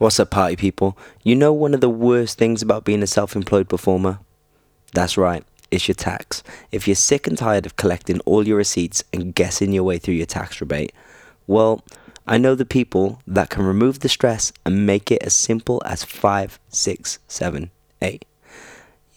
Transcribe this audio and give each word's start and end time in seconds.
What's 0.00 0.18
up, 0.18 0.30
party 0.30 0.56
people? 0.56 0.96
You 1.22 1.36
know 1.36 1.52
one 1.52 1.74
of 1.74 1.82
the 1.82 1.90
worst 1.90 2.38
things 2.38 2.62
about 2.62 2.86
being 2.86 3.02
a 3.02 3.06
self 3.06 3.36
employed 3.36 3.68
performer? 3.68 4.20
That's 4.94 5.18
right, 5.18 5.44
it's 5.70 5.88
your 5.88 5.94
tax. 5.94 6.42
If 6.72 6.88
you're 6.88 6.94
sick 6.94 7.26
and 7.26 7.36
tired 7.36 7.66
of 7.66 7.76
collecting 7.76 8.20
all 8.20 8.48
your 8.48 8.56
receipts 8.56 9.04
and 9.12 9.34
guessing 9.34 9.74
your 9.74 9.84
way 9.84 9.98
through 9.98 10.14
your 10.14 10.24
tax 10.24 10.58
rebate, 10.58 10.94
well, 11.46 11.84
I 12.26 12.38
know 12.38 12.54
the 12.54 12.64
people 12.64 13.20
that 13.26 13.50
can 13.50 13.62
remove 13.62 14.00
the 14.00 14.08
stress 14.08 14.54
and 14.64 14.86
make 14.86 15.10
it 15.10 15.22
as 15.22 15.34
simple 15.34 15.82
as 15.84 16.02
five, 16.02 16.58
six, 16.70 17.18
seven, 17.28 17.70
eight. 18.00 18.24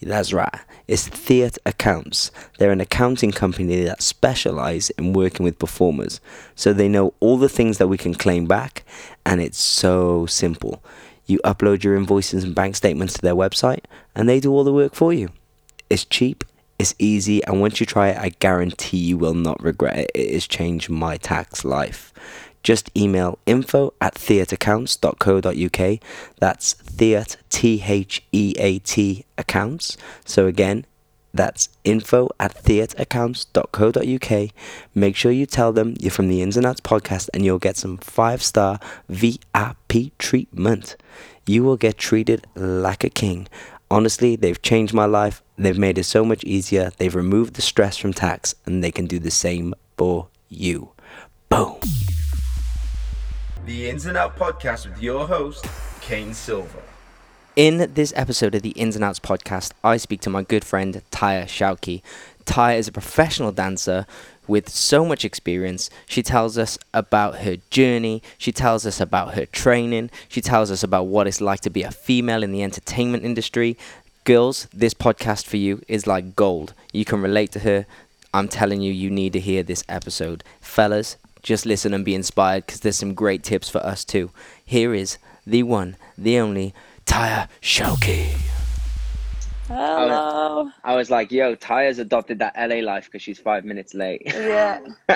That's 0.06 0.34
right. 0.34 0.54
It's 0.88 1.08
Theatre 1.08 1.62
Accounts. 1.66 2.30
They're 2.58 2.72
an 2.72 2.82
accounting 2.82 3.32
company 3.32 3.84
that 3.84 4.02
specialize 4.02 4.90
in 4.92 5.14
working 5.14 5.46
with 5.46 5.60
performers. 5.60 6.20
So 6.56 6.74
they 6.74 6.90
know 6.90 7.14
all 7.22 7.38
the 7.38 7.48
things 7.48 7.78
that 7.78 7.88
we 7.88 7.98
can 7.98 8.14
claim 8.14 8.46
back, 8.46 8.84
and 9.26 9.42
it's 9.42 9.60
so 9.60 10.26
simple. 10.26 10.84
You 11.26 11.40
upload 11.46 11.84
your 11.84 11.96
invoices 11.96 12.44
and 12.44 12.56
bank 12.56 12.76
statements 12.76 13.14
to 13.14 13.22
their 13.22 13.36
website, 13.36 13.86
and 14.16 14.28
they 14.28 14.40
do 14.40 14.52
all 14.52 14.64
the 14.64 14.74
work 14.74 14.94
for 14.94 15.14
you. 15.14 15.30
It's 15.90 16.06
cheap, 16.06 16.44
it's 16.78 16.96
easy, 17.00 17.44
and 17.46 17.62
once 17.62 17.80
you 17.80 17.86
try 17.86 18.10
it, 18.10 18.18
I 18.18 18.30
guarantee 18.30 18.98
you 18.98 19.18
will 19.18 19.34
not 19.34 19.64
regret 19.64 19.98
it. 19.98 20.12
It 20.14 20.34
has 20.34 20.48
changed 20.48 20.90
my 20.90 21.18
tax 21.18 21.64
life 21.64 22.14
just 22.64 22.90
email 22.98 23.38
info 23.46 23.94
at 24.02 24.16
theatreaccounts.co.uk. 24.16 26.00
That's 26.40 26.74
theat, 26.74 27.38
T 27.50 27.84
H 27.86 28.24
E 28.32 28.56
A 28.58 28.80
T 28.80 29.26
accounts. 29.38 29.98
So 30.26 30.48
again, 30.48 30.86
that's 31.34 31.70
info 31.84 32.30
at 32.40 32.64
theatreaccounts.co.uk. 32.64 34.50
Make 34.94 35.16
sure 35.16 35.32
you 35.32 35.46
tell 35.46 35.74
them 35.74 35.96
you're 36.00 36.12
from 36.12 36.28
the 36.30 36.42
Ins 36.42 36.58
and 36.58 36.66
Outs 36.66 36.82
podcast 36.82 37.30
and 37.34 37.44
you'll 37.44 37.60
get 37.60 37.78
some 37.78 37.98
five 37.98 38.44
star 38.44 38.80
VIP 39.10 40.18
treatment. 40.20 40.96
You 41.46 41.64
will 41.64 41.78
get 41.78 41.98
treated 41.98 42.46
like 42.56 43.04
a 43.04 43.10
king. 43.10 43.48
Honestly, 43.90 44.36
they've 44.36 44.62
changed 44.62 44.94
my 44.94 45.06
life. 45.06 45.42
They've 45.58 45.78
made 45.78 45.98
it 45.98 46.06
so 46.06 46.24
much 46.24 46.44
easier. 46.44 46.92
They've 46.98 47.14
removed 47.14 47.56
the 47.56 47.62
stress 47.62 47.98
from 47.98 48.14
tax 48.14 48.56
and 48.66 48.84
they 48.84 48.92
can 48.92 49.08
do 49.08 49.20
the 49.20 49.32
same 49.32 49.74
for 49.98 50.28
you. 50.50 50.92
Boom. 51.50 51.80
The 53.66 53.90
Ins 53.90 54.06
and 54.06 54.18
Out 54.18 54.36
podcast 54.38 54.90
with 54.90 55.02
your 55.02 55.28
host, 55.28 55.66
Kane 56.02 56.34
Silver. 56.34 56.82
In 57.56 57.94
this 57.94 58.12
episode 58.16 58.56
of 58.56 58.64
the 58.64 58.72
Ins 58.72 58.96
and 58.96 59.06
Outs 59.06 59.20
podcast, 59.20 59.74
I 59.84 59.98
speak 59.98 60.22
to 60.22 60.32
my 60.32 60.42
good 60.42 60.66
friend 60.66 61.04
Taya 61.12 61.44
Shawki. 61.44 62.02
Taya 62.46 62.80
is 62.80 62.88
a 62.88 62.92
professional 62.92 63.52
dancer 63.52 64.08
with 64.48 64.70
so 64.70 65.06
much 65.06 65.24
experience. 65.24 65.92
She 66.08 66.24
tells 66.24 66.58
us 66.58 66.80
about 66.96 67.42
her 67.42 67.58
journey, 67.70 68.24
she 68.40 68.52
tells 68.52 68.88
us 68.88 69.00
about 69.00 69.36
her 69.36 69.46
training, 69.46 70.10
she 70.28 70.42
tells 70.42 70.72
us 70.72 70.82
about 70.82 71.04
what 71.04 71.28
it's 71.28 71.42
like 71.42 71.60
to 71.60 71.70
be 71.70 71.84
a 71.84 71.92
female 71.92 72.42
in 72.42 72.52
the 72.52 72.64
entertainment 72.64 73.24
industry. 73.24 73.78
Girls, 74.24 74.68
this 74.74 74.96
podcast 74.96 75.46
for 75.46 75.58
you 75.58 75.84
is 75.88 76.08
like 76.08 76.36
gold. 76.36 76.74
You 76.92 77.06
can 77.06 77.22
relate 77.22 77.52
to 77.52 77.60
her. 77.60 77.86
I'm 78.34 78.48
telling 78.48 78.82
you, 78.82 78.92
you 78.92 79.12
need 79.12 79.34
to 79.34 79.40
hear 79.40 79.62
this 79.62 79.84
episode. 79.88 80.44
Fellas, 80.60 81.18
just 81.44 81.68
listen 81.68 81.94
and 81.94 82.04
be 82.04 82.16
inspired 82.16 82.66
because 82.66 82.80
there's 82.80 82.98
some 82.98 83.14
great 83.14 83.44
tips 83.44 83.70
for 83.70 83.86
us 83.86 84.04
too. 84.04 84.32
Here 84.66 84.96
is 84.96 85.20
the 85.46 85.62
one, 85.62 85.98
the 86.18 86.40
only 86.40 86.74
Taya 87.06 87.48
Shawki. 87.62 88.30
Hello. 89.68 90.70
I 90.84 90.96
was 90.96 91.10
like, 91.10 91.32
yo, 91.32 91.56
Taya's 91.56 91.98
adopted 92.00 92.40
that 92.40 92.54
LA 92.58 92.78
life 92.78 93.06
because 93.06 93.22
she's 93.22 93.40
five 93.40 93.64
minutes 93.66 93.94
late. 93.94 94.22
Yeah, 94.26 94.80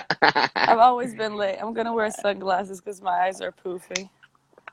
I've 0.56 0.80
always 0.80 1.14
been 1.14 1.36
late. 1.36 1.58
I'm 1.62 1.74
gonna 1.74 1.94
wear 1.94 2.10
sunglasses 2.12 2.80
because 2.82 3.02
my 3.02 3.12
eyes 3.12 3.42
are 3.42 3.52
poofy. 3.52 4.10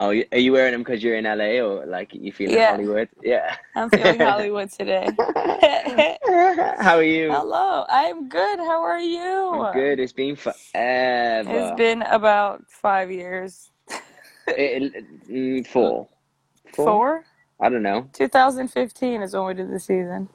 oh, 0.01 0.09
are 0.33 0.39
you 0.39 0.53
wearing 0.53 0.73
them 0.73 0.83
because 0.83 1.03
you're 1.03 1.17
in 1.17 1.25
LA 1.25 1.61
or 1.65 1.87
like 1.87 2.15
you 2.15 2.33
feeling 2.33 2.57
Yeah. 2.57 2.71
Hollywood? 2.71 3.09
Yeah. 3.23 3.57
I'm 3.77 3.91
feeling 3.91 4.21
Hollywood 4.31 4.71
today. 4.71 5.09
How 6.79 6.97
are 6.97 7.03
you? 7.03 7.31
Hello, 7.33 7.85
I'm 7.89 8.29
good. 8.29 8.59
How 8.61 8.83
are 8.83 9.01
you? 9.01 9.61
I'm 9.61 9.73
good. 9.73 9.99
It's 10.01 10.13
been 10.13 10.37
forever. 10.37 11.51
It's 11.51 11.77
been 11.77 12.03
about 12.03 12.65
five 12.69 13.11
years. 13.11 13.71
It- 14.47 14.95
it- 14.95 15.29
mm, 15.29 16.07
four. 16.75 16.87
Four? 16.87 17.25
I 17.61 17.69
don't 17.69 17.83
know. 17.83 18.09
2015 18.13 19.23
is 19.23 19.35
when 19.35 19.47
we 19.47 19.55
did 19.55 19.71
the 19.71 19.79
season. 19.81 20.29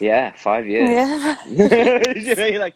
Yeah, 0.00 0.32
five 0.36 0.66
years. 0.74 0.88
Yeah, 1.48 2.46
You're 2.46 2.58
like, 2.58 2.74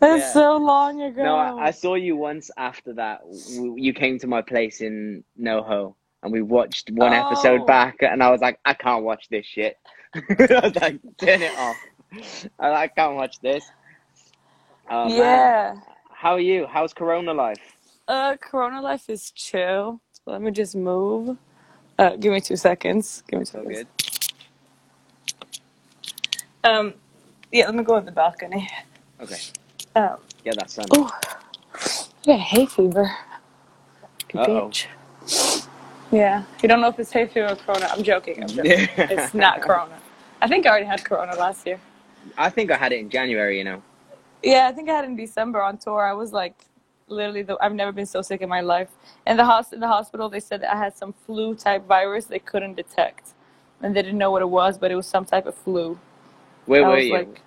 that's 0.00 0.22
Yeah. 0.22 0.32
so 0.32 0.56
long 0.56 1.02
ago. 1.02 1.22
no, 1.22 1.36
I, 1.36 1.66
I 1.66 1.70
saw 1.70 1.94
you 1.94 2.16
once 2.16 2.50
after 2.56 2.92
that. 2.94 3.20
You 3.76 3.92
came 3.92 4.18
to 4.20 4.26
my 4.26 4.40
place 4.42 4.80
in 4.80 5.22
NoHo 5.40 5.94
and 6.22 6.32
we 6.32 6.40
watched 6.42 6.90
one 6.90 7.12
Oh. 7.12 7.26
episode 7.26 7.66
back 7.66 7.96
and 8.00 8.22
I 8.22 8.30
was 8.30 8.40
like, 8.40 8.58
I 8.64 8.74
can't 8.74 9.04
watch 9.04 9.28
this 9.30 9.44
shit. 9.46 9.76
I 10.14 10.60
was 10.62 10.74
like, 10.76 10.98
turn 11.18 11.42
it 11.42 11.56
off. 11.58 11.76
I, 12.58 12.72
I 12.84 12.88
can't 12.88 13.14
watch 13.16 13.38
this. 13.40 13.64
Oh, 14.90 15.08
man. 15.10 15.16
yeah. 15.18 15.74
How 16.10 16.32
are 16.32 16.40
you? 16.40 16.66
How's 16.66 16.94
Corona 16.94 17.34
life? 17.34 17.60
Uh, 18.08 18.36
Corona 18.40 18.80
life 18.80 19.10
is 19.10 19.30
chill. 19.32 20.00
Let 20.24 20.40
me 20.40 20.50
just 20.50 20.74
move. 20.74 21.36
Uh, 21.98 22.16
give 22.16 22.32
me 22.32 22.40
two 22.42 22.56
seconds. 22.56 23.24
Give 23.28 23.40
me 23.40 23.46
two 23.46 23.52
So 23.52 23.64
seconds. 23.64 23.64
good. 23.64 23.88
Um, 26.64 26.94
yeah, 27.52 27.66
let 27.66 27.74
me 27.76 27.84
go 27.84 27.96
on 27.96 28.06
the 28.06 28.12
balcony. 28.12 28.68
Okay. 29.20 29.40
Um, 29.96 30.18
Yeah, 30.44 30.54
that's 30.56 30.74
sun. 30.74 30.92
oh, 30.92 31.10
I 32.24 32.26
got 32.26 32.40
hay 32.40 32.66
fever. 32.66 33.10
Good 34.28 34.42
Uh-oh. 34.42 34.44
bitch. 34.44 34.86
Yeah, 36.10 36.44
you 36.62 36.68
don't 36.68 36.80
know 36.80 36.88
if 36.88 36.98
it's 36.98 37.12
hay 37.12 37.26
fever 37.26 37.48
or 37.52 37.56
corona. 37.56 37.88
I'm 37.92 38.02
joking. 38.04 38.42
I'm 38.44 38.54
joking. 38.54 38.88
it's 39.08 39.34
not 39.34 39.62
corona. 39.62 40.02
I 40.42 40.48
think 40.48 40.66
I 40.66 40.70
already 40.70 40.86
had 40.86 41.04
corona 41.04 41.36
last 41.36 41.66
year. 41.66 41.80
I 42.38 42.50
think 42.50 42.70
I 42.70 42.76
had 42.78 42.92
it 42.92 43.00
in 43.00 43.10
January, 43.10 43.58
you 43.58 43.64
know. 43.64 43.84
Yeah, 44.42 44.68
I 44.68 44.72
think 44.72 44.88
I 44.90 44.94
had 44.94 45.04
it 45.04 45.08
in 45.08 45.16
December 45.16 45.62
on 45.62 45.78
tour. 45.78 46.04
I 46.06 46.14
was 46.14 46.32
like, 46.32 46.56
literally, 47.08 47.42
the, 47.42 47.56
I've 47.60 47.74
never 47.74 47.92
been 47.92 48.06
so 48.06 48.22
sick 48.22 48.40
in 48.42 48.48
my 48.48 48.60
life. 48.60 48.88
In 49.26 49.36
the 49.36 49.44
hos- 49.44 49.72
in 49.72 49.80
the 49.80 49.88
hospital, 49.88 50.28
they 50.28 50.40
said 50.40 50.62
that 50.62 50.74
I 50.74 50.78
had 50.78 50.96
some 50.96 51.12
flu 51.12 51.54
type 51.54 51.86
virus 51.86 52.26
they 52.26 52.38
couldn't 52.38 52.74
detect, 52.74 53.30
and 53.82 53.94
they 53.96 54.02
didn't 54.02 54.18
know 54.18 54.30
what 54.30 54.42
it 54.42 54.50
was, 54.50 54.78
but 54.78 54.90
it 54.90 54.96
was 54.96 55.06
some 55.06 55.24
type 55.24 55.46
of 55.46 55.54
flu. 55.54 55.98
Where 56.66 56.84
I 56.84 56.88
were 56.88 56.98
you? 56.98 57.12
like, 57.14 57.42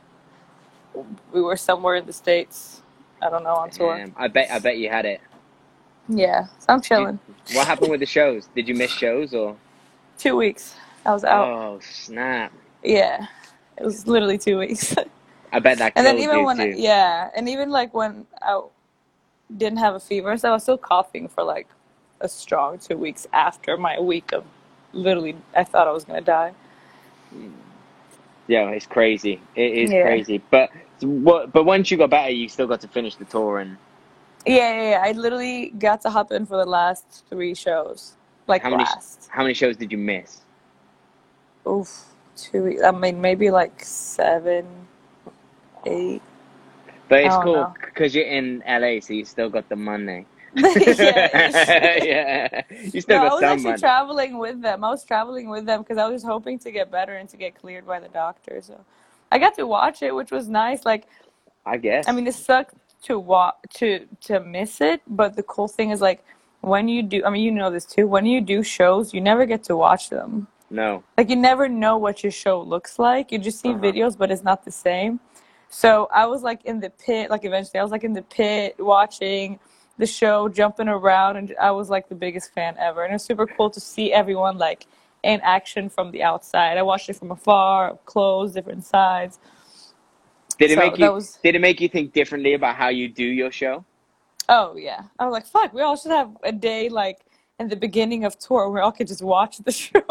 we 1.31 1.41
were 1.41 1.57
somewhere 1.57 1.95
in 1.95 2.05
the 2.05 2.13
states. 2.13 2.81
I 3.21 3.29
don't 3.29 3.43
know 3.43 3.55
on 3.55 3.69
tour. 3.69 4.01
Um, 4.03 4.13
I 4.17 4.27
bet 4.27 4.51
I 4.51 4.59
bet 4.59 4.77
you 4.77 4.89
had 4.89 5.05
it. 5.05 5.21
Yeah, 6.09 6.47
so 6.59 6.65
I'm 6.69 6.81
chilling. 6.81 7.19
What 7.53 7.67
happened 7.67 7.91
with 7.91 7.99
the 7.99 8.05
shows? 8.05 8.47
Did 8.55 8.67
you 8.67 8.75
miss 8.75 8.91
shows 8.91 9.33
or? 9.33 9.55
Two 10.17 10.35
weeks. 10.35 10.75
I 11.05 11.13
was 11.13 11.23
out. 11.23 11.45
Oh 11.47 11.79
snap! 11.81 12.51
Yeah, 12.83 13.27
it 13.77 13.83
was 13.83 14.07
literally 14.07 14.37
two 14.37 14.57
weeks. 14.59 14.95
I 15.53 15.59
bet 15.59 15.77
that 15.79 15.95
and 15.95 16.05
then 16.05 16.17
even 16.19 16.43
when 16.43 16.77
yeah, 16.77 17.29
and 17.35 17.49
even 17.49 17.69
like 17.69 17.93
when 17.93 18.25
I 18.41 18.61
didn't 19.57 19.79
have 19.79 19.95
a 19.95 19.99
fever, 19.99 20.37
so 20.37 20.49
I 20.49 20.53
was 20.53 20.63
still 20.63 20.77
coughing 20.77 21.27
for 21.29 21.43
like 21.43 21.67
a 22.21 22.29
strong 22.29 22.79
two 22.79 22.97
weeks 22.97 23.27
after 23.33 23.77
my 23.77 23.99
week 23.99 24.31
of 24.33 24.45
literally. 24.93 25.35
I 25.55 25.63
thought 25.65 25.87
I 25.87 25.91
was 25.91 26.05
gonna 26.05 26.21
die. 26.21 26.53
Yeah, 28.47 28.69
it's 28.71 28.87
crazy. 28.87 29.41
It 29.55 29.73
is 29.73 29.91
Yeah. 29.91 30.01
crazy. 30.01 30.41
But 30.51 30.71
what? 31.01 31.53
But 31.53 31.65
once 31.65 31.91
you 31.91 31.97
got 31.97 32.11
better, 32.11 32.31
you 32.31 32.49
still 32.49 32.67
got 32.67 32.81
to 32.81 32.87
finish 32.89 33.15
the 33.15 33.25
tour 33.25 33.59
and 33.59 33.77
Yeah, 34.45 34.55
yeah, 34.73 34.89
yeah. 34.91 35.03
I 35.03 35.13
literally 35.13 35.71
got 35.79 36.01
to 36.01 36.09
hop 36.11 36.31
in 36.31 36.45
for 36.45 36.57
the 36.57 36.65
last 36.69 37.23
three 37.29 37.55
shows, 37.55 38.15
like 38.47 38.63
How 38.63 38.69
many 38.71 38.83
last. 38.85 39.29
how 39.29 39.43
many 39.43 39.53
shows 39.55 39.77
did 39.77 39.91
you 39.91 39.97
miss? 39.99 40.41
Oof, 41.67 42.05
two. 42.35 42.79
I 42.83 42.91
mean, 42.91 43.21
maybe 43.21 43.51
like 43.51 43.83
seven, 43.83 44.65
eight. 45.85 46.21
But 47.11 47.25
it's 47.25 47.37
cool 47.37 47.67
because 47.85 48.15
you're 48.15 48.25
in 48.25 48.63
LA, 48.67 49.01
so 49.01 49.13
you 49.13 49.25
still 49.25 49.49
got 49.51 49.69
the 49.69 49.77
money. 49.77 50.27
yeah. 50.75 52.03
yeah, 52.03 52.63
you 52.93 53.01
still 53.01 53.19
No, 53.19 53.27
I 53.27 53.33
was 53.35 53.47
actually 53.47 53.71
money. 53.71 53.79
traveling 53.79 54.39
with 54.39 54.61
them. 54.61 54.83
I 54.85 54.89
was 54.91 55.05
traveling 55.05 55.49
with 55.49 55.65
them 55.67 55.81
because 55.83 55.99
I 55.99 56.07
was 56.07 56.23
hoping 56.23 56.59
to 56.61 56.71
get 56.71 56.91
better 56.91 57.15
and 57.17 57.29
to 57.29 57.37
get 57.37 57.55
cleared 57.61 57.87
by 57.87 57.99
the 58.01 58.09
doctor. 58.09 58.61
So 58.63 58.79
I 59.31 59.39
got 59.39 59.55
to 59.57 59.67
watch 59.67 60.03
it, 60.03 60.15
which 60.15 60.31
was 60.31 60.49
nice. 60.49 60.85
Like, 60.85 61.07
I 61.65 61.77
guess. 61.77 62.07
I 62.07 62.13
mean, 62.13 62.27
it 62.27 62.35
sucked 62.35 62.75
to 63.03 63.19
watch 63.19 63.55
to 63.75 64.07
to 64.27 64.41
miss 64.41 64.81
it, 64.81 65.01
but 65.07 65.35
the 65.37 65.43
cool 65.43 65.69
thing 65.69 65.91
is 65.91 66.01
like 66.01 66.25
when 66.61 66.87
you 66.89 67.03
do. 67.03 67.23
I 67.25 67.31
mean, 67.31 67.43
you 67.43 67.51
know 67.51 67.71
this 67.71 67.85
too. 67.85 68.07
When 68.07 68.25
you 68.27 68.41
do 68.41 68.63
shows, 68.63 69.13
you 69.13 69.21
never 69.21 69.45
get 69.47 69.63
to 69.65 69.77
watch 69.77 70.09
them. 70.09 70.47
no. 70.71 71.03
Like, 71.17 71.29
you 71.31 71.37
never 71.37 71.69
know 71.69 71.97
what 71.97 72.23
your 72.23 72.31
show 72.31 72.61
looks 72.61 72.99
like. 72.99 73.31
You 73.31 73.39
just 73.39 73.61
see 73.61 73.73
Uh-huh. 73.73 73.81
videos, 73.87 74.17
but 74.17 74.31
it's 74.31 74.43
not 74.43 74.65
the 74.65 74.71
same. 74.71 75.19
So 75.71 76.09
I 76.13 76.25
was 76.25 76.43
like 76.43 76.65
in 76.65 76.81
the 76.81 76.89
pit. 76.89 77.29
Like 77.31 77.45
eventually, 77.45 77.79
I 77.79 77.83
was 77.83 77.91
like 77.91 78.03
in 78.03 78.11
the 78.13 78.21
pit 78.23 78.75
watching 78.77 79.57
the 79.97 80.05
show, 80.05 80.49
jumping 80.49 80.89
around, 80.89 81.37
and 81.37 81.55
I 81.61 81.71
was 81.71 81.89
like 81.89 82.09
the 82.09 82.15
biggest 82.15 82.53
fan 82.53 82.75
ever. 82.77 83.03
And 83.03 83.11
it 83.11 83.15
was 83.15 83.23
super 83.23 83.47
cool 83.47 83.69
to 83.69 83.79
see 83.79 84.11
everyone 84.11 84.57
like 84.57 84.85
in 85.23 85.39
action 85.41 85.87
from 85.89 86.11
the 86.11 86.23
outside. 86.23 86.77
I 86.77 86.81
watched 86.81 87.09
it 87.09 87.15
from 87.15 87.31
afar, 87.31 87.91
up 87.91 88.05
close, 88.05 88.51
different 88.51 88.83
sides. 88.83 89.39
Did 90.59 90.71
it 90.71 90.75
So 90.75 90.79
make 90.81 90.97
you? 90.99 91.11
was- 91.11 91.39
Did 91.41 91.55
it 91.55 91.61
make 91.61 91.79
you 91.79 91.87
think 91.87 92.11
differently 92.11 92.53
about 92.53 92.75
how 92.75 92.89
you 92.89 93.07
do 93.07 93.23
your 93.23 93.49
show? 93.51 93.85
Oh 94.49 94.75
yeah, 94.75 95.03
I 95.19 95.23
was 95.25 95.31
like, 95.31 95.45
fuck, 95.45 95.73
we 95.73 95.81
all 95.81 95.95
should 95.95 96.11
have 96.11 96.35
a 96.43 96.51
day 96.51 96.89
like 96.89 97.19
in 97.59 97.69
the 97.69 97.77
beginning 97.77 98.25
of 98.25 98.37
tour 98.37 98.69
where 98.69 98.81
all 98.83 98.91
could 98.91 99.07
just 99.07 99.21
watch 99.21 99.59
the 99.59 99.71
show. 99.85 100.03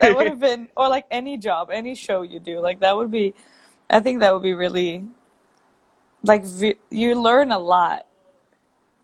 that 0.00 0.14
would 0.14 0.26
have 0.26 0.40
been, 0.40 0.68
or 0.76 0.90
like 0.90 1.06
any 1.10 1.38
job, 1.38 1.70
any 1.72 1.94
show 1.94 2.20
you 2.20 2.38
do, 2.38 2.60
like 2.60 2.80
that 2.80 2.94
would 2.94 3.10
be. 3.10 3.32
I 3.90 4.00
think 4.00 4.20
that 4.20 4.34
would 4.34 4.42
be 4.42 4.54
really, 4.54 5.04
like 6.24 6.44
you 6.90 7.20
learn 7.20 7.52
a 7.52 7.58
lot. 7.58 8.06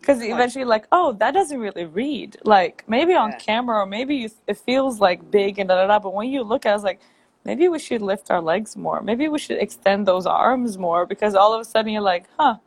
Because 0.01 0.21
eventually, 0.23 0.65
like, 0.65 0.87
oh, 0.91 1.13
that 1.13 1.33
doesn't 1.33 1.59
really 1.59 1.85
read. 1.85 2.37
Like 2.45 2.85
maybe 2.87 3.15
on 3.15 3.31
Yeah. 3.31 3.37
camera, 3.39 3.79
or 3.81 3.87
maybe 3.87 4.15
you, 4.15 4.29
it 4.47 4.57
feels 4.57 4.99
like 4.99 5.31
big 5.31 5.59
and 5.59 5.69
da 5.69 5.75
da 5.75 5.87
da. 5.87 5.99
But 5.99 6.13
when 6.15 6.29
you 6.29 6.43
look 6.43 6.65
at, 6.65 6.73
it, 6.73 6.75
it's 6.75 6.83
like, 6.85 7.01
maybe 7.45 7.69
we 7.69 7.79
should 7.79 8.01
lift 8.01 8.31
our 8.31 8.41
legs 8.41 8.77
more. 8.77 9.01
Maybe 9.01 9.27
we 9.29 9.39
should 9.39 9.59
extend 9.59 10.07
those 10.07 10.25
arms 10.25 10.77
more. 10.77 11.05
Because 11.05 11.35
all 11.35 11.53
of 11.53 11.61
a 11.61 11.65
sudden 11.65 11.93
you're 11.93 12.01
like, 12.01 12.27
huh, 12.39 12.57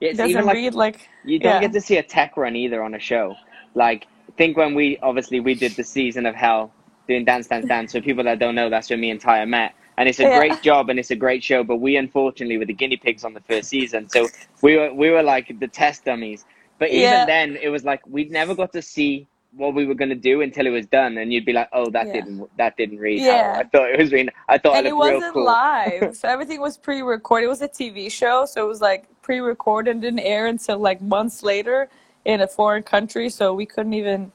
It 0.00 0.16
doesn't 0.16 0.44
like 0.44 0.50
read 0.50 0.74
like. 0.74 1.10
You 1.24 1.38
don't 1.40 1.58
Yeah. 1.58 1.60
get 1.60 1.72
to 1.74 1.80
see 1.80 1.98
a 1.98 2.02
tech 2.02 2.36
run 2.36 2.56
either 2.56 2.82
on 2.82 2.94
a 2.94 2.98
show. 2.98 3.36
Like, 3.74 4.08
think 4.38 4.56
when 4.56 4.74
we 4.74 4.98
obviously 5.02 5.40
we 5.40 5.54
did 5.54 5.76
the 5.76 5.84
season 5.84 6.26
of 6.26 6.34
Hell 6.34 6.72
doing 7.08 7.24
Dance 7.24 7.48
Dance 7.48 7.66
Dance. 7.66 7.92
For 7.92 8.00
people 8.00 8.24
that 8.24 8.38
don't 8.38 8.54
know, 8.54 8.70
that's 8.70 8.90
when 8.90 9.00
me 9.00 9.10
and 9.10 9.20
Taya 9.20 9.48
met, 9.48 9.74
and 9.98 10.08
it's 10.08 10.20
a 10.20 10.24
Yeah. 10.24 10.38
great 10.38 10.62
job 10.62 10.88
and 10.90 10.98
it's 10.98 11.10
a 11.10 11.16
great 11.16 11.42
show. 11.42 11.62
But 11.64 11.76
we 11.76 11.96
unfortunately 11.96 12.58
were 12.58 12.64
the 12.66 12.72
guinea 12.74 12.96
pigs 12.96 13.24
on 13.24 13.34
the 13.34 13.40
first 13.40 13.68
season, 13.68 14.08
so 14.08 14.28
we 14.62 14.76
were 14.76 14.92
we 14.92 15.10
were 15.10 15.22
like 15.22 15.58
the 15.60 15.68
test 15.68 16.04
dummies. 16.04 16.44
But 16.78 16.88
even 16.90 17.02
Yeah. 17.02 17.24
then, 17.26 17.58
it 17.60 17.68
was 17.68 17.84
like 17.84 18.00
we 18.06 18.24
never 18.24 18.54
got 18.54 18.72
to 18.72 18.82
see 18.82 19.26
what 19.56 19.74
we 19.74 19.84
were 19.84 19.94
gonna 19.94 20.14
do 20.14 20.42
until 20.42 20.64
it 20.66 20.70
was 20.70 20.86
done, 20.86 21.18
and 21.18 21.32
you'd 21.32 21.44
be 21.44 21.52
like, 21.52 21.68
"Oh, 21.72 21.90
that 21.90 22.06
Yeah. 22.06 22.12
didn't 22.12 22.56
that 22.56 22.76
didn't 22.76 22.98
read 22.98 23.20
Yeah. 23.20 23.56
I 23.58 23.64
thought 23.64 23.90
it 23.90 23.98
was 23.98 24.12
reading. 24.12 24.30
I 24.48 24.58
thought 24.58 24.76
and 24.76 24.86
it 24.86 24.90
it 24.90 24.94
looked 24.94 25.10
real 25.10 25.16
wasn't 25.18 25.34
cool." 25.34 25.44
live 25.44 26.16
so 26.20 26.28
everything 26.28 26.60
was 26.60 26.78
pre-recorded 26.78 27.46
it 27.46 27.48
was 27.48 27.60
a 27.60 27.68
tv 27.68 28.10
show 28.10 28.44
so 28.46 28.64
it 28.64 28.68
was 28.68 28.80
like 28.80 29.06
pre-recorded 29.22 29.90
and 29.90 30.00
didn't 30.02 30.20
air 30.20 30.46
until 30.46 30.78
like 30.78 31.00
months 31.02 31.42
later 31.42 31.88
in 32.24 32.40
a 32.42 32.46
foreign 32.46 32.82
country 32.84 33.28
so 33.28 33.52
we 33.52 33.66
couldn't 33.66 33.92
even 33.94 34.30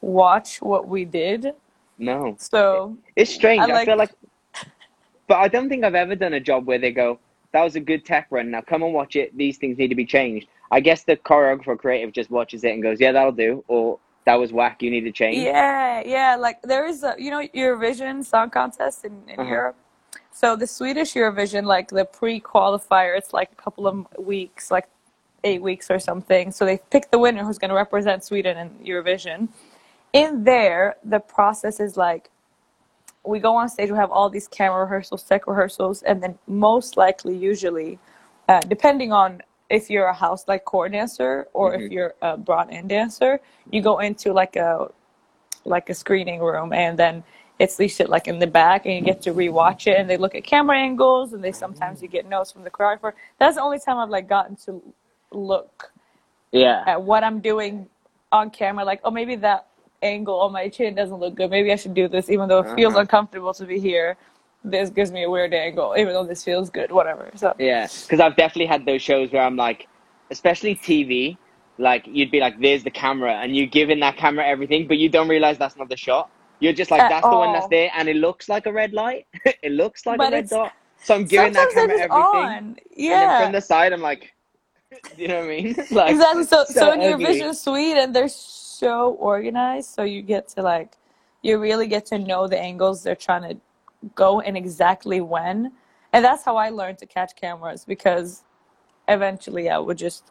watch 0.00 0.60
what 0.60 0.88
we 0.88 1.04
did 1.04 1.52
No, 1.98 2.34
so 2.38 2.96
It's 3.14 3.32
strange. 3.32 3.60
I 3.62 3.64
I, 3.64 3.84
feel 3.84 3.96
like- 3.96 4.10
like, 4.10 4.25
but 5.28 5.36
I 5.38 5.48
don't 5.48 5.68
think 5.68 5.84
I've 5.84 5.94
ever 5.94 6.14
done 6.14 6.34
a 6.34 6.40
job 6.40 6.66
where 6.66 6.78
they 6.78 6.92
go, 6.92 7.18
"That 7.52 7.62
was 7.62 7.76
a 7.76 7.80
good 7.80 8.04
tech 8.04 8.28
run. 8.30 8.50
Now 8.50 8.62
come 8.62 8.82
and 8.82 8.92
watch 8.94 9.16
it. 9.16 9.36
These 9.36 9.58
things 9.58 9.78
need 9.78 9.88
to 9.88 9.94
be 9.94 10.06
changed." 10.06 10.48
I 10.70 10.80
guess 10.80 11.04
the 11.04 11.16
choreographer 11.16 11.68
or 11.68 11.76
creative 11.76 12.12
just 12.12 12.30
watches 12.30 12.64
it 12.64 12.72
and 12.72 12.82
goes, 12.82 13.00
"Yeah, 13.00 13.12
that'll 13.12 13.32
do," 13.32 13.64
or 13.68 13.98
"That 14.24 14.36
was 14.36 14.52
whack. 14.52 14.82
You 14.82 14.90
need 14.90 15.02
to 15.02 15.12
change." 15.12 15.38
yeah 15.38 16.02
yeah 16.06 16.36
like 16.36 16.60
there 16.62 16.86
is 16.86 17.02
a 17.04 17.14
you 17.18 17.30
know 17.30 17.46
eurovision 17.54 18.24
song 18.24 18.50
contest 18.50 19.04
in, 19.04 19.12
in 19.28 19.40
Uh-huh. 19.40 19.50
europe 19.50 19.76
so 20.32 20.56
the 20.56 20.66
swedish 20.66 21.14
eurovision 21.14 21.64
like 21.64 21.88
the 21.88 22.04
pre-qualifier 22.04 23.16
it's 23.16 23.32
like 23.32 23.50
a 23.52 23.56
couple 23.56 23.86
of 23.86 24.06
weeks 24.18 24.70
like 24.70 24.88
eight 25.44 25.62
weeks 25.62 25.90
or 25.90 25.98
something 25.98 26.50
so 26.52 26.64
they 26.64 26.78
pick 26.90 27.10
the 27.10 27.18
winner 27.18 27.44
who's 27.44 27.58
going 27.58 27.68
to 27.70 27.74
represent 27.76 28.24
sweden 28.24 28.56
in 28.58 28.70
eurovision 28.84 29.48
in 30.12 30.44
there 30.44 30.96
the 31.04 31.20
process 31.20 31.80
is 31.80 31.96
like 31.96 32.30
we 33.26 33.40
go 33.40 33.56
on 33.56 33.68
stage 33.68 33.90
we 33.90 33.96
have 33.96 34.10
all 34.10 34.30
these 34.30 34.48
camera 34.48 34.82
rehearsals 34.82 35.22
tech 35.24 35.46
rehearsals 35.46 36.02
and 36.02 36.22
then 36.22 36.38
most 36.46 36.96
likely 36.96 37.36
usually 37.36 37.98
uh, 38.48 38.60
depending 38.62 39.12
on 39.12 39.42
if 39.70 39.90
you're 39.90 40.06
a 40.06 40.14
house 40.14 40.46
like 40.48 40.64
core 40.64 40.88
dancer 40.88 41.48
or 41.54 41.74
if 41.74 41.82
Mhm. 41.82 41.92
you're 41.92 42.14
a 42.22 42.36
brought 42.36 42.72
in 42.72 42.88
dancer 42.88 43.40
you 43.70 43.82
go 43.82 43.98
into 44.00 44.32
like 44.32 44.56
a 44.56 44.90
like 45.64 45.90
a 45.90 45.94
screening 45.94 46.40
room 46.40 46.72
and 46.72 46.98
then 46.98 47.24
it's 47.58 47.78
leashed 47.78 48.00
it 48.00 48.08
like 48.10 48.28
in 48.28 48.38
the 48.38 48.46
back 48.46 48.86
and 48.86 48.94
you 48.94 49.02
get 49.02 49.22
to 49.22 49.32
rewatch 49.34 49.86
it 49.86 49.98
and 49.98 50.10
they 50.10 50.16
look 50.16 50.34
at 50.34 50.44
camera 50.44 50.78
angles 50.78 51.32
and 51.34 51.42
they 51.44 51.52
sometimes 51.52 52.02
you 52.02 52.08
get 52.08 52.26
notes 52.28 52.52
from 52.52 52.64
the 52.64 52.70
choreographer 52.70 53.12
that's 53.38 53.56
the 53.56 53.62
only 53.62 53.78
time 53.80 53.98
i've 53.98 54.10
like 54.10 54.28
gotten 54.28 54.56
to 54.56 54.82
look 55.32 55.90
Yeah. 56.52 56.84
at 56.86 57.02
what 57.02 57.24
I'm 57.24 57.40
doing 57.40 57.88
on 58.32 58.50
camera, 58.50 58.84
like, 58.84 59.00
oh, 59.04 59.10
maybe 59.10 59.36
that 59.36 59.68
angle 60.02 60.40
on 60.40 60.52
my 60.52 60.68
chin 60.68 60.94
doesn't 60.94 61.16
look 61.18 61.34
good. 61.36 61.50
Maybe 61.50 61.72
I 61.72 61.76
should 61.76 61.94
do 61.94 62.08
this, 62.08 62.30
even 62.30 62.48
though 62.48 62.60
it 62.60 62.68
feels 62.76 62.94
Uh-huh. 62.94 63.02
uncomfortable 63.02 63.54
to 63.54 63.66
be 63.66 63.80
here. 63.80 64.16
This 64.64 64.90
gives 64.90 65.12
me 65.12 65.24
a 65.24 65.30
weird 65.30 65.54
angle, 65.54 65.94
even 65.98 66.12
though 66.14 66.24
this 66.26 66.44
feels 66.44 66.70
good, 66.70 66.92
whatever. 66.92 67.30
So, 67.36 67.54
Yeah, 67.58 67.88
because 68.02 68.20
I've 68.20 68.36
definitely 68.36 68.66
had 68.66 68.86
those 68.86 69.02
shows 69.02 69.32
where 69.32 69.42
I'm 69.42 69.56
like, 69.56 69.88
especially 70.30 70.76
TV, 70.76 71.38
like 71.78 72.04
you'd 72.06 72.30
be 72.32 72.40
like, 72.40 72.60
"There's 72.60 72.84
the 72.84 72.90
camera," 72.90 73.34
and 73.34 73.56
you 73.56 73.66
give 73.66 73.90
in 73.90 74.00
that 74.00 74.16
camera 74.16 74.46
everything, 74.46 74.88
but 74.88 74.98
you 74.98 75.08
don't 75.08 75.28
realize 75.28 75.58
that's 75.58 75.76
not 75.76 75.88
the 75.88 75.96
shot. 75.96 76.30
You're 76.60 76.72
just 76.74 76.90
like, 76.90 77.02
At 77.04 77.08
"That's 77.08 77.28
the 77.28 77.36
one 77.36 77.52
that's 77.52 77.68
there," 77.68 77.90
and 77.94 78.08
it 78.08 78.16
looks 78.16 78.48
like 78.48 78.66
a 78.66 78.72
red 78.72 78.92
light. 78.94 79.26
it 79.44 79.72
looks 79.72 80.06
like 80.06 80.18
But 80.18 80.28
a 80.28 80.36
red 80.36 80.48
dot. 80.48 80.72
So 81.02 81.14
I'm 81.14 81.24
giving 81.26 81.52
that 81.54 81.70
camera 81.70 81.96
everything, 81.98 82.42
on. 82.42 82.76
and 83.08 83.22
then 83.22 83.30
Yeah. 83.30 83.36
from 83.36 83.52
the 83.52 83.60
side, 83.60 83.92
I'm 83.92 84.02
like, 84.02 84.34
you 85.16 85.28
know 85.28 85.36
what 85.40 85.44
I 85.44 85.48
mean? 85.48 85.76
like, 85.90 86.10
exactly. 86.12 86.44
So, 86.44 86.64
so, 86.64 86.92
in 86.92 87.02
your. 87.02 87.18
Vision 87.18 87.54
Suite, 87.54 87.96
and 87.96 88.14
they're 88.14 88.28
so 88.78 89.12
organized, 89.32 89.90
so 89.90 90.02
you 90.02 90.22
get 90.22 90.48
to 90.48 90.62
like, 90.62 90.96
you 91.42 91.58
really 91.58 91.86
get 91.86 92.06
to 92.06 92.18
know 92.18 92.46
the 92.46 92.58
angles 92.58 93.02
they're 93.02 93.16
trying 93.16 93.42
to 93.48 93.56
go 94.14 94.40
and 94.40 94.56
exactly 94.56 95.20
when. 95.20 95.72
And 96.12 96.24
that's 96.24 96.44
how 96.44 96.56
I 96.56 96.70
learned 96.70 96.98
to 96.98 97.06
catch 97.06 97.36
cameras 97.36 97.84
because 97.84 98.42
eventually 99.08 99.68
I 99.70 99.78
would 99.78 99.98
just 99.98 100.24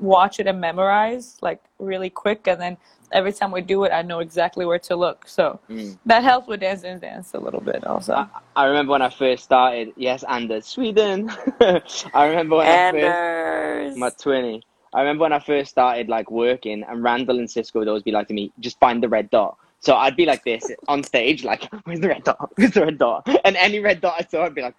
watch 0.00 0.40
it 0.40 0.46
and 0.46 0.60
memorize 0.60 1.36
like 1.42 1.62
really 1.78 2.10
quick, 2.10 2.46
and 2.46 2.60
then 2.60 2.76
every 3.12 3.32
time 3.32 3.50
we 3.52 3.60
do 3.60 3.84
it, 3.84 3.92
I 3.92 4.02
know 4.02 4.20
exactly 4.20 4.64
where 4.66 4.78
to 4.80 4.96
look. 4.96 5.28
So 5.28 5.60
Mm. 5.68 5.98
that 6.06 6.22
helps 6.22 6.48
with 6.48 6.60
Dance 6.60 6.84
and 6.84 7.00
Dance 7.00 7.34
a 7.34 7.38
little 7.38 7.60
bit 7.60 7.84
also. 7.86 8.14
I, 8.14 8.26
I 8.56 8.64
remember 8.64 8.92
when 8.92 9.02
I 9.02 9.10
first 9.10 9.44
started. 9.44 9.92
Yes, 9.96 10.24
Anders, 10.24 10.66
Sweden. 10.66 11.30
I 11.60 12.26
remember 12.26 12.56
when 12.56 12.68
I 12.68 12.90
first. 12.90 13.04
Anders. 13.04 13.96
my 13.96 14.10
twinny. 14.10 14.62
I 14.96 15.00
remember 15.00 15.22
when 15.22 15.32
I 15.34 15.38
first 15.38 15.70
started 15.70 16.08
like 16.08 16.30
working, 16.30 16.82
and 16.82 17.02
Randall 17.02 17.38
and 17.38 17.50
Cisco 17.50 17.80
would 17.80 17.88
always 17.88 18.02
be 18.02 18.12
like 18.12 18.28
to 18.28 18.34
me, 18.34 18.50
"Just 18.60 18.80
find 18.80 19.02
the 19.02 19.10
red 19.10 19.28
dot." 19.28 19.58
So 19.80 19.94
I'd 19.94 20.16
be 20.16 20.24
like 20.24 20.42
this 20.42 20.70
on 20.88 21.04
stage, 21.04 21.44
like, 21.44 21.70
"Where's 21.84 22.00
the 22.00 22.08
red 22.08 22.24
dot? 22.24 22.50
Where's 22.56 22.70
the 22.70 22.86
red 22.86 22.98
dot?" 22.98 23.28
And 23.44 23.56
any 23.56 23.78
red 23.78 24.00
dot 24.00 24.14
I 24.18 24.24
saw, 24.24 24.44
I'd 24.46 24.54
be 24.54 24.62
like, 24.62 24.74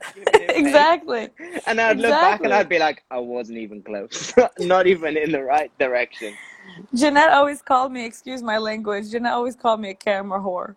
exactly. 0.50 1.30
And 1.66 1.80
I'd 1.80 1.98
look 1.98 2.10
back 2.10 2.44
and 2.44 2.52
I'd 2.52 2.68
be 2.68 2.78
like, 2.78 3.02
"I 3.10 3.18
wasn't 3.18 3.58
even 3.58 3.82
close, 3.82 4.34
not 4.58 4.86
even 4.86 5.16
in 5.16 5.32
the 5.32 5.42
right 5.42 5.72
direction." 5.78 6.34
Jeanette 6.94 7.32
always 7.32 7.62
called 7.62 7.92
me, 7.92 8.04
excuse 8.04 8.42
my 8.42 8.58
language, 8.58 9.10
Jeanette 9.10 9.32
always 9.32 9.56
called 9.56 9.80
me 9.80 9.90
a 9.90 9.94
camera 9.94 10.38
whore. 10.38 10.76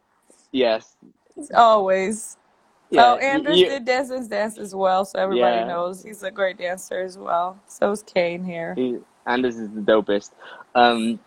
Yes. 0.53 0.95
Always. 1.53 2.37
Yeah. 2.93 3.13
oh, 3.13 3.17
Anders 3.17 3.57
you- 3.59 3.69
did 3.69 3.85
Dance 3.85 4.09
and 4.11 4.29
Dance 4.29 4.57
as 4.57 4.73
well, 4.75 5.03
so 5.05 5.19
everybody 5.19 5.57
Yeah. 5.57 5.67
knows 5.67 6.03
he's 6.03 6.23
a 6.23 6.31
great 6.31 6.57
dancer 6.57 7.01
as 7.01 7.17
well. 7.17 7.57
So 7.67 7.91
is 7.91 8.03
Kane 8.03 8.43
here. 8.43 8.73
He, 8.75 8.97
Anders 9.25 9.57
is 9.57 9.69
the 9.71 9.81
dopest. 9.81 10.31
Um, 10.75 11.19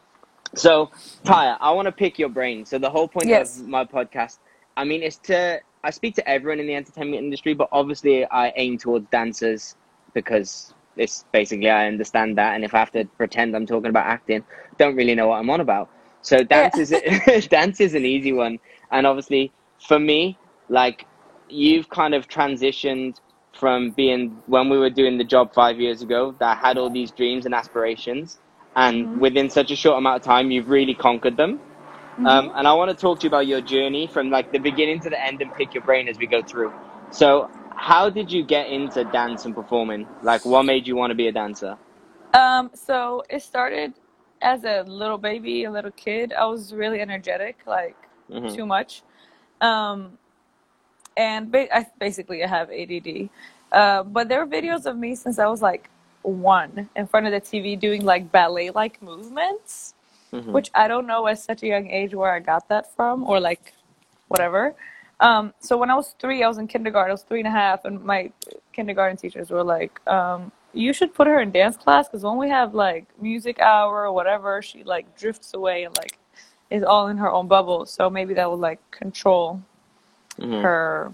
so, 0.55 0.91
Taya, 1.25 1.57
I 1.61 1.73
want 1.73 1.87
to 1.87 1.93
pick 1.93 2.19
your 2.19 2.29
brain. 2.29 2.65
So, 2.65 2.79
the 2.79 2.89
whole 2.91 3.09
point 3.09 3.27
Yes. 3.27 3.61
of 3.61 3.67
my 3.69 3.85
podcast, 3.85 4.39
I 4.77 4.85
mean, 4.85 5.03
is 5.03 5.17
to 5.31 5.61
I 5.85 5.91
speak 5.91 6.15
to 6.17 6.29
everyone 6.29 6.59
in 6.59 6.67
the 6.67 6.75
entertainment 6.75 7.23
industry, 7.23 7.55
but 7.55 7.69
obviously 7.71 8.25
I 8.27 8.53
aim 8.57 8.77
towards 8.77 9.09
dancers 9.11 9.77
because 10.15 10.75
it's 10.97 11.25
basically 11.31 11.71
I 11.71 11.87
understand 11.87 12.37
that, 12.39 12.55
and 12.55 12.65
if 12.65 12.75
I 12.75 12.79
have 12.79 12.91
to 12.93 13.05
pretend 13.17 13.55
I'm 13.55 13.67
talking 13.67 13.91
about 13.91 14.07
acting, 14.07 14.43
don't 14.79 14.97
really 14.97 15.15
know 15.15 15.29
what 15.29 15.37
I'm 15.39 15.51
on 15.51 15.61
about. 15.61 15.89
So, 16.23 16.43
dance 16.43 16.77
is 16.79 16.91
dance 17.49 17.81
is 17.81 17.95
an 17.95 18.05
easy 18.05 18.33
one, 18.33 18.59
and 18.91 19.07
obviously 19.07 19.53
for 19.87 19.99
me, 19.99 20.39
like 20.69 21.07
you've 21.49 21.89
kind 21.89 22.15
of 22.15 22.29
transitioned 22.29 23.21
from 23.55 23.91
being 23.91 24.43
when 24.47 24.69
we 24.69 24.79
were 24.79 24.91
doing 24.91 25.19
the 25.19 25.25
job 25.25 25.53
five 25.55 25.81
years 25.81 26.03
ago 26.03 26.35
that 26.41 26.59
had 26.59 26.79
all 26.79 26.91
these 26.91 27.11
dreams 27.11 27.47
and 27.47 27.55
aspirations 27.55 28.39
and 28.77 29.09
Mhm. 29.09 29.19
within 29.21 29.51
such 29.51 29.71
a 29.71 29.77
short 29.77 29.99
amount 29.99 30.17
of 30.17 30.23
time 30.23 30.51
you've 30.51 30.71
really 30.71 30.95
conquered 30.95 31.37
them 31.37 31.61
Mm-hmm. 32.19 32.27
um, 32.27 32.53
and 32.57 32.67
i 32.69 32.73
want 32.73 32.91
to 32.91 32.97
talk 32.97 33.21
to 33.21 33.25
you 33.25 33.29
about 33.29 33.47
your 33.47 33.61
journey 33.61 34.07
from 34.07 34.31
like 34.31 34.51
the 34.53 34.59
beginning 34.59 35.01
to 35.01 35.11
the 35.11 35.23
end 35.25 35.43
and 35.43 35.53
pick 35.55 35.75
your 35.75 35.83
brain 35.83 36.09
as 36.09 36.19
we 36.19 36.27
go 36.27 36.43
through 36.43 36.73
so 37.11 37.51
how 37.75 38.09
did 38.11 38.33
you 38.33 38.43
get 38.45 38.69
into 38.69 39.05
dance 39.05 39.45
and 39.45 39.55
performing 39.55 40.07
like 40.23 40.45
what 40.45 40.65
made 40.65 40.87
you 40.87 40.97
want 40.97 41.11
to 41.11 41.15
be 41.15 41.29
a 41.29 41.33
dancer 41.33 41.77
Um, 42.35 42.71
so 42.75 43.23
it 43.31 43.43
started 43.43 43.95
as 44.43 44.65
a 44.65 44.83
little 44.83 45.19
baby, 45.19 45.65
a 45.65 45.71
little 45.71 45.93
kid. 45.93 46.33
I 46.33 46.45
was 46.47 46.75
really 46.75 47.01
energetic, 47.01 47.61
like 47.67 47.97
Mhm. 48.31 48.55
too 48.55 48.67
much. 48.67 49.03
Um, 49.61 50.19
and 51.17 51.51
ba- 51.51 51.75
I, 51.77 51.87
basically, 51.99 52.45
I 52.45 52.47
have 52.47 52.71
ADD. 52.71 53.29
Uh, 53.73 54.03
but 54.05 54.29
there 54.29 54.45
were 54.45 54.51
videos 54.51 54.87
of 54.87 54.97
me 54.97 55.15
since 55.15 55.39
I 55.39 55.47
was 55.47 55.63
like 55.63 55.89
one 56.23 56.89
in 56.97 57.07
front 57.07 57.27
of 57.27 57.33
the 57.33 57.41
TV 57.41 57.79
doing 57.79 58.05
like 58.05 58.31
ballet 58.33 58.71
like 58.71 59.01
movements, 59.03 59.95
Mhm. 60.33 60.53
which 60.53 60.71
I 60.75 60.89
don't 60.89 61.07
know 61.07 61.27
at 61.27 61.39
such 61.39 61.63
a 61.63 61.67
young 61.67 61.89
age 61.91 62.15
where 62.15 62.33
I 62.33 62.41
got 62.41 62.69
that 62.69 62.95
from 62.95 63.25
or 63.29 63.41
like 63.41 63.73
whatever. 64.29 64.75
Um, 65.21 65.55
so 65.61 65.77
when 65.79 65.91
I 65.91 65.95
was 65.95 66.15
three, 66.19 66.43
I 66.43 66.49
was 66.49 66.59
in 66.59 66.67
kindergarten. 66.69 67.11
I 67.11 67.15
was 67.15 67.23
three 67.23 67.41
and 67.41 67.47
a 67.49 67.51
half, 67.51 67.85
and 67.87 68.05
my 68.05 68.31
kindergarten 68.73 69.17
teachers 69.17 69.51
were 69.51 69.65
like, 69.65 70.07
um, 70.07 70.53
"You 70.75 70.93
should 70.93 71.15
put 71.15 71.27
her 71.27 71.41
in 71.41 71.53
dance 71.53 71.77
class 71.77 72.07
because 72.09 72.23
when 72.23 72.37
we 72.37 72.51
have 72.51 72.75
like 72.75 73.07
music 73.21 73.59
hour 73.61 74.03
or 74.07 74.13
whatever, 74.13 74.61
she 74.61 74.85
like 74.85 75.17
drifts 75.17 75.55
away 75.55 75.85
and 75.85 75.97
like 75.97 76.19
is 76.71 76.83
all 76.83 77.09
in 77.09 77.17
her 77.17 77.31
own 77.31 77.47
bubble. 77.49 77.87
So 77.87 78.11
maybe 78.11 78.35
that 78.35 78.51
would 78.51 78.61
like 78.61 78.81
control 78.91 79.63
Mhm. 80.41 80.63
her 80.63 81.13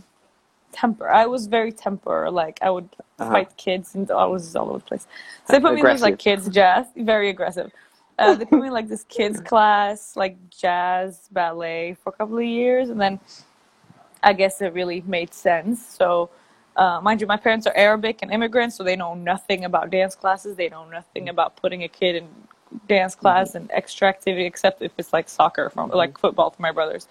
temper. 0.72 1.08
I 1.10 1.26
was 1.26 1.46
very 1.46 1.72
temper. 1.72 2.30
Like 2.30 2.58
I 2.62 2.70
would 2.70 2.88
Uh-huh. 3.18 3.32
fight 3.32 3.56
kids 3.56 3.94
and 3.94 4.10
I 4.10 4.26
was 4.26 4.56
all 4.56 4.70
over 4.70 4.78
the 4.78 4.84
place. 4.84 5.06
So 5.46 5.52
they 5.54 5.60
put 5.60 5.74
me 5.74 5.82
in 5.82 5.88
this 5.88 6.02
like 6.02 6.18
kids 6.18 6.48
jazz, 6.48 6.86
very 6.96 7.30
aggressive. 7.30 7.72
Uh, 8.18 8.34
they 8.36 8.44
put 8.46 8.60
me 8.60 8.68
in 8.68 8.72
like 8.72 8.88
this 8.88 9.04
kids 9.04 9.40
class, 9.50 10.16
like 10.16 10.36
jazz, 10.50 11.28
ballet 11.32 11.96
for 12.02 12.10
a 12.10 12.12
couple 12.12 12.38
of 12.38 12.44
years, 12.44 12.90
and 12.90 13.00
then 13.00 13.20
I 14.22 14.32
guess 14.34 14.60
it 14.62 14.72
really 14.74 15.02
made 15.06 15.34
sense. 15.34 15.84
So, 15.86 16.30
uh, 16.76 17.00
mind 17.02 17.20
you, 17.20 17.26
my 17.26 17.36
parents 17.36 17.66
are 17.66 17.74
Arabic 17.76 18.20
and 18.22 18.32
immigrants, 18.32 18.76
so 18.76 18.84
they 18.84 18.96
know 18.96 19.14
nothing 19.14 19.64
about 19.64 19.90
dance 19.90 20.14
classes. 20.14 20.56
They 20.56 20.68
know 20.68 20.88
nothing 20.88 21.28
about 21.28 21.56
putting 21.56 21.84
a 21.84 21.88
kid 21.88 22.16
in 22.16 22.28
dance 22.88 23.14
class 23.14 23.54
and 23.54 23.70
extra 23.72 24.08
activity, 24.08 24.46
except 24.46 24.82
if 24.82 24.92
it's 24.98 25.12
like 25.12 25.28
soccer 25.28 25.70
from 25.70 25.90
like 25.90 26.18
football 26.18 26.50
for 26.50 26.62
my 26.62 26.72
brothers. 26.72 27.08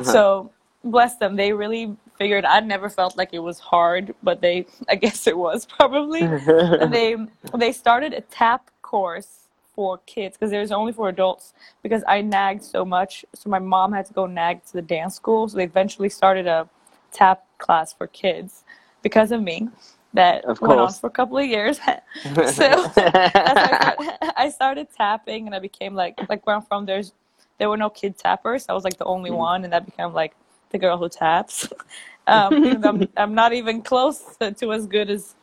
So 0.00 0.50
bless 0.84 1.16
them, 1.16 1.36
they 1.36 1.52
really 1.52 1.96
figured. 2.18 2.44
I 2.44 2.60
never 2.60 2.88
felt 2.88 3.16
like 3.16 3.30
it 3.32 3.38
was 3.38 3.58
hard, 3.58 4.14
but 4.22 4.40
they, 4.40 4.66
I 4.88 4.96
guess 4.96 5.26
it 5.26 5.36
was 5.36 5.66
probably. 5.66 6.26
they 6.26 7.16
they 7.58 7.72
started 7.72 8.12
a 8.12 8.20
tap 8.22 8.70
course 8.82 9.42
for 9.74 9.98
kids 10.06 10.36
because 10.36 10.50
there's 10.50 10.70
only 10.70 10.92
for 10.92 11.08
adults 11.08 11.54
because 11.82 12.02
I 12.06 12.20
nagged 12.20 12.62
so 12.62 12.84
much. 12.84 13.24
So 13.34 13.48
my 13.48 13.58
mom 13.58 13.92
had 13.92 14.06
to 14.06 14.12
go 14.12 14.26
nag 14.26 14.64
to 14.66 14.72
the 14.74 14.82
dance 14.82 15.14
school. 15.14 15.48
So 15.48 15.56
they 15.56 15.64
eventually 15.64 16.10
started 16.10 16.46
a 16.46 16.68
tap 17.10 17.44
class 17.58 17.92
for 17.92 18.06
kids 18.06 18.64
because 19.02 19.32
of 19.32 19.42
me. 19.42 19.68
That 20.14 20.44
Of 20.44 20.60
went 20.60 20.78
on 20.78 20.92
for 20.92 21.06
a 21.06 21.10
couple 21.10 21.38
of 21.38 21.46
years. 21.46 21.78
so 22.24 22.92
I 22.94 23.30
started, 23.64 24.32
I 24.36 24.50
started 24.50 24.88
tapping 24.94 25.46
and 25.46 25.54
I 25.54 25.58
became 25.58 25.94
like 25.94 26.20
like 26.28 26.46
where 26.46 26.54
I'm 26.54 26.62
from. 26.62 26.84
There's 26.84 27.14
there 27.56 27.70
were 27.70 27.78
no 27.78 27.88
kid 27.88 28.18
tappers. 28.18 28.66
I 28.68 28.74
was 28.74 28.84
like 28.84 28.98
the 28.98 29.06
only 29.06 29.30
mm. 29.30 29.38
one, 29.38 29.64
and 29.64 29.72
that 29.72 29.86
became 29.86 30.12
like 30.12 30.34
the 30.72 30.78
girl 30.78 30.98
who 30.98 31.08
taps. 31.08 31.68
um, 32.28 32.60
I'm, 32.64 33.08
I'm 33.16 33.34
not 33.34 33.52
even 33.54 33.82
close 33.82 34.36
to, 34.40 34.52
to 34.52 34.72
as 34.72 34.86
good 34.86 35.10
as 35.10 35.36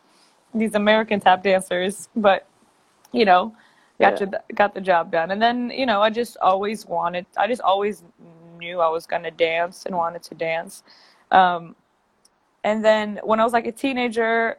these 0.54 0.76
American 0.76 1.20
tap 1.22 1.44
dancers, 1.44 2.10
but 2.16 2.48
you 3.14 3.26
know, 3.26 3.56
got 4.02 4.18
Yeah. 4.18 4.28
got 4.56 4.74
the 4.76 4.82
job 4.82 5.12
done. 5.12 5.32
And 5.32 5.42
then 5.42 5.72
you 5.72 5.86
know, 5.86 6.02
I 6.02 6.10
just 6.10 6.38
always 6.42 6.86
wanted. 6.86 7.26
I 7.38 7.48
just 7.48 7.62
always 7.62 8.04
knew 8.60 8.82
I 8.82 8.90
was 8.90 9.08
gonna 9.08 9.32
dance 9.32 9.86
and 9.86 9.96
wanted 9.96 10.24
to 10.24 10.36
dance. 10.36 10.84
Um, 11.32 11.76
and 12.64 12.84
then 12.84 13.20
when 13.24 13.40
I 13.40 13.44
was 13.44 13.54
like 13.54 13.68
a 13.68 13.72
teenager, 13.72 14.58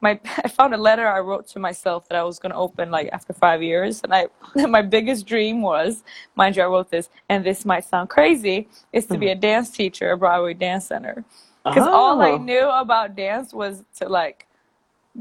my 0.00 0.18
I 0.44 0.48
found 0.48 0.74
a 0.74 0.78
letter 0.78 1.06
I 1.06 1.20
wrote 1.20 1.46
to 1.48 1.58
myself 1.58 2.08
that 2.08 2.16
I 2.18 2.22
was 2.22 2.38
gonna 2.38 2.58
open 2.58 2.90
like 2.90 3.08
after 3.12 3.32
five 3.32 3.62
years, 3.62 4.00
and 4.02 4.14
I 4.14 4.28
my 4.66 4.82
biggest 4.82 5.26
dream 5.26 5.62
was, 5.62 6.02
mind 6.34 6.56
you, 6.56 6.62
I 6.62 6.66
wrote 6.66 6.90
this, 6.90 7.08
and 7.28 7.44
this 7.44 7.64
might 7.64 7.84
sound 7.84 8.08
crazy, 8.08 8.68
is 8.92 9.06
to 9.06 9.18
be 9.18 9.26
hmm. 9.26 9.32
a 9.32 9.34
dance 9.36 9.70
teacher 9.70 10.12
at 10.12 10.18
Broadway 10.18 10.54
Dance 10.54 10.86
Center, 10.86 11.24
because 11.64 11.86
all 11.86 12.20
I 12.20 12.32
Oh. 12.32 12.38
knew 12.38 12.68
about 12.70 13.16
dance 13.16 13.52
was 13.52 13.84
to 13.96 14.08
like 14.08 14.46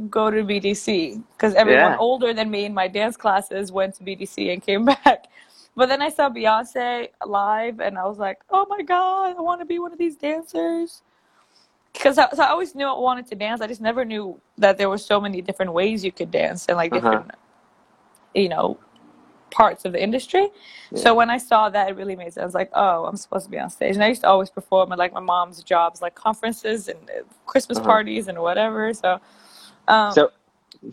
go 0.10 0.30
to 0.32 0.44
BDC, 0.44 1.22
because 1.32 1.54
everyone 1.56 1.92
Yeah. 1.92 1.98
older 1.98 2.34
than 2.34 2.50
me 2.50 2.66
in 2.66 2.74
my 2.74 2.88
dance 2.88 3.18
classes 3.18 3.72
went 3.72 3.96
to 3.96 4.04
BDC 4.04 4.54
and 4.54 4.62
came 4.62 4.86
back. 5.06 5.26
But 5.76 5.88
then 5.88 6.02
I 6.02 6.10
saw 6.10 6.30
Beyonce 6.30 7.10
live, 7.26 7.80
and 7.80 7.98
I 7.98 8.06
was 8.06 8.18
like, 8.18 8.40
oh 8.50 8.66
my 8.70 8.82
god, 8.82 9.36
I 9.38 9.42
want 9.42 9.62
to 9.62 9.66
be 9.66 9.80
one 9.80 9.92
of 9.94 9.98
these 10.00 10.16
dancers 10.18 11.02
because 12.00 12.18
I, 12.20 12.30
so 12.32 12.44
I 12.44 12.50
always 12.50 12.76
knew 12.76 12.88
I 12.88 13.00
wanted 13.00 13.28
to 13.30 13.36
dance. 13.36 13.62
I 13.62 13.68
just 13.68 13.82
never 13.82 14.06
knew 14.06 14.42
that 14.60 14.80
there 14.80 14.90
were 14.90 15.00
so 15.00 15.22
many 15.22 15.42
different 15.44 15.74
ways 15.74 16.06
you 16.06 16.14
could 16.14 16.32
dance 16.32 16.68
and 16.70 16.78
like 16.78 16.94
Uh-huh. 16.94 17.24
different, 17.24 17.32
you 18.36 18.50
know, 18.50 18.80
parts 19.52 19.86
of 19.86 19.94
the 19.94 20.04
industry. 20.04 20.50
So 20.96 21.16
when 21.16 21.30
I 21.30 21.38
saw 21.40 21.70
that, 21.70 21.90
it 21.90 21.98
really 21.98 22.16
made 22.18 22.34
sense. 22.34 22.40
I 22.40 22.46
was 22.46 22.56
like, 22.56 22.72
oh, 22.74 23.06
I'm 23.06 23.18
supposed 23.18 23.46
to 23.46 23.52
be 23.52 23.60
on 23.60 23.70
stage. 23.72 23.96
And 23.96 24.04
I 24.04 24.10
used 24.10 24.22
to 24.22 24.30
always 24.30 24.50
perform 24.52 24.92
at 24.94 25.00
like 25.00 25.14
my 25.14 25.22
mom's 25.22 25.64
jobs, 25.64 26.02
like 26.02 26.16
conferences 26.16 26.90
and 26.90 27.00
uh, 27.12 27.24
Christmas 27.48 27.80
Uh-huh. 27.80 27.88
parties 27.88 28.30
and 28.30 28.40
whatever. 28.40 28.94
So, 28.94 29.22
um, 29.90 30.14
So, 30.16 30.32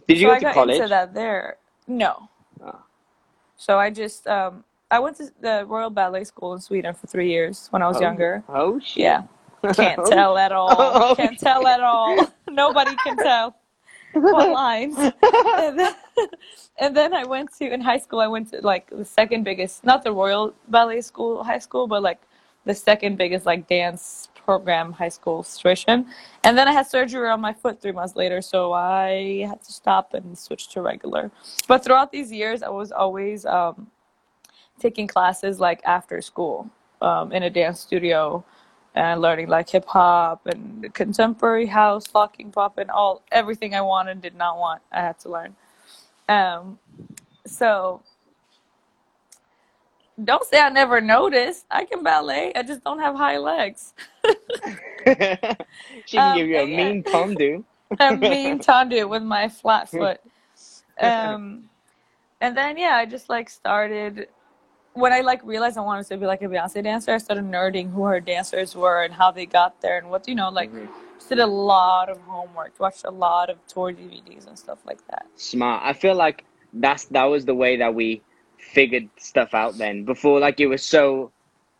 did 0.09 0.19
you 0.21 0.27
so 0.27 0.29
go 0.29 0.35
I 0.35 0.41
to 0.41 0.47
got 0.47 0.55
college? 0.55 0.79
into 0.79 0.89
that 0.89 1.15
there. 1.15 1.59
No. 1.89 2.31
Oh. 2.63 2.81
So 3.57 3.79
I 3.79 3.91
just 3.91 4.27
um, 4.29 4.65
I 4.91 5.01
went 5.01 5.17
to 5.19 5.31
the 5.41 5.65
Royal 5.69 5.91
Ballet 5.91 6.25
School 6.25 6.55
in 6.55 6.61
Sweden 6.61 6.95
for 6.95 7.07
three 7.09 7.31
years 7.31 7.69
when 7.71 7.83
I 7.83 7.89
was 7.89 7.99
Oh, 7.99 8.03
younger. 8.03 8.45
Oh 8.49 8.81
shit. 8.81 9.03
Yeah. 9.03 9.23
Can't 9.77 10.07
tell 10.07 10.39
at 10.39 10.53
all. 10.53 10.75
Oh, 10.79 11.15
Can't 11.15 11.39
tell 11.39 11.67
at 11.67 11.81
all. 11.81 12.33
Nobody 12.49 12.97
can 13.05 13.17
tell 13.17 13.57
what 14.13 14.51
lines. 14.51 14.97
And 14.99 15.79
then, 15.79 15.95
and 16.79 16.97
then 16.97 17.15
I 17.15 17.25
went 17.25 17.55
to 17.59 17.73
in 17.73 17.81
high 17.81 17.99
school. 17.99 18.21
I 18.21 18.27
went 18.27 18.51
to 18.51 18.61
like 18.61 18.91
the 18.91 19.05
second 19.05 19.45
biggest, 19.45 19.85
not 19.85 20.05
the 20.05 20.13
Royal 20.13 20.55
Ballet 20.69 21.01
School 21.01 21.43
high 21.45 21.59
school, 21.59 21.87
but 21.87 22.03
like 22.03 22.21
the 22.65 22.75
second 22.75 23.17
biggest 23.17 23.47
like 23.47 23.69
dance 23.69 24.29
program 24.35 24.93
high 24.93 25.09
school 25.09 25.43
tuition. 25.43 26.07
And 26.45 26.57
then 26.57 26.69
I 26.69 26.73
had 26.73 26.87
surgery 26.87 27.29
on 27.29 27.41
my 27.41 27.53
foot 27.53 27.81
three 27.83 27.93
months 27.93 28.17
later, 28.17 28.41
so 28.41 28.73
I 28.73 29.45
had 29.49 29.63
to 29.63 29.73
stop 29.73 30.15
and 30.15 30.39
switch 30.39 30.69
to 30.69 30.83
regular. 30.83 31.31
But 31.67 31.85
throughout 31.85 32.13
these 32.13 32.31
years, 32.33 32.63
I 32.63 32.69
was 32.69 32.93
always 32.93 33.45
um, 33.45 33.89
taking 34.79 35.07
classes 35.07 35.59
like 35.61 35.81
after 35.85 36.21
school 36.23 36.71
um, 37.03 37.33
in 37.33 37.43
a 37.43 37.51
dance 37.51 37.81
studio 37.81 38.45
and 38.97 39.23
learning 39.23 39.49
like 39.49 39.71
hip 39.71 39.87
hop 39.87 40.47
and 40.49 40.95
contemporary 40.95 41.67
house, 41.69 42.07
locking 42.15 42.53
pop, 42.53 42.79
and 42.79 42.91
all 42.91 43.23
everything 43.33 43.75
I 43.77 43.83
wanted 43.83 44.23
did 44.23 44.37
not 44.37 44.59
want. 44.59 44.83
I 44.93 45.03
had 45.03 45.21
to 45.21 45.31
learn. 45.31 45.57
Um, 46.29 46.81
so 47.47 48.03
don't 50.23 50.45
say 50.47 50.61
I 50.61 50.71
never 50.71 51.01
noticed. 51.01 51.67
I 51.71 51.85
can 51.87 52.03
ballet. 52.05 52.53
I 52.57 52.63
just 52.65 52.85
don't 52.85 53.01
have 53.01 53.17
high 53.17 53.39
legs. 53.39 53.95
she 56.07 56.21
can 56.23 56.33
Um, 56.33 56.33
give 56.33 56.49
you 56.49 56.61
a 56.63 56.67
yeah. 56.67 56.69
mean 56.69 57.05
pondu. 57.05 57.65
a 58.01 58.13
mean 58.15 58.59
tendu 58.61 59.09
with 59.09 59.23
my 59.23 59.49
flat 59.49 59.89
foot. 59.89 60.21
Um, 60.99 61.71
and 62.41 62.57
then 62.57 62.79
yeah, 62.79 62.97
I 62.97 63.07
just 63.07 63.29
like 63.31 63.51
started 63.51 64.29
when 64.97 65.13
I 65.13 65.21
like 65.21 65.45
realized 65.45 65.77
I 65.77 65.83
wanted 65.83 66.07
to 66.09 66.17
be 66.17 66.27
like 66.27 66.43
a 66.43 66.47
Beyonce 66.47 66.83
dancer. 66.83 67.13
I 67.13 67.19
started 67.19 67.45
nerding 67.45 67.93
who 67.93 68.05
her 68.05 68.19
dancers 68.21 68.75
were 68.75 69.03
and 69.03 69.13
how 69.13 69.31
they 69.31 69.45
got 69.47 69.81
there 69.83 69.99
and 69.99 70.11
what 70.11 70.27
you 70.27 70.35
know 70.35 70.49
like. 70.49 70.73
Mhm. 70.73 70.89
Just 71.19 71.29
did 71.29 71.39
a 71.39 71.47
lot 71.47 72.09
of 72.09 72.19
homework, 72.23 72.79
watched 72.81 73.05
a 73.05 73.11
lot 73.11 73.51
of 73.51 73.57
tour 73.67 73.93
DVDs 73.93 74.47
and 74.47 74.59
stuff 74.59 74.79
like 74.87 75.07
that. 75.09 75.27
Smart. 75.37 75.83
I 75.85 75.93
feel 75.93 76.15
like 76.15 76.45
that's 76.73 77.05
that 77.07 77.25
was 77.25 77.45
the 77.45 77.55
way 77.55 77.77
that 77.77 77.95
we 77.95 78.23
figured 78.59 79.09
stuff 79.19 79.55
out 79.55 79.77
then. 79.79 80.05
Before, 80.05 80.41
like 80.41 80.61
it 80.61 80.67
was 80.67 80.83
so 80.83 81.31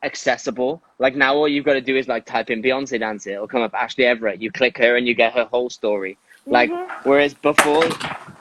accessible. 0.03 0.83
Like 0.99 1.17
now, 1.17 1.35
all 1.35 1.49
you've 1.49 1.65
got 1.65 1.75
to 1.75 1.81
do 1.81 1.97
is 1.97 2.09
like 2.09 2.27
type 2.27 2.51
in 2.51 2.63
Beyonce 2.63 2.99
dancer. 3.01 3.31
It'll 3.31 3.49
come 3.49 3.63
up 3.63 3.75
Ashley 3.75 4.05
Everett. 4.05 4.41
You 4.43 4.51
click 4.53 4.77
her 4.79 4.97
and 4.97 5.07
you 5.07 5.15
get 5.15 5.33
her 5.35 5.45
whole 5.45 5.71
story. 5.71 6.17
Like 6.47 6.71
Mhm. 6.71 6.89
whereas 7.05 7.35
before, 7.35 7.85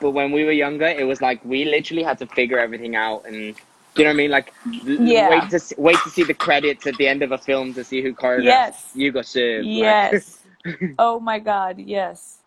but 0.00 0.10
when 0.12 0.32
we 0.32 0.44
were 0.44 0.52
younger, 0.52 0.86
it 0.86 1.06
was 1.06 1.20
like 1.22 1.44
we 1.44 1.64
literally 1.64 2.02
had 2.02 2.18
to 2.18 2.26
figure 2.26 2.58
everything 2.58 2.94
out 2.94 3.24
and. 3.26 3.54
You 3.96 4.04
know 4.04 4.10
what 4.10 4.14
I 4.14 4.16
mean? 4.16 4.30
Like, 4.30 4.52
Yeah. 4.84 5.30
wait 5.30 5.50
to 5.50 5.58
see, 5.58 5.74
wait 5.78 5.96
to 6.04 6.10
see 6.10 6.22
the 6.22 6.34
credits 6.34 6.86
at 6.86 6.96
the 6.96 7.06
end 7.08 7.22
of 7.22 7.32
a 7.32 7.38
film 7.38 7.72
to 7.74 7.82
see 7.84 8.02
who 8.02 8.12
choreographed. 8.14 8.44
Yes. 8.44 8.90
You 8.94 9.12
got 9.12 9.26
served. 9.26 9.66
like- 9.66 9.74
Yes. 9.74 10.40
oh 10.98 11.18
my 11.20 11.38
God, 11.38 11.78
yes. 11.78 12.38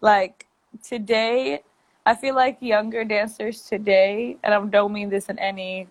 Like 0.00 0.46
today, 0.82 1.62
I 2.04 2.14
feel 2.14 2.34
like 2.34 2.58
younger 2.60 3.04
dancers 3.04 3.62
today, 3.62 4.36
and 4.42 4.52
I 4.52 4.58
don't 4.66 4.92
mean 4.92 5.08
this 5.08 5.28
in 5.28 5.38
any 5.38 5.86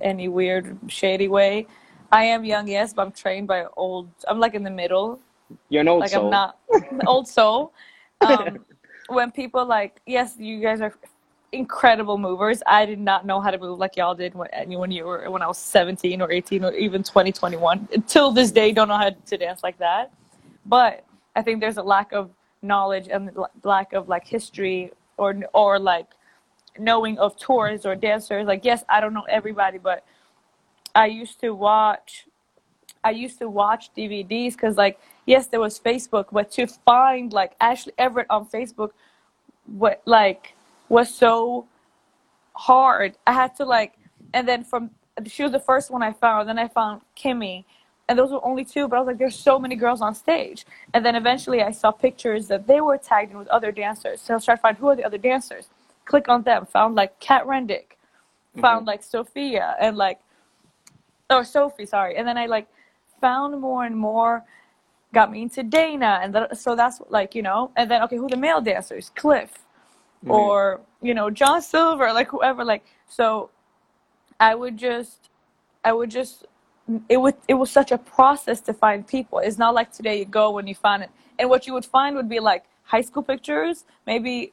any 0.00 0.28
weird 0.28 0.78
shady 0.88 1.28
way. 1.28 1.66
I 2.10 2.24
am 2.24 2.44
young, 2.44 2.66
yes, 2.66 2.94
but 2.94 3.02
I'm 3.02 3.12
trained 3.12 3.46
by 3.46 3.66
old. 3.76 4.08
I'm 4.26 4.40
like 4.40 4.54
in 4.54 4.64
the 4.64 4.70
middle. 4.70 5.20
You're 5.68 5.82
an 5.82 5.88
old 5.88 6.00
like 6.00 6.10
soul. 6.10 6.24
I'm 6.24 6.30
not 6.30 6.56
old 7.06 7.28
soul. 7.28 7.72
Um, 8.22 8.66
when 9.08 9.30
people 9.30 9.64
like, 9.64 9.98
yes, 10.04 10.36
you 10.38 10.60
guys 10.60 10.82
are 10.82 10.92
incredible 11.52 12.18
movers. 12.18 12.62
I 12.66 12.86
did 12.86 13.00
not 13.00 13.26
know 13.26 13.40
how 13.40 13.50
to 13.50 13.58
move 13.58 13.78
like 13.78 13.96
y'all 13.96 14.14
did 14.14 14.34
when 14.34 14.48
when 14.78 14.90
you 14.90 15.04
were 15.04 15.30
when 15.30 15.42
I 15.42 15.46
was 15.46 15.58
17 15.58 16.20
or 16.22 16.30
18 16.30 16.64
or 16.64 16.72
even 16.74 17.02
20, 17.02 17.32
21. 17.32 17.88
Until 17.92 18.30
this 18.30 18.50
day, 18.50 18.72
don't 18.72 18.88
know 18.88 18.96
how 18.96 19.10
to 19.10 19.38
dance 19.38 19.62
like 19.62 19.78
that. 19.78 20.12
But 20.66 21.04
I 21.34 21.42
think 21.42 21.60
there's 21.60 21.76
a 21.76 21.82
lack 21.82 22.12
of 22.12 22.30
knowledge 22.62 23.08
and 23.10 23.30
lack 23.64 23.92
of 23.92 24.08
like 24.08 24.26
history 24.26 24.92
or 25.16 25.34
or 25.54 25.78
like 25.78 26.06
knowing 26.78 27.18
of 27.18 27.36
tours 27.38 27.84
or 27.84 27.96
dancers. 27.96 28.46
Like 28.46 28.64
yes, 28.64 28.84
I 28.88 29.00
don't 29.00 29.14
know 29.14 29.26
everybody, 29.28 29.78
but 29.78 30.04
I 30.94 31.06
used 31.06 31.40
to 31.40 31.50
watch 31.50 32.26
I 33.02 33.10
used 33.10 33.38
to 33.38 33.48
watch 33.48 33.90
DVDs 33.96 34.52
because, 34.52 34.76
like, 34.76 35.00
yes, 35.24 35.46
there 35.46 35.60
was 35.60 35.80
Facebook, 35.80 36.26
but 36.32 36.50
to 36.52 36.66
find 36.66 37.32
like 37.32 37.52
Ashley 37.60 37.92
Everett 37.96 38.26
on 38.28 38.46
Facebook, 38.46 38.90
what 39.66 40.02
like 40.04 40.54
was 40.90 41.12
so 41.12 41.66
hard. 42.52 43.16
I 43.26 43.32
had 43.32 43.56
to 43.56 43.64
like, 43.64 43.94
and 44.34 44.46
then 44.46 44.64
from 44.64 44.90
she 45.26 45.42
was 45.42 45.52
the 45.52 45.60
first 45.60 45.90
one 45.90 46.02
I 46.02 46.12
found. 46.12 46.48
Then 46.48 46.58
I 46.58 46.68
found 46.68 47.00
Kimmy, 47.16 47.64
and 48.08 48.18
those 48.18 48.30
were 48.30 48.44
only 48.44 48.66
two. 48.66 48.86
But 48.88 48.96
I 48.96 48.98
was 49.00 49.06
like, 49.06 49.18
there's 49.18 49.38
so 49.38 49.58
many 49.58 49.76
girls 49.76 50.02
on 50.02 50.14
stage. 50.14 50.66
And 50.92 51.04
then 51.04 51.16
eventually 51.16 51.62
I 51.62 51.70
saw 51.70 51.90
pictures 51.90 52.48
that 52.48 52.66
they 52.66 52.82
were 52.82 52.98
tagged 52.98 53.30
in 53.32 53.38
with 53.38 53.48
other 53.48 53.72
dancers. 53.72 54.20
So 54.20 54.34
I 54.34 54.36
was 54.36 54.44
trying 54.44 54.58
to 54.58 54.60
find 54.60 54.76
who 54.76 54.88
are 54.88 54.96
the 54.96 55.04
other 55.04 55.18
dancers. 55.18 55.68
Click 56.04 56.28
on 56.28 56.42
them. 56.42 56.66
Found 56.66 56.96
like 56.96 57.18
Kat 57.20 57.46
Rendick. 57.46 57.96
Mm-hmm. 58.52 58.60
Found 58.60 58.86
like 58.86 59.02
Sophia 59.02 59.76
and 59.80 59.96
like 59.96 60.20
or 61.30 61.44
Sophie, 61.44 61.86
sorry. 61.86 62.16
And 62.16 62.26
then 62.26 62.36
I 62.36 62.46
like 62.46 62.66
found 63.20 63.60
more 63.60 63.84
and 63.84 63.96
more, 63.96 64.44
got 65.14 65.30
me 65.30 65.42
into 65.42 65.62
Dana, 65.62 66.20
and 66.22 66.34
that, 66.34 66.58
so 66.58 66.74
that's 66.74 67.00
like 67.08 67.34
you 67.34 67.42
know. 67.42 67.70
And 67.76 67.90
then 67.90 68.02
okay, 68.02 68.16
who 68.16 68.28
the 68.28 68.36
male 68.36 68.60
dancers? 68.60 69.10
Cliff, 69.14 69.50
Mhm. 70.24 70.30
or 70.30 70.80
you 71.02 71.14
know 71.14 71.30
John 71.30 71.62
Silver, 71.62 72.12
like 72.12 72.28
whoever. 72.28 72.64
Like 72.64 72.84
so, 73.08 73.50
I 74.40 74.54
would 74.54 74.76
just, 74.76 75.30
I 75.84 75.92
would 75.92 76.10
just, 76.10 76.46
it 77.08 77.18
would, 77.18 77.34
it 77.48 77.54
was 77.54 77.70
such 77.70 77.92
a 77.92 77.98
process 77.98 78.60
to 78.62 78.72
find 78.74 79.06
people. 79.06 79.38
It's 79.40 79.58
not 79.58 79.74
like 79.74 79.92
today 79.92 80.18
you 80.20 80.24
go 80.26 80.50
when 80.52 80.66
you 80.66 80.74
find 80.74 81.02
it, 81.02 81.10
and 81.38 81.50
what 81.50 81.66
you 81.66 81.74
would 81.74 81.86
find 81.86 82.16
would 82.16 82.28
be 82.28 82.40
like 82.40 82.64
high 82.84 83.02
school 83.02 83.22
pictures. 83.22 83.84
Maybe 84.06 84.52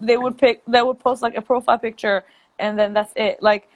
they 0.00 0.16
would 0.18 0.38
pick, 0.38 0.62
they 0.66 0.82
would 0.82 0.98
post 1.00 1.22
like 1.22 1.36
a 1.36 1.42
profile 1.42 1.78
picture, 1.78 2.24
and 2.58 2.78
then 2.78 2.94
that's 2.94 3.12
it. 3.16 3.42
Like 3.42 3.68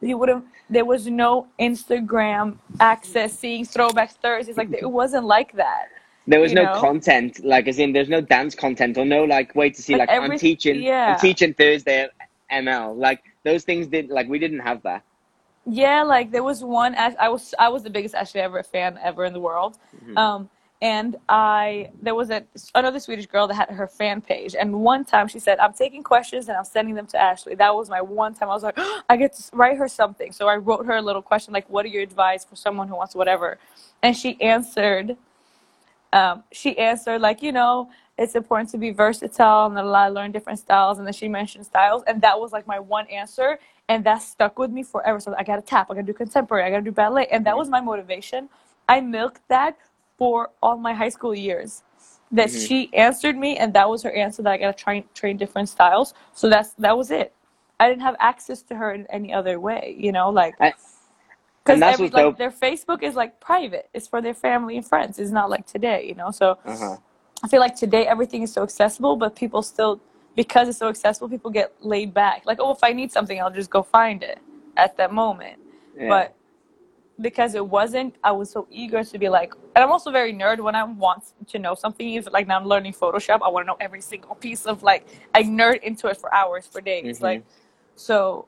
you 0.00 0.18
wouldn't 0.18 0.44
there 0.70 0.84
was 0.84 1.06
no 1.06 1.46
Instagram 1.60 2.58
access, 2.80 3.38
seeing 3.38 3.64
throwback 3.66 4.10
Thursdays. 4.22 4.56
Like 4.56 4.72
it 4.72 4.90
wasn't 4.90 5.26
like 5.26 5.52
that. 5.56 5.88
There 6.26 6.40
was 6.40 6.52
you 6.52 6.56
no 6.56 6.64
know? 6.64 6.80
content, 6.80 7.44
like 7.44 7.68
as 7.68 7.78
in 7.78 7.92
there's 7.92 8.08
no 8.08 8.20
dance 8.20 8.54
content 8.54 8.96
or 8.96 9.04
no 9.04 9.24
like 9.24 9.54
way 9.54 9.70
to 9.70 9.82
see 9.82 9.94
Like 9.96 10.08
like, 10.08 10.20
I'm 10.20 10.38
teaching 10.38 10.82
yeah. 10.82 11.14
I'm 11.14 11.20
teaching 11.20 11.52
Thursday 11.54 12.08
ML. 12.50 12.96
Like 12.96 13.22
those 13.44 13.64
things 13.64 13.86
did 13.88 14.08
like 14.08 14.28
we 14.28 14.38
didn't 14.38 14.60
have 14.60 14.82
that. 14.82 15.02
Yeah, 15.66 16.02
like 16.02 16.30
there 16.30 16.42
was 16.44 16.62
one. 16.62 16.94
I 16.94 17.28
was 17.28 17.54
I 17.58 17.68
was 17.68 17.82
the 17.82 17.90
biggest 17.90 18.14
Ashley 18.14 18.40
Everett 18.40 18.66
fan 18.66 18.98
ever 19.02 19.24
in 19.24 19.32
the 19.32 19.40
world, 19.40 19.78
Mhm. 20.04 20.16
um, 20.18 20.50
and 20.82 21.16
I 21.28 21.90
there 22.02 22.14
was 22.14 22.30
a 22.30 22.44
another 22.74 23.00
Swedish 23.00 23.26
girl 23.26 23.46
that 23.48 23.54
had 23.54 23.70
her 23.70 23.86
fan 23.86 24.20
page, 24.20 24.54
and 24.54 24.82
one 24.82 25.04
time 25.06 25.26
she 25.28 25.38
said, 25.38 25.58
"I'm 25.58 25.72
taking 25.72 26.02
questions 26.02 26.48
and 26.48 26.56
I'm 26.58 26.64
sending 26.64 26.94
them 26.94 27.06
to 27.08 27.18
Ashley." 27.18 27.54
That 27.54 27.74
was 27.74 27.88
my 27.88 28.02
one 28.02 28.34
time. 28.34 28.50
I 28.50 28.54
was 28.54 28.62
like, 28.62 28.78
I 29.08 29.16
get 29.16 29.32
to 29.34 29.42
write 29.56 29.78
her 29.78 29.88
something, 29.88 30.32
so 30.32 30.48
I 30.48 30.56
wrote 30.56 30.84
her 30.86 30.96
a 30.96 31.02
little 31.02 31.22
question 31.22 31.54
like, 31.54 31.68
"What 31.70 31.86
are 31.86 31.88
your 31.88 32.02
advice 32.02 32.44
for 32.44 32.56
someone 32.56 32.88
who 32.88 32.96
wants 32.96 33.14
whatever?" 33.14 33.58
And 34.02 34.16
she 34.16 34.40
answered. 34.42 35.16
Um, 36.14 36.44
she 36.52 36.78
answered 36.78 37.20
like, 37.22 37.42
you 37.42 37.52
know, 37.52 37.90
it's 38.18 38.36
important 38.36 38.70
to 38.72 38.78
be 38.78 38.92
versatile 38.92 39.66
and 39.66 39.78
I 39.80 40.08
learn 40.10 40.32
different 40.32 40.60
styles. 40.60 40.98
And 40.98 41.06
then 41.08 41.14
she 41.14 41.28
mentioned 41.28 41.66
styles, 41.66 42.04
and 42.08 42.22
that 42.22 42.40
was 42.40 42.52
like 42.52 42.66
my 42.68 42.80
one 42.80 43.08
answer, 43.08 43.60
and 43.90 44.04
that 44.06 44.22
stuck 44.22 44.58
with 44.58 44.72
me 44.72 44.84
forever. 44.84 45.20
So 45.20 45.34
I 45.38 45.44
got 45.44 45.56
to 45.56 45.62
tap, 45.62 45.88
I 45.90 45.94
got 45.96 46.02
to 46.02 46.08
do 46.08 46.14
contemporary, 46.14 46.64
I 46.66 46.70
got 46.70 46.78
to 46.78 46.84
do 46.84 46.92
ballet, 46.92 47.28
and 47.32 47.46
that 47.46 47.56
was 47.58 47.70
my 47.70 47.82
motivation. 47.82 48.50
I 48.88 49.02
milked 49.02 49.42
that 49.50 49.78
for 50.18 50.50
all 50.62 50.78
my 50.78 50.94
high 50.94 51.10
school 51.10 51.34
years. 51.36 51.84
That 52.32 52.50
Mhm. 52.50 52.68
she 52.68 52.94
answered 52.94 53.36
me, 53.38 53.58
and 53.58 53.74
that 53.74 53.90
was 53.90 54.02
her 54.04 54.12
answer. 54.12 54.42
That 54.42 54.54
I 54.54 54.58
got 54.58 54.78
to 54.78 54.84
try 54.84 54.94
and 54.96 55.14
train 55.16 55.38
different 55.38 55.68
styles. 55.70 56.14
So 56.34 56.50
that's 56.50 56.72
that 56.80 56.96
was 56.98 57.12
it. 57.12 57.34
I 57.80 57.90
didn't 57.90 58.02
have 58.02 58.16
access 58.20 58.62
to 58.64 58.76
her 58.76 58.92
in 58.92 59.06
any 59.10 59.34
other 59.34 59.60
way, 59.60 59.96
you 59.98 60.12
know, 60.12 60.30
like 60.30 60.56
I- 60.60 60.74
because 61.64 61.80
every 61.80 62.08
like 62.10 62.24
dope. 62.24 62.38
their 62.38 62.50
Facebook 62.50 63.02
is 63.02 63.14
like 63.14 63.40
private. 63.40 63.88
It's 63.94 64.06
for 64.06 64.20
their 64.20 64.34
family 64.34 64.76
and 64.76 64.86
friends. 64.86 65.18
It's 65.18 65.30
not 65.30 65.48
like 65.50 65.66
today, 65.66 66.04
you 66.06 66.14
know. 66.14 66.30
So 66.30 66.58
Uh-huh. 66.64 66.96
I 67.42 67.48
feel 67.48 67.60
like 67.60 67.76
today 67.76 68.06
everything 68.06 68.42
is 68.42 68.52
so 68.52 68.62
accessible, 68.62 69.16
but 69.16 69.34
people 69.36 69.62
still, 69.62 70.00
because 70.34 70.68
it's 70.68 70.78
so 70.78 70.88
accessible, 70.88 71.28
people 71.28 71.50
get 71.50 71.74
laid 71.80 72.14
back. 72.14 72.42
Like, 72.46 72.58
oh, 72.60 72.72
if 72.72 72.82
I 72.82 72.92
need 72.92 73.12
something, 73.12 73.40
I'll 73.40 73.50
just 73.50 73.70
go 73.70 73.82
find 73.82 74.22
it 74.22 74.38
at 74.76 74.96
that 74.96 75.12
moment. 75.12 75.58
Yeah. 75.96 76.08
But 76.08 76.34
because 77.20 77.54
it 77.54 77.66
wasn't, 77.66 78.16
I 78.24 78.32
was 78.32 78.50
so 78.50 78.66
eager 78.70 79.04
to 79.04 79.18
be 79.18 79.28
like, 79.28 79.52
and 79.74 79.84
I'm 79.84 79.90
also 79.90 80.10
very 80.10 80.32
nerd 80.32 80.60
when 80.60 80.74
I 80.74 80.84
want 80.84 81.24
to 81.46 81.58
know 81.58 81.74
something. 81.74 82.06
Even 82.08 82.32
like 82.32 82.46
now 82.46 82.58
I'm 82.58 82.66
learning 82.66 82.94
Photoshop, 82.94 83.40
I 83.42 83.48
want 83.48 83.64
to 83.64 83.68
know 83.68 83.76
every 83.80 84.00
single 84.00 84.34
piece 84.34 84.66
of 84.66 84.82
like, 84.82 85.06
I 85.34 85.42
nerd 85.42 85.82
into 85.82 86.08
it 86.08 86.16
for 86.16 86.34
hours, 86.34 86.66
for 86.66 86.80
days. 86.80 87.18
Mhm. 87.18 87.22
Like, 87.22 87.44
so 87.94 88.46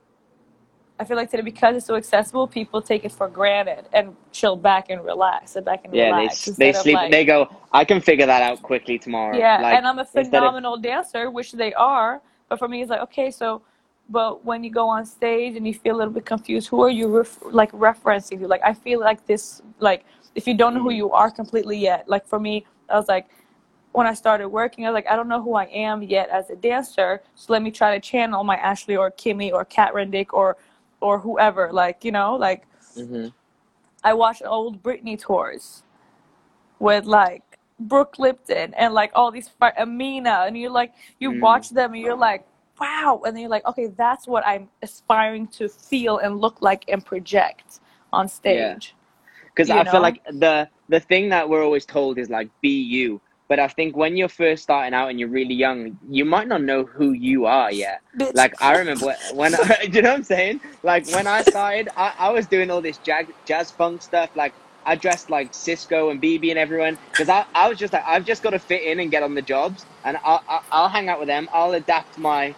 I 0.99 1.05
feel 1.05 1.17
like 1.19 1.31
today 1.31 1.43
because 1.43 1.77
it's 1.77 1.85
so 1.87 1.95
accessible, 1.95 2.47
people 2.47 2.81
take 2.81 3.05
it 3.05 3.13
for 3.13 3.29
granted 3.29 3.87
and 3.93 4.17
chill 4.33 4.57
back 4.57 4.89
and 4.89 5.05
relax, 5.05 5.53
sit 5.53 5.65
back 5.65 5.85
and 5.85 5.95
yeah, 5.95 6.05
they 6.13 6.17
relax. 6.23 6.49
s- 6.49 6.57
they 6.57 6.71
of, 6.71 6.77
sleep. 6.77 6.95
like- 6.95 7.11
they 7.11 7.25
go. 7.25 7.49
I 7.73 7.85
can 7.85 8.01
figure 8.01 8.25
that 8.25 8.43
out 8.43 8.63
quickly 8.63 8.99
tomorrow. 8.99 9.37
yeah, 9.37 9.59
Like, 9.61 9.77
and 9.77 9.87
I'm 9.87 9.99
a 9.99 10.03
instead 10.03 10.21
of- 10.27 10.31
phenomenal 10.31 10.79
dancer, 10.79 11.31
which 11.31 11.53
they 11.53 11.75
are. 11.75 12.23
But 12.49 12.59
for 12.59 12.69
me, 12.69 12.81
it's 12.81 12.91
like 12.91 13.01
okay, 13.03 13.31
so, 13.31 13.61
but 14.09 14.43
when 14.45 14.65
you 14.65 14.71
go 14.71 14.89
on 14.89 15.05
stage 15.05 15.57
and 15.57 15.67
you 15.67 15.75
feel 15.75 15.97
a 15.97 15.99
little 15.99 16.15
bit 16.15 16.25
confused, 16.25 16.69
who 16.69 16.81
are 16.83 16.89
you 16.91 17.09
ref- 17.19 17.43
like 17.45 17.73
referencing 17.73 18.39
to? 18.41 18.49
Like 18.49 18.63
I 18.65 18.73
feel 18.73 18.99
like 19.01 19.27
this, 19.27 19.61
like 19.81 20.05
if 20.35 20.47
you 20.47 20.55
don't 20.55 20.73
know 20.75 20.81
who 20.83 20.91
Mhm. 20.91 20.97
you 20.97 21.13
are 21.13 21.31
completely 21.31 21.77
yet. 21.77 22.09
Like 22.09 22.27
for 22.27 22.41
me, 22.41 22.65
I 22.89 22.97
was 22.97 23.09
like, 23.09 23.27
when 23.93 24.07
I 24.07 24.15
started 24.15 24.49
working, 24.49 24.87
I 24.87 24.91
was 24.91 24.95
like, 24.95 25.11
I 25.11 25.17
don't 25.17 25.29
know 25.29 25.43
who 25.43 25.55
I 25.55 25.65
am 25.65 26.03
yet 26.03 26.29
as 26.31 26.49
a 26.51 26.57
dancer, 26.57 27.23
so 27.35 27.53
let 27.53 27.63
me 27.63 27.71
try 27.71 27.95
to 27.95 28.01
channel 28.01 28.45
my 28.45 28.57
Ashley 28.57 28.97
or 28.97 29.11
Kimmy 29.11 29.53
or 29.53 29.65
Kat 29.65 29.93
Rendick 29.95 30.33
or, 30.35 30.57
or 31.01 31.19
whoever. 31.19 31.73
Like 31.73 32.05
you 32.05 32.13
know, 32.13 32.37
like 32.37 32.67
Mhm. 32.97 33.33
I 34.05 34.15
watched 34.15 34.43
old 34.45 34.83
Britney 34.83 35.19
tours 35.19 35.83
with 36.79 37.05
like 37.05 37.43
Brooke 37.81 38.19
Lipton 38.19 38.75
and 38.75 38.95
like 38.95 39.13
all 39.15 39.31
these 39.31 39.49
fi- 39.49 39.75
Amina, 39.79 40.45
and 40.47 40.57
you're 40.57 40.71
like 40.71 40.93
you 41.19 41.31
Mm. 41.33 41.41
watch 41.41 41.71
them 41.71 41.93
and 41.95 42.03
you're 42.03 42.17
like, 42.17 42.47
wow, 42.81 43.21
and 43.25 43.35
then 43.35 43.41
you're 43.43 43.51
like, 43.51 43.67
okay, 43.67 43.89
that's 43.89 44.27
what 44.27 44.47
I'm 44.47 44.69
aspiring 44.83 45.47
to 45.59 45.69
feel 45.69 46.19
and 46.19 46.41
look 46.41 46.63
like 46.63 46.85
and 46.89 47.05
project 47.05 47.81
on 48.13 48.29
stage. 48.29 48.95
because 49.45 49.69
you 49.69 49.75
I 49.75 49.83
know? 49.85 49.91
feel 49.93 50.01
like 50.03 50.23
the 50.31 50.69
the 50.89 51.01
thing 51.01 51.29
that 51.31 51.49
we're 51.49 51.65
always 51.65 51.87
told 51.87 52.19
is 52.19 52.31
like 52.31 52.49
be 52.61 52.69
you. 52.83 53.21
But 53.49 53.61
I 53.61 53.69
think 53.69 53.97
when 53.97 54.17
you're 54.17 54.29
first 54.29 54.65
starting 54.65 54.93
out 54.93 55.09
and 55.09 55.21
you're 55.21 55.29
really 55.29 55.55
young, 55.55 55.99
you 56.09 56.25
might 56.25 56.49
not 56.49 56.63
know 56.63 56.85
who 56.85 57.13
you 57.13 57.47
are 57.47 57.71
yet. 57.71 58.03
Bitch. 58.17 58.35
Like 58.35 58.61
I 58.61 58.77
remember 58.77 59.07
when, 59.07 59.17
when 59.35 59.55
I, 59.55 59.89
you 59.91 60.03
know 60.03 60.11
what 60.11 60.17
I'm 60.17 60.25
saying? 60.25 60.61
Like 60.83 61.07
when 61.09 61.27
I 61.27 61.43
started, 61.43 61.89
I, 61.97 62.13
I 62.19 62.31
was 62.31 62.47
doing 62.47 62.71
all 62.71 62.81
this 62.81 62.99
jazz, 62.99 63.27
jazz 63.45 63.71
funk 63.71 64.03
stuff. 64.03 64.31
Like 64.35 64.53
I 64.85 64.97
dressed 64.97 65.31
like 65.31 65.55
Cisco 65.55 66.11
and 66.11 66.21
BB 66.21 66.51
and 66.51 66.59
everyone 66.59 66.99
because 67.11 67.29
I, 67.29 67.45
I 67.55 67.69
was 67.69 67.79
just 67.79 67.93
like 67.93 68.05
I've 68.07 68.25
just 68.25 68.43
got 68.43 68.51
to 68.51 68.59
fit 68.59 68.83
in 68.83 69.01
and 69.01 69.11
get 69.11 69.23
on 69.23 69.35
the 69.35 69.43
jobs, 69.43 69.87
and 70.05 70.17
I'll, 70.25 70.43
I'll 70.49 70.65
I'll 70.73 70.89
hang 70.89 71.09
out 71.09 71.19
with 71.19 71.29
them. 71.29 71.49
I'll 71.53 71.73
adapt 71.73 72.19
my 72.19 72.55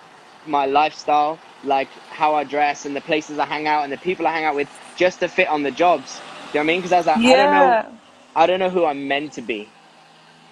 my 0.46 0.66
lifestyle, 0.66 1.38
like 1.64 1.88
how 2.10 2.34
I 2.34 2.44
dress 2.44 2.86
and 2.86 2.96
the 2.96 3.00
places 3.02 3.38
I 3.38 3.44
hang 3.46 3.66
out 3.66 3.84
and 3.84 3.92
the 3.92 3.98
people 3.98 4.26
I 4.26 4.32
hang 4.32 4.44
out 4.44 4.54
with, 4.54 4.68
just 4.96 5.20
to 5.20 5.28
fit 5.28 5.48
on 5.48 5.62
the 5.62 5.70
jobs. 5.70 6.16
Do 6.16 6.20
you 6.20 6.24
know 6.24 6.60
what 6.60 6.60
I 6.60 6.66
mean? 6.66 6.80
Because 6.80 6.92
I 6.92 6.96
was 6.98 7.06
like, 7.06 7.18
I 7.18 7.36
don't 7.36 7.50
know, 7.50 7.98
I 8.36 8.46
don't 8.46 8.58
know 8.58 8.70
who 8.70 8.84
I'm 8.86 9.06
meant 9.06 9.32
to 9.34 9.42
be. 9.42 9.68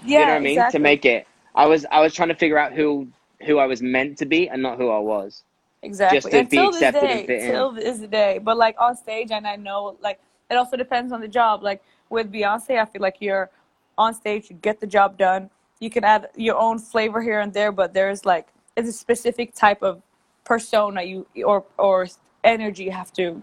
Yeah, 0.04 0.20
you 0.20 0.26
know 0.26 0.32
what 0.32 0.36
I 0.36 0.40
mean? 0.40 0.52
exactly. 0.52 0.78
To 0.78 0.82
make 0.82 1.04
it, 1.04 1.26
I 1.54 1.66
was 1.66 1.86
I 1.90 2.00
was 2.00 2.14
trying 2.14 2.28
to 2.28 2.34
figure 2.34 2.58
out 2.58 2.72
who 2.72 3.08
who 3.44 3.58
I 3.58 3.66
was 3.66 3.82
meant 3.82 4.18
to 4.18 4.26
be 4.26 4.48
and 4.48 4.62
not 4.62 4.78
who 4.78 4.90
I 4.90 4.98
was. 4.98 5.44
Exactly. 5.82 6.30
just 6.30 6.50
to 6.50 6.50
be 6.50 6.58
accepted 6.58 7.00
day, 7.00 7.18
and 7.18 7.26
fit 7.26 7.42
in. 7.42 7.50
till 7.50 7.72
this 7.72 7.98
day. 7.98 8.40
But 8.42 8.56
like 8.56 8.76
on 8.78 8.96
stage, 8.96 9.30
and 9.30 9.46
I 9.46 9.56
know 9.56 9.96
like 10.02 10.20
it 10.50 10.56
also 10.56 10.76
depends 10.76 11.12
on 11.12 11.20
the 11.20 11.28
job. 11.28 11.62
Like 11.62 11.82
with 12.10 12.32
Beyonce, 12.32 12.80
I 12.80 12.84
feel 12.84 13.02
like 13.02 13.16
you're 13.20 13.50
on 13.98 14.14
stage, 14.14 14.50
you 14.50 14.56
get 14.56 14.80
the 14.80 14.86
job 14.86 15.16
done. 15.16 15.50
You 15.80 15.90
can 15.90 16.04
add 16.04 16.28
your 16.36 16.56
own 16.56 16.78
flavor 16.78 17.22
here 17.22 17.40
and 17.40 17.52
there, 17.52 17.72
but 17.72 17.92
there's 17.92 18.24
like 18.24 18.48
it's 18.76 18.88
a 18.88 18.92
specific 18.92 19.54
type 19.54 19.82
of 19.82 20.02
persona 20.44 21.02
you 21.02 21.26
or 21.44 21.64
or 21.78 22.06
energy 22.44 22.84
you 22.84 22.92
have 22.92 23.12
to 23.12 23.42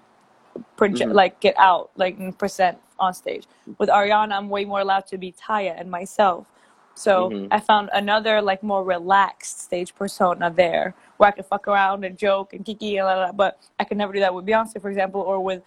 project 0.77 1.11
Mhm. 1.11 1.15
like 1.15 1.39
get 1.39 1.55
out 1.57 1.91
like 1.97 2.17
and 2.19 2.37
present 2.37 2.77
on 2.99 3.13
stage. 3.13 3.45
With 3.79 3.89
Ariana, 3.89 4.33
I'm 4.33 4.49
way 4.49 4.65
more 4.65 4.81
allowed 4.81 5.07
to 5.07 5.17
be 5.17 5.33
Taya 5.33 5.79
and 5.79 5.89
myself. 5.91 6.47
So 6.95 7.29
Mhm. 7.31 7.47
I 7.51 7.59
found 7.59 7.89
another 7.93 8.41
like 8.41 8.63
more 8.63 8.83
relaxed 8.83 9.61
stage 9.61 9.95
persona 9.95 10.51
there 10.51 10.95
where 11.17 11.29
I 11.29 11.31
could 11.31 11.45
fuck 11.45 11.67
around 11.67 12.05
and 12.05 12.17
joke 12.17 12.53
and 12.53 12.65
kiki 12.65 12.97
and 12.97 13.07
la, 13.07 13.15
la, 13.15 13.25
la, 13.27 13.31
but 13.31 13.59
I 13.79 13.83
could 13.85 13.97
never 13.97 14.13
do 14.13 14.19
that 14.21 14.33
with 14.33 14.45
Beyonce, 14.45 14.81
for 14.81 14.89
example, 14.89 15.21
or 15.21 15.39
with 15.43 15.63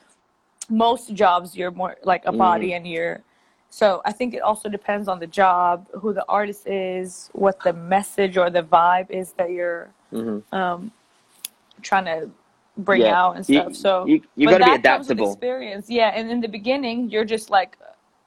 most 0.70 1.14
jobs 1.14 1.56
you're 1.56 1.70
more 1.70 1.96
like 2.04 2.24
a 2.26 2.32
body 2.32 2.74
and 2.74 2.86
you're 2.88 3.22
so 3.70 4.02
I 4.04 4.12
think 4.12 4.34
it 4.34 4.42
also 4.42 4.68
depends 4.68 5.08
on 5.08 5.20
the 5.20 5.26
job, 5.26 5.88
who 6.00 6.14
the 6.14 6.24
artist 6.28 6.66
is, 6.68 7.30
what 7.34 7.62
the 7.62 7.72
message 7.72 8.36
or 8.38 8.50
the 8.50 8.62
vibe 8.62 9.10
is 9.10 9.32
that 9.34 9.50
you're 9.50 9.90
hmm 10.10 10.38
um, 10.52 10.92
trying 11.82 12.06
to 12.06 12.30
bring 12.78 13.02
Yeah. 13.02 13.20
out 13.20 13.36
and 13.36 13.48
You- 13.48 13.60
stuff. 13.60 13.74
So 13.74 14.06
you 14.06 14.22
you 14.36 14.46
but 14.46 14.58
got 14.58 14.58
to 14.58 14.64
be 14.64 14.70
that 14.82 14.82
comes 14.96 15.08
with 15.08 15.18
adaptable. 15.18 15.32
experience, 15.32 15.90
yeah. 15.90 16.08
And 16.14 16.30
in 16.30 16.40
the 16.40 16.48
beginning, 16.48 17.10
you're 17.10 17.24
just 17.24 17.50
like 17.50 17.78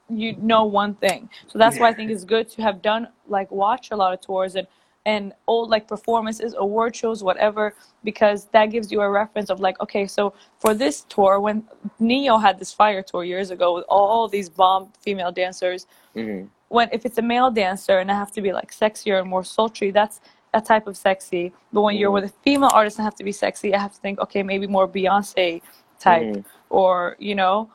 you 0.08 0.34
know 0.42 0.64
one 0.64 0.94
thing, 0.94 1.30
so 1.46 1.56
that's 1.58 1.78
why 1.78 1.88
I 1.88 1.92
think 1.94 2.10
it's 2.10 2.24
good 2.24 2.48
to 2.50 2.62
have 2.62 2.82
done 2.82 3.08
like 3.28 3.48
watch 3.52 3.92
a 3.92 3.96
lot 3.96 4.12
of 4.12 4.20
tours 4.20 4.56
and 4.56 4.66
and 5.06 5.32
old 5.46 5.70
like 5.70 5.88
performances, 5.88 6.54
award 6.58 6.94
shows, 6.94 7.22
whatever, 7.22 7.74
because 8.04 8.44
that 8.46 8.66
gives 8.66 8.92
you 8.92 9.00
a 9.00 9.08
reference 9.08 9.48
of 9.48 9.58
like, 9.60 9.80
okay, 9.80 10.06
so 10.06 10.34
for 10.58 10.74
this 10.74 11.06
tour, 11.08 11.40
when 11.40 11.64
Ne-Yo 12.00 12.36
had 12.36 12.58
this 12.58 12.70
fire 12.72 13.02
tour 13.02 13.24
years 13.24 13.50
ago 13.50 13.74
with 13.74 13.84
all 13.88 14.28
these 14.28 14.50
bomb 14.50 14.92
female 15.00 15.32
dancers, 15.32 15.86
hmm 16.14 16.42
when 16.68 16.88
if 16.92 17.04
it's 17.06 17.18
a 17.18 17.22
male 17.22 17.50
dancer 17.50 17.98
and 17.98 18.10
I 18.12 18.14
have 18.14 18.30
to 18.32 18.40
be 18.42 18.52
like 18.52 18.70
sexier 18.72 19.18
and 19.20 19.28
more 19.28 19.42
sultry, 19.42 19.90
that's 19.90 20.20
a 20.54 20.60
type 20.60 20.86
of 20.86 20.96
sexy. 20.96 21.52
But 21.72 21.82
when 21.82 21.96
you're 21.96 22.10
Mhm. 22.10 22.14
with 22.14 22.24
a 22.24 22.28
female 22.42 22.70
artist 22.72 22.98
and 22.98 23.04
have 23.04 23.14
to 23.16 23.24
be 23.24 23.32
sexy, 23.32 23.74
I 23.74 23.78
have 23.78 23.94
to 23.94 24.00
think, 24.00 24.18
okay, 24.20 24.42
maybe 24.42 24.66
more 24.66 24.88
Beyonce 24.88 25.62
type, 25.98 26.26
Mhm. 26.26 26.44
or 26.70 27.16
you 27.18 27.34
know, 27.34 27.70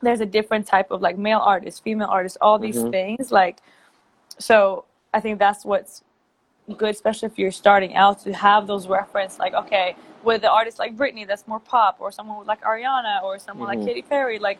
there's 0.00 0.20
a 0.20 0.26
different 0.26 0.66
type 0.66 0.90
of 0.90 1.00
like 1.00 1.16
male 1.16 1.38
artist, 1.40 1.82
female 1.82 2.08
artist, 2.10 2.36
all 2.40 2.58
these 2.58 2.82
Mhm. 2.84 2.90
things. 2.90 3.32
Like, 3.32 3.62
so 4.38 4.84
I 5.14 5.20
think 5.20 5.38
that's 5.38 5.64
what's 5.64 6.02
good, 6.76 6.90
especially 6.90 7.26
if 7.26 7.38
you're 7.38 7.50
starting 7.52 7.94
out, 7.94 8.18
to 8.20 8.32
have 8.32 8.66
those 8.66 8.86
reference. 8.88 9.38
Like, 9.38 9.54
okay, 9.54 9.96
with 10.22 10.42
the 10.42 10.50
artist 10.50 10.78
like 10.78 10.96
Britney, 10.96 11.26
that's 11.26 11.46
more 11.46 11.60
pop, 11.60 11.96
or 12.00 12.10
someone 12.12 12.46
like 12.46 12.62
Ariana, 12.62 13.22
or 13.22 13.38
someone 13.38 13.66
Mhm. 13.68 13.76
like 13.76 13.86
Katy 13.86 14.02
Perry, 14.02 14.38
like 14.38 14.58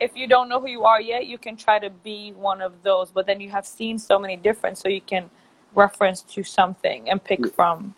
if 0.00 0.16
you 0.16 0.28
don't 0.28 0.48
know 0.48 0.60
who 0.60 0.68
you 0.68 0.84
are 0.84 1.00
yet, 1.00 1.26
you 1.26 1.38
can 1.38 1.56
try 1.56 1.78
to 1.78 1.90
be 1.90 2.32
one 2.32 2.60
of 2.62 2.82
those, 2.84 3.10
but 3.10 3.26
then 3.26 3.40
you 3.40 3.50
have 3.50 3.66
seen 3.66 3.98
so 3.98 4.16
many 4.18 4.36
different, 4.36 4.78
so 4.78 4.88
you 4.88 5.00
can 5.00 5.28
reference 5.74 6.22
to 6.22 6.42
something 6.42 7.08
and 7.08 7.22
pick 7.22 7.54
from. 7.54 7.94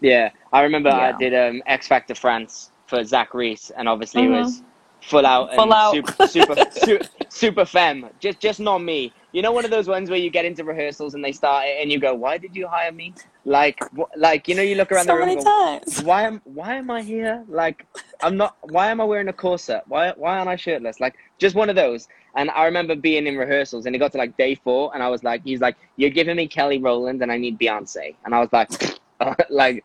Yeah, 0.00 0.30
I 0.52 0.62
remember 0.62 0.90
I 0.90 1.12
did 1.12 1.34
um, 1.34 1.62
X 1.66 1.88
Factor 1.88 2.14
France 2.14 2.70
for 2.86 3.02
Zach 3.04 3.34
Reese, 3.34 3.70
and 3.76 3.88
obviously 3.88 4.22
Mhm. 4.22 4.26
it 4.26 4.40
was 4.42 4.62
full 5.00 5.26
out 5.26 5.48
and 5.50 5.56
Full 5.56 5.72
out. 5.72 5.92
super 5.92 6.26
super 6.28 6.56
su- 6.70 7.00
super 7.28 7.64
femme. 7.64 8.06
Just 8.20 8.38
just 8.40 8.60
not 8.60 8.78
me. 8.78 9.12
You 9.32 9.42
know, 9.42 9.50
one 9.50 9.64
of 9.64 9.72
those 9.72 9.88
ones 9.88 10.10
where 10.10 10.18
you 10.18 10.30
get 10.30 10.44
into 10.44 10.62
rehearsals 10.62 11.14
and 11.14 11.24
they 11.24 11.32
start 11.32 11.64
it, 11.66 11.78
and 11.82 11.90
you 11.90 11.98
go, 11.98 12.14
"Why 12.14 12.38
did 12.38 12.54
you 12.54 12.68
hire 12.68 12.92
me?" 12.92 13.12
Like, 13.44 13.80
wh- 13.98 14.16
like 14.16 14.46
you 14.46 14.54
know, 14.54 14.62
you 14.62 14.76
look 14.76 14.92
around 14.92 15.06
so 15.06 15.12
the 15.14 15.18
room. 15.18 15.26
many 15.26 15.34
go, 15.36 15.42
times. 15.44 16.02
why 16.04 16.22
am 16.22 16.40
why 16.44 16.76
am 16.76 16.88
I 16.90 17.02
here? 17.02 17.44
Like 17.48 17.84
I'm 18.22 18.36
not 18.36 18.56
why 18.62 18.90
am 18.92 19.00
I 19.00 19.04
wearing 19.04 19.28
a 19.28 19.32
corset? 19.32 19.82
Why 19.88 20.12
why 20.16 20.36
aren't 20.38 20.48
I 20.48 20.56
shirtless? 20.56 21.00
Like 21.00 21.14
just 21.38 21.56
one 21.56 21.68
of 21.68 21.74
those. 21.74 22.06
And 22.36 22.50
I 22.50 22.64
remember 22.64 22.96
being 22.96 23.26
in 23.26 23.36
rehearsals 23.36 23.86
and 23.86 23.94
it 23.94 23.98
got 23.98 24.12
to 24.12 24.18
like 24.18 24.36
day 24.36 24.54
four 24.54 24.92
and 24.94 25.02
I 25.02 25.08
was 25.08 25.22
like 25.22 25.42
he's 25.44 25.60
like, 25.60 25.76
You're 25.96 26.10
giving 26.10 26.36
me 26.36 26.46
Kelly 26.46 26.78
Rowland 26.78 27.22
and 27.22 27.30
I 27.30 27.38
need 27.38 27.58
Beyonce 27.58 28.16
and 28.24 28.34
I 28.34 28.40
was 28.40 28.48
like 28.52 28.70
like 29.50 29.84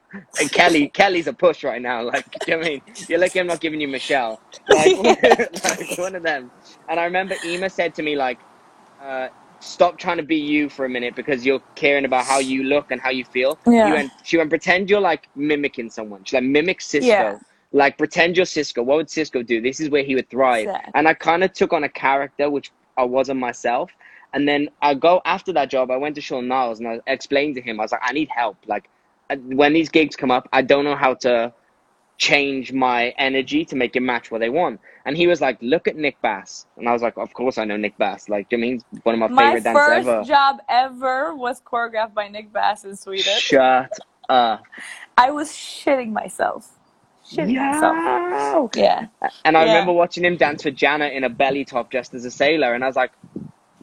Kelly 0.51 0.87
Kelly's 0.93 1.27
a 1.27 1.33
push 1.33 1.63
right 1.63 1.81
now. 1.81 2.01
Like 2.01 2.25
you 2.47 2.53
know 2.53 2.59
what 2.59 2.67
I 2.67 2.69
mean? 2.69 2.81
You're 3.07 3.19
like 3.19 3.35
I'm 3.35 3.47
not 3.47 3.61
giving 3.61 3.79
you 3.79 3.87
Michelle. 3.87 4.41
Like, 4.67 4.97
like 5.63 5.97
one 5.97 6.15
of 6.15 6.23
them. 6.23 6.51
And 6.89 6.99
I 6.99 7.05
remember 7.05 7.35
Ema 7.45 7.69
said 7.69 7.93
to 7.95 8.03
me 8.03 8.15
like 8.15 8.39
uh 9.01 9.29
stop 9.59 9.97
trying 9.97 10.17
to 10.17 10.23
be 10.23 10.37
you 10.37 10.69
for 10.69 10.85
a 10.85 10.89
minute 10.89 11.15
because 11.15 11.45
you're 11.45 11.61
caring 11.75 12.05
about 12.05 12.25
how 12.25 12.39
you 12.39 12.63
look 12.63 12.91
and 12.91 13.01
how 13.01 13.09
you 13.09 13.25
feel. 13.25 13.59
Yeah. 13.67 13.87
You 13.87 13.93
went, 13.93 14.11
she 14.23 14.37
went, 14.37 14.49
pretend 14.49 14.89
you're 14.89 15.01
like 15.01 15.27
mimicking 15.35 15.89
someone. 15.89 16.23
She's 16.23 16.33
like, 16.33 16.43
mimic 16.43 16.81
Cisco. 16.81 17.07
Yeah. 17.07 17.39
Like, 17.71 17.97
pretend 17.97 18.35
you're 18.35 18.45
Cisco. 18.45 18.81
What 18.81 18.97
would 18.97 19.09
Cisco 19.09 19.43
do? 19.43 19.61
This 19.61 19.79
is 19.79 19.89
where 19.89 20.03
he 20.03 20.15
would 20.15 20.29
thrive. 20.29 20.65
Exactly. 20.65 20.91
And 20.95 21.07
I 21.07 21.13
kind 21.13 21.43
of 21.43 21.53
took 21.53 21.71
on 21.71 21.83
a 21.83 21.89
character 21.89 22.49
which 22.49 22.71
I 22.97 23.03
wasn't 23.03 23.39
myself. 23.39 23.91
And 24.33 24.47
then 24.47 24.69
I 24.81 24.93
go 24.93 25.21
after 25.25 25.53
that 25.53 25.69
job. 25.69 25.91
I 25.91 25.97
went 25.97 26.15
to 26.15 26.21
Sean 26.21 26.47
Niles 26.47 26.79
and 26.79 26.87
I 26.87 26.99
explained 27.07 27.55
to 27.55 27.61
him. 27.61 27.79
I 27.79 27.83
was 27.83 27.91
like, 27.91 28.01
I 28.03 28.13
need 28.13 28.29
help. 28.29 28.57
Like, 28.67 28.89
uh, 29.29 29.35
when 29.35 29.73
these 29.73 29.89
gigs 29.89 30.15
come 30.15 30.31
up, 30.31 30.49
I 30.51 30.61
don't 30.61 30.83
know 30.83 30.95
how 30.95 31.13
to 31.15 31.53
change 32.17 32.73
my 32.73 33.09
energy 33.17 33.63
to 33.65 33.75
make 33.75 33.95
it 33.95 34.01
match 34.01 34.29
what 34.29 34.39
they 34.39 34.49
want. 34.49 34.79
And 35.05 35.15
he 35.15 35.25
was 35.25 35.39
like, 35.39 35.57
"Look 35.61 35.87
at 35.87 35.95
Nick 35.95 36.21
Bass," 36.21 36.65
and 36.77 36.87
I 36.87 36.91
was 36.91 37.01
like, 37.01 37.17
"Of 37.17 37.33
course 37.33 37.57
I 37.57 37.63
know 37.63 37.77
Nick 37.77 37.97
Bass. 37.97 38.27
Like, 38.27 38.49
do 38.49 38.57
you 38.57 38.63
I 38.63 38.67
mean 38.67 38.81
one 39.03 39.15
of 39.15 39.19
my, 39.19 39.27
My 39.29 39.45
favorite 39.45 39.63
dancers 39.63 39.85
first 39.85 40.07
ever." 40.07 40.23
job 40.23 40.59
ever 40.67 41.33
was 41.33 41.61
choreographed 41.61 42.13
by 42.13 42.27
Nick 42.27 42.51
Bass 42.51 42.83
in 42.83 42.95
Sweden. 42.95 43.33
Shut 43.37 43.97
up. 44.27 44.63
I 45.17 45.31
was 45.31 45.51
shitting 45.51 46.11
myself. 46.11 46.78
Shitting 47.29 47.61
myself. 47.61 47.99
Yeah. 48.75 49.07
And 49.45 49.57
I 49.57 49.63
Yeah. 49.63 49.65
remember 49.65 49.93
watching 49.93 50.25
him 50.25 50.37
dance 50.37 50.63
for 50.63 50.71
Janet 50.71 51.13
in 51.13 51.23
a 51.25 51.29
belly 51.29 51.65
top 51.65 51.91
just 51.91 52.13
as 52.15 52.25
a 52.25 52.31
sailor, 52.31 52.73
and 52.75 52.83
I 52.83 52.87
was 52.87 52.95
like, 52.97 53.11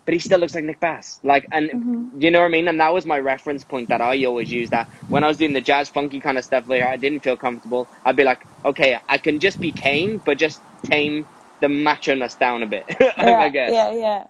but 0.07 0.15
he 0.15 0.21
still 0.21 0.41
looks 0.41 0.55
like 0.55 0.65
Nick 0.65 0.81
Bass. 0.81 1.21
Like, 1.25 1.47
and 1.53 1.73
Mhm. 1.73 2.13
you 2.19 2.31
know 2.31 2.41
what 2.41 2.47
I 2.47 2.51
mean? 2.51 2.69
And 2.69 2.81
that 2.81 2.95
was 2.95 3.07
my 3.07 3.19
reference 3.19 3.65
point 3.65 3.91
that 3.91 4.03
I 4.03 4.25
always 4.25 4.53
use. 4.53 4.71
That 4.71 4.89
when 5.09 5.25
I 5.25 5.29
was 5.29 5.39
doing 5.39 5.53
the 5.55 5.63
jazz 5.63 5.91
funky 5.91 6.21
kind 6.21 6.39
of 6.39 6.45
stuff 6.45 6.69
later, 6.69 6.87
I 6.87 6.97
didn't 6.97 7.23
feel 7.25 7.37
comfortable, 7.39 7.91
I'd 8.05 8.17
be 8.17 8.25
like, 8.25 8.47
okay, 8.65 8.99
I 9.09 9.19
can 9.19 9.41
just 9.41 9.61
be 9.61 9.73
tame, 9.73 10.23
but 10.25 10.39
just 10.39 10.63
tame 10.85 11.29
the 11.61 11.69
macho-ness 11.71 12.37
down 12.37 12.63
a 12.65 12.67
bit. 12.67 12.87
yeah, 13.19 13.41
I 13.41 13.51
guess. 13.51 13.75
Yeah, 13.75 13.93
yeah. 13.93 14.25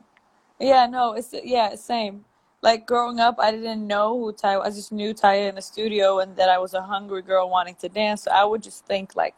Yeah, 0.61 0.89
no, 0.89 1.15
it's 1.15 1.35
yeah, 1.45 1.77
same. 1.77 2.26
Like 2.63 2.87
growing 2.87 3.21
up, 3.21 3.37
I 3.39 3.51
didn't 3.53 3.87
know 3.87 4.19
who 4.19 4.33
Ty 4.33 4.59
was. 4.59 4.67
I 4.67 4.77
just 4.77 4.91
knew 4.93 5.13
Taya 5.15 5.49
in 5.49 5.55
the 5.55 5.63
studio 5.63 6.19
and 6.21 6.35
that 6.37 6.49
I 6.49 6.59
was 6.59 6.75
a 6.75 6.83
hungry 6.83 7.23
girl 7.23 7.49
wanting 7.51 7.77
to 7.77 7.89
dance. 7.89 8.23
So 8.25 8.31
I 8.31 8.45
would 8.45 8.63
just 8.63 8.85
think 8.87 9.15
like, 9.15 9.35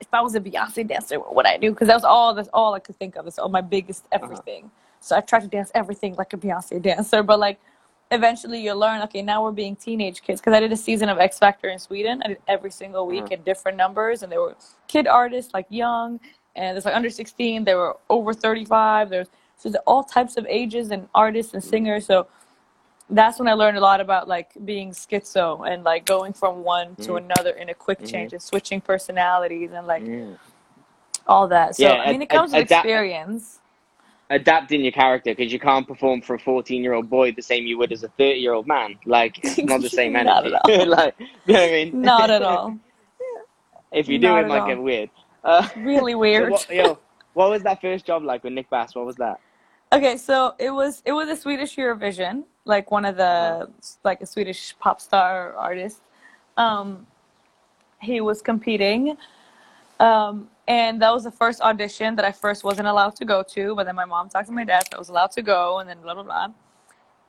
if 0.00 0.06
I 0.12 0.20
was 0.20 0.34
a 0.34 0.40
Beyonce 0.40 0.86
dancer, 0.86 1.18
what 1.20 1.34
would 1.34 1.46
I 1.46 1.56
do? 1.58 1.70
Because 1.70 1.88
that 1.88 1.94
was 1.94 2.04
all 2.04 2.34
that's 2.34 2.48
all 2.52 2.74
I 2.74 2.78
could 2.80 2.96
think 2.98 3.16
of. 3.16 3.26
It's 3.26 3.38
all 3.38 3.48
my 3.48 3.60
biggest 3.60 4.06
everything. 4.12 4.70
So 5.00 5.16
I 5.16 5.20
tried 5.20 5.40
to 5.42 5.48
dance 5.48 5.70
everything 5.74 6.14
like 6.14 6.32
a 6.32 6.36
Beyonce 6.36 6.80
dancer, 6.80 7.22
but 7.22 7.38
like 7.38 7.60
eventually 8.10 8.60
you 8.62 8.72
learn. 8.74 9.02
Okay, 9.02 9.22
now 9.22 9.42
we're 9.42 9.52
being 9.52 9.76
teenage 9.76 10.22
kids. 10.22 10.40
Because 10.40 10.54
I 10.54 10.60
did 10.60 10.72
a 10.72 10.76
season 10.76 11.08
of 11.08 11.18
X 11.18 11.38
Factor 11.38 11.68
in 11.68 11.78
Sweden. 11.78 12.22
I 12.24 12.28
did 12.28 12.38
every 12.48 12.70
single 12.70 13.06
week 13.06 13.24
Uh-huh. 13.24 13.34
in 13.34 13.42
different 13.42 13.76
numbers, 13.76 14.22
and 14.22 14.30
there 14.32 14.40
were 14.40 14.56
kid 14.88 15.06
artists 15.06 15.52
like 15.54 15.66
young, 15.68 16.20
and 16.56 16.74
there's 16.76 16.84
like 16.84 16.96
under 16.96 17.10
16. 17.10 17.64
There 17.64 17.76
were 17.78 17.96
over 18.08 18.32
35. 18.32 19.10
There's 19.10 19.28
so 19.56 19.68
there's 19.68 19.82
all 19.86 20.02
types 20.02 20.36
of 20.36 20.46
ages 20.48 20.90
and 20.90 21.08
artists 21.14 21.54
and 21.54 21.62
singers. 21.62 22.06
So 22.06 22.26
that's 23.12 23.38
when 23.38 23.48
I 23.48 23.52
learned 23.54 23.76
a 23.76 23.80
lot 23.80 24.00
about 24.00 24.26
like 24.28 24.50
being 24.64 24.90
schizo 24.90 25.66
and 25.70 25.84
like 25.84 26.04
going 26.06 26.32
from 26.32 26.64
one 26.64 26.96
to 26.96 27.12
Mhm. 27.12 27.16
another 27.24 27.50
in 27.50 27.68
a 27.68 27.74
quick 27.74 28.00
Mhm. 28.00 28.10
change 28.10 28.32
and 28.32 28.42
switching 28.42 28.80
personalities 28.80 29.70
and 29.72 29.86
like 29.86 30.04
Yeah. 30.06 30.34
all 31.26 31.46
that. 31.48 31.76
So 31.76 31.84
Yeah, 31.84 32.02
I 32.02 32.12
mean, 32.12 32.22
it 32.22 32.28
comes 32.28 32.52
ad- 32.52 32.58
with 32.60 32.66
adapt- 32.66 32.84
experience. 32.86 33.58
Adapting 34.30 34.80
your 34.82 34.92
character 34.92 35.34
because 35.34 35.52
you 35.52 35.58
can't 35.60 35.86
perform 35.86 36.22
for 36.22 36.34
a 36.36 36.38
14-year-old 36.38 37.10
boy 37.10 37.32
the 37.32 37.42
same 37.42 37.66
you 37.66 37.76
would 37.78 37.92
as 37.92 38.02
a 38.02 38.08
30-year-old 38.18 38.66
man. 38.66 38.98
Like, 39.04 39.38
it's 39.44 39.58
not 39.72 39.82
the 39.82 39.90
same 39.90 40.16
energy. 40.16 40.50
Not 40.50 40.70
at 40.70 40.80
all. 40.80 40.86
like, 40.98 41.14
you 41.18 41.52
know 41.52 41.60
what 41.60 41.68
I 41.68 41.72
mean? 41.72 42.00
Not 42.00 42.30
at 42.30 42.42
all. 42.42 42.76
if 43.92 44.08
you 44.08 44.18
do, 44.18 44.28
Not 44.28 44.44
it 44.44 44.48
might 44.48 44.60
all. 44.60 44.68
get 44.68 44.80
weird. 44.80 45.10
Uh, 45.44 45.68
Really 45.76 46.12
so 46.12 46.18
weird. 46.18 46.50
what, 46.50 46.66
yo, 46.70 46.98
what 47.34 47.50
was 47.50 47.62
that 47.64 47.80
first 47.82 48.06
job 48.06 48.22
like 48.22 48.42
with 48.44 48.54
Nick 48.54 48.70
Bass? 48.70 48.94
What 48.94 49.04
was 49.04 49.16
that? 49.16 49.38
Okay, 49.92 50.16
so 50.16 50.54
it 50.58 50.70
was 50.70 51.02
it 51.04 51.12
was 51.12 51.28
a 51.28 51.36
Swedish 51.36 51.76
Eurovision, 51.76 52.44
like 52.64 52.90
one 52.90 53.04
of 53.04 53.16
the 53.18 53.70
like 54.04 54.22
a 54.22 54.26
Swedish 54.26 54.74
pop 54.80 55.02
star 55.02 55.54
artist. 55.54 56.00
Um, 56.56 57.06
he 58.00 58.22
was 58.22 58.42
competing, 58.42 59.18
um, 60.00 60.48
and 60.66 61.02
that 61.02 61.12
was 61.12 61.24
the 61.24 61.30
first 61.30 61.60
audition 61.60 62.16
that 62.16 62.24
I 62.24 62.32
first 62.32 62.64
wasn't 62.64 62.88
allowed 62.88 63.16
to 63.16 63.26
go 63.26 63.42
to. 63.50 63.74
But 63.76 63.84
then 63.84 63.96
my 63.96 64.06
mom 64.06 64.30
talked 64.30 64.48
to 64.48 64.52
my 64.52 64.64
dad, 64.64 64.84
so 64.90 64.96
I 64.96 64.98
was 64.98 65.10
allowed 65.10 65.32
to 65.32 65.42
go, 65.42 65.80
and 65.80 65.88
then 65.88 66.00
blah 66.00 66.14
blah 66.14 66.24
blah. 66.24 66.48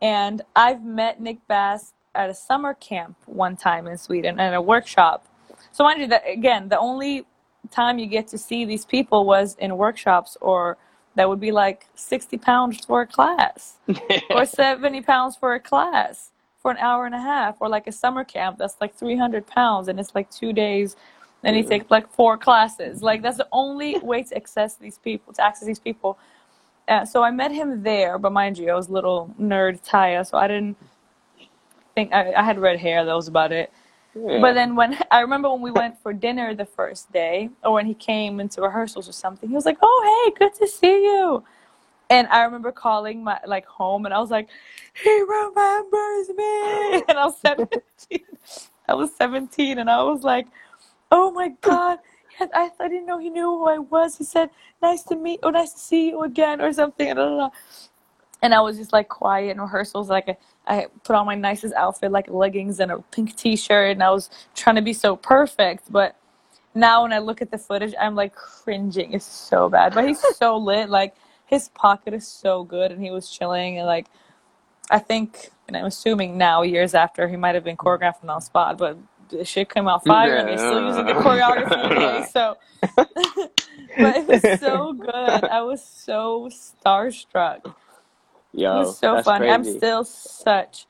And 0.02 0.42
I've 0.56 0.86
met 0.86 1.22
Nick 1.22 1.46
Bass 1.48 1.94
at 2.16 2.30
a 2.30 2.36
summer 2.36 2.74
camp 2.76 3.18
one 3.26 3.58
time 3.58 3.88
in 3.88 3.98
Sweden 3.98 4.40
at 4.40 4.54
a 4.54 4.62
workshop. 4.62 5.28
So 5.74 5.84
mind 5.84 6.02
you, 6.02 6.08
that 6.08 6.24
again, 6.28 6.70
the 6.70 6.80
only 6.80 7.26
time 7.72 8.00
you 8.00 8.08
get 8.08 8.28
to 8.30 8.38
see 8.38 8.66
these 8.66 8.86
people 8.86 9.26
was 9.26 9.56
in 9.60 9.78
workshops 9.78 10.38
or 10.42 10.78
that 11.16 11.30
would 11.30 11.40
be 11.40 11.52
like 11.52 11.88
60 11.96 12.38
pounds 12.38 12.86
for 12.86 13.02
a 13.02 13.08
class 13.08 13.78
or 14.30 14.46
70 14.46 15.02
pounds 15.02 15.36
for 15.36 15.54
a 15.54 15.60
class 15.60 16.32
for 16.62 16.72
an 16.72 16.78
hour 16.78 17.06
and 17.06 17.14
a 17.14 17.20
half 17.20 17.58
or 17.60 17.70
like 17.70 17.88
a 17.88 17.92
summer 17.92 18.24
camp 18.24 18.58
that's 18.58 18.76
like 18.82 18.96
300 18.96 19.46
pounds 19.46 19.88
and 19.88 20.00
it's 20.00 20.16
like 20.16 20.30
two 20.32 20.54
days 20.54 20.96
and 21.44 21.58
you 21.58 21.64
take 21.64 21.92
like 21.92 22.10
four 22.10 22.38
classes. 22.38 23.04
Like 23.04 23.22
that's 23.22 23.38
the 23.38 23.48
only 23.52 24.00
way 24.04 24.24
to 24.24 24.36
access 24.36 24.76
these 24.76 24.98
people 24.98 25.34
to 25.34 25.46
access 25.46 25.68
these 25.68 25.80
people. 25.80 26.18
Uh, 26.88 27.06
so 27.06 27.24
i 27.24 27.32
met 27.32 27.50
him 27.50 27.82
there 27.82 28.18
but 28.18 28.34
mind 28.34 28.58
you 28.58 28.70
i 28.70 28.76
was 28.76 28.90
a 28.90 28.92
little 28.92 29.34
nerd 29.40 29.82
taya 29.88 30.28
so 30.28 30.38
i 30.38 30.50
didn't 30.50 30.76
think 31.96 32.12
i, 32.12 32.34
I 32.34 32.44
had 32.44 32.60
red 32.60 32.78
hair 32.78 33.06
that 33.06 33.14
was 33.14 33.30
about 33.30 33.54
it 33.54 33.72
but 34.42 34.54
then 34.54 34.76
when 34.76 34.98
I 35.12 35.22
remember 35.22 35.52
when 35.52 35.62
we 35.62 35.72
went 35.72 36.02
for 36.02 36.14
dinner 36.14 36.56
the 36.56 36.66
first 36.66 37.12
day, 37.14 37.50
or 37.64 37.74
when 37.74 37.86
he 37.86 37.94
came 37.96 38.40
into 38.40 38.62
rehearsals 38.62 39.10
or 39.10 39.14
something, 39.14 39.50
he 39.50 39.56
was 39.56 39.66
like, 39.66 39.78
"Oh, 39.82 40.26
hey, 40.26 40.36
good 40.40 40.54
to 40.60 40.68
see 40.68 41.04
you." 41.06 41.44
And 42.10 42.28
I 42.30 42.44
remember 42.44 42.72
calling 42.72 43.24
my 43.24 43.40
like 43.48 43.66
home, 43.66 44.06
and 44.06 44.14
I 44.14 44.20
was 44.20 44.32
like, 44.32 44.50
"He 45.04 45.22
remembers 45.22 46.30
me." 46.30 47.04
And 47.10 47.20
I 47.20 47.26
was 47.26 47.40
seventeen. 47.40 48.26
I 48.90 48.96
was 48.96 49.16
seventeen, 49.16 49.80
and 49.80 49.90
I 49.90 50.04
was 50.04 50.24
like, 50.24 50.48
"Oh 51.12 51.32
my 51.32 51.50
god." 51.62 52.00
I, 52.40 52.72
I 52.80 52.88
didn't 52.90 53.06
know 53.08 53.20
he 53.20 53.30
knew 53.30 53.46
who 53.46 53.68
I 53.70 53.80
was. 53.80 54.18
He 54.18 54.24
said, 54.26 54.50
"Nice 54.82 55.04
to 55.06 55.16
meet, 55.16 55.42
or 55.44 55.52
nice 55.54 55.74
to 55.74 55.80
see 55.80 56.10
you 56.10 56.24
again," 56.24 56.62
or 56.62 56.74
something. 56.74 57.14
Blah, 57.16 57.28
blah, 57.28 57.36
blah. 57.36 57.50
And 58.44 58.54
I 58.54 58.62
was 58.62 58.78
just 58.78 58.94
like 58.94 59.08
quiet 59.08 59.52
in 59.52 59.62
rehearsals. 59.62 60.10
Like 60.10 60.30
I, 60.30 60.38
I 60.68 60.88
put 61.04 61.16
on 61.16 61.26
my 61.26 61.34
nicest 61.36 61.74
outfit, 61.74 62.12
like 62.12 62.30
leggings 62.30 62.80
and 62.80 62.92
a 62.92 63.00
pink 63.00 63.36
T-shirt, 63.38 63.92
and 63.92 64.04
I 64.04 64.12
was 64.12 64.30
trying 64.54 64.76
to 64.76 64.82
be 64.82 64.94
so 64.94 65.16
perfect. 65.16 65.92
But 65.92 66.18
now 66.76 67.04
when 67.04 67.14
I 67.14 67.20
look 67.20 67.42
at 67.42 67.52
the 67.52 67.58
footage, 67.58 67.96
I'm 68.00 68.16
like 68.16 68.36
cringing. 68.36 69.14
It's 69.14 69.26
so 69.26 69.70
bad. 69.70 69.94
But 69.96 70.08
he's 70.08 70.22
so 70.38 70.58
lit. 70.70 70.90
Like 70.90 71.16
his 71.46 71.70
pocket 71.70 72.14
is 72.14 72.28
so 72.28 72.66
good, 72.66 72.92
and 72.92 73.02
he 73.02 73.12
was 73.12 73.30
chilling. 73.30 73.78
And 73.78 73.88
like 73.88 74.08
I 74.92 75.00
think, 75.00 75.50
and 75.70 75.78
I'm 75.78 75.86
assuming 75.86 76.38
now, 76.38 76.64
years 76.64 76.94
after, 76.94 77.30
he 77.30 77.38
might 77.38 77.56
have 77.56 77.64
been 77.64 77.78
choreographing 77.78 78.28
on 78.30 78.42
spot, 78.42 78.78
but 78.78 78.98
the 79.30 79.46
shit 79.46 79.74
came 79.74 79.88
out 79.88 80.06
fire, 80.06 80.36
and 80.36 80.50
he's 80.50 80.60
still 80.60 80.86
using 80.86 81.06
the 81.06 81.14
choreography 81.14 81.90
today. 81.90 82.26
So, 82.30 82.58
but 82.98 84.18
it 84.18 84.28
was 84.28 84.60
so 84.60 84.92
good. 84.92 85.46
I 85.46 85.62
was 85.62 85.82
so 85.82 86.50
starstruck. 86.52 87.74
Yo, 88.54 88.80
was 88.80 88.98
so 88.98 89.22
fun. 89.24 89.42
I'm 89.44 89.64
still 89.64 90.04
such, 90.04 90.88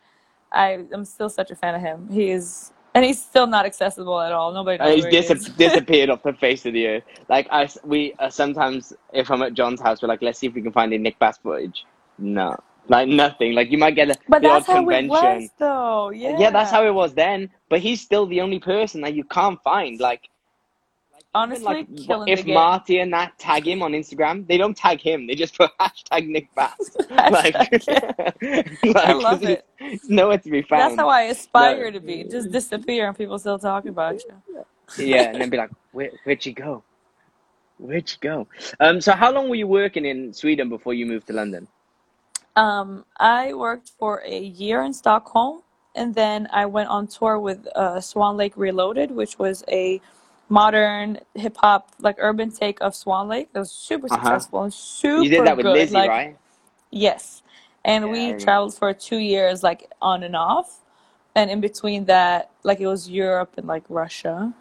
I 0.51 0.79
am 0.93 1.05
still 1.05 1.29
such 1.29 1.51
a 1.51 1.55
fan 1.55 1.75
of 1.75 1.81
him. 1.81 2.09
He 2.11 2.29
is, 2.31 2.71
and 2.93 3.05
he's 3.05 3.21
still 3.21 3.47
not 3.47 3.65
accessible 3.65 4.19
at 4.21 4.31
all. 4.33 4.53
Nobody 4.53 4.79
Uh, 4.79 4.85
knows 4.85 4.95
he's 4.95 5.05
he 5.05 5.09
dis- 5.09 5.29
is. 5.29 5.49
disappeared 5.57 6.09
off 6.09 6.23
the 6.23 6.33
face 6.33 6.65
of 6.65 6.73
the 6.73 6.87
earth. 6.87 7.03
Like 7.29 7.47
I, 7.51 7.69
we 7.83 8.13
uh, 8.19 8.29
sometimes 8.29 8.93
if 9.13 9.31
I'm 9.31 9.41
at 9.43 9.53
John's 9.53 9.81
house, 9.81 10.01
we're 10.01 10.09
like, 10.09 10.21
let's 10.21 10.39
see 10.39 10.47
if 10.47 10.53
we 10.53 10.61
can 10.61 10.71
find 10.73 10.93
any 10.93 11.01
Nick 11.01 11.17
Bass 11.19 11.37
footage. 11.37 11.85
No, 12.19 12.55
like 12.89 13.07
nothing. 13.07 13.53
Like 13.53 13.71
you 13.71 13.77
might 13.77 13.95
get 13.95 14.09
a, 14.09 14.15
But 14.27 14.41
the 14.41 14.49
that's 14.49 14.67
odd 14.67 14.73
how 14.73 14.79
it 14.79 14.79
convention. 14.79 15.09
was, 15.09 15.49
though. 15.57 16.09
Yeah. 16.11 16.37
Yeah, 16.39 16.49
that's 16.51 16.71
how 16.71 16.85
it 16.85 16.93
was 16.93 17.13
then. 17.13 17.49
But 17.69 17.79
he's 17.79 18.01
still 18.01 18.25
the 18.27 18.41
only 18.41 18.59
person 18.59 19.01
that 19.01 19.13
you 19.15 19.23
can't 19.23 19.61
find. 19.63 19.99
Like, 19.99 20.29
even, 21.35 21.51
Honestly, 21.51 21.65
like, 21.65 21.97
killing 21.97 22.27
if. 22.27 22.45
Marty 22.45 22.99
and 22.99 23.11
Nat 23.11 23.31
tag 23.39 23.67
him 23.67 23.81
on 23.81 23.93
Instagram, 23.93 24.47
they 24.47 24.57
don't 24.57 24.77
tag 24.77 25.01
him. 25.01 25.25
They 25.25 25.35
just 25.35 25.57
put 25.57 25.71
hashtag 25.79 26.27
Nick 26.27 26.53
Bass. 26.53 26.95
like, 27.09 27.55
like, 28.83 28.95
I 28.95 29.13
love 29.13 29.43
it. 29.43 29.65
It's 29.79 30.07
nowhere 30.09 30.37
to 30.37 30.49
be 30.49 30.61
found. 30.61 30.81
That's 30.81 30.95
how 30.95 31.09
I 31.09 31.23
aspire 31.23 31.91
to 31.91 31.99
be. 31.99 32.23
Just 32.23 32.51
disappear, 32.51 33.07
and 33.07 33.17
people 33.17 33.39
still 33.39 33.57
talk 33.57 33.85
about 33.85 34.21
you. 34.23 34.65
yeah, 34.97 35.29
and 35.31 35.41
then 35.41 35.49
be 35.49 35.57
like, 35.57 35.71
Where, 35.91 36.11
where'd 36.23 36.45
you 36.45 36.53
go? 36.53 36.83
Where'd 37.79 38.09
you 38.11 38.17
go? 38.21 38.47
Um, 38.79 39.01
so 39.01 39.13
how 39.13 39.31
long 39.31 39.49
were 39.49 39.55
you 39.55 39.67
working 39.67 40.05
in 40.05 40.33
Sweden 40.33 40.69
before 40.69 40.93
you 40.93 41.05
moved 41.05 41.27
to 41.27 41.33
London? 41.33 41.67
Um, 42.55 43.05
I 43.17 43.53
worked 43.53 43.91
for 43.97 44.21
a 44.23 44.39
year 44.39 44.83
in 44.83 44.93
Stockholm, 44.93 45.63
and 45.95 46.13
then 46.13 46.47
I 46.51 46.67
went 46.67 46.89
on 46.89 47.07
tour 47.07 47.39
with 47.39 47.67
uh, 47.75 47.99
Swan 47.99 48.37
Lake 48.37 48.53
Reloaded, 48.55 49.09
which 49.09 49.39
was 49.39 49.63
a 49.67 49.99
modern 50.49 51.19
hip 51.35 51.57
hop, 51.57 51.91
like 51.99 52.15
urban 52.19 52.51
take 52.51 52.79
of 52.81 52.95
Swan 52.95 53.27
Lake. 53.27 53.49
It 53.55 53.59
was 53.59 53.71
super 53.71 54.09
Uh 54.09 54.17
huh. 54.17 54.19
successful 54.19 54.63
and 54.63 54.73
super 54.73 55.23
You 55.23 55.29
did 55.29 55.45
that 55.45 55.57
with 55.57 55.65
good. 55.65 55.75
Lizzie, 55.75 55.95
Like, 55.95 56.09
right? 56.09 56.37
yes. 56.91 57.43
And 57.85 58.05
Yeah, 58.05 58.11
we 58.11 58.33
traveled 58.33 58.75
for 58.75 58.93
two 58.93 59.17
years, 59.19 59.63
like 59.63 59.91
on 60.01 60.23
and 60.23 60.35
off. 60.35 60.81
And 61.35 61.51
in 61.51 61.61
between 61.61 62.05
that, 62.05 62.51
like 62.63 62.79
it 62.81 62.87
was 62.87 63.09
Europe 63.09 63.55
and 63.57 63.67
like 63.67 63.83
Russia. 63.89 64.53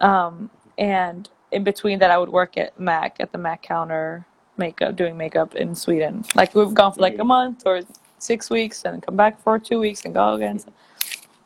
Um, 0.00 0.50
and 0.78 1.28
in 1.52 1.64
between 1.64 1.98
that, 2.00 2.10
I 2.10 2.18
would 2.18 2.30
work 2.30 2.56
at 2.58 2.78
Mac 2.80 3.18
at 3.20 3.32
the 3.32 3.38
Mac 3.38 3.62
counter, 3.62 4.26
makeup, 4.58 4.96
doing 4.96 5.16
makeup 5.16 5.54
in 5.56 5.74
Sweden. 5.74 6.24
Like 6.34 6.54
we've 6.54 6.74
gone 6.74 6.92
for 6.94 7.02
like 7.02 7.18
a 7.18 7.24
month 7.24 7.64
or 7.66 7.82
six 8.18 8.50
weeks, 8.50 8.84
and 8.84 9.02
come 9.02 9.16
back 9.16 9.40
for 9.40 9.58
two 9.58 9.80
weeks 9.80 10.04
and 10.04 10.14
go 10.14 10.34
again. 10.34 10.58
So 10.60 10.68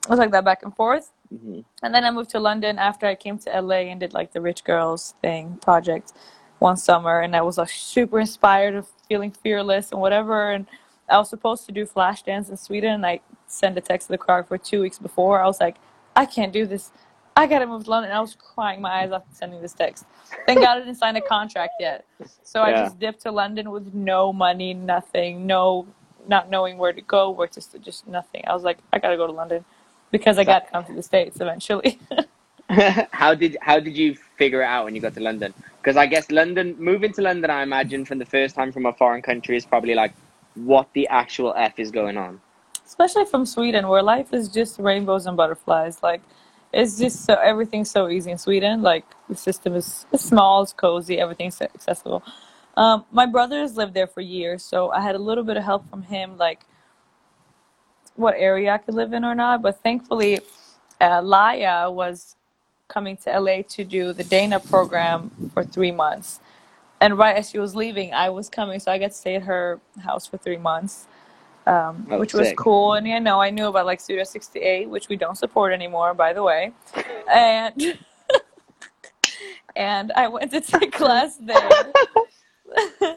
it 0.04 0.10
was 0.10 0.18
like 0.18 0.32
that 0.32 0.44
back 0.44 0.62
and 0.64 0.74
forth. 0.76 1.12
Hmm 1.38 1.60
And 1.82 1.94
then 1.94 2.04
I 2.04 2.10
moved 2.10 2.30
to 2.30 2.40
London 2.40 2.78
after 2.78 3.06
I 3.06 3.14
came 3.14 3.38
to 3.40 3.60
LA 3.60 3.90
and 3.90 4.00
did 4.00 4.14
like 4.14 4.32
the 4.32 4.40
Rich 4.40 4.64
Girls 4.64 5.14
thing 5.22 5.58
project 5.62 6.12
one 6.58 6.76
summer, 6.76 7.20
and 7.20 7.36
I 7.36 7.42
was 7.42 7.58
like 7.58 7.70
super 7.70 8.20
inspired 8.20 8.74
of 8.74 8.88
feeling 9.08 9.32
fearless 9.32 9.92
and 9.92 10.00
whatever. 10.00 10.52
And 10.52 10.66
I 11.10 11.18
was 11.18 11.30
supposed 11.30 11.66
to 11.66 11.72
do 11.72 11.86
flash 11.86 12.22
dance 12.22 12.50
in 12.50 12.56
Sweden, 12.56 12.92
and 12.92 13.06
I 13.06 13.20
sent 13.46 13.78
a 13.78 13.80
text 13.80 14.08
to 14.08 14.12
the 14.12 14.18
choreographer 14.18 14.62
two 14.62 14.82
weeks 14.82 14.98
before. 14.98 15.42
I 15.42 15.46
was 15.46 15.60
like, 15.60 15.76
I 16.16 16.26
can't 16.26 16.52
do 16.52 16.66
this. 16.66 16.92
I 17.36 17.46
gotta 17.46 17.66
move 17.66 17.84
to 17.84 17.90
London. 17.90 18.10
And 18.10 18.18
I 18.18 18.20
was 18.20 18.36
crying 18.36 18.80
my 18.80 18.90
eyes 19.02 19.12
out 19.12 19.26
sending 19.32 19.62
this 19.62 19.74
text. 19.74 20.04
Thank 20.46 20.62
God 20.62 20.76
I 20.76 20.80
didn't 20.80 20.96
sign 20.96 21.16
a 21.16 21.22
contract 21.22 21.74
yet. 21.80 22.04
So 22.44 22.62
I 22.62 22.72
just 22.72 22.98
dipped 22.98 23.22
to 23.22 23.32
London 23.32 23.70
with 23.70 23.94
no 23.94 24.32
money, 24.32 24.74
nothing, 24.74 25.46
no, 25.46 25.88
not 26.28 26.50
knowing 26.50 26.78
where 26.78 26.92
to 26.92 27.02
go, 27.02 27.30
where 27.30 27.48
to 27.48 27.78
just 27.80 28.06
nothing. 28.08 28.44
I 28.46 28.54
was 28.54 28.64
like, 28.64 28.78
I 28.92 28.98
gotta 28.98 29.16
go 29.16 29.26
to 29.26 29.32
London 29.32 29.64
because 30.12 30.38
I 30.38 30.44
got 30.44 30.66
to 30.66 30.70
come 30.70 30.84
to 30.84 30.92
the 30.92 31.02
States 31.02 31.40
eventually. 31.40 31.98
how 33.10 33.34
did 33.34 33.56
how 33.60 33.80
did 33.80 33.96
you 33.96 34.14
figure 34.36 34.62
it 34.62 34.66
out 34.66 34.84
when 34.84 34.94
you 34.94 35.00
got 35.00 35.14
to 35.14 35.20
London? 35.20 35.52
Because 35.80 35.96
I 35.96 36.06
guess 36.06 36.30
London, 36.30 36.76
moving 36.78 37.12
to 37.14 37.22
London, 37.22 37.50
I 37.50 37.62
imagine 37.62 38.04
from 38.04 38.18
the 38.18 38.24
first 38.24 38.54
time 38.54 38.70
from 38.70 38.86
a 38.86 38.92
foreign 38.92 39.20
country 39.20 39.56
is 39.56 39.66
probably 39.66 39.96
like, 39.96 40.14
what 40.54 40.88
the 40.92 41.08
actual 41.08 41.52
f 41.56 41.80
is 41.80 41.90
going 41.90 42.16
on? 42.16 42.40
especially 42.92 43.24
from 43.24 43.46
Sweden, 43.46 43.88
where 43.88 44.02
life 44.02 44.34
is 44.34 44.48
just 44.48 44.78
rainbows 44.78 45.24
and 45.24 45.34
butterflies. 45.34 46.02
Like, 46.02 46.20
it's 46.74 46.98
just 46.98 47.24
so 47.24 47.34
everything's 47.34 47.90
so 47.90 48.08
easy 48.08 48.30
in 48.30 48.38
Sweden. 48.38 48.82
Like, 48.82 49.04
the 49.30 49.34
system 49.34 49.74
is 49.74 50.06
it's 50.12 50.24
small, 50.24 50.62
it's 50.62 50.74
cozy, 50.74 51.18
everything's 51.18 51.60
accessible. 51.62 52.22
Um, 52.76 53.04
my 53.10 53.26
brothers 53.26 53.76
lived 53.76 53.94
there 53.94 54.06
for 54.06 54.20
years, 54.20 54.62
so 54.62 54.90
I 54.90 55.00
had 55.00 55.14
a 55.14 55.18
little 55.18 55.44
bit 55.44 55.56
of 55.56 55.64
help 55.64 55.88
from 55.88 56.02
him, 56.02 56.36
like 56.36 56.60
what 58.16 58.34
area 58.36 58.72
I 58.72 58.78
could 58.78 58.94
live 58.94 59.12
in 59.12 59.24
or 59.24 59.34
not. 59.34 59.62
But 59.62 59.82
thankfully, 59.82 60.40
uh, 61.00 61.22
Laya 61.22 61.90
was 61.90 62.36
coming 62.88 63.16
to 63.18 63.40
LA 63.40 63.62
to 63.70 63.84
do 63.84 64.12
the 64.12 64.24
Dana 64.24 64.60
program 64.60 65.30
for 65.54 65.64
three 65.64 65.92
months. 65.92 66.40
And 67.00 67.18
right 67.18 67.36
as 67.36 67.50
she 67.50 67.58
was 67.58 67.74
leaving, 67.74 68.14
I 68.14 68.30
was 68.30 68.48
coming, 68.48 68.78
so 68.78 68.92
I 68.92 68.98
got 68.98 69.08
to 69.08 69.16
stay 69.16 69.36
at 69.36 69.42
her 69.42 69.80
house 70.04 70.26
for 70.26 70.36
three 70.36 70.58
months 70.58 71.06
um, 71.66 72.06
which 72.08 72.34
was 72.34 72.48
sick. 72.48 72.56
cool. 72.56 72.94
And 72.94 73.06
yeah, 73.06 73.18
no, 73.18 73.40
I 73.40 73.50
knew 73.50 73.66
about 73.66 73.86
like 73.86 74.00
Studio 74.00 74.24
68, 74.24 74.88
which 74.88 75.08
we 75.08 75.16
don't 75.16 75.36
support 75.36 75.72
anymore, 75.72 76.14
by 76.14 76.32
the 76.32 76.42
way. 76.42 76.72
And 77.30 77.98
and 79.76 80.12
I 80.12 80.28
went 80.28 80.50
to 80.52 80.60
take 80.60 80.92
class 81.02 81.36
there. 81.36 81.92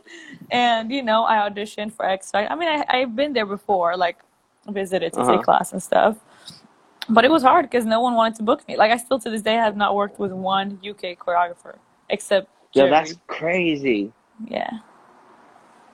and 0.51 0.91
you 0.91 1.01
know, 1.01 1.23
I 1.25 1.49
auditioned 1.49 1.93
for 1.93 2.05
X 2.05 2.31
Factor. 2.31 2.51
I 2.51 2.55
mean, 2.55 2.69
I 2.69 2.86
I've 2.88 3.15
been 3.15 3.34
there 3.34 3.45
before, 3.45 3.97
like 3.97 4.17
visited 4.69 5.13
to 5.13 5.21
Uh-huh. 5.21 5.32
take 5.34 5.43
class 5.43 5.71
and 5.73 5.82
stuff. 5.82 6.17
But 7.08 7.23
it 7.23 7.32
was 7.32 7.43
hard 7.43 7.65
because 7.69 7.86
no 7.86 8.01
one 8.01 8.15
wanted 8.15 8.36
to 8.38 8.43
book 8.43 8.67
me. 8.67 8.78
Like 8.78 8.91
I 8.91 8.97
still 8.97 9.19
to 9.19 9.30
this 9.30 9.41
day 9.41 9.54
have 9.56 9.78
not 9.78 9.95
worked 9.95 10.19
with 10.19 10.32
one 10.32 10.80
UK 10.84 11.15
choreographer 11.17 11.75
except 12.10 12.47
Yeah, 12.73 12.84
Jerry. 12.84 12.89
that's 12.91 13.15
crazy. 13.28 14.12
Yeah. 14.47 14.69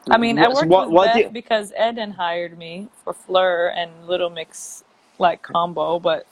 I 0.10 0.18
mean, 0.18 0.40
I 0.40 0.48
worked 0.48 0.68
what- 0.68 0.92
with 0.92 1.04
Beth 1.06 1.18
you- 1.18 1.30
because 1.30 1.74
Eden 1.80 2.12
hired 2.12 2.58
me 2.58 2.88
for 3.04 3.14
Fleur 3.14 3.68
and 3.76 3.92
Little 4.08 4.30
Mix 4.30 4.84
like 5.20 5.42
combo, 5.42 6.00
but 6.00 6.26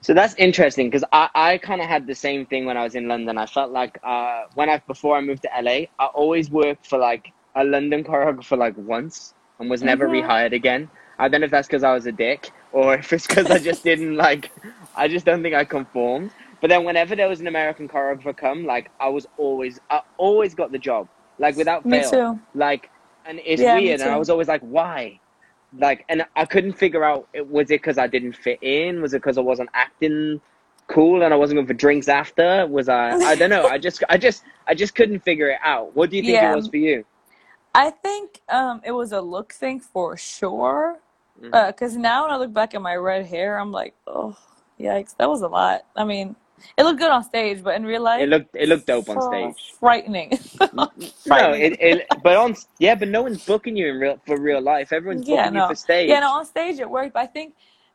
So 0.00 0.14
that's 0.14 0.34
interesting 0.36 0.86
because 0.88 1.04
I, 1.12 1.28
I 1.34 1.58
kind 1.58 1.80
of 1.80 1.88
had 1.88 2.06
the 2.06 2.14
same 2.14 2.46
thing 2.46 2.64
when 2.64 2.76
I 2.76 2.84
was 2.84 2.94
in 2.94 3.08
London. 3.08 3.38
I 3.38 3.46
felt 3.46 3.72
like 3.72 3.98
uh, 4.04 4.44
when 4.54 4.70
I 4.70 4.78
before 4.86 5.16
I 5.16 5.20
moved 5.20 5.42
to 5.42 5.50
LA, 5.60 5.88
I 5.98 6.06
always 6.14 6.48
worked 6.48 6.86
for 6.86 6.96
like 6.98 7.32
a 7.56 7.64
London 7.64 8.04
choreographer 8.04 8.56
like 8.56 8.74
once 8.76 9.34
and 9.58 9.68
was 9.68 9.82
never 9.82 10.06
Mhm. 10.08 10.22
rehired 10.22 10.52
again. 10.52 10.88
I 11.18 11.28
don't 11.28 11.40
know 11.40 11.46
if 11.46 11.50
that's 11.50 11.66
because 11.66 11.82
I 11.82 11.92
was 11.94 12.06
a 12.06 12.12
dick 12.12 12.50
or 12.72 12.94
if 12.94 13.12
it's 13.12 13.26
because 13.26 13.50
I 13.50 13.58
just 13.58 13.82
didn't 13.84 14.16
like. 14.26 14.50
I 14.94 15.08
just 15.08 15.24
don't 15.26 15.42
think 15.42 15.54
I 15.54 15.64
conformed. 15.64 16.30
But 16.60 16.68
then 16.70 16.84
whenever 16.84 17.14
there 17.14 17.28
was 17.28 17.40
an 17.40 17.46
American 17.46 17.88
choreographer 17.88 18.36
come, 18.36 18.64
like 18.64 18.90
I 19.00 19.08
was 19.08 19.26
always 19.36 19.78
I 19.90 20.00
always 20.18 20.54
got 20.54 20.72
the 20.72 20.78
job 20.78 21.08
like 21.38 21.56
without 21.56 21.82
fail. 21.82 21.90
me 21.90 22.10
too. 22.10 22.40
Like, 22.54 22.90
and 23.26 23.40
it's 23.44 23.60
Yeah, 23.60 23.74
weird, 23.78 24.00
and 24.00 24.10
I 24.10 24.16
was 24.16 24.30
always 24.30 24.48
like, 24.48 24.62
why? 24.62 25.20
Like, 25.78 26.04
and 26.08 26.24
I 26.34 26.44
couldn't 26.46 26.72
figure 26.72 27.04
out 27.04 27.28
it- 27.34 27.46
was 27.46 27.66
it 27.70 27.80
because 27.82 27.98
I 27.98 28.06
didn't 28.06 28.32
fit 28.34 28.58
in? 28.62 29.02
Was 29.02 29.12
it 29.14 29.18
because 29.18 29.36
I 29.36 29.42
wasn't 29.42 29.68
acting 29.74 30.40
cool 30.88 31.22
and 31.24 31.34
I 31.34 31.36
wasn't 31.36 31.56
going 31.58 31.66
for 31.66 31.74
drinks 31.74 32.08
after? 32.08 32.66
Was 32.66 32.88
I? 32.88 33.10
I 33.10 33.34
don't 33.34 33.50
know. 33.50 33.66
I 33.66 33.76
just, 33.76 34.02
I 34.08 34.16
just, 34.16 34.44
I 34.66 34.74
just 34.74 34.94
couldn't 34.94 35.20
figure 35.20 35.50
it 35.50 35.58
out. 35.62 35.94
What 35.94 36.08
do 36.10 36.16
you 36.16 36.22
think 36.22 36.34
Yeah. 36.36 36.52
it 36.52 36.56
was 36.56 36.68
for 36.68 36.76
you? 36.78 37.04
I 37.74 37.90
think 37.90 38.40
um, 38.48 38.80
it 38.84 38.92
was 38.92 39.12
a 39.12 39.20
look 39.20 39.52
thing 39.52 39.80
for 39.80 40.16
sure. 40.16 40.98
Because 41.40 41.96
now 41.96 42.24
when 42.24 42.32
I 42.32 42.36
look 42.36 42.52
back 42.52 42.74
at 42.74 42.82
my 42.82 42.96
red 42.96 43.26
hair, 43.26 43.58
I'm 43.58 43.72
like, 43.72 43.94
oh, 44.06 44.36
yikes, 44.80 45.16
that 45.18 45.28
was 45.28 45.42
a 45.42 45.48
lot. 45.48 45.82
I 45.96 46.04
mean, 46.04 46.36
it 46.76 46.84
looked 46.84 46.98
good 47.00 47.10
on 47.10 47.24
stage, 47.24 47.62
but 47.62 47.76
in 47.76 47.84
real 47.84 48.02
life, 48.02 48.22
It 48.22 48.28
looked, 48.28 48.56
it 48.56 48.68
looked 48.68 48.86
dope 48.86 49.08
on 49.08 49.20
stage. 49.20 49.56
Frightening. 49.80 50.38
No, 51.26 51.52
it, 51.52 51.76
it, 51.80 52.06
but 52.22 52.36
on, 52.36 52.54
yeah, 52.78 52.94
but 52.94 53.08
no 53.08 53.22
one's 53.22 53.44
booking 53.46 53.76
you 53.76 53.88
in 53.88 53.96
real 53.98 54.18
for 54.26 54.38
real 54.38 54.60
life. 54.60 54.92
Everyone's 54.92 55.24
Yeah, 55.26 55.46
booking 55.46 55.54
you 55.54 55.62
for 55.62 55.74
stage. 55.74 56.10
Yeah, 56.10 56.20
no, 56.20 56.32
on 56.32 56.46
stage 56.46 56.78
it 56.78 56.88
worked. 56.90 57.14
But 57.14 57.20
I 57.20 57.26
think, 57.26 57.54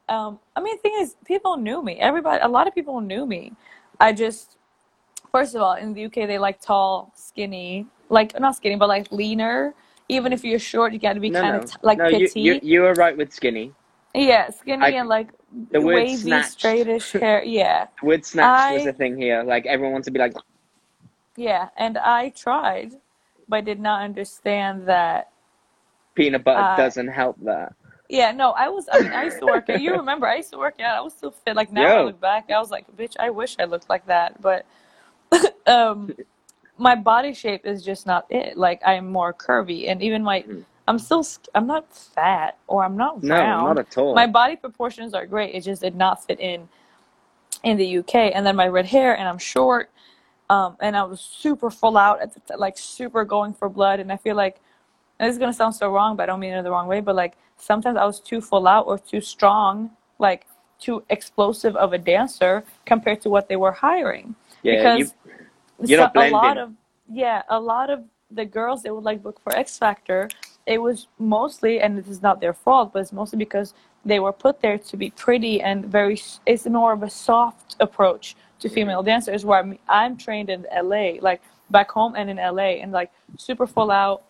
um, 0.09 0.39
I 0.55 0.61
mean, 0.61 0.77
the 0.77 0.81
thing 0.81 0.95
is, 0.99 1.15
people 1.25 1.57
knew 1.57 1.83
me. 1.83 1.97
Everybody, 1.99 2.41
a 2.41 2.47
lot 2.47 2.67
of 2.67 2.75
people 2.75 3.01
knew 3.01 3.25
me. 3.25 3.53
I 3.99 4.13
just, 4.13 4.57
first 5.31 5.55
of 5.55 5.61
all, 5.61 5.73
in 5.75 5.93
the 5.93 6.05
UK, 6.05 6.15
they 6.27 6.39
like 6.39 6.61
tall, 6.61 7.11
skinny, 7.15 7.87
like 8.09 8.39
not 8.39 8.55
skinny, 8.55 8.75
but 8.77 8.89
like 8.89 9.11
leaner. 9.11 9.73
Even 10.11 10.33
if 10.33 10.43
you're 10.43 10.59
short, 10.59 10.91
you 10.91 10.99
got 10.99 11.13
to 11.13 11.21
be 11.21 11.29
no, 11.29 11.41
kind 11.41 11.53
no, 11.55 11.59
of 11.63 11.71
t- 11.71 11.77
like 11.83 11.97
no. 11.97 12.07
You, 12.09 12.27
petite. 12.27 12.35
you, 12.43 12.59
you 12.61 12.81
were 12.81 12.93
right 12.95 13.15
with 13.15 13.31
skinny. 13.31 13.71
yeah, 14.13 14.49
skinny 14.49 14.83
I- 14.85 14.89
and 14.89 15.07
like 15.07 15.29
The 15.71 15.79
word 15.79 15.95
wavy, 15.95 16.15
snatched. 16.17 16.59
straightish 16.59 17.11
hair. 17.19 17.43
Yeah, 17.43 17.87
The 18.01 18.05
word 18.07 18.25
snatched 18.25 18.73
was 18.73 18.85
I- 18.87 18.89
a 18.89 18.93
thing 18.93 19.17
here. 19.17 19.41
Like 19.43 19.65
everyone 19.65 19.93
wants 19.93 20.07
to 20.07 20.11
be 20.11 20.19
like, 20.19 20.33
yeah. 21.37 21.69
And 21.77 21.97
I 21.97 22.29
tried, 22.29 22.91
but 23.47 23.63
did 23.65 23.79
not 23.79 24.01
understand 24.03 24.85
that 24.87 25.29
peanut 26.15 26.43
butter 26.43 26.59
Uh, 26.61 26.75
doesn't 26.75 27.07
help 27.07 27.37
that. 27.43 27.73
Yeah, 28.09 28.33
no, 28.33 28.51
I 28.51 28.67
was. 28.67 28.89
I 28.91 28.99
mean, 28.99 29.13
I 29.13 29.23
used 29.23 29.39
to 29.39 29.45
work. 29.45 29.69
You 29.69 29.91
remember, 30.01 30.27
I 30.27 30.35
used 30.35 30.51
to 30.51 30.57
work 30.57 30.81
out. 30.81 30.97
I 30.97 31.01
was 31.01 31.13
still 31.13 31.31
fit. 31.31 31.55
Like 31.55 31.71
now, 31.71 31.83
when 31.83 31.91
I 31.99 32.01
look 32.03 32.19
back, 32.19 32.51
I 32.51 32.59
was 32.59 32.69
like, 32.69 32.85
bitch, 32.97 33.15
I 33.17 33.29
wish 33.29 33.55
I 33.57 33.63
looked 33.63 33.89
like 33.89 34.05
that. 34.07 34.41
But 34.41 34.65
um, 35.67 36.11
my 36.81 36.95
body 36.95 37.33
shape 37.33 37.65
is 37.65 37.83
just 37.85 38.07
not 38.07 38.25
it. 38.29 38.57
Like 38.57 38.81
I'm 38.85 39.07
more 39.11 39.33
curvy, 39.33 39.89
and 39.89 40.01
even 40.01 40.23
my, 40.23 40.41
Mhm. 40.41 40.65
I'm 40.87 40.97
still. 40.99 41.23
I'm 41.53 41.67
not 41.67 41.87
fat 41.93 42.57
or 42.67 42.83
I'm 42.83 42.97
not 42.97 43.23
round. 43.23 43.61
No, 43.61 43.67
not 43.67 43.77
at 43.77 43.97
all. 43.97 44.15
My 44.15 44.27
body 44.27 44.55
proportions 44.55 45.13
are 45.13 45.25
great. 45.27 45.53
It 45.53 45.61
just 45.61 45.81
did 45.81 45.95
not 45.95 46.23
fit 46.25 46.39
in 46.39 46.67
in 47.63 47.77
the 47.77 47.97
UK. 47.99 48.31
And 48.33 48.45
then 48.45 48.55
my 48.55 48.67
red 48.67 48.87
hair, 48.87 49.15
and 49.15 49.27
I'm 49.29 49.37
short. 49.37 49.91
Um, 50.49 50.75
and 50.81 50.97
I 50.97 51.03
was 51.03 51.21
super 51.21 51.69
full 51.69 51.97
out 51.97 52.19
at 52.19 52.33
the 52.33 52.39
t- 52.41 52.55
like 52.57 52.77
super 52.77 53.23
going 53.23 53.53
for 53.53 53.69
blood. 53.69 53.99
And 53.99 54.11
I 54.11 54.17
feel 54.17 54.35
like 54.35 54.59
and 55.19 55.27
this 55.29 55.35
is 55.35 55.39
gonna 55.39 55.53
sound 55.53 55.75
so 55.75 55.89
wrong, 55.93 56.15
but 56.15 56.23
I 56.23 56.25
don't 56.25 56.39
mean 56.39 56.53
it 56.53 56.57
in 56.57 56.63
the 56.63 56.71
wrong 56.71 56.87
way. 56.87 56.99
But 56.99 57.15
like 57.15 57.37
sometimes 57.57 57.95
I 57.95 58.05
was 58.05 58.19
too 58.19 58.41
full 58.41 58.67
out 58.67 58.87
or 58.87 58.97
too 58.97 59.21
strong, 59.21 59.91
like 60.17 60.47
too 60.79 61.03
explosive 61.09 61.75
of 61.75 61.93
a 61.93 61.97
dancer 61.99 62.63
compared 62.87 63.21
to 63.21 63.29
what 63.29 63.47
they 63.47 63.55
were 63.55 63.71
hiring. 63.71 64.33
yeah, 64.63 64.95
you, 64.97 65.11
not 65.89 66.13
so- 66.13 66.21
a 66.21 66.31
lot 66.31 66.57
of 66.57 66.73
yeah, 67.13 67.41
a 67.49 67.59
lot 67.59 67.89
of 67.89 68.03
the 68.29 68.45
girls 68.45 68.83
they 68.83 68.91
would 68.91 69.03
like 69.03 69.21
book 69.21 69.39
for 69.41 69.53
X 69.53 69.77
Factor, 69.77 70.29
it 70.65 70.77
was 70.81 71.07
mostly, 71.19 71.81
and 71.81 71.97
this 71.97 72.07
is 72.07 72.21
not 72.21 72.39
their 72.39 72.53
fault, 72.53 72.93
but 72.93 72.99
it's 72.99 73.11
mostly 73.11 73.37
because 73.37 73.73
they 74.05 74.19
were 74.21 74.31
put 74.31 74.61
there 74.61 74.77
to 74.77 74.97
be 74.97 75.09
pretty 75.11 75.61
and 75.61 75.85
very. 75.85 76.21
It's 76.45 76.65
more 76.65 76.93
of 76.93 77.03
a 77.03 77.09
soft 77.09 77.75
approach 77.81 78.35
to 78.59 78.69
female 78.69 79.03
dancers. 79.03 79.43
Where 79.43 79.59
I'm, 79.59 79.77
I'm 79.89 80.15
trained 80.15 80.49
in 80.49 80.65
LA, 80.73 81.13
like 81.21 81.41
back 81.69 81.91
home 81.91 82.15
and 82.15 82.29
in 82.29 82.37
LA, 82.37 82.79
and 82.81 82.91
like 82.93 83.11
super 83.37 83.67
full 83.67 83.91
out, 83.91 84.23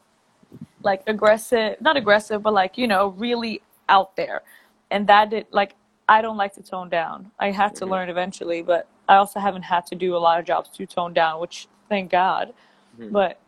like 0.83 1.03
aggressive, 1.07 1.79
not 1.81 1.97
aggressive, 1.97 2.41
but 2.41 2.53
like 2.53 2.77
you 2.77 2.87
know, 2.87 3.09
really 3.09 3.61
out 3.89 4.15
there, 4.15 4.41
and 4.89 5.05
that 5.07 5.29
did 5.29 5.45
like 5.51 5.75
I 6.09 6.21
don't 6.21 6.37
like 6.37 6.55
to 6.55 6.63
tone 6.63 6.89
down. 6.89 7.31
I 7.39 7.51
had 7.51 7.75
to 7.75 7.85
Mhm. 7.85 7.89
learn 7.91 8.09
eventually, 8.09 8.61
but 8.63 8.87
I 9.12 9.17
also 9.17 9.41
haven't 9.41 9.63
had 9.63 9.86
to 9.88 9.95
do 9.95 10.15
a 10.15 10.19
lot 10.19 10.39
of 10.39 10.45
jobs 10.45 10.69
to 10.69 10.86
tone 10.86 11.12
down, 11.13 11.41
which 11.41 11.67
thank 11.89 12.10
God. 12.10 12.54
Mhm. 12.97 13.12
But 13.12 13.39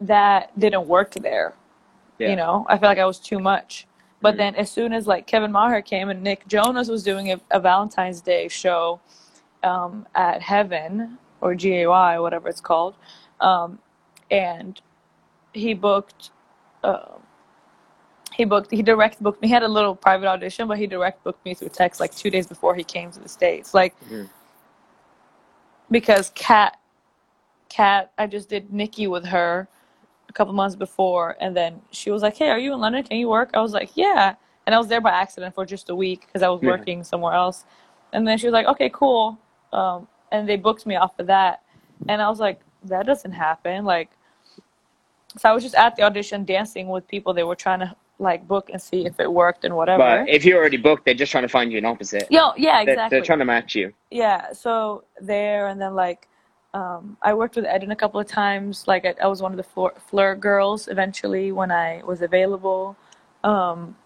that 0.00 0.58
didn't 0.58 0.88
work 0.88 1.10
there. 1.12 1.52
Yeah. 2.18 2.30
You 2.30 2.36
know, 2.36 2.64
I 2.70 2.78
feel 2.78 2.88
like 2.88 2.98
I 2.98 3.04
was 3.04 3.18
too 3.18 3.38
much. 3.38 3.86
But 4.22 4.34
Mhm. 4.34 4.38
then 4.38 4.54
as 4.56 4.70
soon 4.70 4.94
as 4.94 5.06
like 5.06 5.26
Kevin 5.26 5.52
Maher 5.52 5.82
came 5.82 6.08
and 6.08 6.22
Nick 6.22 6.46
Jonas 6.48 6.88
was 6.88 7.02
doing 7.02 7.32
a, 7.32 7.40
a 7.50 7.60
Valentine's 7.60 8.22
Day 8.22 8.48
show 8.48 8.98
um, 9.62 10.06
at 10.14 10.40
Heaven 10.40 11.18
or 11.42 11.54
GAY, 11.54 11.86
whatever 11.86 12.48
it's 12.48 12.60
called, 12.62 12.94
um, 13.40 13.78
and 14.30 14.80
he 15.52 15.74
booked. 15.74 16.30
Uh, 16.82 17.16
he 18.32 18.44
booked. 18.46 18.70
He 18.70 18.82
direct 18.82 19.22
booked 19.22 19.42
me. 19.42 19.48
He 19.48 19.54
had 19.54 19.62
a 19.62 19.68
little 19.68 19.94
private 19.94 20.28
audition, 20.28 20.66
but 20.68 20.78
he 20.78 20.86
direct 20.86 21.22
booked 21.24 21.44
me 21.44 21.52
through 21.54 21.70
text 21.70 22.00
like 22.00 22.14
two 22.14 22.30
days 22.30 22.46
before 22.46 22.74
he 22.74 22.84
came 22.84 23.10
to 23.12 23.20
the 23.20 23.28
states. 23.28 23.74
Like 23.74 23.94
Mhm. 24.08 24.28
Because 25.94 26.32
Kat, 26.34 26.76
Kat, 27.68 28.10
I 28.18 28.26
just 28.26 28.48
did 28.48 28.72
Nikki 28.72 29.06
with 29.06 29.24
her 29.26 29.68
a 30.28 30.32
couple 30.32 30.52
months 30.52 30.74
before, 30.74 31.36
and 31.40 31.56
then 31.56 31.82
she 31.92 32.10
was 32.10 32.20
like, 32.20 32.36
"Hey, 32.36 32.50
are 32.50 32.58
you 32.58 32.74
in 32.74 32.80
London? 32.80 33.04
Can 33.04 33.16
you 33.16 33.28
work?" 33.28 33.50
I 33.54 33.60
was 33.60 33.72
like, 33.72 33.92
"Yeah," 33.96 34.34
and 34.66 34.74
I 34.74 34.78
was 34.78 34.88
there 34.88 35.00
by 35.00 35.10
accident 35.10 35.54
for 35.54 35.64
just 35.64 35.90
a 35.90 35.94
week 35.94 36.22
because 36.26 36.42
I 36.42 36.48
was 36.48 36.60
Yeah. 36.62 36.70
working 36.70 37.04
somewhere 37.04 37.34
else, 37.34 37.64
and 38.12 38.26
then 38.26 38.38
she 38.38 38.48
was 38.48 38.52
like, 38.52 38.66
"Okay, 38.66 38.90
cool," 38.90 39.38
um, 39.72 40.08
and 40.32 40.48
they 40.48 40.56
booked 40.56 40.84
me 40.84 40.96
off 40.96 41.16
of 41.20 41.28
that, 41.28 41.62
and 42.08 42.20
I 42.20 42.28
was 42.28 42.40
like, 42.40 42.60
"That 42.82 43.06
doesn't 43.06 43.30
happen." 43.30 43.84
Like, 43.84 44.10
so 45.38 45.48
I 45.48 45.52
was 45.52 45.62
just 45.62 45.76
at 45.76 45.94
the 45.94 46.02
audition 46.02 46.44
dancing 46.44 46.88
with 46.88 47.06
people 47.06 47.32
they 47.34 47.44
were 47.44 47.54
trying 47.54 47.80
to 47.80 47.94
like 48.18 48.46
book 48.46 48.70
and 48.72 48.80
see 48.80 49.04
if 49.06 49.18
it 49.18 49.30
worked 49.32 49.64
and 49.64 49.74
whatever. 49.74 50.02
But 50.24 50.28
if 50.28 50.44
you're 50.44 50.58
already 50.58 50.76
booked, 50.76 51.04
they're 51.04 51.14
just 51.14 51.32
trying 51.32 51.42
to 51.44 51.48
find 51.48 51.72
you 51.72 51.78
an 51.78 51.84
opposite. 51.84 52.26
Yo, 52.30 52.52
yeah, 52.56 52.84
They're- 52.84 52.94
exactly. 52.94 53.16
They're, 53.18 53.24
trying 53.24 53.40
to 53.40 53.44
match 53.44 53.74
you. 53.74 53.92
yeah 54.10 54.52
so 54.52 55.04
there 55.20 55.66
and 55.68 55.80
then 55.80 55.94
like 55.94 56.28
um, 56.74 57.16
i 57.22 57.32
worked 57.34 57.56
with 57.56 57.64
eden 57.66 57.90
a 57.90 57.96
couple 57.96 58.20
of 58.20 58.26
times 58.26 58.86
like 58.86 59.04
i, 59.04 59.14
I 59.22 59.26
was 59.26 59.40
one 59.42 59.52
of 59.52 59.56
the 59.56 59.62
Fleur, 59.64 59.92
Fleur 60.08 60.34
girls 60.36 60.86
eventually 60.88 61.50
when 61.52 61.70
i 61.72 62.02
was 62.04 62.20
available 62.22 62.96
um, 63.42 63.96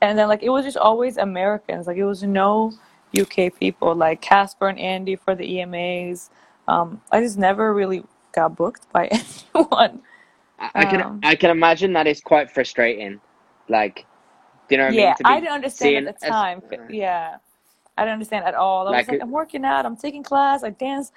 and 0.00 0.18
then 0.18 0.28
like 0.28 0.42
it 0.42 0.50
was 0.50 0.64
just 0.64 0.76
always 0.76 1.16
americans 1.16 1.86
like 1.86 1.96
it 1.96 2.04
was 2.04 2.22
no 2.22 2.72
uk 3.20 3.36
people 3.58 3.94
like 3.94 4.20
casper 4.20 4.68
and 4.68 4.78
andy 4.78 5.16
for 5.16 5.34
the 5.34 5.46
emas 5.58 6.30
um, 6.68 7.00
i 7.12 7.20
just 7.20 7.38
never 7.38 7.74
really 7.74 8.02
got 8.32 8.56
booked 8.56 8.90
by 8.92 9.06
anyone 9.54 10.00
I, 10.60 10.70
I 10.74 10.84
can 10.86 11.00
Um, 11.02 11.20
I 11.22 11.34
can 11.34 11.50
imagine 11.50 11.92
that 11.94 12.06
is 12.06 12.20
quite 12.20 12.50
frustrating. 12.50 13.20
Like, 13.68 14.06
do 14.68 14.76
you 14.76 14.78
know 14.78 14.84
what 14.86 14.94
I 14.94 14.96
mean? 14.96 15.14
Be 15.18 15.24
i 15.24 15.40
didn't 15.40 15.52
understand 15.52 16.08
at 16.08 16.20
the 16.20 16.26
as- 16.26 16.30
time 16.30 16.62
uh, 16.72 16.76
yeah 16.88 17.36
i 17.98 18.02
didn't 18.02 18.12
understand 18.14 18.44
at 18.44 18.54
all 18.54 18.86
I 18.86 18.90
like, 18.92 18.98
was 19.00 19.08
like, 19.08 19.20
I'm 19.22 19.30
working 19.30 19.64
out 19.64 19.84
i'm 19.84 19.96
taking 19.96 20.22
class 20.22 20.62
i 20.62 20.70
dance 20.70 21.12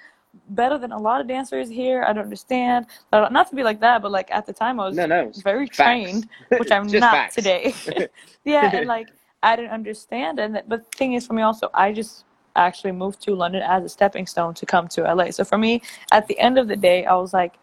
better 0.50 0.76
than 0.78 0.90
a 0.90 0.98
lot 0.98 1.20
of 1.20 1.28
dancers 1.28 1.68
here 1.68 2.02
i 2.02 2.12
don't 2.12 2.24
understand 2.24 2.86
not 3.12 3.48
to 3.50 3.54
be 3.54 3.62
like 3.62 3.80
that 3.80 4.02
but 4.02 4.10
like 4.10 4.28
at 4.32 4.46
the 4.46 4.52
time 4.52 4.80
i 4.80 4.88
was 4.88 4.96
No, 4.96 5.06
no. 5.06 5.32
very 5.44 5.66
facts. 5.68 5.76
trained 5.76 6.28
which 6.58 6.72
i'm 6.76 6.86
not 6.88 7.00
facts. 7.12 7.34
today 7.36 7.72
yeah 8.44 8.70
and 8.74 8.86
like 8.86 9.08
i 9.44 9.54
didn't 9.54 9.70
understand 9.70 10.40
and 10.40 10.60
but 10.66 10.84
the 10.90 10.96
thing 10.98 11.12
is 11.12 11.26
for 11.26 11.34
me 11.34 11.42
also 11.42 11.70
i 11.74 11.92
just 11.92 12.24
actually 12.56 12.92
moved 12.92 13.20
to 13.22 13.34
london 13.34 13.62
as 13.62 13.84
a 13.84 13.88
stepping 13.88 14.26
stone 14.26 14.52
to 14.54 14.66
come 14.66 14.88
to 14.88 15.02
la 15.14 15.30
so 15.30 15.44
for 15.44 15.58
me 15.58 15.80
at 16.12 16.26
the 16.26 16.38
end 16.40 16.58
of 16.58 16.66
the 16.68 16.76
day 16.76 17.04
i 17.06 17.14
was 17.14 17.32
like 17.32 17.54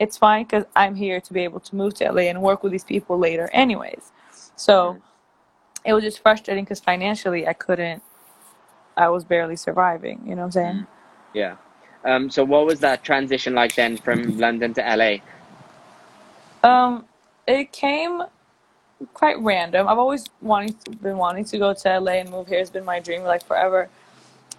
it's 0.00 0.18
fine 0.18 0.44
because 0.44 0.64
i'm 0.76 0.94
here 0.94 1.20
to 1.20 1.32
be 1.32 1.42
able 1.44 1.60
to 1.60 1.76
move 1.76 1.94
to 1.94 2.10
la 2.12 2.22
and 2.22 2.42
work 2.42 2.62
with 2.62 2.72
these 2.72 2.84
people 2.84 3.18
later 3.18 3.50
anyways 3.52 4.12
so 4.56 4.94
Mhm. 4.94 5.02
it 5.84 5.94
was 5.94 6.04
just 6.04 6.20
frustrating 6.22 6.64
because 6.64 6.80
financially 6.80 7.48
i 7.48 7.52
couldn't 7.54 8.02
i 8.96 9.08
was 9.08 9.24
barely 9.24 9.56
surviving 9.56 10.20
you 10.26 10.34
know 10.34 10.42
what 10.42 10.46
i'm 10.46 10.52
saying 10.52 10.80
Mm. 10.80 10.86
Yeah. 11.34 11.56
Um, 12.04 12.30
so 12.30 12.44
what 12.44 12.66
was 12.66 12.80
that 12.80 13.04
transition 13.04 13.54
like 13.54 13.74
then 13.76 13.98
from 13.98 14.38
London 14.38 14.74
to 14.74 14.82
LA? 14.82 15.18
Um, 16.64 17.06
it 17.46 17.72
came 17.72 18.22
quite 19.14 19.38
random. 19.40 19.88
I've 19.88 19.98
always 19.98 20.26
wanting 20.40 20.76
been 21.02 21.18
wanting 21.18 21.44
to 21.46 21.58
go 21.58 21.74
to 21.74 22.00
LA 22.00 22.12
and 22.14 22.30
move 22.30 22.48
here. 22.48 22.60
It's 22.60 22.70
been 22.70 22.84
my 22.84 23.00
dream 23.00 23.22
like 23.24 23.44
forever. 23.44 23.88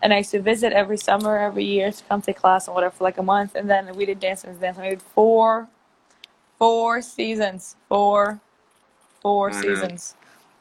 And 0.03 0.13
I 0.13 0.17
used 0.17 0.31
to 0.31 0.41
visit 0.41 0.73
every 0.73 0.97
summer, 0.97 1.37
every 1.37 1.63
year 1.63 1.89
to 1.89 2.03
come 2.03 2.21
take 2.21 2.35
class 2.35 2.67
and 2.67 2.75
whatever 2.75 2.93
for 2.93 3.05
like 3.05 3.17
a 3.17 3.23
month. 3.23 3.55
And 3.55 3.69
then 3.69 3.95
we 3.95 4.05
did 4.05 4.19
Dance 4.19 4.43
and 4.43 4.59
Dance. 4.59 4.77
I 4.77 4.89
did 4.89 5.01
four, 5.01 5.69
four 6.59 7.01
seasons, 7.01 7.77
four, 7.87 8.41
four 9.21 9.51
I 9.51 9.61
seasons 9.61 10.15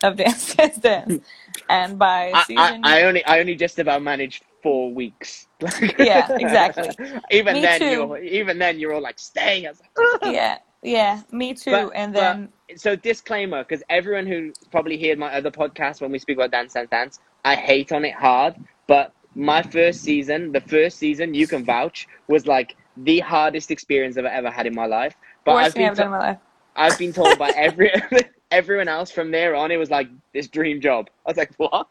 of 0.04 0.16
Dance 0.22 0.54
Dance 0.54 0.78
Dance. 0.78 1.24
And 1.68 1.98
by 1.98 2.30
I, 2.32 2.38
I, 2.38 2.44
season, 2.44 2.80
I 2.84 3.02
only 3.02 3.24
I 3.24 3.40
only 3.40 3.56
just 3.56 3.80
about 3.80 4.00
managed 4.02 4.44
four 4.62 4.92
weeks. 4.94 5.48
Yeah, 5.98 6.32
exactly. 6.38 6.90
even 7.32 7.54
Me 7.54 7.62
then, 7.62 7.80
too. 7.80 7.90
you're 7.90 8.18
even 8.18 8.58
then 8.58 8.78
you're 8.78 8.94
all 8.94 9.02
like, 9.02 9.18
"Stay." 9.18 9.66
Like, 9.66 10.32
yeah, 10.32 10.58
yeah, 10.82 11.22
me 11.32 11.54
too. 11.54 11.72
But- 11.72 11.92
and 11.96 12.14
but- 12.14 12.20
then 12.20 12.48
so 12.76 12.94
disclaimer, 12.94 13.64
because 13.64 13.82
everyone 13.90 14.26
who 14.26 14.52
probably 14.70 14.96
heard 15.04 15.18
my 15.18 15.34
other 15.34 15.50
podcast 15.50 16.00
when 16.00 16.12
we 16.12 16.18
speak 16.20 16.36
about 16.36 16.52
Dance 16.52 16.74
Dance 16.74 16.90
Dance, 16.90 17.18
I 17.44 17.56
hate 17.56 17.90
on 17.90 18.04
it 18.04 18.14
hard. 18.14 18.54
But 18.86 19.12
my 19.34 19.62
first 19.62 20.02
season, 20.02 20.52
the 20.52 20.60
first 20.60 20.98
season, 20.98 21.34
you 21.34 21.46
can 21.46 21.64
vouch, 21.64 22.06
was 22.28 22.46
like 22.46 22.76
the 22.96 23.20
hardest 23.20 23.70
experience 23.70 24.16
I've 24.16 24.24
ever 24.24 24.50
had 24.50 24.66
in 24.66 24.74
my 24.74 24.86
life. 24.86 25.14
But 25.44 25.54
worst 25.54 25.66
I've 25.66 25.74
been 25.74 25.90
I've 25.90 25.96
to- 25.96 26.04
in 26.04 26.10
my 26.10 26.18
life. 26.18 26.38
I've 26.74 26.98
been 26.98 27.12
told 27.12 27.38
by 27.38 27.48
every 27.56 27.92
everyone 28.50 28.88
else 28.88 29.10
from 29.10 29.30
there 29.30 29.54
on, 29.54 29.70
it 29.70 29.76
was 29.76 29.90
like 29.90 30.08
this 30.32 30.48
dream 30.48 30.80
job. 30.80 31.08
I 31.26 31.30
was 31.30 31.36
like, 31.36 31.52
what? 31.56 31.86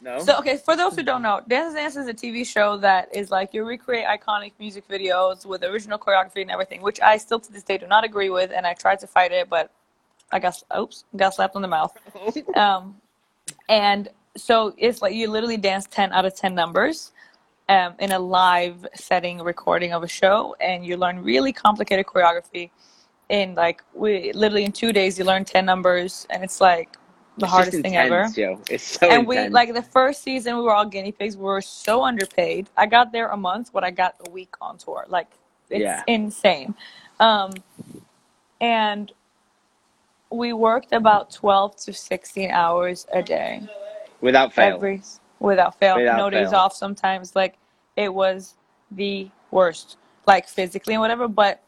No. 0.00 0.20
So 0.20 0.36
okay, 0.38 0.58
for 0.58 0.76
those 0.76 0.94
who 0.94 1.02
don't 1.02 1.22
know, 1.22 1.40
Dance 1.48 1.74
Dance 1.74 1.96
is 1.96 2.06
a 2.06 2.14
TV 2.14 2.46
show 2.46 2.76
that 2.78 3.14
is 3.14 3.30
like 3.30 3.54
you 3.54 3.64
recreate 3.64 4.06
iconic 4.06 4.52
music 4.58 4.86
videos 4.88 5.46
with 5.46 5.64
original 5.64 5.98
choreography 5.98 6.42
and 6.42 6.50
everything, 6.50 6.82
which 6.82 7.00
I 7.00 7.16
still 7.16 7.40
to 7.40 7.52
this 7.52 7.62
day 7.62 7.78
do 7.78 7.86
not 7.86 8.04
agree 8.04 8.28
with, 8.28 8.50
and 8.54 8.66
I 8.66 8.74
tried 8.74 8.98
to 9.00 9.06
fight 9.06 9.32
it, 9.32 9.48
but 9.48 9.70
I 10.30 10.38
got 10.38 10.62
oops, 10.78 11.04
got 11.16 11.34
slapped 11.34 11.56
on 11.56 11.62
the 11.62 11.68
mouth. 11.68 11.96
Um, 12.56 12.96
and 13.68 14.08
so 14.36 14.74
it's 14.78 15.02
like 15.02 15.14
you 15.14 15.30
literally 15.30 15.58
dance 15.58 15.86
ten 15.90 16.12
out 16.12 16.26
of 16.26 16.36
ten 16.36 16.54
numbers. 16.54 17.12
Um, 17.68 17.94
in 18.00 18.12
a 18.12 18.18
live 18.18 18.86
setting 18.94 19.40
recording 19.40 19.92
of 19.92 20.02
a 20.02 20.08
show, 20.08 20.56
and 20.60 20.86
you 20.86 20.96
learn 20.98 21.22
really 21.22 21.52
complicated 21.52 22.06
choreography. 22.06 22.70
In 23.30 23.54
like 23.56 23.82
we 23.94 24.32
literally 24.34 24.64
in 24.64 24.72
two 24.72 24.92
days, 24.92 25.18
you 25.18 25.24
learn 25.24 25.44
ten 25.44 25.66
numbers, 25.66 26.26
and 26.30 26.44
it's 26.44 26.60
like 26.60 26.96
the 27.38 27.46
It's 27.46 27.54
hardest 27.54 27.70
just 27.70 27.82
thing 27.82 27.96
ever 27.96 28.28
Yo. 28.36 28.60
It's 28.70 28.84
so 28.84 29.08
and 29.10 29.26
we 29.26 29.48
like 29.50 29.74
the 29.74 29.82
first 29.82 30.22
season 30.22 30.56
we 30.56 30.62
were 30.62 30.74
all 30.74 30.86
guinea 30.86 31.12
pigs 31.12 31.36
we 31.36 31.44
were 31.44 31.62
so 31.62 32.04
underpaid 32.04 32.68
i 32.76 32.86
got 32.86 33.12
there 33.12 33.28
a 33.28 33.36
month 33.36 33.72
but 33.72 33.84
i 33.84 33.90
got 33.90 34.16
a 34.26 34.30
week 34.30 34.54
on 34.60 34.78
tour 34.78 35.04
like 35.08 35.28
it's 35.70 35.82
Yeah. 35.82 36.04
insane 36.06 36.74
um 37.20 37.52
and 38.60 39.12
we 40.32 40.52
worked 40.52 40.92
about 40.92 41.30
12 41.32 41.76
to 41.76 41.92
16 41.92 42.50
hours 42.50 43.06
a 43.12 43.22
day 43.22 43.62
without 44.20 44.52
fail. 44.52 44.74
every 44.74 45.02
without 45.40 45.78
fail. 45.78 45.96
Without 45.96 46.16
no 46.16 46.30
days 46.30 46.52
off 46.52 46.74
sometimes 46.74 47.36
like 47.36 47.56
it 47.96 48.12
was 48.12 48.54
the 48.90 49.30
worst 49.50 49.96
like 50.26 50.48
physically 50.48 50.94
and 50.94 51.00
whatever 51.00 51.28
but 51.28 51.62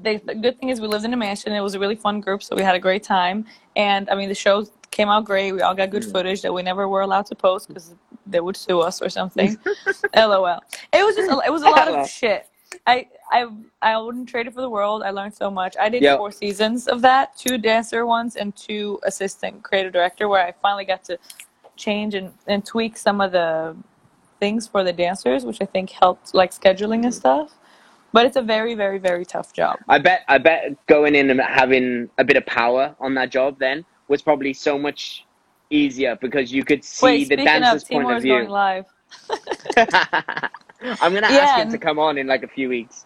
the, 0.00 0.18
the 0.24 0.34
good 0.34 0.58
thing 0.60 0.68
is 0.68 0.80
we 0.80 0.86
lived 0.86 1.04
in 1.04 1.12
a 1.12 1.16
mansion. 1.16 1.52
It 1.52 1.60
was 1.60 1.74
a 1.74 1.78
really 1.78 1.96
fun 1.96 2.20
group 2.20 2.42
so 2.42 2.54
we 2.54 2.62
had 2.62 2.76
a 2.76 2.78
great 2.78 3.02
time. 3.02 3.46
And 3.76 4.08
i 4.10 4.14
mean 4.14 4.28
the 4.28 4.34
shows 4.34 4.70
came 4.90 5.08
out 5.08 5.24
great. 5.24 5.52
We 5.52 5.62
all 5.62 5.74
got 5.74 5.90
good 5.90 6.04
footage 6.04 6.42
that 6.42 6.52
we 6.52 6.62
never 6.62 6.88
were 6.88 7.02
allowed 7.02 7.26
to 7.26 7.34
post 7.34 7.68
because 7.68 7.94
they 8.26 8.40
would 8.40 8.56
sue 8.56 8.80
us 8.80 9.00
or 9.00 9.08
something. 9.08 9.58
Lol. 10.16 10.60
It 10.92 11.04
was 11.04 11.16
just 11.16 11.30
a, 11.30 11.40
it 11.46 11.52
was 11.52 11.62
a 11.62 11.68
lot 11.68 11.88
of 11.88 12.08
shit. 12.20 12.46
I, 12.86 13.06
I 13.30 13.46
I 13.82 13.98
wouldn't 13.98 14.28
trade 14.28 14.46
it 14.46 14.54
for 14.54 14.60
the 14.60 14.70
world. 14.70 15.02
I 15.02 15.10
learned 15.10 15.34
so 15.34 15.50
much. 15.50 15.76
I 15.80 15.88
did 15.88 16.02
Yep. 16.02 16.18
four 16.18 16.32
seasons 16.32 16.88
of 16.88 17.02
that, 17.02 17.36
two 17.36 17.58
dancer 17.58 18.06
ones 18.06 18.36
and 18.36 18.54
two 18.56 18.98
assistant 19.04 19.62
creative 19.62 19.92
director, 19.92 20.28
where 20.28 20.46
I 20.46 20.52
finally 20.62 20.84
got 20.84 21.04
to 21.04 21.18
change 21.76 22.14
and, 22.14 22.32
and 22.46 22.64
tweak 22.64 22.96
some 22.96 23.20
of 23.20 23.32
the 23.32 23.76
things 24.40 24.66
for 24.66 24.84
the 24.84 24.92
dancers, 24.92 25.44
which 25.44 25.60
I 25.60 25.66
think 25.66 25.90
helped 25.90 26.34
like 26.34 26.52
scheduling 26.52 27.04
and 27.04 27.06
mm-hmm. 27.06 27.10
stuff. 27.12 27.54
But 28.12 28.24
it's 28.26 28.36
a 28.36 28.42
very, 28.42 28.74
very, 28.74 28.98
very 28.98 29.24
tough 29.26 29.52
job. 29.52 29.78
I 29.88 29.98
bet 29.98 30.22
I 30.28 30.38
bet 30.38 30.86
going 30.86 31.14
in 31.14 31.30
and 31.30 31.40
having 31.40 32.08
a 32.18 32.24
bit 32.24 32.36
of 32.36 32.46
power 32.46 32.94
on 33.00 33.14
that 33.14 33.30
job 33.30 33.58
then 33.58 33.84
was 34.08 34.22
probably 34.22 34.54
so 34.54 34.78
much 34.78 35.26
easier 35.70 36.16
because 36.20 36.50
you 36.52 36.64
could 36.64 36.82
see 36.84 37.06
Wait, 37.06 37.28
the 37.28 37.36
dancer's 37.36 37.82
of, 37.82 37.88
point 37.90 38.10
of 38.10 38.22
view. 38.22 38.48
live. 38.48 38.86
I'm 39.76 41.12
gonna 41.12 41.28
Yeah, 41.28 41.40
ask 41.40 41.56
him 41.58 41.70
to 41.72 41.78
come 41.78 41.98
on 41.98 42.18
in 42.18 42.26
like 42.26 42.42
a 42.44 42.48
few 42.48 42.70
weeks. 42.70 43.04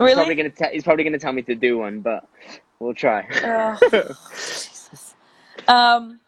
He's 0.00 0.14
probably 0.14 0.34
gonna 0.34 0.50
te- 0.50 0.72
he's 0.72 0.84
probably 0.84 1.04
gonna 1.04 1.18
tell 1.18 1.32
me 1.32 1.42
to 1.42 1.54
do 1.54 1.78
one, 1.78 2.00
but 2.00 2.26
we'll 2.78 2.94
try. 2.94 3.26
Um, 5.68 6.20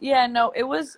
yeah, 0.00 0.26
no, 0.26 0.50
it 0.56 0.64
was 0.64 0.96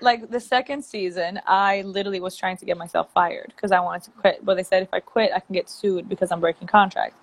like 0.00 0.30
the 0.30 0.38
second 0.38 0.84
season. 0.84 1.40
I 1.46 1.82
literally 1.82 2.20
was 2.20 2.36
trying 2.36 2.56
to 2.58 2.64
get 2.64 2.76
myself 2.76 3.10
fired 3.12 3.52
because 3.56 3.72
I 3.72 3.80
wanted 3.80 4.02
to 4.04 4.10
quit, 4.12 4.44
but 4.44 4.56
they 4.56 4.62
said 4.62 4.82
if 4.82 4.92
I 4.92 5.00
quit, 5.00 5.32
I 5.34 5.40
can 5.40 5.54
get 5.54 5.70
sued 5.70 6.08
because 6.08 6.30
I'm 6.30 6.40
breaking 6.40 6.68
contract. 6.68 7.14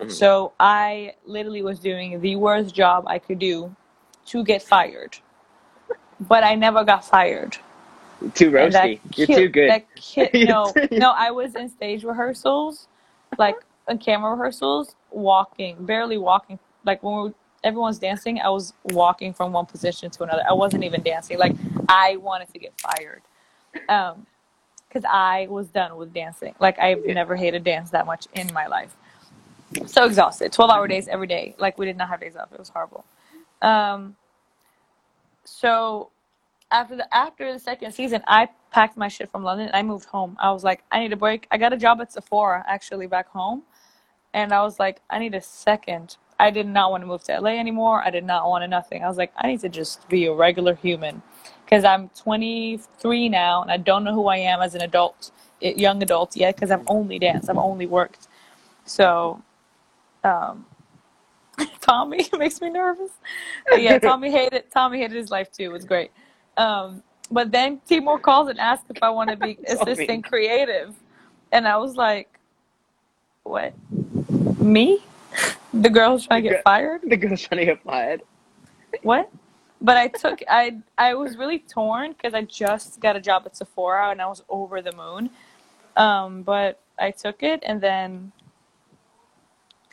Mhm. 0.00 0.10
So 0.10 0.52
I 0.58 1.14
literally 1.26 1.62
was 1.62 1.78
doing 1.78 2.20
the 2.20 2.36
worst 2.36 2.74
job 2.74 3.04
I 3.06 3.18
could 3.18 3.38
do 3.38 3.74
to 4.26 4.42
get 4.44 4.62
fired, 4.62 5.18
but 6.20 6.42
I 6.42 6.54
never 6.54 6.84
got 6.84 7.04
fired. 7.04 7.58
Too 8.34 8.50
roasty. 8.50 9.00
You're 9.16 9.26
too 9.26 9.48
good. 9.48 9.70
that 9.70 9.94
kid, 9.94 10.30
no, 10.34 10.72
no, 10.90 11.10
I 11.12 11.30
was 11.30 11.54
in 11.54 11.68
stage 11.68 12.04
rehearsals, 12.04 12.88
like 13.38 13.56
on 13.90 13.98
camera 13.98 14.32
rehearsals, 14.32 14.96
walking, 15.10 15.84
barely 15.84 16.18
walking. 16.18 16.58
Like 16.84 17.02
when 17.02 17.24
we, 17.24 17.32
everyone's 17.64 17.98
dancing, 17.98 18.40
I 18.40 18.48
was 18.50 18.72
walking 18.84 19.34
from 19.34 19.52
one 19.52 19.66
position 19.66 20.10
to 20.12 20.22
another. 20.24 20.44
I 20.48 20.54
wasn't 20.54 20.84
even 20.84 21.02
dancing. 21.02 21.38
Like 21.38 21.54
I 21.88 22.16
wanted 22.16 22.48
to 22.54 22.58
get 22.58 22.72
fired, 22.80 23.22
um, 23.88 24.26
because 24.88 25.04
I 25.10 25.46
was 25.50 25.68
done 25.68 25.96
with 25.96 26.14
dancing. 26.14 26.54
Like 26.60 26.78
I've 26.78 27.04
Yeah. 27.06 27.14
never 27.14 27.36
hated 27.36 27.64
dance 27.64 27.90
that 27.90 28.06
much 28.06 28.26
in 28.34 28.52
my 28.54 28.66
life. 28.66 28.96
So 29.86 30.04
exhausted. 30.06 30.52
Twelve 30.52 30.70
hour 30.70 30.88
days 30.88 31.08
every 31.08 31.26
day. 31.26 31.54
Like 31.58 31.78
we 31.78 31.86
did 31.86 31.96
not 31.96 32.08
have 32.08 32.20
days 32.20 32.36
off. 32.36 32.52
It 32.52 32.58
was 32.58 32.70
horrible. 32.70 33.04
Um, 33.62 34.16
so 35.44 36.10
after 36.70 36.96
the 36.96 37.14
after 37.14 37.52
the 37.52 37.58
second 37.58 37.92
season, 37.92 38.22
I 38.26 38.48
packed 38.72 38.96
my 38.96 39.08
shit 39.08 39.30
from 39.30 39.42
London 39.44 39.66
and 39.68 39.76
I 39.76 39.82
moved 39.82 40.06
home. 40.06 40.36
I 40.40 40.52
was 40.52 40.64
like, 40.64 40.82
I 40.92 41.00
need 41.00 41.12
a 41.12 41.16
break. 41.16 41.46
I 41.50 41.58
got 41.58 41.72
a 41.72 41.76
job 41.76 42.00
at 42.00 42.12
Sephora 42.12 42.64
actually 42.68 43.06
back 43.06 43.28
home, 43.28 43.62
and 44.34 44.52
I 44.52 44.62
was 44.62 44.78
like, 44.78 45.00
I 45.10 45.18
need 45.18 45.34
a 45.34 45.40
second. 45.40 46.16
I 46.38 46.50
did 46.50 46.66
not 46.66 46.90
want 46.90 47.02
to 47.02 47.06
move 47.06 47.22
to 47.24 47.38
LA 47.38 47.50
anymore. 47.50 48.02
I 48.02 48.10
did 48.10 48.24
not 48.24 48.48
want 48.48 48.62
to 48.62 48.68
nothing. 48.68 49.04
I 49.04 49.08
was 49.08 49.18
like, 49.18 49.32
I 49.36 49.46
need 49.46 49.60
to 49.60 49.68
just 49.68 50.08
be 50.08 50.26
a 50.26 50.32
regular 50.32 50.74
human, 50.74 51.22
because 51.64 51.84
I'm 51.84 52.08
23 52.10 53.28
now 53.28 53.62
and 53.62 53.70
I 53.70 53.76
don't 53.76 54.04
know 54.04 54.14
who 54.14 54.26
I 54.28 54.38
am 54.38 54.60
as 54.60 54.74
an 54.74 54.80
adult, 54.80 55.30
young 55.60 56.02
adult 56.02 56.36
yet, 56.36 56.56
because 56.56 56.70
I've 56.70 56.84
only 56.86 57.18
danced. 57.18 57.50
I've 57.50 57.58
only 57.58 57.86
worked. 57.86 58.28
So, 58.84 59.42
um, 60.24 60.64
Tommy 61.80 62.26
makes 62.38 62.60
me 62.60 62.70
nervous. 62.70 63.10
But 63.68 63.82
yeah, 63.82 63.98
Tommy 64.00 64.30
hated 64.30 64.64
Tommy 64.72 64.98
hated 64.98 65.16
his 65.16 65.30
life 65.30 65.50
too. 65.52 65.64
It 65.64 65.72
was 65.72 65.84
great. 65.84 66.10
Um, 66.56 67.02
but 67.30 67.52
then 67.52 67.80
Timor 67.88 68.18
calls 68.18 68.48
and 68.48 68.58
asks 68.58 68.86
if 68.90 69.02
I 69.02 69.10
want 69.10 69.30
to 69.30 69.36
be 69.36 69.58
assistant 69.66 70.24
creative, 70.24 70.94
and 71.52 71.68
I 71.68 71.76
was 71.76 71.96
like, 71.96 72.28
"What? 73.44 73.72
Me? 74.60 75.02
The 75.72 75.90
girl 75.90 76.12
who's 76.12 76.26
trying 76.26 76.42
to 76.42 76.50
get 76.50 76.62
fired? 76.62 77.02
The 77.04 77.16
girl's 77.16 77.40
trying 77.42 77.60
to 77.60 77.64
get 77.64 77.82
fired. 77.82 78.22
What?" 79.02 79.30
But 79.80 79.96
I 79.96 80.08
took 80.08 80.42
I 80.48 80.78
I 80.98 81.14
was 81.14 81.36
really 81.36 81.60
torn 81.60 82.12
because 82.12 82.34
I 82.34 82.42
just 82.42 83.00
got 83.00 83.16
a 83.16 83.20
job 83.20 83.44
at 83.46 83.56
Sephora 83.56 84.10
and 84.10 84.20
I 84.20 84.26
was 84.26 84.42
over 84.48 84.82
the 84.82 84.92
moon. 84.92 85.30
Um, 85.96 86.42
but 86.42 86.80
I 86.98 87.10
took 87.10 87.42
it 87.42 87.60
and 87.62 87.80
then 87.80 88.32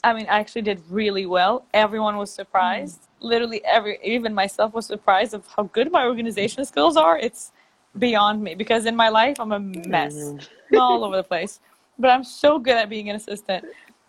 I 0.03 0.13
mean 0.13 0.26
I 0.28 0.39
actually 0.39 0.63
did 0.63 0.82
really 0.89 1.26
well. 1.26 1.65
Everyone 1.74 2.18
was 2.18 2.32
surprised. 2.32 3.07
Literally 3.22 3.63
every 3.63 3.99
even 4.03 4.34
myself 4.34 4.74
was 4.74 4.86
surprised 4.86 5.34
of 5.34 5.47
how 5.55 5.63
good 5.63 5.91
my 5.91 6.05
organization 6.05 6.65
skills 6.65 6.97
are. 6.97 7.18
It's 7.18 7.51
beyond 7.97 8.43
me 8.43 8.55
because 8.55 8.86
in 8.86 8.95
my 8.95 9.09
life 9.09 9.39
I'm 9.39 9.53
a 9.53 9.59
mess. 9.59 10.34
I'm 10.74 10.80
all 10.80 11.03
over 11.05 11.15
the 11.15 11.24
place. 11.24 11.61
But 11.97 12.09
I'm 12.11 12.24
so 12.24 12.59
good 12.59 12.76
at 12.76 12.89
being 12.89 13.09
an 13.09 13.15
assistant. 13.15 13.65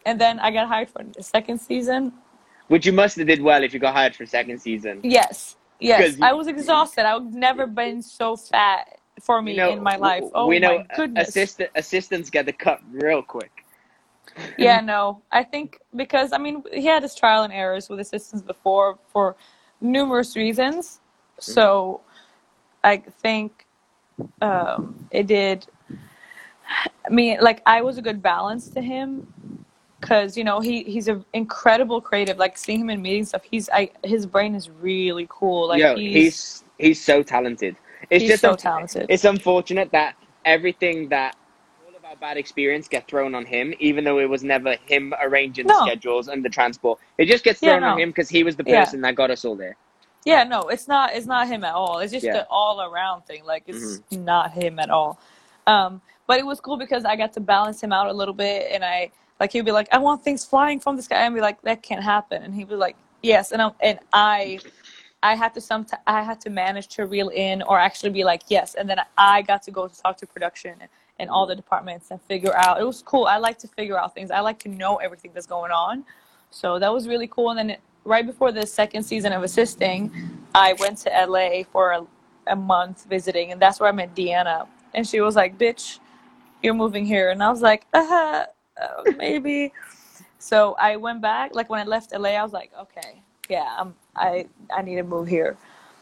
And 0.06 0.20
then 0.20 0.38
I 0.38 0.50
got 0.50 0.68
hired 0.68 0.90
for 0.90 1.02
the 1.04 1.22
second 1.22 1.58
season. 1.60 2.12
Which 2.68 2.86
you 2.86 2.92
must 2.92 3.16
have 3.16 3.26
did 3.26 3.42
well 3.42 3.62
if 3.64 3.72
you 3.72 3.80
got 3.80 3.94
hired 3.94 4.14
for 4.14 4.26
second 4.26 4.60
season. 4.60 5.00
Yes. 5.02 5.56
yes. 5.80 6.18
you- 6.18 6.24
I 6.24 6.32
was 6.32 6.46
exhausted. 6.46 7.04
I've 7.06 7.32
never 7.34 7.66
been 7.66 8.02
so 8.02 8.36
fat 8.36 8.98
for 9.20 9.42
me 9.42 9.52
You 9.52 9.56
know, 9.58 9.72
in 9.72 9.82
my 9.82 9.96
life. 9.96 10.24
Oh 10.34 10.46
we 10.46 10.58
know 10.58 10.78
my 10.78 10.86
goodness. 10.96 11.28
assistant 11.30 11.70
assistants 11.74 12.30
get 12.30 12.46
the 12.46 12.52
cut 12.52 12.80
real 12.92 13.22
quick. 13.22 13.64
yeah, 14.58 14.80
no. 14.80 15.22
I 15.32 15.42
think 15.42 15.80
because 15.96 16.32
I 16.32 16.38
mean 16.38 16.62
he 16.72 16.84
had 16.84 17.02
his 17.02 17.14
trial 17.14 17.42
and 17.42 17.52
errors 17.52 17.88
with 17.88 18.00
assistants 18.00 18.42
before 18.42 18.98
for 19.08 19.36
numerous 19.80 20.36
reasons. 20.36 21.00
So 21.40 22.00
I 22.84 22.98
think 22.98 23.66
um, 24.42 25.06
it 25.10 25.26
did. 25.26 25.66
I 27.06 27.10
mean, 27.10 27.38
like 27.40 27.62
I 27.66 27.80
was 27.80 27.98
a 27.98 28.02
good 28.02 28.22
balance 28.22 28.68
to 28.70 28.82
him 28.82 29.26
because 30.00 30.36
you 30.36 30.44
know 30.44 30.60
he 30.60 30.84
he's 30.84 31.08
an 31.08 31.24
incredible 31.34 32.00
creative. 32.00 32.38
Like 32.38 32.58
seeing 32.58 32.80
him 32.80 32.90
in 32.90 33.02
meetings 33.02 33.30
stuff, 33.30 33.42
he's 33.50 33.68
I 33.70 33.90
his 34.04 34.26
brain 34.26 34.54
is 34.54 34.70
really 34.70 35.26
cool. 35.30 35.68
Like 35.68 35.84
Yo, 35.84 35.94
he's 35.94 36.12
he's 36.12 36.64
he's 36.78 37.04
so 37.04 37.22
talented. 37.22 37.76
It's 38.10 38.24
he's 38.24 38.26
just 38.26 38.44
so 38.44 38.50
un- 38.50 38.56
talented. 38.56 39.08
It's 39.08 39.24
unfortunate 39.24 39.90
that 39.92 40.16
everything 40.44 41.08
that 41.10 41.36
all 41.86 41.96
of 41.96 42.04
our 42.04 42.16
bad 42.16 42.38
experience 42.38 42.88
get 42.88 43.08
thrown 43.08 43.34
on 43.34 43.46
him, 43.46 43.74
even 43.80 44.04
though 44.04 44.18
it 44.20 44.28
was 44.30 44.44
never 44.44 44.76
him 44.86 45.14
arranging 45.22 45.68
the 45.68 45.74
schedules 45.74 46.28
and 46.28 46.44
the 46.44 46.50
transport. 46.50 47.00
It 47.18 47.26
just 47.26 47.44
gets 47.44 47.60
Yeah, 47.60 47.72
thrown 47.72 47.84
on 47.84 47.94
him 47.94 48.10
because 48.10 48.30
he 48.30 48.44
was 48.44 48.56
the 48.56 48.64
Yeah. 48.64 48.86
person 48.86 49.02
that 49.02 49.16
got 49.16 49.30
us 49.30 49.44
all 49.44 49.56
there. 49.56 49.76
Yeah, 50.24 50.44
no, 50.44 50.68
it's 50.68 50.88
not. 50.88 51.14
It's 51.14 51.26
not 51.26 51.48
him 51.48 51.64
at 51.64 51.74
all. 51.74 52.00
It's 52.00 52.12
just 52.12 52.26
Yeah. 52.26 52.36
an 52.36 52.44
all 52.50 52.80
around 52.82 53.22
thing. 53.24 53.44
Like 53.44 53.64
it's 53.66 54.02
not 54.12 54.52
him 54.52 54.78
at 54.78 54.90
all. 54.90 55.20
Um, 55.66 56.02
but 56.28 56.38
it 56.38 56.46
was 56.46 56.60
cool 56.60 56.78
because 56.78 57.04
I 57.06 57.16
got 57.16 57.34
to 57.34 57.40
balance 57.40 57.82
him 57.82 57.92
out 57.92 58.08
a 58.08 58.14
little 58.14 58.34
bit, 58.34 58.70
and 58.72 58.84
I 58.84 59.12
like 59.40 59.52
he'd 59.52 59.64
be 59.64 59.72
like, 59.72 59.88
"I 59.92 59.98
want 59.98 60.22
things 60.22 60.44
flying 60.44 60.80
from 60.80 60.96
the 60.96 61.02
sky," 61.02 61.24
and 61.24 61.34
be 61.34 61.40
like, 61.40 61.60
"That 61.62 61.82
can't 61.82 62.02
happen," 62.02 62.42
and 62.42 62.54
he'd 62.54 62.68
be 62.68 62.74
like, 62.74 62.96
"Yes," 63.22 63.52
and 63.52 63.62
I 63.62 63.70
and 63.80 63.98
I, 64.12 64.58
I 65.22 65.34
had 65.34 65.54
to 65.54 65.60
some 65.60 65.86
I 66.06 66.22
had 66.22 66.40
to 66.42 66.50
manage 66.50 66.88
to 66.88 67.06
reel 67.06 67.28
in 67.28 67.62
or 67.62 67.78
actually 67.78 68.10
be 68.10 68.24
like, 68.24 68.42
"Yes," 68.48 68.74
and 68.74 68.88
then 68.88 69.00
I 69.16 69.42
got 69.42 69.62
to 69.64 69.70
go 69.70 69.88
to 69.88 70.02
talk 70.02 70.16
to 70.18 70.26
production 70.26 70.74
and, 70.80 70.90
and 71.18 71.30
all 71.30 71.46
the 71.46 71.56
departments 71.56 72.10
and 72.10 72.20
figure 72.22 72.54
out. 72.56 72.80
It 72.80 72.84
was 72.84 73.02
cool. 73.02 73.26
I 73.26 73.38
like 73.38 73.58
to 73.58 73.68
figure 73.68 73.98
out 73.98 74.14
things. 74.14 74.30
I 74.30 74.40
like 74.40 74.58
to 74.60 74.68
know 74.68 74.96
everything 74.96 75.32
that's 75.34 75.46
going 75.46 75.72
on. 75.72 76.04
So 76.50 76.78
that 76.78 76.92
was 76.92 77.08
really 77.08 77.26
cool. 77.26 77.50
And 77.50 77.70
then 77.70 77.76
right 78.04 78.26
before 78.26 78.52
the 78.52 78.66
second 78.66 79.02
season 79.02 79.32
of 79.32 79.42
assisting, 79.42 80.10
I 80.54 80.72
went 80.74 80.98
to 80.98 81.10
LA 81.10 81.62
for 81.70 81.92
a, 81.92 82.06
a 82.46 82.56
month 82.56 83.04
visiting, 83.08 83.52
and 83.52 83.60
that's 83.60 83.80
where 83.80 83.88
I 83.88 83.92
met 83.92 84.14
Deanna. 84.14 84.66
And 84.94 85.06
she 85.06 85.20
was 85.20 85.36
like, 85.36 85.58
"Bitch, 85.58 85.98
you're 86.62 86.74
moving 86.74 87.04
here," 87.04 87.30
and 87.30 87.42
I 87.42 87.50
was 87.50 87.62
like, 87.62 87.86
"Uh, 87.92 88.44
uh 88.80 89.12
maybe." 89.16 89.72
so 90.38 90.74
I 90.78 90.96
went 90.96 91.20
back. 91.20 91.54
Like 91.54 91.68
when 91.70 91.80
I 91.80 91.84
left 91.84 92.12
LA, 92.12 92.30
I 92.30 92.42
was 92.42 92.52
like, 92.52 92.70
"Okay, 92.80 93.22
yeah, 93.48 93.74
I'm, 93.78 93.94
I 94.16 94.46
I 94.76 94.82
need 94.82 94.96
to 94.96 95.02
move 95.04 95.28
here." 95.28 95.56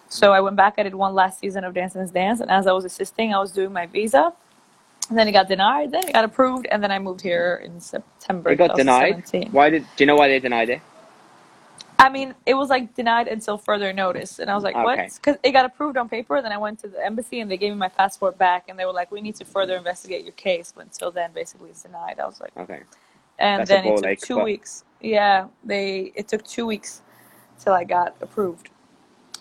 So 0.08 0.32
I 0.32 0.40
went 0.40 0.56
back. 0.56 0.74
I 0.78 0.82
did 0.84 0.94
one 0.94 1.14
last 1.14 1.40
season 1.40 1.64
of 1.64 1.74
Dance 1.74 1.94
and 1.94 2.12
Dance, 2.12 2.40
and 2.40 2.50
as 2.50 2.66
I 2.66 2.72
was 2.72 2.84
assisting, 2.84 3.34
I 3.34 3.38
was 3.38 3.52
doing 3.52 3.72
my 3.72 3.86
visa. 3.86 4.32
And 5.08 5.16
then 5.16 5.28
it 5.28 5.32
got 5.32 5.48
denied. 5.48 5.92
Then 5.92 6.08
it 6.08 6.12
got 6.14 6.24
approved, 6.24 6.66
and 6.70 6.82
then 6.82 6.90
I 6.90 6.98
moved 6.98 7.20
here 7.20 7.62
in 7.64 7.80
September. 7.80 8.50
It 8.50 8.56
got 8.56 8.76
denied. 8.76 9.22
Why 9.52 9.70
did? 9.70 9.82
Do 9.96 10.02
you 10.02 10.06
know 10.06 10.16
why 10.16 10.28
they 10.28 10.40
denied 10.40 10.70
it? 10.70 10.80
I 11.98 12.08
mean, 12.10 12.34
it 12.44 12.54
was 12.54 12.68
like 12.68 12.94
denied 12.94 13.26
until 13.28 13.56
further 13.58 13.92
notice, 13.92 14.38
and 14.38 14.50
I 14.50 14.54
was 14.54 14.64
like, 14.64 14.74
"What?" 14.74 14.98
Okay. 14.98 15.08
Because 15.14 15.36
it 15.42 15.52
got 15.52 15.64
approved 15.64 15.96
on 15.96 16.08
paper. 16.08 16.40
Then 16.42 16.52
I 16.52 16.58
went 16.58 16.78
to 16.80 16.88
the 16.88 17.04
embassy, 17.04 17.40
and 17.40 17.50
they 17.50 17.56
gave 17.56 17.72
me 17.72 17.78
my 17.78 17.88
passport 17.88 18.36
back, 18.36 18.64
and 18.68 18.78
they 18.78 18.84
were 18.84 18.92
like, 18.92 19.10
"We 19.10 19.20
need 19.20 19.36
to 19.36 19.44
further 19.44 19.76
investigate 19.76 20.22
your 20.24 20.32
case." 20.32 20.72
But 20.76 20.84
until 20.86 21.10
then, 21.10 21.32
basically, 21.32 21.70
it's 21.70 21.82
denied. 21.82 22.20
I 22.20 22.26
was 22.26 22.40
like, 22.40 22.56
Okay. 22.56 22.82
and 23.38 23.60
That's 23.60 23.70
then 23.70 23.86
it 23.86 23.96
took 23.96 24.06
ache, 24.06 24.20
two 24.20 24.36
but- 24.36 24.44
weeks. 24.44 24.84
Yeah, 25.00 25.48
they 25.64 26.12
it 26.14 26.28
took 26.28 26.44
two 26.44 26.66
weeks 26.66 27.02
till 27.60 27.72
I 27.72 27.84
got 27.84 28.14
approved. 28.20 28.70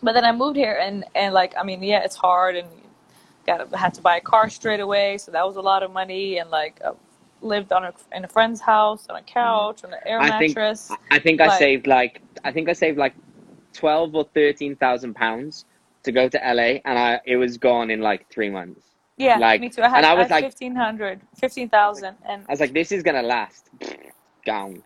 But 0.04 0.14
then 0.14 0.24
I 0.26 0.32
moved 0.32 0.56
here, 0.56 0.78
and 0.82 1.04
and 1.16 1.34
like 1.34 1.54
I 1.58 1.64
mean, 1.64 1.84
yeah, 1.84 2.04
it's 2.04 2.16
hard, 2.16 2.56
and 2.56 2.68
got 3.46 3.74
had 3.76 3.94
to 3.96 4.02
buy 4.02 4.18
a 4.18 4.22
car 4.22 4.50
straight 4.50 4.80
away, 4.80 5.18
so 5.18 5.32
that 5.32 5.46
was 5.46 5.56
a 5.58 5.62
lot 5.62 5.84
of 5.84 5.92
money, 5.92 6.38
and 6.38 6.50
like 6.50 6.80
uh, 6.86 6.94
lived 7.42 7.72
on 7.72 7.84
a 7.86 7.94
in 8.14 8.26
a 8.26 8.28
friend's 8.28 8.62
house 8.62 9.08
on 9.10 9.16
a 9.16 9.20
mm-hmm. 9.20 9.34
couch 9.34 9.84
on 9.84 9.94
an 9.94 10.00
air 10.06 10.20
I 10.20 10.40
think- 10.40 10.56
mattress. 10.56 10.92
I 11.12 11.20
think 11.20 11.42
I 11.42 11.58
saved 11.58 11.88
like 11.88 12.22
I 12.44 12.52
think 12.52 12.70
I 12.70 12.74
saved 12.74 12.98
like 12.98 13.16
twelve 13.74 14.16
or 14.16 14.26
thirteen 14.34 14.76
thousand 14.76 15.16
pounds 15.16 15.66
to 16.04 16.12
go 16.12 16.30
to 16.30 16.38
LA, 16.38 16.80
and 16.86 17.00
I 17.00 17.20
it 17.26 17.38
was 17.38 17.58
gone 17.58 17.90
in 17.90 18.02
like 18.02 18.30
three 18.30 18.50
months. 18.50 18.82
Yeah, 19.18 19.38
Like- 19.38 19.62
me 19.62 19.70
too. 19.70 19.82
I 19.82 19.88
had, 19.88 19.98
and 19.98 20.06
I 20.06 20.14
was 20.14 20.28
had 20.28 20.32
like- 20.32 20.44
1500 20.44 21.22
15,000 21.40 22.16
and 22.28 22.44
I 22.50 22.52
was 22.52 22.60
like, 22.60 22.74
this 22.74 22.92
is 22.92 23.02
gonna 23.02 23.22
last. 23.22 23.70
Down. 24.46 24.84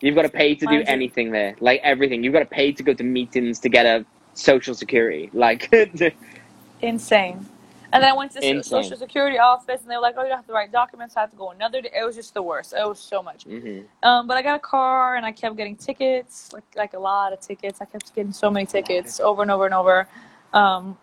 You've 0.00 0.14
got 0.14 0.22
to 0.22 0.28
pay 0.28 0.54
to 0.54 0.66
do 0.66 0.82
anything 0.86 1.30
there, 1.30 1.56
like 1.60 1.80
everything. 1.82 2.22
You've 2.22 2.32
got 2.32 2.40
to 2.40 2.44
pay 2.46 2.72
to 2.72 2.82
go 2.82 2.92
to 2.92 3.02
meetings 3.02 3.58
to 3.60 3.68
get 3.68 3.86
a 3.86 4.04
social 4.34 4.74
security. 4.74 5.30
Like, 5.32 5.72
insane. 6.82 7.46
And 7.92 8.02
then 8.02 8.10
I 8.10 8.14
went 8.14 8.32
to 8.32 8.40
the 8.40 8.46
Insane. 8.48 8.82
social 8.84 8.96
security 8.96 9.38
office 9.38 9.82
and 9.82 9.90
they 9.90 9.96
were 9.96 10.02
like, 10.02 10.16
"Oh, 10.18 10.22
you 10.22 10.28
don't 10.28 10.38
have 10.38 10.46
to 10.46 10.52
write 10.52 10.72
documents. 10.72 11.16
I 11.16 11.20
have 11.20 11.30
to 11.30 11.36
go 11.36 11.50
another 11.50 11.80
day." 11.82 11.90
It 11.94 12.04
was 12.04 12.16
just 12.16 12.34
the 12.34 12.42
worst. 12.42 12.72
It 12.74 12.86
was 12.86 12.98
so 12.98 13.22
much. 13.22 13.44
Mhm. 13.44 13.86
Um, 14.02 14.26
but 14.26 14.36
I 14.36 14.42
got 14.42 14.56
a 14.56 14.60
car 14.60 15.16
and 15.16 15.24
I 15.24 15.32
kept 15.32 15.56
getting 15.56 15.76
tickets, 15.76 16.52
like 16.52 16.64
like 16.76 16.94
a 16.94 16.98
lot 16.98 17.32
of 17.32 17.40
tickets. 17.40 17.80
I 17.80 17.84
kept 17.86 18.14
getting 18.14 18.32
so 18.32 18.50
many 18.50 18.66
tickets 18.66 19.20
over 19.20 19.42
and 19.42 19.50
over 19.50 19.66
and 19.66 19.74
over. 19.74 20.08
Um, 20.52 20.98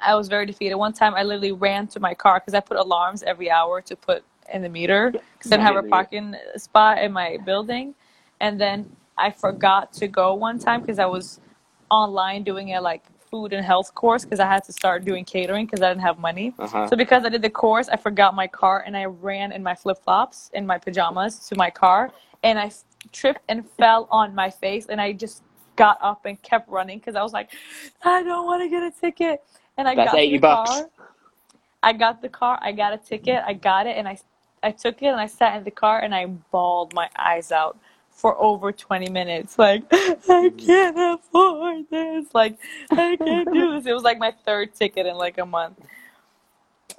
I 0.00 0.14
was 0.14 0.28
very 0.28 0.46
defeated. 0.46 0.76
One 0.76 0.92
time, 0.92 1.14
I 1.14 1.22
literally 1.22 1.52
ran 1.52 1.86
to 1.88 2.00
my 2.00 2.14
car 2.14 2.40
because 2.40 2.54
I 2.54 2.60
put 2.60 2.76
alarms 2.76 3.22
every 3.22 3.50
hour 3.50 3.80
to 3.82 3.96
put 3.96 4.24
in 4.52 4.62
the 4.62 4.68
meter 4.68 5.10
because 5.10 5.52
I 5.52 5.56
didn't 5.56 5.66
have 5.66 5.76
a 5.76 5.88
parking 5.88 6.34
spot 6.56 6.98
in 6.98 7.12
my 7.12 7.38
building. 7.44 7.94
And 8.40 8.60
then 8.60 8.90
I 9.18 9.30
forgot 9.30 9.92
to 9.94 10.08
go 10.08 10.34
one 10.34 10.58
time 10.58 10.80
because 10.80 10.98
I 10.98 11.06
was 11.06 11.40
online 11.90 12.42
doing 12.44 12.68
it 12.68 12.80
like 12.82 13.04
food 13.30 13.52
and 13.52 13.64
health 13.64 13.94
course 13.94 14.24
because 14.24 14.40
I 14.40 14.46
had 14.46 14.64
to 14.64 14.72
start 14.72 15.04
doing 15.04 15.24
catering 15.24 15.66
because 15.66 15.80
I 15.82 15.88
didn't 15.88 16.02
have 16.02 16.18
money. 16.18 16.52
Uh-huh. 16.58 16.88
So 16.88 16.96
because 16.96 17.24
I 17.24 17.28
did 17.28 17.42
the 17.42 17.50
course, 17.50 17.88
I 17.88 17.96
forgot 17.96 18.34
my 18.34 18.46
car 18.46 18.82
and 18.86 18.96
I 18.96 19.04
ran 19.04 19.52
in 19.52 19.62
my 19.62 19.74
flip 19.74 19.98
flops 20.02 20.50
in 20.54 20.66
my 20.66 20.78
pajamas 20.78 21.38
to 21.48 21.56
my 21.56 21.70
car 21.70 22.10
and 22.42 22.58
I 22.58 22.70
tripped 23.12 23.42
and 23.48 23.68
fell 23.78 24.08
on 24.10 24.34
my 24.34 24.50
face 24.50 24.86
and 24.86 25.00
I 25.00 25.12
just 25.12 25.42
got 25.76 25.98
up 26.02 26.26
and 26.26 26.40
kept 26.42 26.68
running 26.68 26.98
because 26.98 27.14
I 27.14 27.22
was 27.22 27.32
like, 27.32 27.50
I 28.04 28.22
don't 28.22 28.46
want 28.46 28.62
to 28.62 28.68
get 28.68 28.82
a 28.82 28.90
ticket. 28.90 29.42
And 29.76 29.88
I 29.88 29.94
That's 29.94 30.12
got 30.12 30.18
80 30.18 30.36
the 30.36 30.40
bucks. 30.40 30.70
car. 30.70 30.90
I 31.82 31.92
got 31.94 32.20
the 32.20 32.28
car, 32.28 32.58
I 32.60 32.72
got 32.72 32.92
a 32.92 32.98
ticket, 32.98 33.42
I 33.46 33.54
got 33.54 33.86
it, 33.86 33.96
and 33.96 34.06
I, 34.06 34.18
I 34.62 34.70
took 34.70 35.00
it 35.00 35.06
and 35.06 35.18
I 35.18 35.24
sat 35.24 35.56
in 35.56 35.64
the 35.64 35.70
car 35.70 36.00
and 36.00 36.14
I 36.14 36.26
bawled 36.26 36.92
my 36.92 37.08
eyes 37.16 37.52
out 37.52 37.78
for 38.20 38.36
over 38.40 38.70
20 38.70 39.08
minutes. 39.10 39.58
Like, 39.58 39.82
I 39.92 40.52
can't 40.58 40.96
afford 40.98 41.86
this. 41.90 42.26
Like, 42.34 42.58
I 42.90 43.16
can't 43.16 43.50
do 43.52 43.72
this. 43.74 43.86
It 43.86 43.94
was 43.94 44.02
like 44.02 44.18
my 44.18 44.32
third 44.44 44.74
ticket 44.74 45.06
in 45.06 45.16
like 45.16 45.38
a 45.38 45.46
month. 45.46 45.78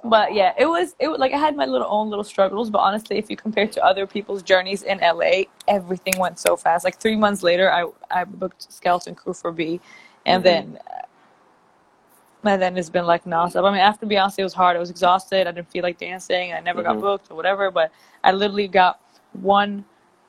But 0.04 0.34
yeah, 0.34 0.52
it 0.58 0.66
was 0.66 0.96
it 0.98 1.08
was 1.08 1.20
like 1.20 1.32
I 1.32 1.38
had 1.38 1.54
my 1.54 1.66
little 1.66 1.86
own 1.88 2.10
little 2.10 2.24
struggles, 2.24 2.70
but 2.70 2.78
honestly, 2.78 3.18
if 3.18 3.30
you 3.30 3.36
compare 3.36 3.68
to 3.68 3.84
other 3.84 4.06
people's 4.06 4.42
journeys 4.42 4.82
in 4.82 4.98
LA, 4.98 5.44
everything 5.68 6.18
went 6.18 6.40
so 6.40 6.56
fast. 6.56 6.84
Like 6.84 6.98
three 6.98 7.16
months 7.16 7.42
later, 7.44 7.70
I 7.70 7.86
I 8.10 8.24
booked 8.24 8.72
Skeleton 8.72 9.14
Crew 9.14 9.32
for 9.34 9.52
B, 9.52 9.80
and 10.26 10.42
Mhm. 10.42 10.44
then 10.44 10.78
and 12.44 12.60
then 12.62 12.76
it's 12.76 12.90
been 12.90 13.06
like 13.06 13.24
nonstop. 13.24 13.68
I 13.68 13.70
mean, 13.72 13.80
after 13.80 14.06
Beyonce, 14.06 14.40
it 14.40 14.44
was 14.44 14.54
hard. 14.54 14.76
I 14.76 14.80
was 14.80 14.90
exhausted. 14.90 15.46
I 15.46 15.52
didn't 15.52 15.70
feel 15.70 15.84
like 15.84 15.98
dancing. 15.98 16.52
I 16.52 16.60
never 16.60 16.82
got 16.82 16.96
Mhm. 16.96 17.00
booked 17.00 17.30
or 17.30 17.36
whatever. 17.36 17.70
But 17.70 17.92
I 18.24 18.32
literally 18.32 18.68
got 18.68 19.00
one 19.34 19.84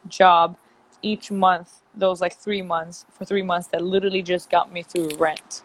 job 0.10 0.56
each 1.04 1.30
month. 1.30 1.82
Those 1.96 2.22
like 2.22 2.34
three 2.36 2.64
months 2.64 3.06
for 3.12 3.24
three 3.26 3.44
months 3.44 3.68
that 3.68 3.84
literally 3.84 4.24
just 4.24 4.50
got 4.50 4.72
me 4.72 4.82
through 4.82 5.16
rent, 5.18 5.62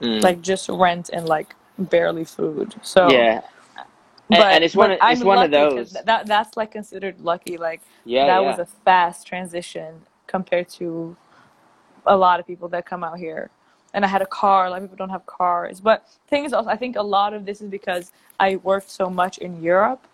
Mm. 0.00 0.22
like 0.22 0.40
just 0.40 0.68
rent 0.68 1.10
and 1.12 1.26
like 1.26 1.54
barely 1.78 2.24
food. 2.24 2.74
So 2.82 3.10
yeah, 3.10 3.40
And- 3.76 3.86
but, 4.28 4.52
and 4.52 4.64
it's 4.64 4.76
one 4.76 4.92
of- 4.92 4.98
it's 5.02 5.20
I'm 5.20 5.26
one 5.26 5.42
of 5.44 5.50
those. 5.50 5.92
That 5.92 6.26
that's 6.26 6.56
like 6.56 6.70
considered 6.70 7.20
lucky. 7.20 7.56
Like 7.56 7.80
yeah, 8.04 8.26
that 8.26 8.42
yeah. 8.42 8.48
was 8.48 8.58
a 8.60 8.66
fast 8.66 9.26
transition 9.26 10.02
compared 10.28 10.68
to 10.68 11.16
a 12.06 12.16
lot 12.16 12.38
of 12.40 12.46
people 12.46 12.68
that 12.68 12.86
come 12.86 13.02
out 13.02 13.18
here. 13.18 13.50
And 13.94 14.04
I 14.04 14.08
had 14.08 14.22
a 14.22 14.26
car. 14.26 14.66
A 14.66 14.70
lot 14.70 14.76
of 14.78 14.84
people 14.84 14.96
don't 14.96 15.10
have 15.10 15.26
cars. 15.26 15.78
But 15.80 16.08
thing 16.26 16.44
is, 16.46 16.52
also, 16.54 16.70
I 16.70 16.76
think 16.76 16.96
a 16.96 17.02
lot 17.02 17.34
of 17.34 17.44
this 17.44 17.60
is 17.60 17.68
because 17.68 18.10
I 18.40 18.56
worked 18.56 18.90
so 18.90 19.10
much 19.10 19.36
in 19.38 19.62
Europe, 19.62 20.06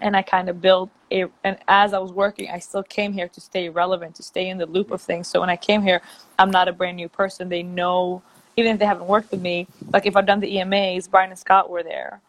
and 0.00 0.16
I 0.16 0.22
kind 0.22 0.48
of 0.50 0.60
built 0.62 0.90
a. 1.12 1.26
And 1.44 1.58
as 1.68 1.94
I 1.94 1.98
was 2.00 2.12
working, 2.12 2.50
I 2.50 2.60
still 2.60 2.82
came 2.84 3.12
here 3.12 3.28
to 3.28 3.40
stay 3.40 3.68
relevant, 3.70 4.16
to 4.16 4.22
stay 4.24 4.48
in 4.50 4.58
the 4.58 4.66
loop 4.66 4.90
of 4.92 5.02
things. 5.02 5.28
So 5.28 5.40
when 5.40 5.50
I 5.50 5.56
came 5.56 5.82
here, 5.82 6.02
I'm 6.38 6.50
not 6.50 6.68
a 6.68 6.72
brand 6.72 6.96
new 6.96 7.08
person. 7.08 7.48
They 7.48 7.62
know, 7.64 8.22
even 8.56 8.74
if 8.74 8.78
they 8.80 8.86
haven't 8.86 9.08
worked 9.08 9.30
with 9.32 9.42
me. 9.42 9.68
Like 9.92 10.06
if 10.06 10.16
I've 10.16 10.26
done 10.26 10.40
the 10.40 10.56
EMAs, 10.56 11.10
Brian 11.10 11.30
and 11.30 11.38
Scott 11.38 11.70
were 11.70 11.82
there 11.84 12.20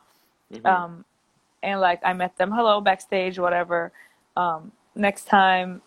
Mhm. 0.53 0.65
um, 0.65 1.05
and 1.63 1.81
like 1.81 2.01
I 2.03 2.13
met 2.13 2.37
them, 2.37 2.51
hello 2.51 2.81
backstage, 2.81 3.39
whatever. 3.39 3.91
Um, 4.37 4.71
next 4.95 5.25
time, 5.25 5.81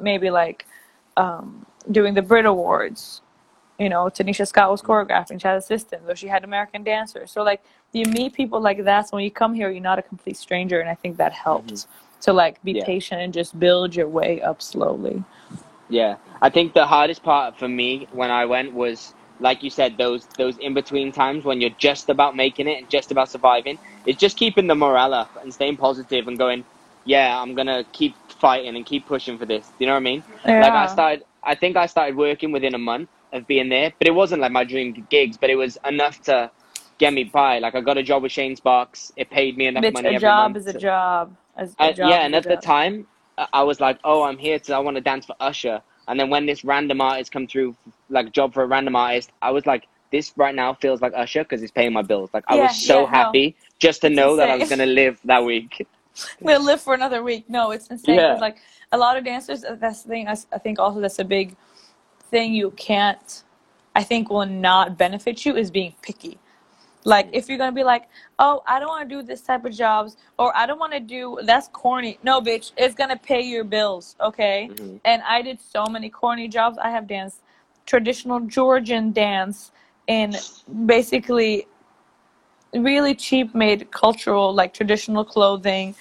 maybe 0.00 0.30
like 0.30 0.66
um, 1.16 1.66
doing 1.90 2.14
the 2.14 2.22
Brit 2.22 2.46
Awards. 2.46 3.22
You 3.80 3.88
know, 3.88 4.04
Tanisha 4.04 4.46
Scott 4.46 4.70
was 4.70 4.82
choreographing, 4.82 5.40
she 5.40 5.48
had 5.48 5.56
assistants, 5.56 6.04
or 6.06 6.14
she 6.14 6.28
had 6.28 6.44
American 6.44 6.82
dancers. 6.84 7.32
So 7.32 7.42
like 7.42 7.62
you 7.92 8.04
meet 8.04 8.34
people 8.34 8.60
like 8.60 8.84
that. 8.84 9.08
So 9.08 9.16
when 9.16 9.24
you 9.24 9.30
come 9.30 9.54
here, 9.54 9.70
you're 9.70 9.82
not 9.82 9.98
a 9.98 10.02
complete 10.02 10.36
stranger, 10.36 10.80
and 10.80 10.88
I 10.90 10.94
think 10.94 11.16
that 11.16 11.32
helps 11.32 11.84
mm-hmm. 11.84 12.20
to 12.20 12.32
like 12.34 12.62
be 12.62 12.72
Yeah. 12.72 12.84
patient 12.84 13.22
and 13.22 13.32
just 13.32 13.58
build 13.58 13.96
your 13.96 14.06
way 14.06 14.42
up 14.42 14.60
slowly. 14.60 15.24
Yeah, 15.88 16.16
I 16.42 16.50
think 16.50 16.74
the 16.74 16.86
hardest 16.86 17.22
part 17.22 17.58
for 17.58 17.68
me 17.68 18.06
when 18.12 18.30
I 18.30 18.44
went 18.44 18.74
was, 18.74 19.14
like 19.40 19.62
you 19.62 19.70
said, 19.70 19.96
those 19.96 20.26
those 20.36 20.58
in 20.58 20.74
between 20.74 21.10
times 21.10 21.44
when 21.44 21.62
you're 21.62 21.78
just 21.78 22.10
about 22.10 22.36
making 22.36 22.68
it 22.68 22.76
and 22.78 22.90
just 22.90 23.10
about 23.10 23.30
surviving. 23.30 23.78
It's 24.04 24.20
just 24.20 24.36
keeping 24.36 24.66
the 24.66 24.74
morale 24.74 25.14
up 25.14 25.30
and 25.42 25.52
staying 25.54 25.78
positive 25.78 26.28
and 26.28 26.36
going, 26.36 26.64
yeah, 27.06 27.40
I'm 27.40 27.54
gonna 27.54 27.84
keep 27.92 28.14
fighting 28.28 28.76
and 28.76 28.84
keep 28.84 29.06
pushing 29.06 29.38
for 29.38 29.46
this. 29.46 29.66
You 29.78 29.86
know 29.86 29.94
what 29.94 30.04
I 30.06 30.10
mean? 30.10 30.22
Yeah. 30.44 30.60
Like 30.60 30.72
I 30.72 30.86
started, 30.86 31.24
I 31.42 31.54
think 31.54 31.76
I 31.76 31.86
started 31.86 32.14
working 32.14 32.52
within 32.52 32.74
a 32.74 32.78
month 32.78 33.08
of 33.32 33.46
being 33.46 33.68
there, 33.68 33.92
but 33.98 34.06
it 34.08 34.12
wasn't 34.12 34.40
like 34.42 34.52
my 34.52 34.64
dream 34.64 35.06
gigs, 35.10 35.36
but 35.36 35.50
it 35.50 35.56
was 35.56 35.78
enough 35.86 36.20
to 36.22 36.50
get 36.98 37.12
me 37.12 37.24
by. 37.24 37.58
Like 37.58 37.74
I 37.74 37.80
got 37.80 37.98
a 37.98 38.02
job 38.02 38.22
with 38.22 38.32
Shane 38.32 38.56
Sparks. 38.56 39.12
It 39.16 39.30
paid 39.30 39.56
me 39.56 39.66
enough 39.66 39.84
money 39.92 40.08
a 40.08 40.12
every 40.16 40.20
job 40.20 40.52
month. 40.52 40.56
is 40.56 40.66
a 40.66 40.78
job. 40.78 41.36
As 41.56 41.74
a 41.74 41.76
uh, 41.84 41.92
job 41.92 42.10
yeah, 42.10 42.24
and 42.26 42.34
at 42.34 42.44
the 42.44 42.54
job. 42.56 42.62
time, 42.62 43.06
I 43.52 43.62
was 43.62 43.80
like, 43.80 43.98
"Oh, 44.04 44.22
I'm 44.22 44.38
here 44.38 44.58
to 44.58 44.74
I 44.74 44.78
want 44.78 44.96
to 44.96 45.00
dance 45.00 45.26
for 45.26 45.36
Usher." 45.40 45.82
And 46.08 46.18
then 46.18 46.28
when 46.28 46.44
this 46.46 46.64
random 46.64 47.00
artist 47.00 47.32
come 47.32 47.46
through, 47.46 47.76
like 48.08 48.32
job 48.32 48.52
for 48.52 48.62
a 48.62 48.66
random 48.66 48.96
artist, 48.96 49.30
I 49.42 49.50
was 49.50 49.66
like, 49.66 49.86
"This 50.12 50.32
right 50.36 50.54
now 50.54 50.74
feels 50.74 51.00
like 51.00 51.12
Usher 51.14 51.42
because 51.44 51.60
he's 51.60 51.70
paying 51.70 51.92
my 51.92 52.02
bills." 52.02 52.30
Like 52.34 52.44
I 52.48 52.56
Yeah, 52.56 52.62
was 52.62 52.76
so 52.76 52.94
yeah, 52.94 53.10
no. 53.10 53.16
happy 53.16 53.56
just 53.78 54.00
to 54.02 54.08
It's 54.08 54.16
know 54.16 54.36
that 54.36 54.50
I 54.50 54.56
was 54.56 54.68
gonna 54.68 54.86
live 54.86 55.20
that 55.24 55.44
week. 55.44 55.86
we'll 56.42 56.62
live 56.62 56.80
for 56.80 56.94
another 56.94 57.22
week. 57.22 57.48
No, 57.48 57.70
it's 57.70 57.86
insane. 57.88 58.16
Yeah. 58.16 58.34
like 58.40 58.56
a 58.92 58.98
lot 58.98 59.16
of 59.16 59.24
dancers, 59.24 59.64
that's 59.78 60.02
the 60.02 60.08
thing. 60.08 60.28
I 60.28 60.34
think 60.58 60.78
also 60.78 61.00
that's 61.00 61.18
a 61.18 61.24
big 61.24 61.56
thing 62.30 62.54
you 62.54 62.70
can't. 62.72 63.44
I 63.94 64.04
think 64.04 64.30
will 64.30 64.46
not 64.46 64.96
benefit 64.96 65.44
you 65.44 65.56
is 65.56 65.70
being 65.70 65.94
picky. 66.02 66.38
Like 67.04 67.28
if 67.32 67.48
you're 67.48 67.58
gonna 67.58 67.72
be 67.72 67.84
like, 67.84 68.08
oh, 68.38 68.62
I 68.66 68.78
don't 68.78 68.88
want 68.88 69.08
to 69.08 69.14
do 69.16 69.22
this 69.22 69.40
type 69.42 69.64
of 69.64 69.72
jobs, 69.72 70.16
or 70.38 70.56
I 70.56 70.66
don't 70.66 70.78
want 70.78 70.92
to 70.92 71.00
do 71.00 71.38
that's 71.44 71.68
corny. 71.68 72.18
No, 72.22 72.40
bitch, 72.40 72.72
it's 72.76 72.94
gonna 72.94 73.16
pay 73.16 73.40
your 73.42 73.64
bills, 73.64 74.16
okay? 74.20 74.70
Mhm. 74.72 75.00
And 75.04 75.22
I 75.22 75.42
did 75.42 75.60
so 75.60 75.84
many 75.86 76.10
corny 76.10 76.48
jobs. 76.48 76.78
I 76.78 76.90
have 76.90 77.06
danced 77.06 77.40
traditional 77.86 78.40
Georgian 78.40 79.12
dance 79.12 79.72
in 80.06 80.34
basically 80.86 81.66
really 82.74 83.14
cheap 83.14 83.54
made 83.54 83.90
cultural 83.90 84.54
like 84.54 84.72
traditional 84.72 85.24
clothing 85.24 85.94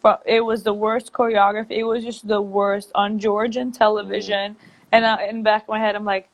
Fro- 0.00 0.18
it 0.26 0.40
was 0.40 0.62
the 0.64 0.72
worst 0.74 1.12
choreography 1.12 1.72
it 1.78 1.84
was 1.84 2.04
just 2.04 2.26
the 2.26 2.40
worst 2.40 2.90
on 2.94 3.18
georgian 3.18 3.70
television 3.70 4.56
and 4.92 5.06
I, 5.06 5.24
in 5.26 5.38
the 5.38 5.42
back 5.44 5.62
of 5.62 5.68
my 5.68 5.78
head 5.78 5.96
i'm 5.96 6.04
like 6.04 6.28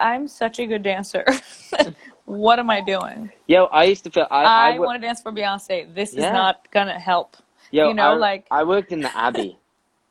i'm 0.00 0.28
such 0.28 0.58
a 0.60 0.66
good 0.66 0.82
dancer 0.82 1.24
what 2.26 2.58
am 2.58 2.70
i 2.70 2.80
doing 2.80 3.30
Yo, 3.48 3.64
I 3.66 3.84
used 3.84 4.04
to 4.04 4.10
feel 4.10 4.26
I 4.30 4.44
i, 4.44 4.72
I, 4.74 4.78
wo- 4.78 4.86
want 4.86 5.00
to 5.02 5.06
dance 5.06 5.22
for 5.22 5.32
beyonce 5.32 5.92
this 5.94 6.16
is 6.16 6.30
not 6.30 6.70
gonna 6.72 6.98
help 6.98 7.36
yo, 7.70 7.88
you 7.88 7.94
know, 7.94 8.12
I, 8.12 8.14
like- 8.14 8.46
I 8.50 8.64
worked 8.64 8.92
in 8.92 9.02
the 9.02 9.16
Abbey. 9.16 9.58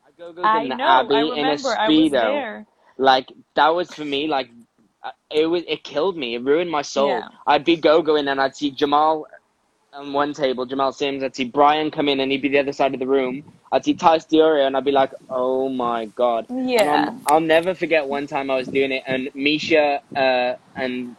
I 0.05 0.11
go 0.17 0.33
go 0.33 0.41
in 0.61 0.69
the 0.69 0.75
know 0.75 0.85
Abbey 0.85 1.15
i 1.15 1.21
in 1.35 1.49
a 1.49 1.55
remember 1.55 1.69
i 1.77 1.87
was 1.89 2.09
speedo. 2.11 2.21
there 2.21 2.65
Like 2.97 3.31
that 3.55 3.69
was 3.69 3.93
for 3.93 4.05
me 4.05 4.27
like 4.27 4.49
uh, 5.03 5.11
it 5.31 5.45
was 5.47 5.63
it 5.67 5.83
killed 5.83 6.17
me. 6.17 6.35
It 6.35 6.43
ruined 6.43 6.71
my 6.71 6.81
soul. 6.81 7.09
Yeah. 7.09 7.27
I'd 7.47 7.63
be 7.65 7.77
go 7.77 8.01
going 8.01 8.27
and 8.27 8.41
I'd 8.41 8.55
see 8.55 8.71
Jamal 8.71 9.27
on 9.97 10.13
one 10.13 10.33
table, 10.33 10.65
Jamal 10.65 10.93
Sims. 10.93 11.23
I'd 11.23 11.35
see 11.35 11.45
Brian 11.45 11.91
come 11.91 12.07
in 12.07 12.19
and 12.19 12.31
he'd 12.31 12.41
be 12.41 12.49
the 12.49 12.59
other 12.59 12.71
side 12.73 12.93
of 12.93 12.99
the 12.99 13.07
room. 13.07 13.43
I'd 13.71 13.83
see 13.83 13.95
Tyce 13.95 14.27
Diorio 14.27 14.67
and 14.67 14.77
I'd 14.77 14.85
be 14.85 14.91
like, 14.91 15.11
oh 15.29 15.69
my 15.69 16.05
god. 16.05 16.45
Yeah 16.49 17.11
I'll 17.27 17.39
never 17.41 17.73
forget 17.73 18.07
one 18.07 18.27
time 18.27 18.49
I 18.51 18.55
was 18.55 18.67
doing 18.67 18.91
it 18.91 19.03
and 19.07 19.29
Misha 19.33 20.01
uh, 20.15 20.55
and 20.75 21.15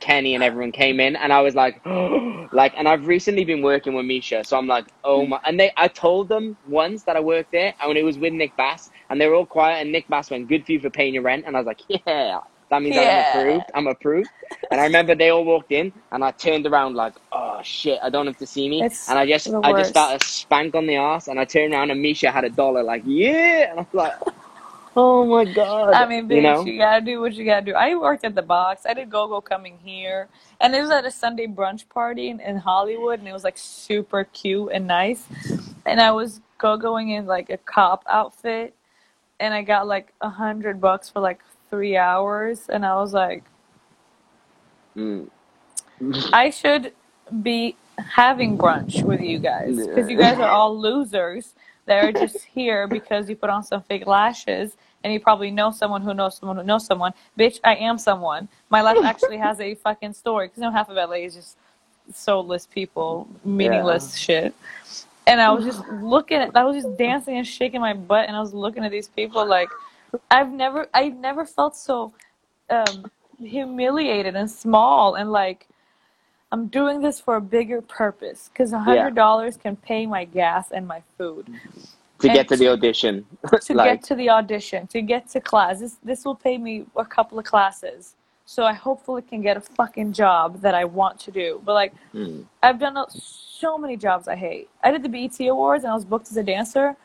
Kenny 0.00 0.34
and 0.34 0.42
everyone 0.42 0.72
came 0.72 1.00
in 1.00 1.16
and 1.16 1.32
I 1.32 1.42
was 1.42 1.54
like, 1.54 1.80
like, 2.52 2.72
and 2.76 2.88
I've 2.88 3.06
recently 3.06 3.44
been 3.44 3.62
working 3.62 3.94
with 3.94 4.06
Misha, 4.06 4.44
so 4.44 4.56
I'm 4.56 4.66
like, 4.66 4.86
oh 5.04 5.26
my, 5.26 5.40
and 5.44 5.60
they, 5.60 5.72
I 5.76 5.88
told 5.88 6.28
them 6.28 6.56
once 6.68 7.04
that 7.04 7.16
I 7.16 7.20
worked 7.20 7.52
there 7.52 7.74
and 7.80 7.98
it 7.98 8.04
was 8.04 8.18
with 8.18 8.32
Nick 8.32 8.56
Bass 8.56 8.90
and 9.10 9.20
they 9.20 9.26
were 9.26 9.34
all 9.34 9.46
quiet 9.46 9.82
and 9.82 9.92
Nick 9.92 10.08
Bass 10.08 10.30
went, 10.30 10.48
good 10.48 10.64
for 10.66 10.72
you 10.72 10.80
for 10.80 10.90
paying 10.90 11.14
your 11.14 11.22
rent. 11.24 11.44
And 11.46 11.56
I 11.56 11.60
was 11.60 11.66
like, 11.66 11.80
yeah, 12.06 12.40
that 12.72 12.82
means 12.82 12.96
Yeah. 12.96 13.32
I'm 13.34 13.42
approved. 13.42 13.70
I'm 13.74 13.86
approved. 13.86 14.30
And 14.70 14.80
I 14.80 14.84
remember 14.84 15.14
they 15.14 15.28
all 15.28 15.44
walked 15.44 15.72
in 15.72 15.92
and 16.10 16.24
I 16.24 16.30
turned 16.30 16.66
around 16.66 16.96
like, 16.96 17.12
oh 17.30 17.60
shit, 17.62 17.98
I 18.02 18.08
don't 18.08 18.26
have 18.26 18.38
to 18.38 18.46
see 18.46 18.66
me. 18.66 18.82
It's 18.82 19.10
and 19.10 19.18
I 19.18 19.26
just, 19.26 19.52
I 19.62 19.72
just 19.72 19.90
started 19.90 20.22
a 20.22 20.24
spank 20.24 20.74
on 20.74 20.86
the 20.86 20.96
ass 20.96 21.28
and 21.28 21.38
I 21.38 21.44
turned 21.44 21.74
around 21.74 21.90
and 21.90 22.00
Misha 22.00 22.30
had 22.30 22.44
a 22.44 22.48
dollar 22.48 22.82
like, 22.82 23.02
yeah. 23.04 23.70
And 23.70 23.80
I 23.80 23.82
was 23.82 23.92
like, 23.92 24.14
oh 24.96 25.26
my 25.26 25.44
God. 25.52 25.92
I 25.92 26.06
mean, 26.06 26.26
bitch, 26.26 26.64
you 26.64 26.72
you, 26.72 26.78
gotta 26.78 27.04
do 27.04 27.20
what 27.20 27.34
you 27.34 27.44
gotta 27.44 27.66
do. 27.66 27.74
I 27.74 27.94
worked 27.94 28.24
at 28.24 28.34
the 28.34 28.42
box. 28.42 28.86
I 28.86 28.94
did 28.94 29.10
go 29.10 29.28
go 29.28 29.42
coming 29.42 29.78
here, 29.84 30.28
and 30.58 30.74
it 30.74 30.80
was 30.80 30.90
at 30.90 31.04
a 31.04 31.10
Sunday 31.10 31.46
brunch 31.46 31.86
party 31.90 32.30
in, 32.30 32.40
in 32.40 32.56
Hollywood, 32.56 33.18
and 33.18 33.28
it 33.28 33.34
was 33.34 33.44
like 33.44 33.58
super 33.58 34.24
cute 34.24 34.70
and 34.72 34.86
nice. 34.86 35.26
And 35.84 36.00
I 36.00 36.12
was 36.12 36.40
go 36.56 36.78
going 36.78 37.10
in 37.10 37.26
like 37.26 37.50
a 37.50 37.58
cop 37.58 38.02
outfit, 38.08 38.74
and 39.40 39.52
I 39.52 39.60
got 39.60 39.86
like 39.86 40.14
a 40.22 40.30
hundred 40.30 40.80
bucks 40.80 41.10
for 41.10 41.20
like 41.20 41.40
three 41.72 41.96
hours, 41.96 42.68
and 42.68 42.84
I 42.84 42.94
was 42.96 43.12
like, 43.12 43.42
Mm. 44.96 45.30
I 46.32 46.50
should 46.50 46.92
be 47.42 47.76
having 47.96 48.58
brunch 48.58 49.02
with 49.02 49.20
you 49.22 49.38
guys 49.38 49.86
because 49.86 50.10
you 50.10 50.18
guys 50.18 50.38
are 50.38 50.50
all 50.50 50.78
losers 50.78 51.54
that 51.86 52.04
are 52.04 52.12
just 52.12 52.44
here 52.54 52.86
because 52.86 53.28
you 53.30 53.36
put 53.36 53.48
on 53.48 53.62
some 53.62 53.80
fake 53.82 54.06
lashes 54.06 54.76
and 55.02 55.12
you 55.12 55.20
probably 55.20 55.50
know 55.50 55.70
someone 55.70 56.02
who 56.02 56.12
knows 56.14 56.36
someone 56.36 56.56
who 56.58 56.62
knows 56.62 56.84
someone. 56.84 57.12
Bitch, 57.38 57.58
I 57.64 57.76
am 57.76 57.96
someone. 57.98 58.48
My 58.70 58.82
life 58.82 58.98
actually 59.02 59.38
has 59.38 59.60
a 59.60 59.74
fucking 59.76 60.12
story 60.12 60.48
because 60.48 60.58
you 60.58 60.64
know 60.64 60.70
half 60.70 60.90
of 60.90 60.96
LA 60.96 61.24
is 61.24 61.34
just 61.34 61.56
soulless 62.12 62.66
people, 62.66 63.28
meaningless 63.44 64.16
shit. 64.16 64.54
And 65.26 65.40
I 65.40 65.50
was 65.50 65.64
just 65.64 65.86
looking 66.02 66.38
at, 66.38 66.54
I 66.56 66.64
was 66.64 66.82
just 66.82 66.96
dancing 66.98 67.36
and 67.38 67.46
shaking 67.46 67.80
my 67.80 67.94
butt, 67.94 68.28
and 68.28 68.36
I 68.36 68.40
was 68.40 68.52
looking 68.52 68.84
at 68.84 68.90
these 68.90 69.08
people 69.08 69.46
like, 69.46 69.70
I've 70.30 70.52
never, 70.52 70.88
I've 70.94 71.16
never 71.16 71.44
felt 71.44 71.76
so 71.76 72.12
um, 72.70 73.10
humiliated 73.38 74.36
and 74.36 74.50
small 74.50 75.14
and 75.16 75.32
like 75.32 75.68
I'm 76.52 76.68
doing 76.68 77.00
this 77.02 77.20
for 77.20 77.36
a 77.36 77.40
bigger 77.40 77.80
purpose 77.82 78.50
because 78.52 78.72
a 78.72 78.78
hundred 78.78 79.14
dollars 79.14 79.56
can 79.56 79.76
pay 79.76 80.06
my 80.06 80.24
gas 80.24 80.70
and 80.70 80.86
my 80.86 81.02
food 81.18 81.46
to 82.20 82.28
And 82.28 82.36
get 82.36 82.48
to 82.48 82.56
the 82.56 82.68
audition. 82.68 83.24
to 83.62 83.74
like, 83.74 84.00
get 84.00 84.04
to 84.08 84.14
the 84.14 84.30
audition 84.30 84.86
to 84.88 85.02
get 85.02 85.28
to 85.30 85.40
class. 85.40 85.80
This 85.80 85.96
this 86.04 86.24
will 86.24 86.34
pay 86.36 86.58
me 86.58 86.86
a 86.96 87.04
couple 87.04 87.38
of 87.38 87.44
classes 87.44 88.14
so 88.46 88.64
I 88.64 88.74
hopefully 88.74 89.22
can 89.22 89.42
get 89.42 89.56
a 89.56 89.60
fucking 89.60 90.12
job 90.12 90.60
that 90.62 90.74
I 90.74 90.84
want 90.84 91.20
to 91.20 91.30
do. 91.30 91.60
But 91.64 91.74
like, 91.74 91.94
Mm. 92.14 92.44
I've 92.62 92.78
done 92.78 92.96
so 93.10 93.78
many 93.78 93.96
jobs 93.96 94.28
I 94.28 94.36
hate. 94.36 94.68
I 94.82 94.90
did 94.90 95.02
the 95.02 95.08
BET 95.08 95.40
Awards 95.48 95.84
and 95.84 95.92
I 95.92 95.94
was 95.94 96.04
booked 96.04 96.30
as 96.30 96.36
a 96.36 96.42
dancer. 96.42 96.96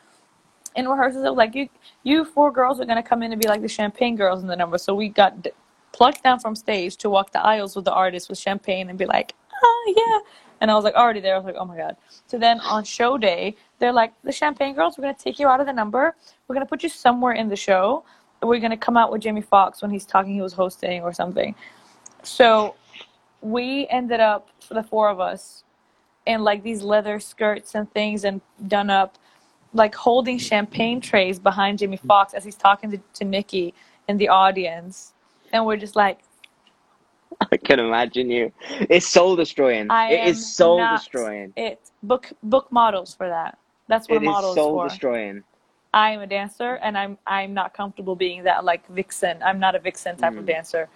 In 0.78 0.86
rehearsals, 0.86 1.24
it 1.24 1.28
was 1.28 1.36
like 1.36 1.56
you, 1.56 1.68
you 2.04 2.24
four 2.24 2.52
girls 2.52 2.80
are 2.80 2.84
gonna 2.84 3.02
come 3.02 3.24
in 3.24 3.32
and 3.32 3.42
be 3.42 3.48
like 3.48 3.62
the 3.62 3.68
champagne 3.68 4.14
girls 4.14 4.42
in 4.42 4.46
the 4.46 4.54
number. 4.54 4.78
So 4.78 4.94
we 4.94 5.08
got 5.08 5.42
d- 5.42 5.50
plucked 5.92 6.22
down 6.22 6.38
from 6.38 6.54
stage 6.54 6.96
to 6.98 7.10
walk 7.10 7.32
the 7.32 7.40
aisles 7.44 7.74
with 7.74 7.84
the 7.84 7.92
artists 7.92 8.28
with 8.28 8.38
champagne 8.38 8.88
and 8.88 8.96
be 8.96 9.04
like, 9.04 9.34
oh 9.60 9.94
yeah. 9.96 10.30
And 10.60 10.70
I 10.70 10.76
was 10.76 10.84
like 10.84 10.94
already 10.94 11.18
there. 11.18 11.34
I 11.34 11.38
was 11.38 11.46
like, 11.46 11.56
oh 11.58 11.64
my 11.64 11.76
god. 11.76 11.96
So 12.28 12.38
then 12.38 12.60
on 12.60 12.84
show 12.84 13.18
day, 13.18 13.56
they're 13.80 13.92
like, 13.92 14.12
the 14.22 14.30
champagne 14.30 14.76
girls, 14.76 14.96
we're 14.96 15.02
gonna 15.02 15.16
take 15.18 15.40
you 15.40 15.48
out 15.48 15.58
of 15.58 15.66
the 15.66 15.72
number. 15.72 16.14
We're 16.46 16.54
gonna 16.54 16.66
put 16.66 16.84
you 16.84 16.88
somewhere 16.88 17.32
in 17.32 17.48
the 17.48 17.56
show. 17.56 18.04
We're 18.40 18.60
gonna 18.60 18.76
come 18.76 18.96
out 18.96 19.10
with 19.10 19.22
Jamie 19.22 19.42
Foxx 19.42 19.82
when 19.82 19.90
he's 19.90 20.06
talking. 20.06 20.32
He 20.32 20.42
was 20.42 20.52
hosting 20.52 21.02
or 21.02 21.12
something. 21.12 21.56
So 22.22 22.76
we 23.40 23.88
ended 23.90 24.20
up 24.20 24.50
for 24.60 24.74
the 24.74 24.84
four 24.84 25.08
of 25.08 25.18
us 25.18 25.64
in 26.24 26.44
like 26.44 26.62
these 26.62 26.82
leather 26.82 27.18
skirts 27.18 27.74
and 27.74 27.92
things 27.92 28.22
and 28.22 28.40
done 28.68 28.90
up 28.90 29.18
like 29.72 29.94
holding 29.94 30.38
champagne 30.38 31.00
trays 31.00 31.38
behind 31.38 31.78
Jamie 31.78 31.96
Foxx 31.98 32.34
as 32.34 32.44
he's 32.44 32.56
talking 32.56 32.90
to, 32.90 32.98
to 33.14 33.24
Nikki 33.24 33.74
in 34.08 34.16
the 34.16 34.28
audience. 34.28 35.12
And 35.52 35.64
we're 35.66 35.76
just 35.76 35.96
like, 35.96 36.20
I 37.52 37.56
can 37.56 37.78
imagine 37.78 38.30
you. 38.30 38.52
It's 38.90 39.06
soul 39.06 39.36
destroying. 39.36 39.90
I 39.90 40.12
It 40.12 40.28
is 40.28 40.54
soul 40.54 40.78
destroying. 40.88 41.52
it 41.56 41.78
book 42.02 42.30
book 42.42 42.70
models 42.72 43.14
for 43.14 43.28
that. 43.28 43.58
That's 43.88 44.08
what 44.08 44.16
It 44.16 44.22
a 44.22 44.24
model 44.24 44.50
is 44.50 44.54
soul 44.56 44.74
for. 44.78 44.88
destroying. 44.88 45.44
I 45.94 46.10
am 46.10 46.20
a 46.20 46.26
dancer 46.26 46.74
and 46.82 46.98
I'm 46.98 47.16
I'm 47.26 47.54
not 47.54 47.74
comfortable 47.74 48.16
being 48.16 48.42
that 48.44 48.64
like 48.64 48.86
vixen. 48.88 49.42
I'm 49.42 49.58
not 49.60 49.74
a 49.74 49.78
vixen 49.78 50.16
type 50.16 50.36
of 50.36 50.44
Mm. 50.44 50.46
dancer. 50.46 50.88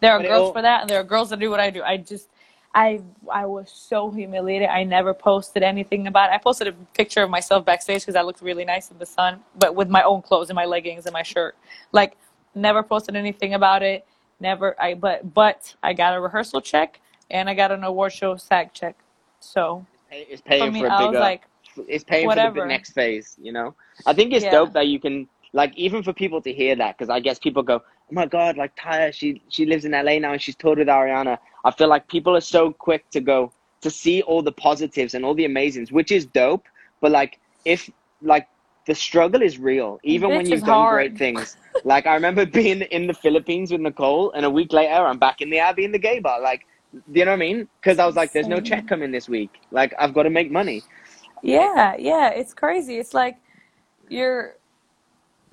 There 0.00 0.12
are 0.12 0.18
But 0.18 0.28
girls 0.28 0.46
all- 0.48 0.52
for 0.52 0.62
that 0.62 0.80
and 0.82 0.90
there 0.90 1.00
are 1.00 1.04
girls 1.04 1.30
that 1.30 1.38
do 1.38 1.50
what 1.50 1.60
I 1.60 1.70
do. 1.70 1.82
I 1.82 1.96
just 1.98 2.28
I 2.74 3.00
I 3.32 3.46
was 3.46 3.70
so 3.72 4.10
humiliated. 4.10 4.68
I 4.68 4.84
never 4.84 5.12
posted 5.12 5.62
anything 5.62 6.06
about 6.06 6.30
it. 6.30 6.34
I 6.34 6.38
posted 6.38 6.68
a 6.68 6.72
picture 6.94 7.22
of 7.22 7.30
myself 7.30 7.64
backstage 7.64 8.02
because 8.02 8.14
I 8.16 8.22
looked 8.22 8.42
really 8.42 8.64
nice 8.64 8.90
in 8.90 8.98
the 8.98 9.06
sun, 9.06 9.40
but 9.58 9.74
with 9.74 9.88
my 9.88 10.02
own 10.02 10.22
clothes 10.22 10.50
and 10.50 10.54
my 10.56 10.66
leggings 10.66 11.06
and 11.06 11.12
my 11.12 11.22
shirt. 11.22 11.56
Like 11.92 12.16
never 12.54 12.82
posted 12.82 13.16
anything 13.16 13.54
about 13.54 13.82
it. 13.82 14.06
Never 14.40 14.80
I 14.80 14.94
but 14.94 15.34
but 15.34 15.74
I 15.82 15.92
got 15.94 16.14
a 16.16 16.20
rehearsal 16.20 16.60
check 16.60 17.00
and 17.30 17.48
I 17.50 17.54
got 17.54 17.72
an 17.72 17.82
award 17.84 18.12
show 18.12 18.36
SAG 18.36 18.72
check. 18.72 18.96
So 19.40 19.84
It's 20.12 20.40
for 20.42 20.48
paying 20.48 20.72
me 20.72 20.80
for 20.80 20.86
a 20.86 20.90
I 20.90 20.98
bigger. 20.98 21.10
was 21.12 21.20
like 21.20 21.42
it's 21.88 22.04
paying 22.04 22.28
for 22.28 22.28
whatever. 22.28 22.60
the 22.62 22.66
next 22.68 22.92
phase. 22.92 23.36
You 23.40 23.52
know. 23.52 23.74
I 24.06 24.12
think 24.14 24.32
it's 24.32 24.44
Yeah. 24.44 24.52
dope 24.52 24.72
that 24.74 24.86
you 24.86 25.00
can 25.00 25.28
like 25.52 25.76
even 25.76 26.02
for 26.04 26.12
people 26.12 26.40
to 26.42 26.52
hear 26.52 26.76
that 26.76 26.96
because 26.96 27.10
I 27.10 27.18
guess 27.18 27.38
people 27.40 27.62
go, 27.64 27.82
oh 28.10 28.14
my 28.14 28.26
god, 28.26 28.56
like 28.56 28.74
Taya, 28.76 29.12
she 29.12 29.42
she 29.48 29.66
lives 29.66 29.84
in 29.84 29.92
LA 29.92 30.18
now 30.18 30.32
and 30.32 30.42
she's 30.42 30.56
toured 30.56 30.78
with 30.78 30.88
Ariana. 30.88 31.38
I 31.64 31.70
feel 31.70 31.88
like 31.88 32.08
people 32.08 32.36
are 32.36 32.40
so 32.40 32.72
quick 32.72 33.08
to 33.10 33.20
go 33.20 33.52
to 33.80 33.90
see 33.90 34.22
all 34.22 34.42
the 34.42 34.52
positives 34.52 35.14
and 35.14 35.24
all 35.24 35.34
the 35.34 35.44
amazings, 35.46 35.92
which 35.92 36.12
is 36.12 36.26
dope. 36.26 36.66
But 37.00 37.12
like 37.12 37.38
if 37.64 37.90
like 38.22 38.48
the 38.86 38.94
struggle 38.94 39.42
is 39.42 39.58
real, 39.58 40.00
even 40.02 40.30
when 40.30 40.46
you've 40.46 40.60
done 40.60 40.68
hard. 40.68 40.94
great 40.94 41.18
things. 41.18 41.56
like 41.84 42.06
I 42.06 42.14
remember 42.14 42.44
being 42.60 42.82
in 42.82 43.06
the 43.06 43.14
Philippines 43.14 43.70
with 43.70 43.80
Nicole, 43.80 44.32
and 44.32 44.44
a 44.44 44.50
week 44.50 44.72
later 44.72 45.06
I'm 45.06 45.18
back 45.18 45.40
in 45.40 45.50
the 45.50 45.58
Abbey 45.58 45.84
in 45.84 45.92
the 45.92 45.98
gay 45.98 46.18
bar. 46.18 46.40
Like, 46.40 46.66
do 46.92 47.20
you 47.20 47.24
know 47.24 47.32
what 47.32 47.36
I 47.36 47.38
mean? 47.38 47.68
Because 47.80 47.98
I 47.98 48.06
was 48.06 48.16
like, 48.16 48.32
"There's 48.32 48.48
no 48.48 48.60
check 48.60 48.88
coming 48.88 49.12
this 49.12 49.28
week. 49.28 49.60
Like, 49.70 49.94
I've 49.98 50.12
got 50.12 50.24
to 50.24 50.30
make 50.30 50.50
money." 50.50 50.82
Yeah, 51.42 51.94
yeah, 51.98 52.30
it's 52.30 52.52
crazy. 52.52 52.98
It's 52.98 53.14
like 53.14 53.36
you're 54.08 54.56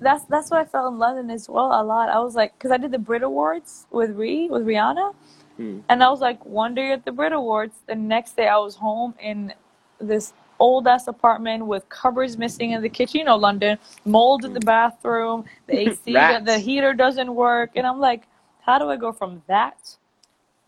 that's 0.00 0.24
that's 0.24 0.50
what 0.50 0.60
I 0.60 0.64
felt 0.64 0.92
in 0.92 0.98
London 0.98 1.30
as 1.30 1.48
well 1.48 1.68
a 1.80 1.82
lot. 1.84 2.08
I 2.08 2.20
was 2.20 2.34
like, 2.34 2.56
because 2.58 2.70
I 2.70 2.76
did 2.78 2.92
the 2.92 2.98
Brit 2.98 3.22
Awards 3.22 3.86
with 3.90 4.10
Ree 4.16 4.48
with 4.48 4.64
Rihanna, 4.66 5.14
Hmm. 5.56 5.80
and 5.88 6.04
I 6.04 6.10
was 6.10 6.20
like 6.20 6.44
one 6.46 6.74
day 6.74 6.92
at 6.92 7.04
the 7.04 7.12
Brit 7.12 7.32
Awards. 7.32 7.76
The 7.86 7.94
next 7.96 8.36
day 8.36 8.48
I 8.48 8.58
was 8.58 8.76
home 8.76 9.14
in 9.20 9.54
this 10.00 10.32
old 10.60 10.86
ass 10.88 11.08
apartment 11.08 11.66
with 11.66 11.88
cupboards 11.88 12.36
missing 12.38 12.72
in 12.72 12.82
the 12.82 12.88
kitchen. 12.88 13.20
You 13.20 13.24
know, 13.26 13.36
London, 13.36 13.78
mold 14.04 14.44
in 14.44 14.52
the 14.54 14.60
bathroom, 14.60 15.44
the 15.66 15.78
AC, 15.80 16.12
the, 16.12 16.42
the 16.44 16.58
heater 16.58 16.94
doesn't 16.94 17.34
work, 17.34 17.72
and 17.76 17.86
I'm 17.86 18.00
like, 18.00 18.26
how 18.62 18.78
do 18.78 18.90
I 18.90 18.96
go 18.96 19.12
from 19.12 19.42
that 19.48 19.96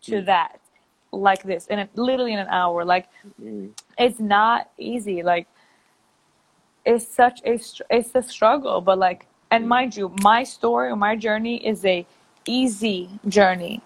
to 0.03 0.19
Hmm. 0.19 0.25
that 0.25 0.59
like 1.13 1.43
this 1.43 1.67
in 1.67 1.79
a, 1.79 1.89
literally 1.95 2.33
in 2.33 2.39
an 2.39 2.47
hour? 2.49 2.85
Like 2.85 3.07
Mm. 3.41 3.71
it's 3.97 4.19
not 4.19 4.69
easy 4.77 5.23
like 5.23 5.47
it's 6.85 7.07
such 7.07 7.41
a 7.45 7.59
it's 7.89 8.15
a 8.15 8.23
struggle 8.23 8.81
but 8.81 8.97
like 8.97 9.27
and 9.51 9.65
mm. 9.65 9.67
mind 9.67 9.95
you 9.95 10.13
my 10.21 10.43
story 10.43 10.95
my 10.95 11.15
journey 11.15 11.65
is 11.65 11.85
a 11.85 12.05
easy 12.45 13.07
journey. 13.27 13.81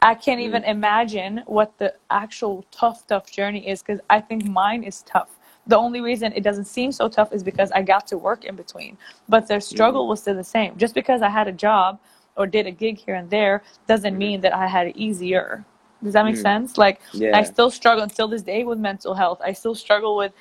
I 0.00 0.16
can't 0.16 0.40
mm. 0.40 0.44
even 0.44 0.64
imagine 0.64 1.42
what 1.46 1.78
the 1.78 1.94
actual 2.10 2.64
tough 2.72 3.06
tough 3.06 3.30
journey 3.30 3.68
is 3.68 3.82
because 3.82 4.00
i 4.10 4.20
think 4.20 4.44
mine 4.46 4.82
is 4.82 5.02
tough. 5.02 5.30
The 5.66 5.76
only 5.76 6.00
reason 6.00 6.32
it 6.32 6.42
doesn't 6.42 6.64
seem 6.64 6.90
so 6.90 7.08
tough 7.08 7.32
is 7.32 7.42
because 7.44 7.70
i 7.72 7.82
got 7.82 8.06
to 8.08 8.18
work 8.18 8.44
in 8.44 8.56
between 8.56 8.98
but 9.28 9.46
the 9.46 9.60
struggle 9.60 10.08
was 10.08 10.20
still 10.20 10.34
the 10.34 10.44
same. 10.44 10.76
Just 10.76 10.94
because 10.94 11.22
i 11.22 11.28
had 11.28 11.46
a 11.46 11.52
job 11.52 12.00
or 12.36 12.46
did 12.46 12.66
a 12.66 12.72
gig 12.72 12.98
here 12.98 13.14
and 13.14 13.30
there 13.30 13.62
doesn't 13.86 14.12
mm-hmm. 14.14 14.18
mean 14.18 14.40
that 14.40 14.54
i 14.54 14.66
had 14.66 14.88
it 14.88 14.96
easier. 14.96 15.64
Does 16.02 16.14
that 16.14 16.24
make 16.24 16.34
Mm. 16.34 16.42
sense? 16.42 16.78
Like 16.78 17.00
Yeah. 17.12 17.38
I 17.38 17.44
still 17.44 17.70
struggle 17.70 18.02
until 18.02 18.26
this 18.26 18.42
day 18.42 18.64
with 18.64 18.78
mental 18.78 19.14
health. 19.14 19.40
I 19.44 19.52
still 19.52 19.76
struggle 19.76 20.16
with 20.16 20.32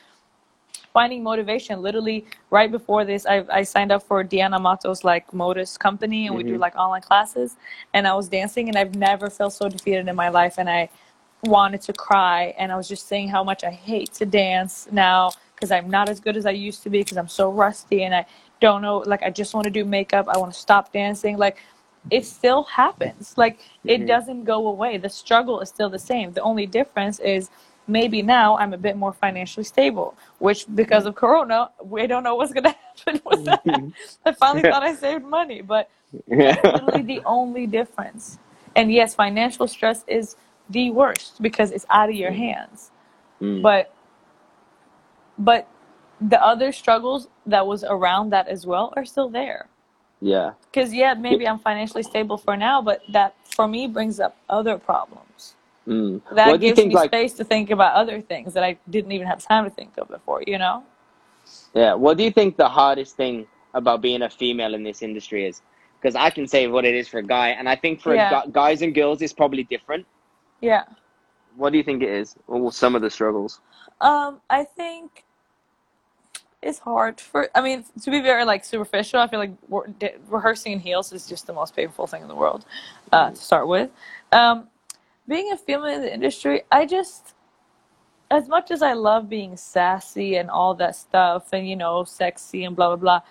finding 0.93 1.23
motivation. 1.23 1.81
Literally, 1.81 2.25
right 2.49 2.71
before 2.71 3.05
this, 3.05 3.25
I, 3.25 3.45
I 3.51 3.63
signed 3.63 3.91
up 3.91 4.03
for 4.03 4.23
Deanna 4.23 4.61
Mato's 4.61 5.03
like 5.03 5.33
Modus 5.33 5.77
company, 5.77 6.27
and 6.27 6.35
we 6.35 6.43
do 6.43 6.57
Mhm. 6.57 6.59
like 6.59 6.75
online 6.75 7.01
classes. 7.01 7.55
And 7.93 8.07
I 8.07 8.13
was 8.15 8.29
dancing, 8.29 8.69
and 8.69 8.77
I've 8.77 8.95
never 8.95 9.29
felt 9.29 9.53
so 9.53 9.69
defeated 9.69 10.07
in 10.07 10.15
my 10.15 10.29
life. 10.29 10.55
And 10.57 10.69
I 10.69 10.89
wanted 11.43 11.81
to 11.83 11.93
cry, 11.93 12.53
and 12.57 12.71
I 12.71 12.77
was 12.77 12.87
just 12.87 13.07
saying 13.07 13.29
how 13.29 13.43
much 13.43 13.63
I 13.63 13.71
hate 13.71 14.13
to 14.15 14.25
dance 14.25 14.87
now 14.91 15.31
because 15.55 15.71
I'm 15.71 15.89
not 15.89 16.09
as 16.09 16.19
good 16.19 16.37
as 16.37 16.45
I 16.45 16.51
used 16.51 16.83
to 16.83 16.89
be 16.89 16.99
because 16.99 17.17
I'm 17.17 17.27
so 17.29 17.51
rusty, 17.51 18.03
and 18.03 18.15
I 18.15 18.25
don't 18.61 18.81
know. 18.81 18.99
Like 18.99 19.23
I 19.23 19.29
just 19.29 19.53
want 19.53 19.65
to 19.65 19.71
do 19.71 19.85
makeup. 19.85 20.27
I 20.29 20.37
want 20.37 20.53
to 20.53 20.59
stop 20.59 20.91
dancing. 20.93 21.37
Like 21.37 21.57
it 22.11 22.25
still 22.25 22.63
happens. 22.63 23.35
Like 23.37 23.59
it 23.85 24.01
Mhm. 24.01 24.07
doesn't 24.07 24.43
go 24.45 24.67
away. 24.67 24.97
The 24.97 25.09
struggle 25.09 25.59
is 25.61 25.69
still 25.69 25.89
the 25.89 25.99
same. 25.99 26.33
The 26.33 26.41
only 26.41 26.65
difference 26.65 27.19
is 27.19 27.49
maybe 27.87 28.21
now 28.21 28.57
I'm 28.57 28.73
a 28.73 28.77
bit 28.77 28.97
more 28.97 29.13
financially 29.13 29.63
stable, 29.65 30.17
which 30.39 30.65
because 30.75 31.05
of 31.05 31.15
Corona, 31.15 31.71
we 31.83 32.07
don't 32.07 32.23
know 32.23 32.35
what's 32.35 32.53
gonna 32.53 32.75
happen 33.07 33.21
with 33.25 33.45
that. 33.45 33.63
I 34.25 34.33
finally 34.33 34.63
thought 34.63 34.83
I 34.83 34.95
saved 34.95 35.25
money, 35.25 35.61
but 35.61 35.89
that's 36.29 36.71
literally 36.71 37.03
the 37.03 37.21
only 37.25 37.67
difference. 37.67 38.39
And 38.75 38.91
yes, 38.91 39.15
financial 39.15 39.67
stress 39.67 40.03
is 40.07 40.37
the 40.69 40.91
worst 40.91 41.41
because 41.41 41.71
it's 41.71 41.85
out 41.89 42.09
of 42.09 42.15
your 42.15 42.31
hands. 42.31 42.91
Mm. 43.41 43.61
But 43.61 43.93
but 45.37 45.67
the 46.21 46.41
other 46.43 46.71
struggles 46.71 47.27
that 47.47 47.65
was 47.67 47.83
around 47.83 48.31
that 48.31 48.47
as 48.47 48.65
well 48.65 48.93
are 48.97 49.05
still 49.05 49.29
there. 49.29 49.67
yeah. 50.21 50.53
Because 50.71 50.93
yeah, 50.93 51.15
maybe 51.15 51.47
I'm 51.47 51.59
financially 51.59 52.03
stable 52.03 52.37
for 52.37 52.57
now, 52.57 52.81
but 52.81 53.01
that 53.09 53.35
for 53.55 53.67
me 53.67 53.87
brings 53.87 54.19
up 54.19 54.37
other 54.49 54.77
problems. 54.79 55.55
Mm. 55.87 56.21
That 56.35 56.47
what 56.51 56.61
gives 56.61 56.75
think? 56.75 56.89
me 56.89 56.95
Like, 56.95 57.09
space 57.09 57.33
to 57.33 57.43
think 57.43 57.71
about 57.71 57.95
other 57.95 58.21
things 58.21 58.53
that 58.53 58.63
I 58.63 58.77
didn't 58.89 59.11
even 59.11 59.27
have 59.27 59.43
time 59.43 59.63
to 59.63 59.69
think 59.69 59.97
of 59.97 60.07
before. 60.09 60.43
You 60.45 60.57
know? 60.57 60.83
yeah. 61.73 61.93
What 61.93 62.17
do 62.17 62.23
you 62.23 62.31
think 62.31 62.57
the 62.57 62.69
hardest 62.69 63.15
thing 63.17 63.47
about 63.73 64.01
being 64.01 64.21
a 64.21 64.29
female 64.29 64.73
in 64.75 64.83
this 64.83 65.01
industry 65.01 65.45
is? 65.45 65.61
Because 65.99 66.15
I 66.15 66.29
can 66.29 66.47
say 66.47 66.67
what 66.67 66.85
it 66.85 66.95
is 66.95 67.07
for 67.07 67.19
a 67.19 67.23
guy, 67.23 67.49
and 67.49 67.67
I 67.69 67.75
think 67.75 68.01
for 68.01 68.15
Yeah. 68.15 68.43
gu- 68.45 68.51
guys 68.51 68.81
and 68.81 68.93
girls, 68.93 69.21
it's 69.21 69.33
probably 69.33 69.63
different. 69.63 70.05
Yeah. 70.59 70.83
What 71.55 71.71
do 71.71 71.77
you 71.77 71.83
think 71.83 72.01
it 72.01 72.09
is, 72.09 72.35
or 72.47 72.71
some 72.71 72.95
of 72.95 73.01
the 73.01 73.09
struggles? 73.09 73.59
Um, 73.99 74.39
I 74.49 74.63
think 74.63 75.25
it's 76.61 76.79
hard 76.79 77.19
for. 77.19 77.49
I 77.53 77.61
mean, 77.61 77.83
to 78.03 78.11
be 78.11 78.19
very 78.19 78.45
like 78.45 78.63
superficial, 78.63 79.19
I 79.19 79.27
feel 79.27 79.39
like 79.39 79.51
re- 79.69 80.15
rehearsing 80.27 80.73
in 80.73 80.79
heels 80.79 81.11
is 81.11 81.27
just 81.27 81.45
the 81.47 81.53
most 81.53 81.75
painful 81.75 82.07
thing 82.07 82.21
in 82.21 82.27
the 82.27 82.35
world 82.35 82.65
uh, 83.11 83.31
to 83.31 83.35
start 83.35 83.67
with. 83.67 83.89
Um, 84.31 84.67
being 85.27 85.51
a 85.51 85.57
female 85.57 85.85
in 85.85 86.01
the 86.01 86.13
industry, 86.13 86.63
I 86.71 86.85
just, 86.85 87.35
as 88.29 88.47
much 88.47 88.71
as 88.71 88.81
I 88.81 88.93
love 88.93 89.29
being 89.29 89.55
sassy 89.57 90.35
and 90.35 90.49
all 90.49 90.73
that 90.75 90.95
stuff, 90.95 91.53
and 91.53 91.67
you 91.67 91.75
know, 91.75 92.03
sexy 92.03 92.65
and 92.65 92.75
blah 92.75 92.87
blah 92.87 92.95
blah, 92.95 93.21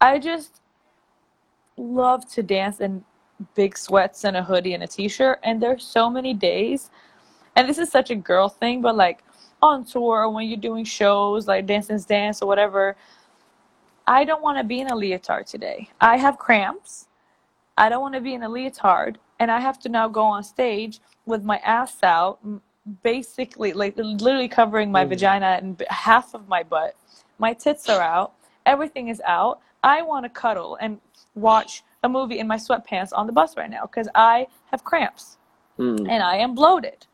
I 0.00 0.18
just 0.18 0.60
love 1.76 2.28
to 2.30 2.42
dance 2.42 2.80
in 2.80 3.04
big 3.54 3.76
sweats 3.76 4.24
and 4.24 4.36
a 4.36 4.42
hoodie 4.42 4.72
and 4.72 4.82
a 4.82 4.86
t-shirt. 4.86 5.38
And 5.42 5.62
there's 5.62 5.84
so 5.84 6.08
many 6.08 6.34
days, 6.34 6.90
and 7.54 7.68
this 7.68 7.78
is 7.78 7.90
such 7.90 8.10
a 8.10 8.16
girl 8.16 8.48
thing, 8.48 8.80
but 8.80 8.96
like 8.96 9.22
on 9.62 9.84
tour 9.84 10.28
when 10.30 10.46
you're 10.46 10.58
doing 10.58 10.84
shows 10.84 11.46
like 11.46 11.66
Dance 11.66 11.88
Dance 12.04 12.42
or 12.42 12.46
whatever, 12.46 12.96
I 14.06 14.24
don't 14.24 14.42
want 14.42 14.58
to 14.58 14.64
be 14.64 14.80
in 14.80 14.88
a 14.88 14.94
leotard 14.96 15.46
today. 15.46 15.90
I 16.00 16.16
have 16.16 16.38
cramps. 16.38 17.08
I 17.76 17.88
don't 17.88 18.00
want 18.00 18.14
to 18.14 18.20
be 18.20 18.34
in 18.34 18.42
a 18.42 18.48
leotard, 18.48 19.18
and 19.38 19.50
I 19.50 19.60
have 19.60 19.78
to 19.80 19.88
now 19.88 20.08
go 20.08 20.22
on 20.22 20.42
stage 20.44 21.00
with 21.26 21.44
my 21.44 21.58
ass 21.58 22.02
out, 22.02 22.38
basically 23.02 23.72
like 23.72 23.94
literally 23.96 24.48
covering 24.48 24.90
my 24.92 25.04
Mhm. 25.04 25.08
vagina 25.10 25.58
and 25.60 25.82
half 25.90 26.34
of 26.34 26.48
my 26.48 26.62
butt. 26.62 26.94
My 27.38 27.52
tits 27.52 27.88
are 27.88 28.00
out. 28.00 28.32
Everything 28.64 29.08
is 29.08 29.20
out. 29.24 29.60
I 29.82 30.02
want 30.02 30.24
to 30.24 30.30
cuddle 30.30 30.76
and 30.80 31.00
watch 31.34 31.82
a 32.02 32.08
movie 32.08 32.38
in 32.38 32.46
my 32.46 32.56
sweatpants 32.56 33.10
on 33.12 33.26
the 33.26 33.32
bus 33.32 33.56
right 33.56 33.70
now 33.70 33.82
because 33.82 34.08
I 34.14 34.46
have 34.70 34.84
cramps 34.84 35.38
Mm. 35.78 36.08
and 36.08 36.22
I 36.22 36.36
am 36.36 36.54
bloated. 36.54 37.06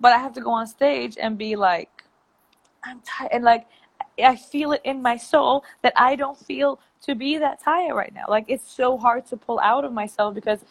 But 0.00 0.12
I 0.12 0.18
have 0.18 0.32
to 0.34 0.40
go 0.40 0.50
on 0.50 0.66
stage 0.66 1.18
and 1.18 1.36
be 1.38 1.56
like, 1.56 2.04
I'm 2.84 3.00
tired. 3.00 3.32
And 3.32 3.44
like, 3.44 3.66
I 4.18 4.36
feel 4.36 4.72
it 4.72 4.80
in 4.84 5.02
my 5.02 5.16
soul 5.16 5.64
that 5.82 5.92
I 5.96 6.16
don't 6.16 6.38
feel 6.38 6.80
to 7.02 7.14
be 7.14 7.38
that 7.38 7.60
tired 7.60 7.94
right 7.94 8.14
now. 8.14 8.24
Like, 8.28 8.46
it's 8.48 8.68
so 8.70 8.96
hard 8.96 9.26
to 9.26 9.36
pull 9.36 9.60
out 9.60 9.84
of 9.84 9.92
myself 9.92 10.34
because 10.34 10.64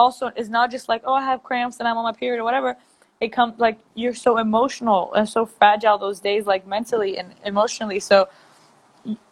also 0.00 0.32
it's 0.36 0.48
not 0.48 0.70
just 0.70 0.88
like, 0.88 1.02
oh, 1.04 1.14
I 1.14 1.24
have 1.24 1.42
cramps 1.44 1.78
and 1.80 1.86
I'm 1.88 1.98
on 1.98 2.04
my 2.04 2.12
period 2.12 2.40
or 2.40 2.44
whatever. 2.44 2.76
It 3.20 3.30
comes 3.32 3.60
like 3.60 3.78
you're 3.94 4.14
so 4.14 4.38
emotional 4.38 5.12
and 5.14 5.28
so 5.28 5.46
fragile 5.46 5.98
those 5.98 6.20
days, 6.20 6.46
like 6.46 6.66
mentally 6.66 7.18
and 7.18 7.34
emotionally. 7.44 8.00
So, 8.00 8.28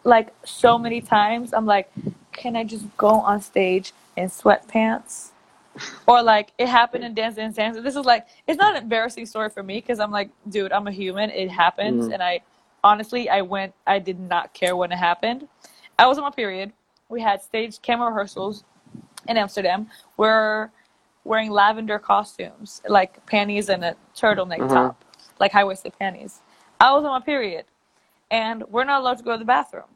like, 0.03 0.29
so 0.45 0.77
many 0.77 1.01
times 1.01 1.53
I'm 1.53 1.65
like, 1.65 1.91
can 2.31 2.55
I 2.55 2.63
just 2.63 2.85
go 2.97 3.09
on 3.09 3.41
stage 3.41 3.93
in 4.15 4.29
sweatpants? 4.29 5.31
or 6.07 6.21
like 6.23 6.51
it 6.57 6.67
happened 6.67 7.03
in 7.05 7.13
Dance 7.13 7.35
Dance 7.35 7.55
Dance. 7.55 7.77
This 7.81 7.95
is 7.95 8.05
like 8.05 8.27
it's 8.47 8.57
not 8.57 8.75
an 8.75 8.83
embarrassing 8.83 9.25
story 9.25 9.49
for 9.49 9.63
me 9.63 9.77
because 9.77 9.99
I'm 9.99 10.11
like, 10.11 10.29
dude, 10.49 10.71
I'm 10.71 10.87
a 10.87 10.91
human. 10.91 11.29
It 11.29 11.49
happens, 11.49 12.07
Mhm. 12.07 12.13
and 12.13 12.23
I 12.23 12.41
honestly, 12.83 13.29
I 13.29 13.41
went. 13.41 13.73
I 13.87 13.99
did 13.99 14.19
not 14.19 14.53
care 14.53 14.75
when 14.75 14.91
it 14.91 14.97
happened. 14.97 15.47
I 15.97 16.07
was 16.07 16.17
on 16.17 16.23
my 16.23 16.31
period. 16.31 16.73
We 17.09 17.21
had 17.21 17.41
stage 17.41 17.81
camera 17.81 18.09
rehearsals 18.09 18.63
in 19.29 19.37
Amsterdam. 19.37 19.87
We're 20.17 20.71
wearing 21.23 21.51
lavender 21.51 21.99
costumes, 21.99 22.81
like 22.87 23.25
panties 23.27 23.69
and 23.69 23.85
a 23.85 23.95
turtleneck 24.15 24.59
Mhm. 24.61 24.73
top, 24.73 25.05
like 25.39 25.51
high 25.53 25.63
waisted 25.63 25.97
panties. 25.97 26.41
I 26.81 26.91
was 26.93 27.05
on 27.05 27.11
my 27.11 27.19
period, 27.21 27.65
and 28.31 28.63
we're 28.69 28.83
not 28.83 29.01
allowed 29.01 29.19
to 29.19 29.23
go 29.23 29.33
to 29.33 29.37
the 29.37 29.45
bathroom. 29.45 29.95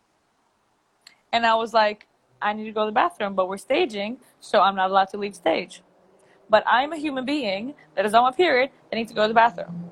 And 1.33 1.45
I 1.45 1.55
was 1.55 1.73
like, 1.73 2.07
I 2.41 2.53
need 2.53 2.65
to 2.65 2.71
go 2.71 2.81
to 2.81 2.85
the 2.87 2.91
bathroom, 2.91 3.33
but 3.33 3.47
we're 3.47 3.57
staging, 3.57 4.19
so 4.39 4.61
I'm 4.61 4.75
not 4.75 4.91
allowed 4.91 5.09
to 5.09 5.17
leave 5.17 5.35
stage. 5.35 5.81
But 6.49 6.63
I'm 6.67 6.93
a 6.93 6.97
human 6.97 7.25
being 7.25 7.73
that 7.95 8.05
is 8.05 8.13
on 8.13 8.23
my 8.23 8.31
period 8.31 8.69
that 8.89 8.95
need 8.95 9.07
to 9.07 9.13
go 9.15 9.23
to 9.23 9.29
the 9.29 9.33
bathroom. 9.33 9.91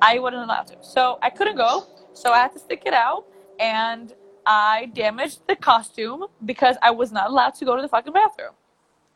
I 0.00 0.18
wasn't 0.18 0.42
allowed 0.42 0.66
to. 0.68 0.76
So 0.82 1.18
I 1.22 1.30
couldn't 1.30 1.56
go, 1.56 1.84
so 2.12 2.32
I 2.32 2.38
had 2.38 2.52
to 2.54 2.58
stick 2.58 2.82
it 2.86 2.94
out, 2.94 3.26
and 3.60 4.12
I 4.44 4.86
damaged 4.86 5.46
the 5.46 5.54
costume 5.54 6.26
because 6.44 6.76
I 6.82 6.90
was 6.90 7.12
not 7.12 7.30
allowed 7.30 7.54
to 7.56 7.64
go 7.64 7.76
to 7.76 7.82
the 7.82 7.88
fucking 7.88 8.12
bathroom. 8.12 8.54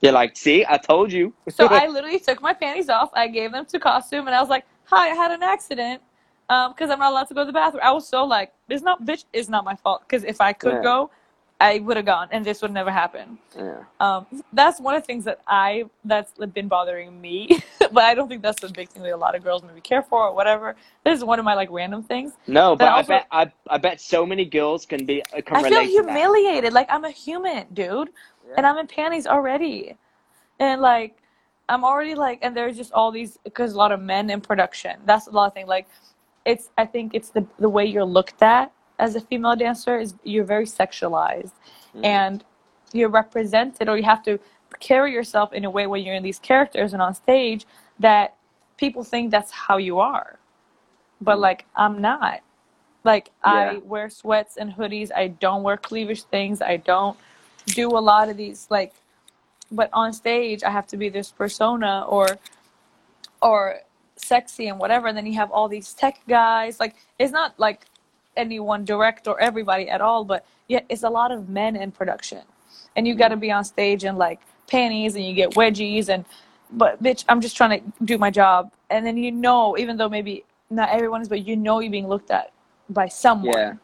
You're 0.01 0.13
like, 0.13 0.37
see, 0.37 0.65
I 0.69 0.77
told 0.77 1.11
you. 1.13 1.33
So 1.49 1.67
I 1.69 1.87
literally 1.97 2.19
took 2.21 2.41
my 2.43 2.53
panties 2.53 2.89
off, 2.89 3.11
I 3.15 3.29
gave 3.29 3.53
them 3.53 3.65
to 3.67 3.79
costume, 3.79 4.27
and 4.27 4.35
I 4.37 4.41
was 4.41 4.51
like, 4.51 4.65
hi, 4.85 5.11
I 5.11 5.15
had 5.15 5.31
an 5.31 5.43
accident 5.43 6.03
because 6.49 6.91
I'm 6.91 6.99
not 6.99 7.11
allowed 7.13 7.29
to 7.29 7.35
go 7.35 7.43
to 7.43 7.47
the 7.47 7.53
bathroom. 7.53 7.83
I 7.85 7.93
was 7.93 8.07
so 8.07 8.25
like, 8.25 8.53
it's 8.69 8.83
not, 8.83 9.05
bitch, 9.05 9.25
it's 9.33 9.49
not 9.49 9.65
my 9.65 9.75
fault. 9.77 10.03
Because 10.07 10.23
if 10.25 10.41
I 10.41 10.53
could 10.53 10.75
Yeah. 10.75 10.83
go, 10.83 11.11
I 11.59 11.79
would 11.79 11.97
have 11.97 12.05
gone, 12.05 12.29
and 12.33 12.45
this 12.45 12.61
would 12.61 12.71
never 12.71 12.91
happen. 12.91 13.39
yeah. 13.57 13.85
Um, 13.99 14.27
that's 14.53 14.79
one 14.79 14.95
of 14.95 15.01
the 15.03 15.07
things 15.07 15.25
that 15.25 15.41
I 15.49 15.85
that's 16.05 16.33
been 16.53 16.69
bothering 16.69 17.19
me, 17.19 17.63
but 17.79 18.05
I 18.05 18.15
don't 18.15 18.29
think 18.29 18.43
that's 18.43 18.61
the 18.61 18.69
big 18.69 18.91
thing 18.91 19.03
that 19.05 19.15
a 19.15 19.17
lot 19.17 19.35
of 19.35 19.43
girls 19.43 19.63
maybe 19.63 19.81
care 19.81 20.03
for 20.03 20.25
or 20.29 20.35
whatever. 20.35 20.77
This 21.03 21.17
is 21.17 21.25
one 21.25 21.39
of 21.39 21.47
my 21.47 21.55
like 21.55 21.71
random 21.71 22.03
things. 22.03 22.35
No, 22.47 22.77
But 22.77 22.89
I 22.89 22.91
also- 22.99 23.09
bet 23.09 23.27
I, 23.33 23.51
I 23.71 23.79
bet 23.79 24.03
so 24.03 24.27
many 24.27 24.45
girls 24.45 24.85
can 24.85 25.07
be 25.07 25.23
uh, 25.35 25.41
can 25.41 25.57
I 25.57 25.67
feel 25.71 25.81
humiliated. 25.81 26.75
Like 26.75 26.89
I'm 26.91 27.05
a 27.07 27.11
human, 27.11 27.67
dude, 27.73 28.11
and 28.57 28.67
I'm 28.67 28.79
in 28.79 28.87
panties 28.87 29.27
already, 29.27 29.97
and 30.61 30.81
like 30.81 31.19
I'm 31.69 31.85
already 31.85 32.15
like, 32.15 32.41
and 32.43 32.57
there's 32.57 32.77
just 32.77 32.93
all 32.93 33.11
these 33.11 33.39
because 33.45 33.75
a 33.75 33.79
lot 33.79 33.93
of 33.93 34.01
men 34.01 34.31
in 34.31 34.41
production. 34.41 34.99
That's 35.07 35.27
a 35.27 35.31
lot 35.31 35.47
of 35.49 35.55
things. 35.55 35.69
Like 35.69 35.89
it's 36.45 36.71
I 36.79 36.87
think 36.87 37.15
it's 37.15 37.31
the 37.31 37.47
the 37.59 37.69
way 37.69 37.85
you're 37.87 38.05
looked 38.05 38.43
at 38.43 38.73
as 38.99 39.17
a 39.17 39.21
female 39.21 39.57
dancer 39.57 39.99
is 39.99 40.15
you're 40.25 40.45
very 40.45 40.67
sexualized, 40.67 41.53
Mm. 41.95 42.05
and 42.05 42.45
you're 42.93 43.09
represented 43.11 43.89
or 43.89 43.97
you 43.97 44.05
have 44.05 44.23
to 44.25 44.39
carry 44.81 45.13
yourself 45.13 45.53
in 45.53 45.65
a 45.65 45.71
way 45.71 45.87
when 45.87 46.03
you're 46.05 46.15
in 46.15 46.23
these 46.23 46.39
characters 46.39 46.93
and 46.93 47.03
on 47.03 47.15
stage 47.15 47.67
that 48.01 48.35
people 48.79 49.05
think 49.05 49.31
that's 49.31 49.51
how 49.51 49.79
you 49.79 49.99
are, 50.01 50.39
but 51.21 51.39
Mm. 51.39 51.41
like 51.43 51.67
I'm 51.77 52.01
not. 52.01 52.41
Like 53.05 53.31
I 53.45 53.79
wear 53.85 54.11
sweats 54.11 54.57
and 54.57 54.73
hoodies. 54.75 55.11
I 55.15 55.29
don't 55.29 55.63
wear 55.63 55.77
cleavage 55.77 56.25
things. 56.25 56.61
I 56.63 56.77
don't 56.79 57.17
do 57.67 57.89
a 57.89 57.99
lot 57.99 58.29
of 58.29 58.37
these 58.37 58.67
like 58.71 58.93
but 59.71 59.91
on 59.93 60.13
stage 60.13 60.63
I 60.63 60.71
have 60.71 60.87
to 60.89 60.97
be 60.97 61.09
this 61.09 61.31
persona 61.31 62.05
or 62.09 62.39
or 63.43 63.81
sexy 64.17 64.69
and 64.69 64.79
whatever 64.79 65.09
and 65.09 65.17
then 65.17 65.27
you 65.27 65.35
have 65.35 65.51
all 65.51 65.69
these 65.69 65.93
tech 65.93 66.21
guys 66.29 66.81
like 66.81 66.95
it's 67.19 67.33
not 67.33 67.59
like 67.59 67.87
anyone 68.37 68.85
direct 68.85 69.29
or 69.29 69.39
everybody 69.41 69.89
at 69.89 70.01
all 70.01 70.25
but 70.25 70.47
yeah 70.69 70.81
it's 70.89 71.03
a 71.03 71.09
lot 71.11 71.31
of 71.33 71.49
men 71.49 71.77
in 71.77 71.91
production 71.91 72.43
and 72.97 73.07
you 73.07 73.15
got 73.15 73.29
to 73.29 73.37
be 73.37 73.51
on 73.51 73.65
stage 73.65 74.05
in 74.05 74.17
like 74.17 74.41
panties 74.69 75.15
and 75.17 75.25
you 75.25 75.35
get 75.35 75.51
wedgies 75.51 76.09
and 76.09 76.25
but 76.73 77.03
bitch 77.03 77.25
I'm 77.29 77.41
just 77.41 77.57
trying 77.57 77.81
to 77.81 77.93
do 78.05 78.19
my 78.19 78.31
job 78.31 78.73
and 78.91 79.07
then 79.07 79.17
you 79.17 79.33
know 79.33 79.77
even 79.79 79.97
though 79.97 80.09
maybe 80.09 80.45
not 80.71 80.89
everyone 80.91 81.21
is 81.23 81.29
but 81.29 81.47
you 81.47 81.57
know 81.57 81.81
you're 81.81 81.91
being 81.91 82.09
looked 82.09 82.31
at 82.31 82.53
by 82.91 83.09
someone 83.09 83.55
Yeah. 83.57 83.75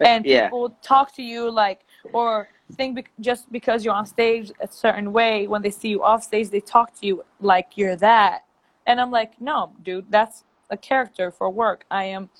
and 0.00 0.24
yeah. 0.24 0.46
people 0.46 0.70
talk 0.82 1.14
to 1.16 1.22
you 1.22 1.50
like 1.50 1.80
or 2.12 2.48
think 2.72 2.96
bec- 2.96 3.10
just 3.20 3.50
because 3.52 3.84
you're 3.84 3.94
on 3.94 4.06
stage 4.06 4.50
a 4.60 4.68
certain 4.68 5.12
way 5.12 5.46
when 5.46 5.62
they 5.62 5.70
see 5.70 5.88
you 5.88 6.02
off 6.02 6.22
stage 6.22 6.50
they 6.50 6.60
talk 6.60 6.98
to 7.00 7.06
you 7.06 7.24
like 7.40 7.76
you're 7.76 7.96
that. 7.96 8.44
And 8.86 9.00
i'm 9.00 9.10
like 9.10 9.40
no 9.40 9.72
dude 9.82 10.06
that's 10.10 10.44
a 10.70 10.76
character 10.76 11.30
for 11.30 11.50
work. 11.50 11.84
I 11.90 12.04
am 12.04 12.30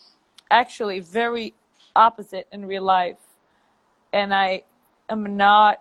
actually 0.51 1.01
very 1.01 1.55
opposite 1.95 2.49
in 2.53 2.67
real 2.67 2.83
life. 2.83 3.19
And 4.13 4.35
i 4.35 4.63
am 5.11 5.37
not 5.37 5.81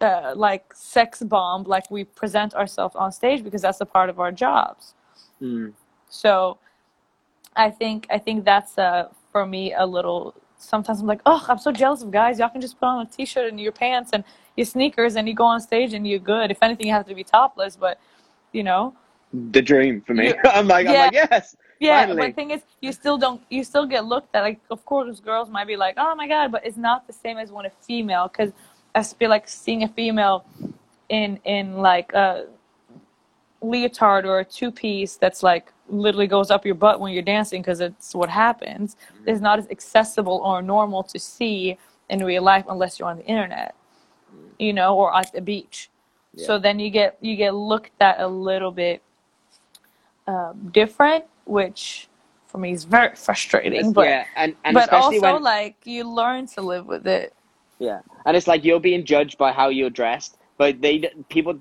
uh, 0.00 0.34
like 0.36 0.74
sex 0.74 1.22
bomb 1.22 1.62
like 1.64 1.90
we 1.90 2.04
present 2.04 2.54
ourselves 2.54 2.94
on 2.96 3.10
stage 3.12 3.42
because 3.42 3.62
that's 3.62 3.80
a 3.80 3.86
part 3.86 4.10
of 4.10 4.20
our 4.20 4.32
jobs. 4.32 4.94
Mm. 5.40 5.72
so 6.08 6.58
I 7.54 7.70
think 7.70 8.06
I 8.10 8.18
think 8.18 8.44
that's 8.44 8.78
uh 8.78 9.08
for 9.32 9.46
me 9.46 9.74
a 9.74 9.84
little 9.84 10.34
sometimes 10.66 11.00
I'm 11.00 11.06
like, 11.06 11.20
oh, 11.26 11.44
I'm 11.48 11.58
so 11.58 11.72
jealous 11.72 12.02
of 12.02 12.10
guys. 12.10 12.38
Y'all 12.38 12.48
can 12.48 12.60
just 12.60 12.78
put 12.78 12.86
on 12.86 13.06
a 13.06 13.08
t-shirt 13.08 13.48
and 13.50 13.60
your 13.60 13.72
pants 13.72 14.10
and 14.12 14.24
your 14.56 14.66
sneakers 14.66 15.16
and 15.16 15.28
you 15.28 15.34
go 15.34 15.44
on 15.44 15.60
stage 15.60 15.94
and 15.94 16.06
you're 16.06 16.18
good. 16.18 16.50
If 16.50 16.62
anything, 16.62 16.86
you 16.86 16.92
have 16.92 17.06
to 17.06 17.14
be 17.14 17.24
topless, 17.24 17.76
but 17.76 17.98
you 18.52 18.62
know, 18.62 18.94
The 19.32 19.62
dream 19.62 20.02
for 20.06 20.14
me. 20.14 20.34
I'm 20.44 20.68
like, 20.68 20.86
I'm 20.86 20.94
yeah. 20.94 21.04
like, 21.04 21.12
yes. 21.12 21.56
yeah. 21.80 22.00
Finally. 22.00 22.16
But 22.18 22.26
the 22.28 22.32
thing 22.32 22.50
is, 22.52 22.62
you 22.80 22.92
still 22.92 23.18
don't, 23.18 23.40
you 23.50 23.64
still 23.64 23.86
get 23.86 24.04
looked 24.04 24.34
at. 24.34 24.42
Like, 24.42 24.60
of 24.70 24.84
course, 24.84 25.20
girls 25.20 25.50
might 25.50 25.66
be 25.66 25.76
like, 25.76 25.94
oh 25.98 26.14
my 26.14 26.26
god, 26.28 26.52
but 26.52 26.64
it's 26.64 26.76
not 26.76 27.06
the 27.06 27.12
same 27.12 27.36
as 27.38 27.50
when 27.52 27.66
a 27.66 27.70
female, 27.86 28.28
because 28.28 28.52
I 28.94 29.02
feel 29.02 29.30
like 29.30 29.48
seeing 29.48 29.82
a 29.82 29.88
female 29.88 30.44
in 31.08 31.38
in 31.44 31.76
like 31.76 32.12
a 32.14 32.46
leotard 33.70 34.24
or 34.26 34.40
a 34.40 34.44
two 34.44 34.70
piece 34.70 35.16
that's 35.16 35.42
like 35.42 35.72
literally 35.88 36.26
goes 36.26 36.50
up 36.50 36.64
your 36.66 36.74
butt 36.74 37.00
when 37.00 37.12
you're 37.12 37.22
dancing 37.22 37.62
because 37.62 37.80
it's 37.80 38.14
what 38.14 38.28
happens. 38.28 38.96
Is 39.26 39.40
not 39.40 39.58
as 39.58 39.68
accessible 39.68 40.40
or 40.44 40.62
normal 40.62 41.02
to 41.04 41.18
see 41.18 41.78
in 42.10 42.24
real 42.24 42.42
life 42.42 42.64
unless 42.68 42.98
you're 42.98 43.08
on 43.08 43.18
the 43.18 43.24
internet 43.26 43.74
you 44.58 44.72
know 44.72 44.96
or 44.96 45.14
at 45.16 45.32
the 45.32 45.40
beach. 45.40 45.90
So 46.38 46.58
then 46.58 46.78
you 46.78 46.90
get 46.90 47.16
you 47.22 47.34
get 47.34 47.54
looked 47.54 47.92
at 48.00 48.20
a 48.20 48.26
little 48.26 48.70
bit 48.70 49.02
um, 50.26 50.70
different 50.72 51.24
which 51.46 52.08
for 52.46 52.58
me 52.58 52.72
is 52.72 52.84
very 52.84 53.14
frustrating 53.16 53.92
but 53.92 54.06
yeah, 54.06 54.26
and, 54.36 54.54
and 54.64 54.74
but 54.74 54.92
also 54.92 55.18
when 55.20 55.42
like 55.42 55.76
you 55.84 56.04
learn 56.04 56.46
to 56.48 56.60
live 56.60 56.86
with 56.86 57.06
it. 57.06 57.32
Yeah, 57.78 58.00
and 58.26 58.36
it's 58.36 58.46
like 58.46 58.64
you're 58.64 58.80
being 58.80 59.04
judged 59.04 59.38
by 59.38 59.52
how 59.52 59.68
you're 59.68 59.90
dressed, 59.90 60.36
but 60.58 60.80
they 60.82 61.10
people 61.30 61.58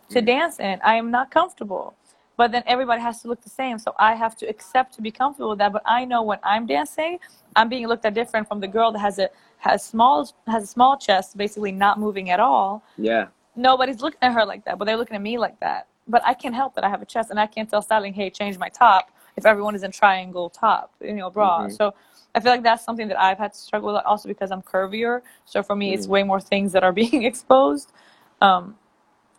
to 0.10 0.22
Mm. 0.22 0.26
dance 0.26 0.60
in. 0.60 0.80
I 0.84 0.96
am 0.96 1.12
not 1.12 1.32
comfortable. 1.32 1.96
But 2.38 2.52
then 2.52 2.64
everybody 2.68 3.02
has 3.02 3.22
to 3.24 3.28
look 3.28 3.42
the 3.42 3.50
same, 3.50 3.80
so 3.80 3.94
I 4.00 4.16
have 4.16 4.36
to 4.38 4.46
accept 4.48 4.94
to 4.96 5.02
be 5.02 5.12
comfortable 5.12 5.50
with 5.52 5.60
that. 5.60 5.74
But 5.74 5.84
I 5.86 6.06
know 6.06 6.24
when 6.24 6.40
I'm 6.44 6.66
dancing, 6.66 7.20
I'm 7.56 7.70
being 7.70 7.88
looked 7.88 8.06
at 8.06 8.14
different 8.14 8.48
from 8.48 8.60
the 8.62 8.68
girl 8.68 8.92
that 8.94 9.00
has 9.00 9.20
a 9.20 9.30
has 9.58 9.84
small 9.86 10.30
has 10.48 10.64
a 10.64 10.68
small 10.68 10.98
chest, 10.98 11.38
basically 11.38 11.72
not 11.74 12.00
moving 12.00 12.30
at 12.32 12.40
all 12.40 12.84
Yeah. 12.98 13.28
nobody's 13.56 14.02
looking 14.02 14.20
at 14.22 14.34
her 14.34 14.46
like 14.46 14.64
that, 14.66 14.78
but 14.78 14.86
they're 14.86 14.98
looking 14.98 15.16
at 15.18 15.22
me 15.22 15.38
like 15.38 15.60
that. 15.60 15.88
But 16.08 16.24
I 16.26 16.34
can't 16.34 16.56
help 16.56 16.78
it. 16.78 16.84
I 16.86 16.90
have 16.90 17.02
a 17.02 17.06
chest, 17.06 17.30
and 17.32 17.40
I 17.40 17.48
can't 17.48 17.70
tell 17.70 17.82
styling, 17.82 18.14
"Hey, 18.14 18.30
change 18.30 18.58
my 18.58 18.70
top." 18.70 19.12
If 19.38 19.46
everyone 19.46 19.76
is 19.76 19.84
in 19.84 19.92
triangle 19.92 20.50
top, 20.50 20.92
you 21.02 21.14
know, 21.14 21.30
bra. 21.30 21.68
Mhm. 21.68 21.72
So 21.78 21.94
I 22.36 22.40
feel 22.40 22.52
like 22.52 22.64
that's 22.64 22.84
something 22.86 23.08
that 23.08 23.20
I've 23.20 23.38
had 23.38 23.54
to 23.54 23.60
struggle 23.60 23.94
with 23.94 24.04
also 24.06 24.28
because 24.30 24.52
I'm 24.52 24.62
curvier. 24.62 25.22
So 25.46 25.64
for 25.64 25.76
me, 25.76 25.94
it's 25.94 26.06
Mm. 26.08 26.10
way 26.12 26.24
more 26.24 26.40
things 26.42 26.72
that 26.74 26.84
are 26.84 26.92
being 27.04 27.24
exposed. 27.24 27.92
Um, 28.42 28.76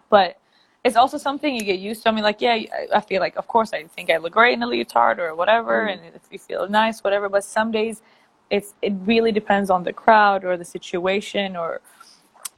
but 0.09 0.39
it's 0.85 0.97
also 0.97 1.19
something 1.19 1.55
you 1.55 1.63
get 1.65 1.79
used 1.79 2.03
to. 2.03 2.09
I 2.09 2.13
mean, 2.13 2.25
like, 2.25 2.41
yeah, 2.41 2.59
I- 2.95 3.01
feel 3.01 3.21
like, 3.21 3.37
of 3.37 3.47
course, 3.47 3.73
I 3.73 3.85
think 3.85 4.11
I 4.11 4.17
look 4.17 4.33
great 4.33 4.55
in 4.55 4.63
a 4.63 4.67
leotard 4.67 5.21
or 5.21 5.35
whatever, 5.35 5.87
Mm. 5.87 5.93
and 5.93 6.15
if 6.15 6.23
you 6.31 6.39
feel 6.39 6.69
nice, 6.69 7.05
whatever. 7.05 7.29
But 7.29 7.45
some 7.45 7.71
days, 7.71 8.03
it's 8.51 8.75
it 8.83 8.95
really 9.05 9.33
depends 9.33 9.71
on 9.71 9.85
the 9.85 9.93
crowd 9.93 10.45
or 10.45 10.57
the 10.57 10.65
situation 10.65 11.57
or 11.57 11.81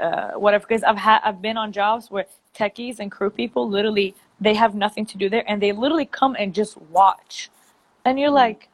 uh, 0.00 0.32
whatever. 0.32 0.64
Because 0.66 0.82
I've 0.84 0.96
had 0.98 1.20
I've 1.24 1.42
been 1.42 1.56
on 1.58 1.72
jobs 1.72 2.10
where 2.10 2.26
techies 2.54 2.98
and 3.00 3.10
crew 3.12 3.30
people 3.30 3.68
literally 3.68 4.14
they 4.40 4.54
have 4.54 4.74
nothing 4.74 5.06
to 5.06 5.18
do 5.18 5.28
there, 5.28 5.44
and 5.50 5.60
they 5.62 5.72
literally 5.72 6.06
come 6.06 6.36
and 6.38 6.54
just 6.54 6.76
watch, 6.90 7.50
and 8.04 8.18
you're 8.18 8.30
like, 8.30 8.68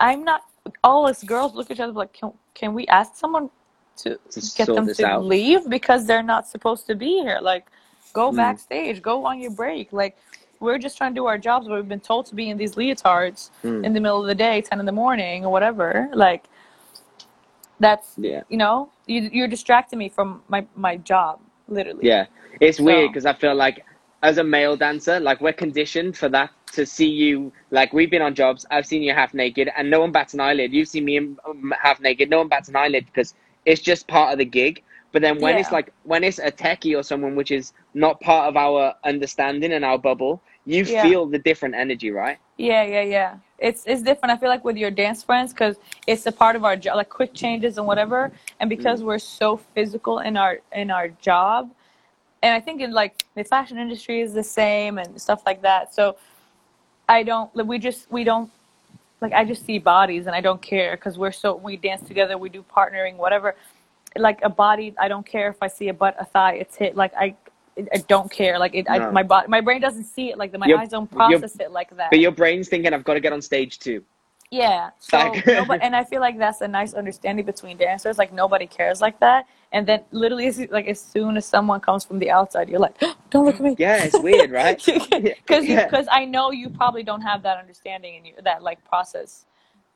I'm 0.00 0.24
not. 0.24 0.42
All 0.84 1.06
us 1.06 1.22
girls 1.24 1.54
look 1.54 1.70
at 1.70 1.76
each 1.76 1.80
other 1.80 1.92
like, 1.92 2.12
can 2.12 2.32
can 2.54 2.74
we 2.74 2.86
ask 2.88 3.14
someone 3.16 3.50
to 3.98 4.18
To 4.30 4.40
get 4.56 4.66
them 4.66 4.92
to 4.92 5.06
out. 5.06 5.24
leave 5.24 5.68
because 5.68 6.06
they're 6.06 6.22
not 6.22 6.46
supposed 6.48 6.86
to 6.86 6.94
be 6.94 7.20
here? 7.20 7.38
Like, 7.40 7.66
go 8.12 8.30
Mm. 8.30 8.36
backstage, 8.36 9.02
go 9.02 9.24
on 9.24 9.40
your 9.40 9.50
break. 9.52 9.92
Like, 9.92 10.16
we're 10.60 10.78
just 10.78 10.96
trying 10.98 11.12
to 11.12 11.18
do 11.18 11.26
our 11.26 11.38
jobs, 11.38 11.66
but 11.68 11.74
we've 11.74 11.88
been 11.88 12.00
told 12.00 12.26
to 12.26 12.34
be 12.34 12.50
in 12.50 12.56
these 12.58 12.74
leotards 12.74 13.50
Mm. 13.62 13.84
in 13.84 13.92
the 13.94 14.00
middle 14.00 14.20
of 14.20 14.26
the 14.26 14.34
day, 14.34 14.60
ten 14.60 14.80
in 14.80 14.86
the 14.86 14.92
morning 14.92 15.44
or 15.44 15.50
whatever. 15.52 16.08
Like, 16.12 16.44
that's 17.78 18.14
Yeah. 18.18 18.42
you 18.48 18.58
know, 18.58 18.90
you 19.06 19.30
you're 19.32 19.48
distracting 19.48 19.98
me 19.98 20.08
from 20.08 20.42
my 20.48 20.66
my 20.76 20.96
job, 20.98 21.40
literally. 21.68 22.06
Yeah, 22.06 22.26
it's 22.60 22.78
weird 22.80 23.10
because 23.10 23.24
I 23.26 23.32
feel 23.32 23.54
like 23.54 23.84
as 24.22 24.38
a 24.38 24.44
male 24.44 24.76
dancer, 24.76 25.18
like 25.20 25.40
we're 25.40 25.52
conditioned 25.52 26.16
for 26.16 26.28
that 26.28 26.50
to 26.72 26.84
see 26.84 27.08
you. 27.08 27.52
Like 27.70 27.92
we've 27.92 28.10
been 28.10 28.22
on 28.22 28.34
jobs, 28.34 28.66
I've 28.70 28.86
seen 28.86 29.02
you 29.02 29.14
half 29.14 29.34
naked, 29.34 29.70
and 29.76 29.90
no 29.90 30.00
one 30.00 30.12
bats 30.12 30.34
an 30.34 30.40
eyelid. 30.40 30.72
You've 30.72 30.88
seen 30.88 31.04
me 31.04 31.18
um, 31.18 31.72
half 31.80 32.00
naked, 32.00 32.30
no 32.30 32.38
one 32.38 32.48
bats 32.48 32.68
an 32.68 32.76
eyelid 32.76 33.06
because 33.06 33.34
it's 33.64 33.80
just 33.80 34.06
part 34.08 34.32
of 34.32 34.38
the 34.38 34.44
gig. 34.44 34.82
But 35.12 35.22
then 35.22 35.40
when 35.40 35.58
it's 35.58 35.72
like 35.72 35.92
when 36.04 36.22
it's 36.22 36.38
a 36.38 36.52
techie 36.52 36.96
or 36.98 37.02
someone 37.02 37.34
which 37.34 37.50
is 37.50 37.72
not 37.94 38.20
part 38.20 38.48
of 38.48 38.56
our 38.56 38.94
understanding 39.04 39.72
and 39.72 39.84
our 39.84 39.98
bubble, 39.98 40.42
you 40.66 40.84
Yeah. 40.84 41.02
feel 41.02 41.26
the 41.26 41.38
different 41.38 41.74
energy, 41.74 42.10
right? 42.10 42.38
Yeah, 42.58 42.84
yeah, 42.84 43.02
yeah. 43.02 43.34
It's 43.58 43.84
it's 43.86 44.02
different. 44.02 44.32
I 44.32 44.36
feel 44.36 44.48
like 44.50 44.64
with 44.64 44.76
your 44.76 44.90
dance 44.90 45.22
friends 45.22 45.52
because 45.52 45.76
it's 46.06 46.26
a 46.26 46.32
part 46.32 46.56
of 46.56 46.64
our 46.64 46.76
job, 46.76 46.96
like 46.96 47.08
quick 47.08 47.34
changes 47.34 47.78
and 47.78 47.86
whatever. 47.86 48.30
And 48.60 48.70
because 48.70 49.02
we're 49.02 49.18
so 49.18 49.56
physical 49.56 50.20
in 50.20 50.36
our 50.36 50.60
in 50.72 50.90
our 50.90 51.08
job, 51.08 51.70
and 52.42 52.54
I 52.54 52.60
think 52.60 52.80
in 52.80 52.92
like 52.92 53.24
the 53.34 53.44
fashion 53.44 53.78
industry 53.78 54.20
is 54.20 54.32
the 54.32 54.42
same 54.42 54.98
and 54.98 55.20
stuff 55.20 55.42
like 55.46 55.62
that. 55.62 55.94
So 55.94 56.16
I 57.08 57.22
don't. 57.22 57.54
like, 57.54 57.66
We 57.66 57.78
just 57.78 58.10
we 58.10 58.24
don't 58.24 58.50
like. 59.20 59.32
I 59.32 59.44
just 59.44 59.64
see 59.66 59.78
bodies 59.78 60.26
and 60.26 60.34
I 60.34 60.40
don't 60.40 60.62
care 60.62 60.96
because 60.96 61.18
we're 61.18 61.32
so 61.32 61.54
we 61.56 61.76
dance 61.76 62.06
together. 62.06 62.38
We 62.38 62.48
do 62.48 62.64
partnering, 62.74 63.16
whatever. 63.16 63.54
Like 64.16 64.40
a 64.42 64.48
body, 64.48 64.94
I 64.98 65.08
don't 65.08 65.24
care 65.24 65.48
if 65.50 65.62
I 65.62 65.68
see 65.68 65.88
a 65.88 65.94
butt, 65.94 66.16
a 66.18 66.24
thigh, 66.24 66.54
a 66.54 66.64
tit. 66.64 66.96
Like 66.96 67.12
I. 67.14 67.34
I 67.94 67.98
don't 68.08 68.30
care. 68.30 68.58
Like 68.58 68.74
it, 68.74 68.90
I, 68.90 69.10
my 69.10 69.22
body, 69.22 69.48
my 69.48 69.62
brain 69.62 69.80
doesn't 69.80 70.04
see 70.04 70.28
it 70.28 70.36
like 70.36 70.52
that. 70.52 70.58
My 70.58 70.66
Your- 70.66 70.78
eyes 70.80 70.90
don't 70.90 71.10
your- 71.10 71.16
process 71.16 71.58
it 71.60 71.70
like 71.70 71.88
that. 71.96 72.10
But 72.10 72.18
your 72.18 72.32
brain's 72.32 72.68
thinking, 72.68 72.92
I've 72.92 73.04
got 73.04 73.14
to 73.14 73.20
get 73.20 73.32
on 73.32 73.40
stage 73.40 73.78
too. 73.78 74.04
Yeah. 74.50 74.90
So 74.98 75.32
nobody, 75.46 75.82
and 75.82 75.96
I 75.96 76.04
feel 76.04 76.20
like 76.20 76.36
that's 76.36 76.60
a 76.60 76.68
nice 76.68 76.92
understanding 76.92 77.46
between 77.46 77.78
dancers. 77.78 78.18
Like 78.18 78.34
nobody 78.34 78.66
cares 78.66 79.00
like 79.00 79.18
that. 79.20 79.46
And 79.72 79.86
then 79.86 80.02
literally, 80.12 80.50
like 80.70 80.88
as 80.88 81.00
soon 81.00 81.36
as 81.36 81.46
someone 81.46 81.80
comes 81.80 82.04
from 82.04 82.18
the 82.18 82.30
outside, 82.30 82.68
you're 82.68 82.80
like, 82.80 82.98
"Don't 83.30 83.46
look 83.46 83.56
at 83.56 83.62
me." 83.62 83.76
Yeah, 83.78 84.04
it's 84.04 84.18
weird, 84.18 84.50
right? 84.50 84.82
Because 85.46 85.64
Yeah. 85.68 85.86
because 85.86 86.08
I 86.10 86.24
know 86.24 86.50
you 86.52 86.70
probably 86.70 87.02
don't 87.04 87.22
have 87.22 87.42
that 87.44 87.58
understanding 87.58 88.16
and 88.16 88.26
you 88.26 88.34
that 88.44 88.62
like 88.62 88.84
process, 88.84 89.46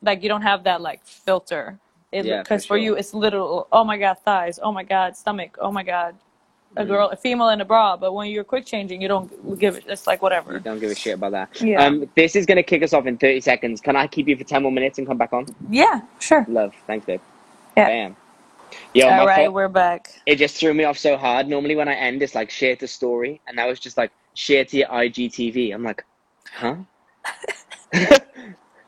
like 0.01 0.23
you 0.23 0.29
don't 0.29 0.43
have 0.43 0.63
that 0.65 0.81
like 0.81 1.05
filter. 1.05 1.79
It 2.11 2.25
Yeah, 2.25 2.43
for 2.43 2.45
because 2.45 2.65
for, 2.65 2.77
you 2.77 2.95
it's 2.95 3.13
literal. 3.13 3.67
Oh 3.71 3.83
my 3.83 3.97
god, 3.97 4.19
thighs. 4.19 4.59
Oh 4.63 4.71
my 4.71 4.83
god, 4.83 5.17
stomach. 5.17 5.57
Oh 5.59 5.71
my 5.71 5.83
god, 5.83 6.15
a 6.77 6.83
Mm-hmm. 6.83 6.91
girl, 6.93 7.09
a 7.09 7.17
female 7.17 7.49
in 7.49 7.61
a 7.61 7.65
bra. 7.65 7.97
But 7.97 8.13
when 8.13 8.29
you're 8.31 8.45
quick 8.45 8.65
changing, 8.65 9.01
you 9.01 9.07
don't 9.09 9.59
give 9.59 9.75
it. 9.77 9.85
It's 9.87 10.07
like 10.07 10.21
You 10.21 10.23
whatever. 10.23 10.59
don't 10.59 10.79
give 10.79 10.91
a 10.91 10.95
shit 10.95 11.15
about 11.15 11.31
that. 11.33 11.61
Yeah. 11.61 11.81
Um, 11.81 12.09
this 12.15 12.35
is 12.35 12.45
going 12.45 12.57
to 12.57 12.63
kick 12.63 12.83
us 12.83 12.93
off 12.93 13.07
in 13.07 13.17
30 13.17 13.41
seconds. 13.41 13.81
Can 13.81 13.95
I 13.95 14.07
keep 14.07 14.27
you 14.27 14.37
for 14.37 14.45
10 14.45 14.63
more 14.63 14.71
minutes 14.71 14.97
and 14.99 15.07
come 15.07 15.17
back 15.17 15.33
on? 15.33 15.47
Yeah, 15.69 16.01
sure. 16.19 16.47
Love. 16.47 16.73
Thanks, 16.87 17.05
babe. 17.05 17.21
Yeah. 17.77 17.87
Bam. 17.87 18.17
Yo, 18.93 19.09
All 19.09 19.11
my 19.11 19.25
right, 19.25 19.51
we're 19.51 19.67
back. 19.69 20.09
it 20.25 20.35
just 20.37 20.57
threw 20.57 20.73
me 20.73 20.83
off 20.83 20.97
so 20.97 21.17
hard. 21.17 21.47
Normally, 21.47 21.75
when 21.75 21.87
I 21.87 21.95
end, 21.95 22.21
it's 22.23 22.35
like 22.35 22.49
share 22.49 22.75
to 22.77 22.87
story, 22.87 23.41
and 23.47 23.55
now 23.55 23.67
was 23.67 23.79
just 23.79 23.97
like 23.97 24.11
share 24.33 24.65
to 24.65 24.77
your 24.77 24.87
IGTV. 24.87 25.73
I'm 25.73 25.83
like, 25.83 26.05
huh? 26.51 26.77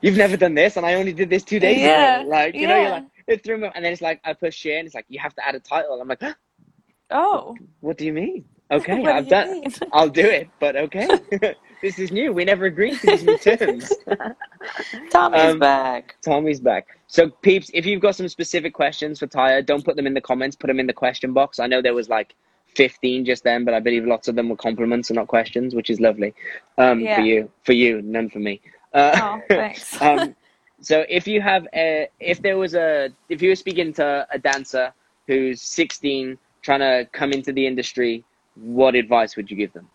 You've 0.02 0.18
never 0.18 0.38
done 0.38 0.54
this, 0.56 0.78
and 0.78 0.86
I 0.86 0.96
only 0.96 1.14
did 1.14 1.30
this 1.30 1.44
two 1.44 1.60
days 1.60 1.82
Yeah, 1.82 1.86
ago. 1.86 2.24
Like, 2.28 2.60
you 2.60 2.68
know, 2.68 2.76
you're 2.76 2.90
yeah. 2.90 2.92
like, 2.92 3.06
it 3.28 3.44
threw 3.44 3.58
me, 3.58 3.70
and 3.76 3.84
then 3.84 3.92
it's 3.94 4.02
like 4.02 4.22
I 4.24 4.34
push 4.34 4.56
share, 4.56 4.78
and 4.80 4.86
it's 4.86 4.96
like 4.96 5.06
you 5.10 5.20
have 5.20 5.36
to 5.36 5.48
add 5.48 5.56
a 5.56 5.60
title. 5.60 6.00
I'm 6.02 6.08
like, 6.08 6.22
Oh. 7.12 7.56
what 7.82 7.98
do 7.98 8.06
you 8.06 8.14
mean? 8.14 8.46
Okay, 8.70 9.06
I've 9.06 9.28
done. 9.30 9.52
mean? 9.62 9.74
I'll 9.94 10.10
do 10.10 10.26
it, 10.26 10.50
but 10.60 10.76
okay. 10.76 11.08
this 11.82 12.00
is 12.00 12.12
new. 12.12 12.34
We 12.34 12.44
never 12.44 12.66
agreed 12.66 13.00
to 13.00 13.08
these 13.08 13.24
new 13.24 13.38
terms. 13.38 13.94
Tommy's 15.10 15.42
Um, 15.54 15.60
back. 15.60 16.16
Tommy's 16.22 16.60
back. 16.60 17.00
So, 17.08 17.30
peeps, 17.30 17.72
if 17.74 17.86
you've 17.86 18.02
got 18.02 18.16
some 18.16 18.28
specific 18.28 18.74
questions 18.74 19.20
for 19.20 19.28
Taya, 19.28 19.66
don't 19.66 19.86
put 19.86 19.96
them 19.96 20.06
in 20.08 20.14
the 20.14 20.22
comments. 20.22 20.56
Put 20.56 20.68
them 20.68 20.80
in 20.80 20.88
the 20.88 20.94
question 20.94 21.34
box. 21.34 21.60
I 21.60 21.68
know 21.68 21.82
there 21.82 21.94
was 21.94 22.10
like 22.10 22.36
15 22.76 23.24
just 23.26 23.44
then, 23.44 23.64
but 23.64 23.74
I 23.74 23.80
believe 23.80 24.06
lots 24.06 24.28
of 24.28 24.36
them 24.36 24.50
were 24.50 24.56
compliments 24.58 25.10
and 25.10 25.16
not 25.16 25.28
questions, 25.28 25.74
which 25.74 25.90
is 25.90 26.00
lovely. 26.02 26.34
Um, 26.78 27.00
Yeah. 27.00 27.16
For 27.16 27.22
you, 27.22 27.52
for 27.64 27.74
you, 27.74 28.02
none 28.02 28.30
for 28.30 28.40
me. 28.40 28.60
Uh, 28.94 29.12
Oh, 29.22 29.42
thanks. 29.48 30.00
um, 30.02 30.36
so, 30.82 31.06
if 31.08 31.26
you 31.28 31.42
have 31.42 31.68
a, 31.74 32.10
if 32.20 32.42
there 32.42 32.58
was 32.58 32.76
a, 32.76 33.10
if 33.30 33.42
you 33.42 33.50
were 33.50 33.56
speaking 33.56 33.94
to 33.94 34.28
a 34.32 34.38
dancer 34.38 34.92
who's 35.26 35.62
16 35.62 36.38
trying 36.62 36.80
to 36.80 37.08
come 37.14 37.32
into 37.32 37.54
the 37.54 37.66
industry, 37.66 38.24
what 38.62 38.96
advice 38.96 39.36
would 39.36 39.50
you 39.50 39.58
give 39.58 39.74
them? 39.74 39.88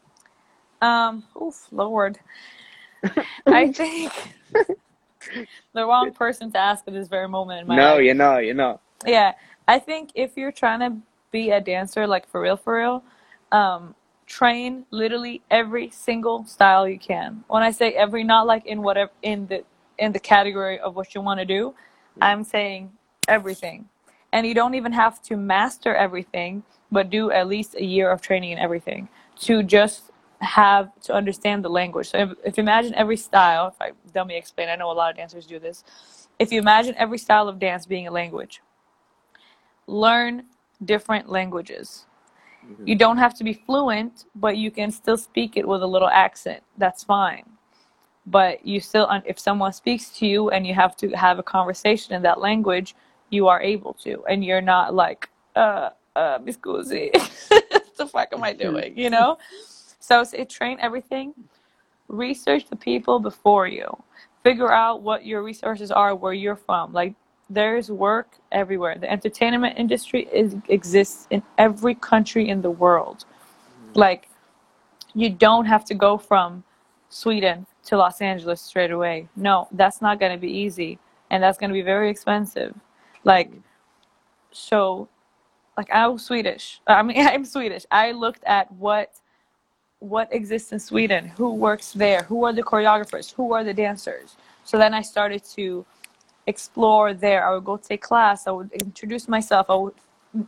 Um, 0.80 1.24
oof, 1.40 1.68
Lord. 1.70 2.18
I 3.46 3.72
think 3.72 4.12
the 5.72 5.86
wrong 5.86 6.12
person 6.12 6.50
to 6.52 6.58
ask 6.58 6.84
at 6.86 6.94
this 6.94 7.08
very 7.08 7.28
moment 7.28 7.60
in 7.62 7.66
my 7.66 7.76
no, 7.76 7.94
life. 7.94 8.04
you're 8.04 8.14
not. 8.14 8.38
You're 8.38 8.54
not. 8.54 8.80
Yeah, 9.06 9.32
I 9.66 9.78
think 9.78 10.10
if 10.14 10.36
you're 10.36 10.52
trying 10.52 10.80
to 10.80 10.96
be 11.30 11.50
a 11.50 11.60
dancer, 11.60 12.06
like 12.06 12.28
for 12.28 12.40
real, 12.40 12.56
for 12.56 12.76
real, 12.78 13.04
um, 13.50 13.94
train 14.26 14.84
literally 14.90 15.42
every 15.50 15.90
single 15.90 16.44
style 16.44 16.88
you 16.88 16.98
can. 16.98 17.44
When 17.48 17.62
I 17.62 17.70
say 17.70 17.92
every, 17.92 18.24
not 18.24 18.46
like 18.46 18.66
in 18.66 18.82
whatever 18.82 19.10
in 19.22 19.46
the 19.46 19.64
in 19.98 20.12
the 20.12 20.18
category 20.18 20.78
of 20.80 20.96
what 20.96 21.14
you 21.14 21.20
want 21.20 21.40
to 21.40 21.46
do. 21.46 21.74
I'm 22.20 22.44
saying 22.44 22.92
everything, 23.28 23.88
and 24.32 24.46
you 24.46 24.54
don't 24.54 24.74
even 24.74 24.92
have 24.92 25.22
to 25.22 25.36
master 25.36 25.94
everything, 25.94 26.62
but 26.90 27.10
do 27.10 27.30
at 27.30 27.46
least 27.46 27.74
a 27.74 27.84
year 27.84 28.10
of 28.10 28.20
training 28.20 28.50
in 28.50 28.58
everything 28.58 29.08
to 29.40 29.62
just 29.62 30.10
have 30.40 30.90
to 31.02 31.12
understand 31.12 31.64
the 31.64 31.68
language. 31.68 32.10
So 32.10 32.18
if, 32.18 32.30
if 32.44 32.56
you 32.56 32.62
imagine 32.62 32.94
every 32.94 33.16
style, 33.16 33.68
if 33.68 33.80
I 33.80 33.92
dummy 34.12 34.36
explain, 34.36 34.68
I 34.68 34.76
know 34.76 34.90
a 34.90 34.92
lot 34.92 35.10
of 35.10 35.16
dancers 35.16 35.46
do 35.46 35.58
this. 35.58 35.84
If 36.38 36.50
you 36.50 36.58
imagine 36.58 36.94
every 36.96 37.18
style 37.18 37.48
of 37.48 37.58
dance 37.58 37.86
being 37.86 38.08
a 38.08 38.10
language, 38.10 38.60
learn 39.86 40.44
different 40.84 41.28
languages. 41.28 42.06
Mm-hmm. 42.66 42.86
You 42.86 42.96
don't 42.96 43.18
have 43.18 43.34
to 43.34 43.44
be 43.44 43.52
fluent, 43.52 44.24
but 44.34 44.56
you 44.56 44.70
can 44.70 44.90
still 44.90 45.16
speak 45.16 45.56
it 45.56 45.66
with 45.66 45.82
a 45.82 45.86
little 45.86 46.08
accent. 46.08 46.62
That's 46.78 47.04
fine. 47.04 47.44
But 48.26 48.64
you 48.66 48.80
still, 48.80 49.08
if 49.24 49.38
someone 49.38 49.72
speaks 49.72 50.10
to 50.18 50.26
you 50.26 50.50
and 50.50 50.66
you 50.66 50.74
have 50.74 50.96
to 50.96 51.10
have 51.10 51.38
a 51.38 51.42
conversation 51.42 52.14
in 52.14 52.22
that 52.22 52.40
language, 52.40 52.94
you 53.32 53.48
are 53.48 53.60
able 53.60 53.94
to, 53.94 54.24
and 54.28 54.44
you're 54.44 54.60
not 54.60 54.94
like, 54.94 55.28
uh, 55.56 55.90
uh, 56.14 56.38
mi 56.44 56.52
scusi, 56.52 57.10
what 57.48 57.96
the 57.96 58.06
fuck 58.06 58.28
am 58.32 58.44
I 58.44 58.52
doing? 58.52 58.96
You 58.96 59.10
know. 59.10 59.38
So 59.98 60.22
say 60.24 60.44
train 60.44 60.78
everything. 60.80 61.32
Research 62.08 62.68
the 62.68 62.76
people 62.76 63.18
before 63.18 63.66
you. 63.66 63.88
Figure 64.42 64.72
out 64.72 65.02
what 65.02 65.24
your 65.24 65.42
resources 65.42 65.90
are, 65.90 66.14
where 66.14 66.32
you're 66.32 66.56
from. 66.56 66.92
Like 66.92 67.14
there's 67.48 67.90
work 67.90 68.28
everywhere. 68.50 68.96
The 68.98 69.10
entertainment 69.10 69.78
industry 69.78 70.28
is 70.32 70.56
exists 70.68 71.26
in 71.30 71.42
every 71.56 71.94
country 71.94 72.48
in 72.48 72.60
the 72.62 72.70
world. 72.70 73.24
Like 73.94 74.28
you 75.14 75.30
don't 75.30 75.66
have 75.66 75.84
to 75.86 75.94
go 75.94 76.18
from 76.18 76.64
Sweden 77.08 77.66
to 77.84 77.96
Los 77.96 78.20
Angeles 78.20 78.60
straight 78.60 78.90
away. 78.90 79.28
No, 79.36 79.68
that's 79.72 80.02
not 80.02 80.18
going 80.20 80.32
to 80.32 80.38
be 80.38 80.50
easy 80.50 80.98
and 81.30 81.42
that's 81.42 81.58
going 81.58 81.70
to 81.70 81.74
be 81.74 81.82
very 81.82 82.10
expensive. 82.10 82.74
Like 83.24 83.50
so 84.52 85.08
like 85.76 85.90
I 85.90 86.06
was 86.08 86.24
Swedish. 86.24 86.80
I 86.86 87.02
mean 87.02 87.18
I'm 87.26 87.44
Swedish. 87.44 87.86
I 87.90 88.12
looked 88.12 88.44
at 88.44 88.70
what 88.72 89.12
what 90.00 90.32
exists 90.32 90.72
in 90.72 90.80
Sweden, 90.80 91.26
who 91.36 91.54
works 91.54 91.92
there, 91.92 92.24
who 92.24 92.44
are 92.44 92.52
the 92.52 92.62
choreographers, 92.62 93.32
who 93.32 93.52
are 93.54 93.64
the 93.64 93.74
dancers. 93.74 94.36
So 94.64 94.76
then 94.78 94.94
I 94.94 95.02
started 95.02 95.44
to 95.56 95.84
explore 96.46 97.14
there. 97.14 97.46
I 97.46 97.54
would 97.54 97.64
go 97.64 97.76
take 97.76 98.02
class. 98.02 98.46
I 98.46 98.50
would 98.50 98.72
introduce 98.72 99.28
myself. 99.28 99.66
I 99.70 99.76
would 99.76 99.94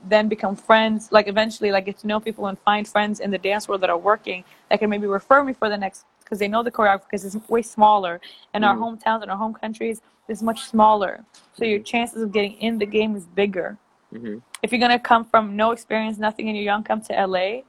then 0.09 0.29
become 0.29 0.57
friends. 0.57 1.11
Like 1.12 1.29
eventually, 1.29 1.70
like 1.70 1.87
get 1.87 1.99
to 1.99 2.07
know 2.07 2.20
people 2.20 2.47
and 2.47 2.59
find 2.61 2.87
friends 2.89 3.20
in 3.20 3.31
the 3.31 3.39
dance 3.39 3.68
world 3.68 3.81
that 3.83 3.91
are 3.91 3.99
working 3.99 4.45
that 4.70 4.81
can 4.81 4.91
maybe 4.91 5.07
refer 5.07 5.45
me 5.45 5.53
for 5.53 5.68
the 5.68 5.77
next 5.77 6.05
because 6.25 6.39
they 6.39 6.49
know 6.49 6.62
the 6.62 6.70
choreography 6.70 7.05
because 7.11 7.25
it's 7.25 7.49
way 7.49 7.62
smaller. 7.62 8.20
And 8.55 8.64
our 8.64 8.77
Mhm. 8.77 8.81
hometowns 8.81 9.22
and 9.22 9.31
our 9.31 9.37
home 9.37 9.55
countries 9.55 10.01
is 10.29 10.43
much 10.43 10.62
smaller, 10.64 11.25
so 11.53 11.64
your 11.64 11.81
chances 11.81 12.22
of 12.22 12.33
getting 12.33 12.55
in 12.55 12.79
the 12.79 12.87
game 12.87 13.14
is 13.16 13.27
bigger. 13.27 13.77
hmm 14.12 14.39
If 14.62 14.72
you're 14.72 14.81
gonna 14.81 14.99
come 14.99 15.25
from 15.25 15.57
no 15.57 15.72
experience, 15.72 16.18
nothing, 16.18 16.49
and 16.49 16.57
you're 16.57 16.64
young, 16.64 16.83
come 16.83 17.03
to 17.03 17.12
LA, 17.12 17.62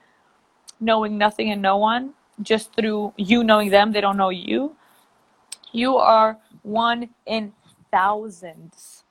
knowing 0.80 1.18
nothing 1.18 1.52
and 1.52 1.62
no 1.62 1.78
one, 1.78 2.14
just 2.42 2.74
through 2.76 3.14
you 3.18 3.44
knowing 3.44 3.70
them, 3.70 3.92
they 3.92 4.02
don't 4.02 4.18
know 4.18 4.30
you. 4.30 4.76
You 5.74 5.98
are 5.98 6.38
one 6.64 7.10
in 7.26 7.54
thousands 7.92 9.04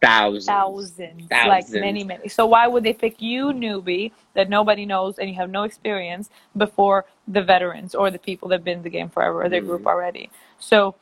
Thousands. 0.00 0.46
thousands, 0.46 1.30
like 1.44 1.68
many, 1.68 2.04
many. 2.04 2.28
So 2.28 2.46
why 2.46 2.66
would 2.66 2.84
they 2.84 2.94
pick 2.94 3.20
you, 3.20 3.46
newbie, 3.48 4.12
that 4.34 4.48
nobody 4.48 4.86
knows 4.86 5.18
and 5.18 5.28
you 5.28 5.34
have 5.36 5.50
no 5.50 5.64
experience, 5.64 6.30
before 6.56 7.04
the 7.30 7.42
veterans 7.42 7.94
or 7.94 8.10
the 8.10 8.18
people 8.18 8.48
that've 8.48 8.64
been 8.64 8.78
in 8.78 8.82
the 8.84 8.90
game 8.90 9.08
forever 9.08 9.42
or 9.44 9.48
their 9.48 9.60
group 9.62 9.82
Mhm. 9.82 9.86
already? 9.92 10.30
So 10.58 10.94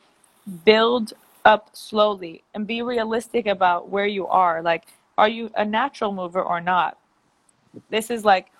build 0.65 1.13
up 1.45 1.69
slowly 1.73 2.43
and 2.53 2.67
be 2.67 2.81
realistic 2.81 3.47
about 3.47 3.89
where 3.89 4.05
you 4.07 4.27
are. 4.27 4.61
Like, 4.61 4.83
are 5.17 5.29
you 5.29 5.51
a 5.55 5.65
natural 5.65 6.11
mover 6.11 6.41
or 6.41 6.61
not? 6.61 6.97
This 7.89 8.09
is 8.11 8.25
like, 8.25 8.51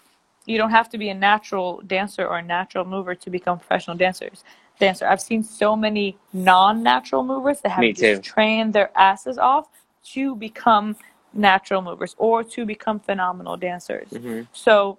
you 0.45 0.57
don't 0.57 0.71
have 0.71 0.89
to 0.89 0.97
be 0.97 1.09
a 1.09 1.13
natural 1.13 1.81
dancer 1.87 2.25
or 2.27 2.37
a 2.39 2.41
natural 2.41 2.85
mover 2.85 3.15
to 3.15 3.29
become 3.29 3.59
professional 3.59 3.95
dancers. 3.97 4.43
Dancer. 4.79 5.07
I've 5.07 5.21
seen 5.21 5.43
so 5.43 5.75
many 5.75 6.17
non-natural 6.33 7.23
movers 7.23 7.61
that 7.61 7.69
have 7.71 7.81
Me 7.81 7.93
just 7.93 8.23
too. 8.23 8.29
trained 8.31 8.73
their 8.73 8.89
asses 8.97 9.37
off 9.37 9.67
to 10.05 10.35
become 10.35 10.95
natural 11.33 11.81
movers 11.81 12.15
or 12.17 12.43
to 12.43 12.65
become 12.65 12.99
phenomenal 12.99 13.57
dancers. 13.57 14.09
hmm 14.09 14.41
So, 14.53 14.97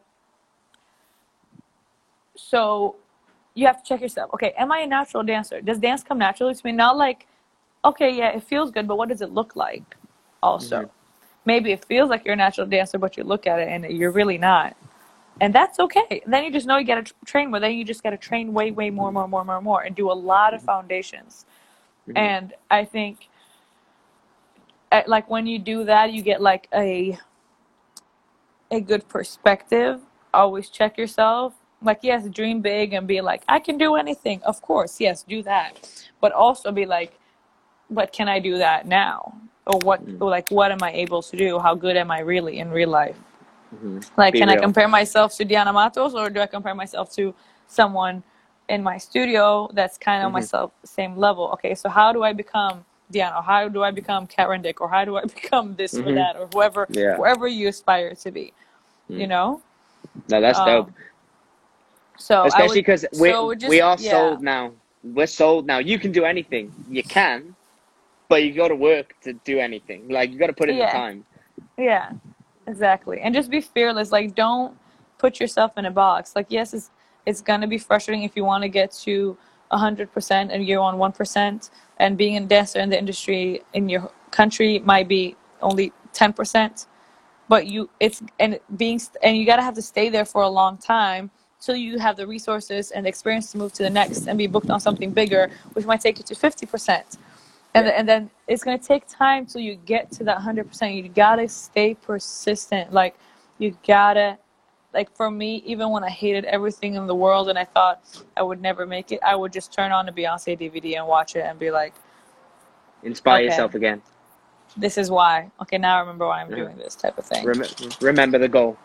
so 2.41 2.97
you 3.55 3.67
have 3.67 3.83
to 3.83 3.89
check 3.89 4.01
yourself. 4.01 4.33
Okay, 4.35 4.53
am 4.57 4.73
I 4.73 4.81
a 4.81 4.87
natural 4.87 5.23
dancer? 5.23 5.61
Does 5.61 5.79
dance 5.79 6.03
come 6.03 6.19
naturally 6.19 6.55
to 6.55 6.61
me? 6.65 6.73
Not 6.73 6.97
like, 6.97 7.27
okay, 7.85 8.11
yeah, 8.11 8.31
it 8.31 8.43
feels 8.43 8.71
good, 8.71 8.87
but 8.89 8.97
what 8.97 9.09
does 9.09 9.21
it 9.23 9.31
look 9.31 9.57
like? 9.57 9.97
Also, 10.43 10.83
Mhm. 10.83 10.91
maybe 11.45 11.73
it 11.73 11.85
feels 11.85 12.09
like 12.11 12.25
you're 12.25 12.35
a 12.35 12.37
natural 12.37 12.67
dancer, 12.67 12.99
but 12.99 13.17
you 13.17 13.25
look 13.25 13.47
at 13.47 13.59
it 13.59 13.69
and 13.69 13.85
you're 13.97 14.13
really 14.13 14.39
not, 14.39 14.77
and 15.41 15.55
that's 15.55 15.79
okay. 15.81 16.23
Then 16.27 16.45
you 16.45 16.51
just 16.53 16.67
know 16.67 16.79
you 16.79 16.87
got 16.87 17.05
to 17.07 17.15
train 17.25 17.51
more. 17.51 17.61
Then 17.61 17.73
you 17.75 17.85
just 17.85 18.03
got 18.03 18.11
to 18.11 18.17
train 18.19 18.53
way, 18.55 18.71
way 18.71 18.91
more, 18.91 19.13
more, 19.13 19.29
more, 19.29 19.45
more, 19.45 19.61
more, 19.61 19.83
and 19.83 19.95
do 19.97 20.11
a 20.11 20.15
lot 20.15 20.55
of 20.55 20.63
foundations. 20.63 21.47
Mhm. 22.09 22.17
And 22.17 22.55
I 22.71 22.85
think, 22.85 23.29
like 25.07 25.29
when 25.31 25.47
you 25.47 25.59
do 25.59 25.85
that, 25.85 26.13
you 26.13 26.23
get 26.23 26.41
like 26.41 26.69
a 26.75 27.19
a 28.71 28.81
good 28.81 29.09
perspective. 29.09 30.01
Always 30.33 30.71
check 30.71 30.97
yourself. 30.99 31.55
Like, 31.83 32.01
yes, 32.03 32.29
dream 32.29 32.61
big 32.61 32.93
and 32.95 33.07
be 33.07 33.21
like, 33.21 33.43
I 33.49 33.61
can 33.61 33.79
do 33.79 33.97
anything. 33.97 34.43
Of 34.45 34.63
course, 34.63 35.01
yes, 35.01 35.23
do 35.23 35.43
that. 35.45 35.79
But 36.21 36.33
also 36.33 36.73
be 36.73 36.87
like, 36.87 37.19
but 37.91 38.13
can 38.13 38.29
I 38.29 38.39
do 38.41 38.59
that 38.59 38.87
now? 38.87 39.35
Or 39.67 39.79
what, 39.81 40.03
or 40.21 40.31
like, 40.31 40.51
what 40.51 40.73
am 40.73 40.83
I 40.83 40.93
able 40.93 41.23
to 41.23 41.37
do? 41.37 41.59
How 41.59 41.75
good 41.75 41.97
am 41.97 42.11
I 42.11 42.21
really 42.21 42.59
in 42.59 42.71
real 42.71 42.91
life? 42.91 43.17
hmm 43.71 44.01
Like, 44.17 44.35
Be 44.35 44.41
can 44.41 44.49
I 44.51 44.57
compare 44.57 44.89
myself 44.89 45.35
to 45.37 45.45
Diana 45.45 45.73
Matos 45.73 46.15
or 46.15 46.31
do 46.31 46.41
I 46.41 46.47
compare 46.47 46.75
myself 46.75 47.13
to 47.15 47.35
someone 47.69 48.23
in 48.69 48.83
my 48.83 48.99
studio 48.99 49.71
that's 49.75 49.99
kind 49.99 50.25
of 50.25 50.31
Mhm. 50.31 50.35
myself 50.35 50.73
same 50.85 51.17
level? 51.17 51.51
Okay, 51.55 51.75
so 51.75 51.89
how 51.89 52.13
do 52.13 52.23
I 52.25 52.33
become 52.35 52.85
Diana? 53.11 53.43
How 53.43 53.69
do 53.69 53.83
I 53.83 53.91
become 53.93 54.27
Karen 54.27 54.63
Dick? 54.63 54.81
Or 54.81 54.89
how 54.91 55.05
do 55.05 55.17
I 55.17 55.23
become 55.39 55.77
this 55.77 55.95
or 55.95 56.05
Mhm. 56.05 56.15
that 56.17 56.37
or 56.37 56.47
whoever, 56.49 56.89
Yeah. 56.91 57.17
wherever 57.17 57.49
you 57.49 57.69
aspire 57.69 58.15
to 58.17 58.31
be? 58.31 58.53
You 59.09 59.27
Mm. 59.27 59.29
know. 59.29 59.63
No, 60.29 60.41
that's 60.41 60.59
Um, 60.59 60.67
dope. 60.67 60.91
So 62.21 62.45
Especially 62.45 62.81
because 62.81 63.07
we 63.19 63.31
so 63.31 63.55
just- 63.55 63.71
we 63.71 63.81
are 63.81 63.97
yeah. 63.99 64.11
sold 64.11 64.43
now. 64.43 64.73
We're 65.03 65.27
sold 65.27 65.67
now. 65.67 65.79
You 65.79 65.99
can 65.99 66.13
do 66.13 66.25
anything. 66.25 66.71
You 66.91 67.03
can, 67.03 67.57
but 68.29 68.45
you 68.45 68.53
got 68.53 68.69
to 68.69 68.77
work 68.77 69.15
to 69.23 69.33
do 69.33 69.59
anything. 69.59 70.09
Like 70.09 70.31
you 70.31 70.39
got 70.39 70.49
to 70.49 70.53
put 70.53 70.69
in 70.69 70.77
Yeah. 70.77 70.93
the 70.93 70.99
time. 70.99 71.25
Yeah, 71.79 72.13
exactly. 72.67 73.21
And 73.23 73.35
just 73.35 73.51
be 73.51 73.63
fearless. 73.63 74.13
Like, 74.13 74.35
don't 74.35 74.77
put 75.17 75.41
yourself 75.41 75.79
in 75.79 75.87
a 75.87 75.91
box. 75.91 76.37
Like, 76.37 76.47
yes, 76.51 76.75
it's 76.75 76.91
it's 77.25 77.41
gonna 77.41 77.67
be 77.67 77.79
frustrating 77.79 78.23
if 78.25 78.37
you 78.37 78.45
want 78.45 78.63
to 78.63 78.69
get 78.69 78.93
to 79.05 79.37
hundred 79.73 80.13
percent 80.13 80.51
and 80.53 80.67
you're 80.67 80.83
on 80.83 80.99
one 80.99 81.13
percent. 81.13 81.71
And 81.99 82.19
being 82.19 82.37
a 82.37 82.41
dancer 82.41 82.81
in 82.81 82.91
the 82.91 82.99
industry 82.99 83.63
in 83.73 83.89
your 83.89 84.11
country 84.31 84.79
might 84.81 85.09
be 85.09 85.37
only 85.63 85.93
ten 86.13 86.35
percent. 86.35 86.87
But 87.49 87.67
you, 87.67 87.89
it's 87.99 88.23
and 88.39 88.61
being 88.77 89.01
and 89.23 89.37
you 89.39 89.47
gotta 89.47 89.63
have 89.63 89.75
to 89.75 89.83
stay 89.83 90.11
there 90.11 90.27
for 90.27 90.43
a 90.43 90.49
long 90.49 90.77
time 90.77 91.31
till 91.61 91.77
you 91.77 91.99
have 91.99 92.17
the 92.17 92.27
resources 92.27 92.91
and 92.91 93.05
the 93.07 93.09
experience 93.09 93.53
to 93.53 93.59
move 93.59 93.73
to 93.75 93.83
the 93.83 93.91
next 93.91 94.27
and 94.29 94.39
be 94.39 94.47
booked 94.47 94.71
on 94.71 94.81
something 94.81 95.11
bigger, 95.11 95.51
which 95.75 95.87
might 95.87 96.01
take 96.01 96.19
you 96.19 96.25
to 96.25 96.35
fifty 96.35 96.67
percent 96.67 97.07
and, 97.75 97.87
Yeah. 97.87 97.93
and 97.93 98.09
then 98.09 98.31
it's 98.49 98.65
going 98.65 98.79
to 98.79 98.85
take 98.85 99.07
time 99.07 99.47
till 99.47 99.61
you 99.61 99.77
get 99.77 100.11
to 100.13 100.25
that 100.25 100.39
100% 100.39 100.95
you 100.97 101.09
gotta 101.09 101.49
stay 101.49 101.95
persistent 101.95 102.93
like 102.93 103.15
you 103.59 103.77
gotta 103.87 104.39
like 104.93 105.15
for 105.15 105.31
me 105.31 105.63
even 105.67 105.91
when 105.91 106.03
i 106.03 106.09
hated 106.11 106.45
everything 106.47 106.95
in 106.95 107.07
the 107.07 107.15
world 107.15 107.49
and 107.49 107.59
i 107.59 107.65
thought 107.65 108.03
i 108.37 108.43
would 108.43 108.61
never 108.61 108.87
make 108.87 109.13
it 109.13 109.21
i 109.25 109.37
would 109.37 109.53
just 109.53 109.73
turn 109.73 109.93
on 109.93 110.09
a 110.09 110.13
beyonce 110.13 110.59
dvd 110.59 110.97
and 110.97 111.07
watch 111.07 111.37
it 111.37 111.41
and 111.41 111.59
be 111.59 111.71
like 111.71 111.95
Inspire 113.03 113.37
Okay. 113.37 113.45
yourself 113.47 113.75
again. 113.75 114.03
this 114.77 114.99
is 114.99 115.11
why 115.11 115.51
okay 115.63 115.79
now 115.79 115.97
i 115.97 116.01
remember 116.01 116.27
why 116.27 116.41
i'm 116.41 116.51
Yeah. 116.51 116.57
doing 116.65 116.77
this 116.77 116.97
type 116.97 117.17
of 117.19 117.25
thing 117.25 117.47
Rem- 117.47 117.63
remember 118.01 118.39
the 118.39 118.49
goal. 118.49 118.77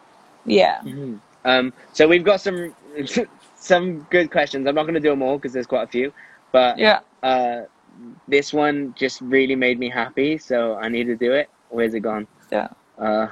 yeah 0.46 0.80
mm-hmm. 0.82 1.16
Um, 1.46 1.74
so 1.94 2.08
we've 2.08 2.24
got 2.26 2.42
some 2.42 2.76
some 3.56 4.04
good 4.12 4.32
questions. 4.32 4.68
I'm 4.68 4.76
not 4.76 4.84
going 4.84 4.96
to 4.96 5.00
do 5.00 5.12
them 5.12 5.22
all 5.24 5.38
because 5.38 5.54
there's 5.54 5.68
quite 5.68 5.84
a 5.84 5.88
few, 5.92 6.14
but 6.52 6.80
yeah 6.80 7.00
uh, 7.24 7.62
this 8.28 8.54
one 8.54 8.94
just 8.98 9.22
really 9.22 9.56
made 9.56 9.80
me 9.80 9.90
happy, 9.90 10.38
so 10.38 10.76
I 10.76 10.90
need 10.90 11.06
to 11.06 11.16
do 11.16 11.34
it. 11.34 11.50
Where's 11.70 11.94
it 11.94 12.02
gone? 12.02 12.28
yeah 12.52 12.70
Uh, 12.98 13.28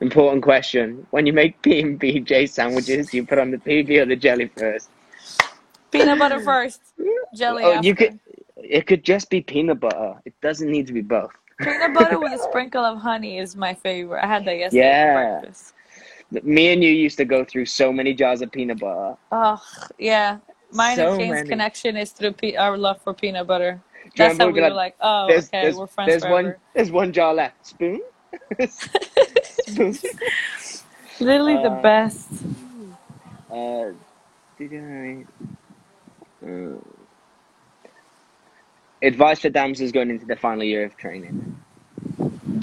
important 0.00 0.42
question: 0.42 1.06
When 1.10 1.26
you 1.26 1.32
make 1.32 1.60
P 1.62 1.80
and 1.80 1.98
B 1.98 2.20
J 2.20 2.46
sandwiches, 2.46 3.12
you 3.14 3.26
put 3.26 3.38
on 3.38 3.50
the 3.50 3.58
PB 3.58 3.90
or 4.00 4.06
the 4.06 4.16
jelly 4.16 4.48
first? 4.56 4.90
peanut 5.90 6.18
butter 6.18 6.40
first 6.40 6.80
jelly 7.34 7.64
Oh, 7.64 7.72
after. 7.72 7.88
you 7.88 7.94
could. 7.94 8.18
It 8.56 8.86
could 8.86 9.04
just 9.04 9.30
be 9.30 9.40
peanut 9.40 9.80
butter. 9.80 10.14
It 10.24 10.34
doesn't 10.42 10.70
need 10.70 10.86
to 10.88 10.92
be 10.92 11.02
both. 11.02 11.32
Peanut 11.62 11.94
butter 11.94 12.18
with 12.20 12.32
a 12.32 12.38
sprinkle 12.38 12.84
of 12.84 12.98
honey 12.98 13.38
is 13.38 13.56
my 13.56 13.74
favorite 13.74 14.22
i 14.22 14.26
had 14.26 14.44
that 14.44 14.58
yesterday 14.58 14.88
Yeah. 14.88 15.12
breakfast 15.12 15.74
Me 16.42 16.72
and 16.72 16.82
you 16.82 16.90
used 16.90 17.16
to 17.18 17.24
go 17.24 17.44
through 17.44 17.66
so 17.66 17.92
many 17.92 18.12
jars 18.14 18.42
of 18.42 18.52
peanut 18.52 18.78
butter. 18.80 19.16
oh 19.32 19.60
yeah 19.98 20.38
mine 20.72 20.98
So 20.98 21.18
and 21.18 21.30
many. 21.30 21.48
connection 21.48 21.96
is 21.96 22.12
through 22.12 22.32
pe- 22.32 22.56
our 22.56 22.76
love 22.76 23.00
for 23.02 23.14
peanut 23.14 23.46
butter 23.46 23.80
That's 24.16 24.38
how 24.38 24.48
we 24.50 24.60
were 24.62 24.70
like, 24.74 24.94
oh, 25.00 25.28
there's, 25.28 25.46
okay, 25.46 25.62
there's, 25.62 25.76
we're 25.76 25.86
friends 25.86 26.10
there's 26.10 26.22
one 26.26 26.44
forever. 26.44 26.58
there's 26.74 26.90
one 26.90 27.12
jar 27.12 27.34
left. 27.34 27.66
Spoon. 27.66 28.00
Spoon. 28.60 29.98
Literally 31.20 31.56
the 31.56 31.70
Uh, 31.70 31.82
best. 31.82 32.28
Uh, 33.50 33.92
did 34.58 34.74
I? 34.74 35.24
Uh, 36.44 36.78
advice 39.02 39.40
for 39.40 39.50
dancers 39.50 39.92
going 39.92 40.10
into 40.10 40.26
the 40.26 40.36
final 40.36 40.64
year 40.64 40.84
of 40.84 40.96
training. 40.96 41.56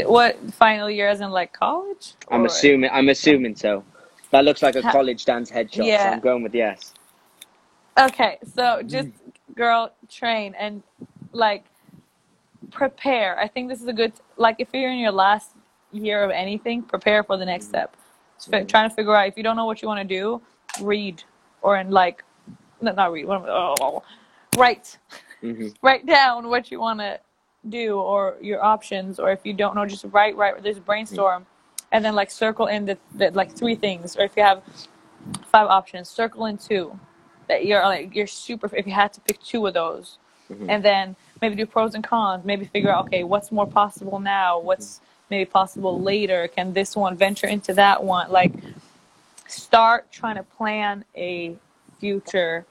What 0.03 0.37
final 0.53 0.89
year 0.89 1.07
as 1.07 1.21
in 1.21 1.31
like 1.31 1.53
college? 1.53 2.13
I'm 2.29 2.43
Or- 2.43 2.47
assuming. 2.47 2.89
I'm 2.91 3.09
assuming 3.09 3.55
so. 3.55 3.83
That 4.31 4.43
looks 4.43 4.61
like 4.61 4.75
a 4.75 4.81
college 4.81 5.25
dance 5.25 5.49
headshot. 5.49 5.75
So 5.75 5.83
Yeah. 5.83 6.11
I'm 6.13 6.19
going 6.19 6.43
with 6.43 6.53
yes. 6.53 6.93
Okay, 7.97 8.39
so 8.53 8.81
just 8.85 9.07
girl 9.55 9.91
train 10.09 10.53
and 10.55 10.83
like 11.31 11.63
prepare. 12.71 13.39
I 13.39 13.47
think 13.47 13.69
this 13.69 13.81
is 13.81 13.87
a 13.87 13.93
good 13.93 14.11
like 14.35 14.57
if 14.59 14.69
you're 14.73 14.91
in 14.91 14.97
your 14.99 15.11
last 15.11 15.51
year 15.93 16.23
of 16.23 16.31
anything, 16.31 16.81
prepare 16.81 17.23
for 17.23 17.37
the 17.37 17.45
next 17.45 17.67
step. 17.67 17.95
Just 18.37 18.51
fi- 18.51 18.59
mm-hmm. 18.59 18.67
trying 18.67 18.89
to 18.89 18.95
figure 18.95 19.15
out 19.15 19.27
if 19.27 19.37
you 19.37 19.43
don't 19.43 19.55
know 19.55 19.65
what 19.65 19.81
you 19.81 19.87
want 19.87 20.01
to 20.07 20.15
do, 20.15 20.41
read 20.81 21.23
or 21.61 21.77
in 21.77 21.89
like 21.89 22.23
no, 22.81 22.91
not 22.91 23.13
read. 23.13 23.25
What 23.25 23.41
am 23.41 23.45
I, 23.45 23.75
oh, 23.79 24.03
write. 24.57 24.97
Hmm 25.41 25.67
write 25.81 26.05
down 26.05 26.49
what 26.49 26.71
you 26.71 26.79
want 26.79 26.99
to 26.99 27.19
do 27.69 27.99
or 27.99 28.37
your 28.41 28.63
options 28.63 29.19
or 29.19 29.31
if 29.31 29.39
you 29.45 29.53
don't 29.53 29.75
know 29.75 29.85
just 29.85 30.05
write 30.11 30.35
write 30.37 30.61
there's 30.63 30.79
brainstorm 30.79 31.45
and 31.91 32.03
then 32.05 32.15
like 32.15 32.31
circle 32.31 32.67
in 32.67 32.85
the, 32.85 32.97
the 33.15 33.31
like 33.31 33.51
three 33.51 33.75
things 33.75 34.15
or 34.17 34.23
if 34.23 34.35
you 34.37 34.43
have 34.43 34.61
five 35.45 35.67
options 35.67 36.09
circle 36.09 36.45
in 36.47 36.57
two 36.57 36.97
that 37.47 37.65
you're 37.65 37.81
like 37.83 38.15
you're 38.15 38.27
super 38.27 38.69
if 38.75 38.85
you 38.87 38.93
had 38.93 39.13
to 39.13 39.21
pick 39.21 39.41
two 39.43 39.65
of 39.67 39.73
those 39.73 40.17
Mhm. 40.51 40.67
and 40.69 40.83
then 40.85 41.15
maybe 41.41 41.55
do 41.55 41.65
pros 41.65 41.95
and 41.95 42.03
cons 42.03 42.45
maybe 42.45 42.65
figure 42.65 42.91
out 42.91 43.05
okay 43.05 43.23
what's 43.23 43.51
more 43.51 43.67
possible 43.67 44.19
now 44.19 44.59
what's 44.59 45.01
maybe 45.31 45.45
possible 45.45 46.01
later 46.01 46.47
can 46.49 46.73
this 46.73 46.95
one 46.95 47.17
venture 47.17 47.47
into 47.47 47.73
that 47.73 48.03
one 48.03 48.31
like 48.31 48.53
start 49.47 50.11
trying 50.11 50.35
to 50.35 50.43
plan 50.43 51.05
a 51.15 51.55
future 51.99 52.65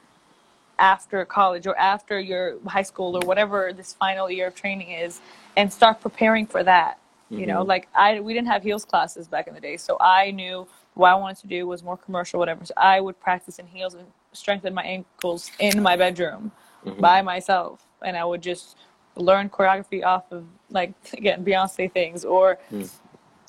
after 0.78 1.24
college 1.24 1.66
or 1.66 1.76
after 1.78 2.18
your 2.18 2.56
high 2.66 2.82
school 2.82 3.16
or 3.16 3.20
whatever 3.26 3.72
this 3.72 3.92
final 3.92 4.30
year 4.30 4.48
of 4.48 4.54
training 4.54 4.90
is 4.90 5.20
and 5.56 5.72
start 5.72 6.00
preparing 6.00 6.46
for 6.46 6.62
that 6.64 6.98
you 7.30 7.46
know 7.46 7.62
Mhm. 7.64 7.68
like 7.68 7.88
i 7.94 8.20
we 8.20 8.32
didn't 8.34 8.48
have 8.48 8.62
heels 8.62 8.84
classes 8.84 9.26
back 9.28 9.46
in 9.48 9.54
the 9.54 9.60
day 9.60 9.76
so 9.76 9.96
i 10.00 10.30
knew 10.30 10.66
what 10.94 11.10
I 11.10 11.14
wanted 11.16 11.38
to 11.38 11.48
do 11.48 11.66
was 11.66 11.82
more 11.82 11.96
commercial, 11.96 12.38
whatever. 12.38 12.64
So 12.64 12.72
I 12.76 13.00
would 13.00 13.18
practice 13.18 13.58
in 13.58 13.66
heels 13.66 13.94
and 13.94 14.06
strengthen 14.32 14.72
my 14.74 14.84
ankles 14.84 15.50
in 15.58 15.82
my 15.82 15.96
bedroom 15.96 16.52
Mhm. 16.86 17.00
by 17.00 17.20
myself, 17.20 17.84
and 18.02 18.16
I 18.16 18.24
would 18.24 18.42
just 18.42 18.76
learn 19.16 19.48
choreography 19.50 20.04
off 20.04 20.30
of 20.30 20.44
like 20.70 20.92
again 21.14 21.44
Beyonce 21.44 21.90
things, 21.90 22.24
or 22.24 22.58
Mm. 22.70 22.88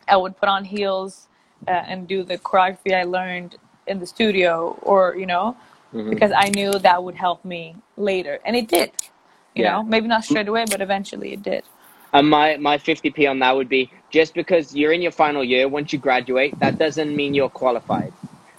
I 0.08 0.18
would 0.18 0.36
put 0.38 0.50
on 0.50 0.66
heels 0.66 1.28
uh, 1.68 1.72
and 1.72 2.08
do 2.08 2.24
the 2.24 2.38
choreography 2.40 2.96
I 2.96 3.04
learned 3.04 3.58
in 3.86 4.00
the 4.00 4.08
studio, 4.08 4.78
or 4.82 5.16
you 5.16 5.28
know, 5.28 5.56
Mhm. 5.94 6.10
because 6.10 6.32
I 6.36 6.50
knew 6.50 6.72
that 6.80 7.04
would 7.04 7.16
help 7.16 7.44
me 7.46 7.76
later, 7.98 8.40
and 8.46 8.56
it 8.56 8.68
did. 8.68 8.92
You 9.56 9.64
Yeah. 9.64 9.74
know, 9.74 9.84
maybe 9.84 10.08
not 10.08 10.24
straight 10.24 10.48
away, 10.48 10.66
but 10.70 10.82
eventually 10.82 11.34
it 11.34 11.42
did. 11.44 11.64
And 12.14 12.30
my, 12.30 12.58
my 12.58 12.78
50p 12.78 13.28
on 13.30 13.40
that 13.40 13.56
would 13.56 13.70
be 13.70 13.92
just 14.10 14.34
because 14.34 14.76
you're 14.76 14.94
in 14.94 15.02
your 15.02 15.12
final 15.12 15.44
year, 15.44 15.68
once 15.68 15.92
you 15.94 16.00
graduate, 16.00 16.58
that 16.60 16.78
doesn't 16.78 17.16
mean 17.16 17.34
you're 17.34 17.50
qualified. 17.50 18.14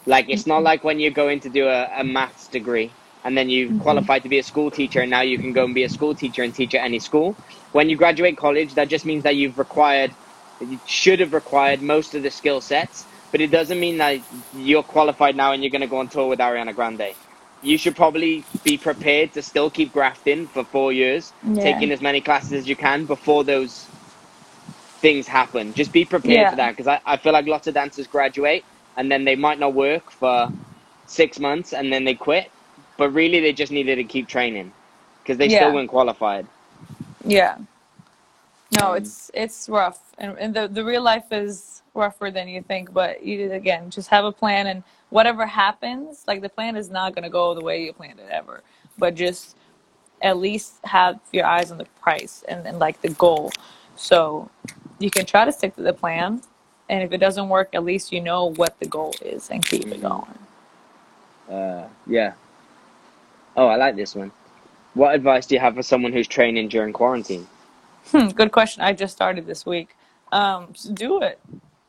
Like, 0.06 0.26
it's 0.28 0.46
not 0.46 0.62
like 0.62 0.84
when 0.84 1.00
you're 1.00 1.10
going 1.10 1.40
to 1.40 1.48
do 1.48 1.66
a, 1.66 1.88
a 1.96 2.04
maths 2.04 2.48
degree 2.48 2.90
and 3.24 3.36
then 3.36 3.48
you 3.48 3.72
qualify 3.80 4.18
to 4.18 4.28
be 4.28 4.38
a 4.38 4.42
school 4.42 4.70
teacher 4.70 5.00
and 5.00 5.10
now 5.10 5.22
you 5.22 5.38
can 5.38 5.52
go 5.52 5.64
and 5.64 5.74
be 5.74 5.84
a 5.84 5.88
school 5.88 6.14
teacher 6.14 6.42
and 6.42 6.54
teach 6.54 6.74
at 6.74 6.84
any 6.84 6.98
school. 6.98 7.34
When 7.72 7.88
you 7.88 7.96
graduate 7.96 8.36
college, 8.36 8.74
that 8.74 8.88
just 8.88 9.04
means 9.04 9.22
that 9.24 9.36
you've 9.36 9.58
required, 9.58 10.12
you 10.60 10.78
should 10.86 11.20
have 11.20 11.32
required 11.32 11.82
most 11.82 12.14
of 12.14 12.22
the 12.22 12.30
skill 12.30 12.60
sets, 12.60 13.04
but 13.32 13.40
it 13.40 13.48
doesn't 13.50 13.80
mean 13.80 13.98
that 13.98 14.20
you're 14.52 14.82
qualified 14.84 15.36
now 15.36 15.52
and 15.52 15.62
you're 15.62 15.70
going 15.70 15.82
to 15.82 15.88
go 15.88 15.98
on 15.98 16.08
tour 16.08 16.28
with 16.28 16.40
Ariana 16.40 16.74
Grande. 16.74 17.14
You 17.62 17.78
should 17.78 17.96
probably 17.96 18.46
be 18.64 18.78
prepared 18.78 19.32
to 19.34 19.42
still 19.42 19.70
keep 19.70 19.92
grafting 19.92 20.48
for 20.48 20.64
four 20.64 20.92
years, 20.92 21.34
Yeah. 21.42 21.62
taking 21.62 21.90
as 21.92 22.00
many 22.02 22.20
classes 22.20 22.52
as 22.52 22.68
you 22.68 22.76
can 22.76 23.06
before 23.06 23.44
those 23.44 23.90
things 25.00 25.26
happen. 25.28 25.74
Just 25.74 25.92
be 25.92 26.04
prepared 26.04 26.46
Yeah. 26.46 26.50
for 26.50 26.56
that 26.56 26.72
because 26.72 26.86
I, 26.88 27.00
I 27.06 27.16
feel 27.18 27.32
like 27.32 27.46
lots 27.46 27.66
of 27.66 27.74
dancers 27.74 28.06
graduate 28.06 28.64
and 28.96 29.10
then 29.10 29.24
they 29.24 29.36
might 29.36 29.58
not 29.58 29.74
work 29.74 30.10
for 30.10 30.52
six 31.06 31.38
months 31.40 31.72
and 31.74 31.92
then 31.92 32.04
they 32.04 32.14
quit, 32.14 32.52
but 32.98 33.10
really 33.10 33.40
they 33.40 33.52
just 33.52 33.72
needed 33.72 33.96
to 33.96 34.04
keep 34.04 34.28
training 34.28 34.72
because 35.22 35.38
they 35.38 35.48
Yeah. 35.48 35.58
still 35.58 35.72
weren't 35.74 35.90
qualified. 35.90 36.46
Yeah. 37.24 37.58
No, 38.70 38.92
Um, 38.92 38.96
it's 38.96 39.30
it's 39.34 39.68
rough, 39.68 40.00
and, 40.18 40.38
and 40.38 40.54
the 40.54 40.68
the 40.68 40.84
real 40.84 41.02
life 41.02 41.32
is 41.32 41.82
rougher 41.96 42.30
than 42.30 42.48
you 42.48 42.62
think. 42.62 42.92
But 42.92 43.22
you 43.24 43.52
again 43.52 43.90
just 43.90 44.08
have 44.08 44.24
a 44.24 44.32
plan, 44.32 44.66
and 44.68 44.82
whatever 45.10 45.46
happens, 45.46 46.24
like 46.26 46.42
the 46.42 46.48
plan 46.48 46.76
is 46.76 46.90
not 46.90 47.14
gonna 47.14 47.30
go 47.30 47.54
the 47.54 47.64
way 47.64 47.84
you 47.84 47.92
planned 47.92 48.20
it 48.20 48.28
ever. 48.30 48.62
But 48.98 49.14
just 49.14 49.56
at 50.22 50.38
least 50.38 50.76
have 50.84 51.20
your 51.32 51.46
eyes 51.46 51.70
on 51.70 51.78
the 51.78 51.84
price 52.00 52.44
and, 52.48 52.66
and 52.66 52.78
like 52.78 53.00
the 53.02 53.10
goal, 53.10 53.52
so 53.96 54.48
you 54.98 55.10
can 55.10 55.26
try 55.26 55.44
to 55.44 55.52
stick 55.52 55.74
to 55.76 55.82
the 55.82 55.92
plan. 55.92 56.42
And 56.88 57.02
if 57.02 57.12
it 57.12 57.18
doesn't 57.18 57.48
work, 57.48 57.70
at 57.74 57.84
least 57.84 58.12
you 58.12 58.20
know 58.20 58.52
what 58.54 58.78
the 58.78 58.86
goal 58.86 59.12
is 59.20 59.50
and 59.50 59.64
keep 59.64 59.86
it 59.86 60.00
Mhm. 60.00 60.02
going. 60.02 60.38
Uh, 61.58 61.88
yeah. 62.06 62.32
Oh, 63.56 63.66
I 63.66 63.76
like 63.76 63.96
this 63.96 64.14
one. 64.14 64.30
What 64.94 65.14
advice 65.14 65.46
do 65.46 65.54
you 65.54 65.60
have 65.60 65.74
for 65.74 65.82
someone 65.82 66.12
who's 66.12 66.28
training 66.28 66.68
during 66.68 66.92
quarantine? 66.92 67.46
Hmm, 68.12 68.28
good 68.28 68.52
question. 68.52 68.82
I 68.82 68.92
just 68.92 69.14
started 69.14 69.46
this 69.46 69.66
week. 69.66 69.96
Um, 70.32 70.74
so 70.74 70.92
do 70.92 71.20
it. 71.22 71.40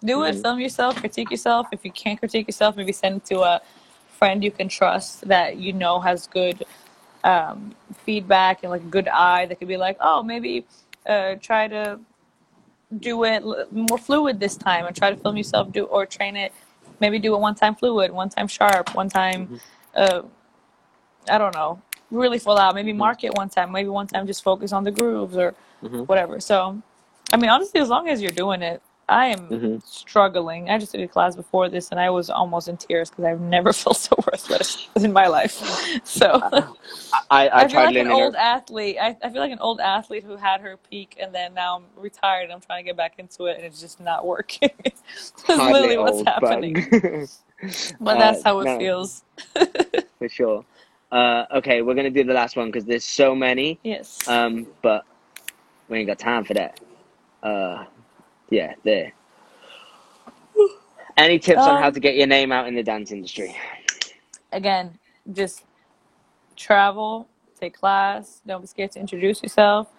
Do 0.04 0.24
it. 0.24 0.36
Film 0.42 0.60
yourself. 0.60 0.96
Critique 0.98 1.32
yourself. 1.32 1.68
If 1.72 1.84
you 1.84 1.92
can't 1.92 2.20
critique 2.20 2.48
yourself, 2.48 2.76
maybe 2.76 2.92
send 2.92 3.18
it 3.18 3.26
to 3.26 3.42
a 3.42 3.62
friend 4.10 4.44
you 4.44 4.52
can 4.52 4.68
trust 4.68 5.22
that 5.28 5.58
you 5.58 5.74
know 5.74 6.00
has 6.00 6.26
good 6.28 6.66
um, 7.24 7.76
feedback 8.04 8.64
and 8.64 8.72
like 8.72 8.82
a 8.82 8.86
good 8.86 9.08
eye 9.08 9.46
that 9.46 9.60
could 9.60 9.68
be 9.68 9.78
like, 9.78 9.98
oh, 10.00 10.24
maybe 10.24 10.66
uh, 11.06 11.36
try 11.42 11.68
to 11.68 12.00
do 13.00 13.24
it 13.26 13.44
more 13.72 13.98
fluid 13.98 14.40
this 14.40 14.56
time 14.56 14.86
and 14.86 14.96
try 14.96 15.10
to 15.10 15.18
film 15.18 15.36
yourself 15.38 15.72
do 15.72 15.86
or 15.86 16.06
train 16.06 16.36
it. 16.36 16.54
Maybe 17.00 17.20
do 17.20 17.36
it 17.36 17.40
one 17.40 17.54
time 17.54 17.76
fluid, 17.76 18.12
one 18.12 18.30
time 18.30 18.48
sharp, 18.48 18.96
one 18.96 19.10
time. 19.10 19.60
Uh, 19.94 20.24
I 21.30 21.38
don't 21.38 21.54
know. 21.54 21.82
Really 22.10 22.40
full 22.40 22.58
out. 22.58 22.74
Maybe 22.74 22.94
mark 22.94 23.24
it 23.24 23.36
one 23.36 23.50
time. 23.50 23.72
Maybe 23.72 23.90
one 23.90 24.08
time 24.08 24.26
just 24.26 24.44
focus 24.44 24.72
on 24.72 24.84
the 24.84 24.92
grooves 24.92 25.36
or 25.36 25.54
Mhm. 25.84 26.08
whatever. 26.08 26.40
So, 26.40 26.82
I 27.34 27.38
mean, 27.38 27.50
honestly, 27.50 27.82
as 27.82 27.90
long 27.90 28.08
as 28.08 28.22
you're 28.22 28.32
doing 28.32 28.62
it, 28.62 28.82
I 29.10 29.28
am 29.28 29.48
Mhm. 29.48 29.86
struggling. 29.86 30.70
I 30.70 30.78
just 30.78 30.92
did 30.92 31.02
a 31.02 31.08
class 31.08 31.36
before 31.36 31.70
this, 31.70 31.92
and 31.92 32.00
I 32.00 32.10
was 32.10 32.30
almost 32.30 32.68
in 32.68 32.76
tears 32.76 33.10
because 33.10 33.26
I've 33.26 33.40
never 33.40 33.72
felt 33.74 33.98
so 33.98 34.16
worthless 34.18 34.88
in 34.96 35.14
my 35.14 35.28
life. 35.28 35.64
So 36.04 36.40
I, 36.44 36.68
I, 37.30 37.50
I, 37.50 37.60
feel 37.62 37.70
tried 37.70 37.86
like 37.86 37.96
an 37.98 38.12
old 38.12 38.36
athlete. 38.36 38.98
I, 39.00 39.16
I 39.24 39.30
feel 39.30 39.42
like 39.42 39.52
an 39.52 39.60
old 39.60 39.80
athlete 39.80 40.24
who 40.24 40.36
had 40.36 40.62
her 40.62 40.78
peak, 40.78 41.16
and 41.20 41.34
then 41.34 41.54
now 41.54 41.78
I'm 41.78 42.02
retired. 42.02 42.46
and 42.46 42.54
I'm 42.54 42.62
trying 42.62 42.84
to 42.84 42.88
get 42.88 42.98
back 42.98 43.16
into 43.18 43.46
it, 43.46 43.58
and 43.58 43.66
it's 43.66 43.80
just 43.80 44.00
not 44.00 44.26
working. 44.26 44.70
That's 44.84 45.48
literally 45.48 45.98
what's 45.98 46.18
old, 46.18 46.28
happening. 46.28 46.86
But, 46.92 47.38
But 48.00 48.18
uh, 48.18 48.20
that's 48.20 48.44
how 48.44 48.60
it 48.60 48.66
no, 48.66 48.78
feels. 48.78 49.24
For 50.20 50.30
sure. 50.30 50.66
Uh, 51.12 51.46
okay, 51.56 51.82
we're 51.82 51.96
gonna 51.96 52.10
do 52.10 52.24
the 52.24 52.34
last 52.34 52.56
one 52.56 52.68
because 52.68 52.86
there's 52.86 53.04
so 53.04 53.36
many. 53.36 53.80
Yes. 53.84 54.28
Um, 54.28 54.68
but 54.82 55.06
we 55.90 56.00
ain't 56.00 56.08
got 56.08 56.20
time 56.20 56.44
for 56.44 56.54
that. 56.54 56.80
Uh, 57.42 57.86
yeah, 58.50 58.76
there. 58.84 59.14
Any 61.18 61.40
tips 61.40 61.68
on 61.68 61.78
how 61.78 61.90
Um, 61.90 61.92
to 61.92 62.00
get 62.00 62.16
your 62.16 62.28
name 62.28 62.52
out 62.52 62.68
in 62.68 62.76
the 62.76 62.84
dance 62.84 63.12
industry? 63.12 63.56
again, 64.52 65.00
just 65.34 65.64
travel, 66.58 67.30
take 67.60 67.78
class, 67.78 68.42
don't 68.48 68.62
be 68.62 68.68
scared 68.68 68.92
to 68.94 69.00
introduce 69.00 69.44
yourself. 69.44 69.90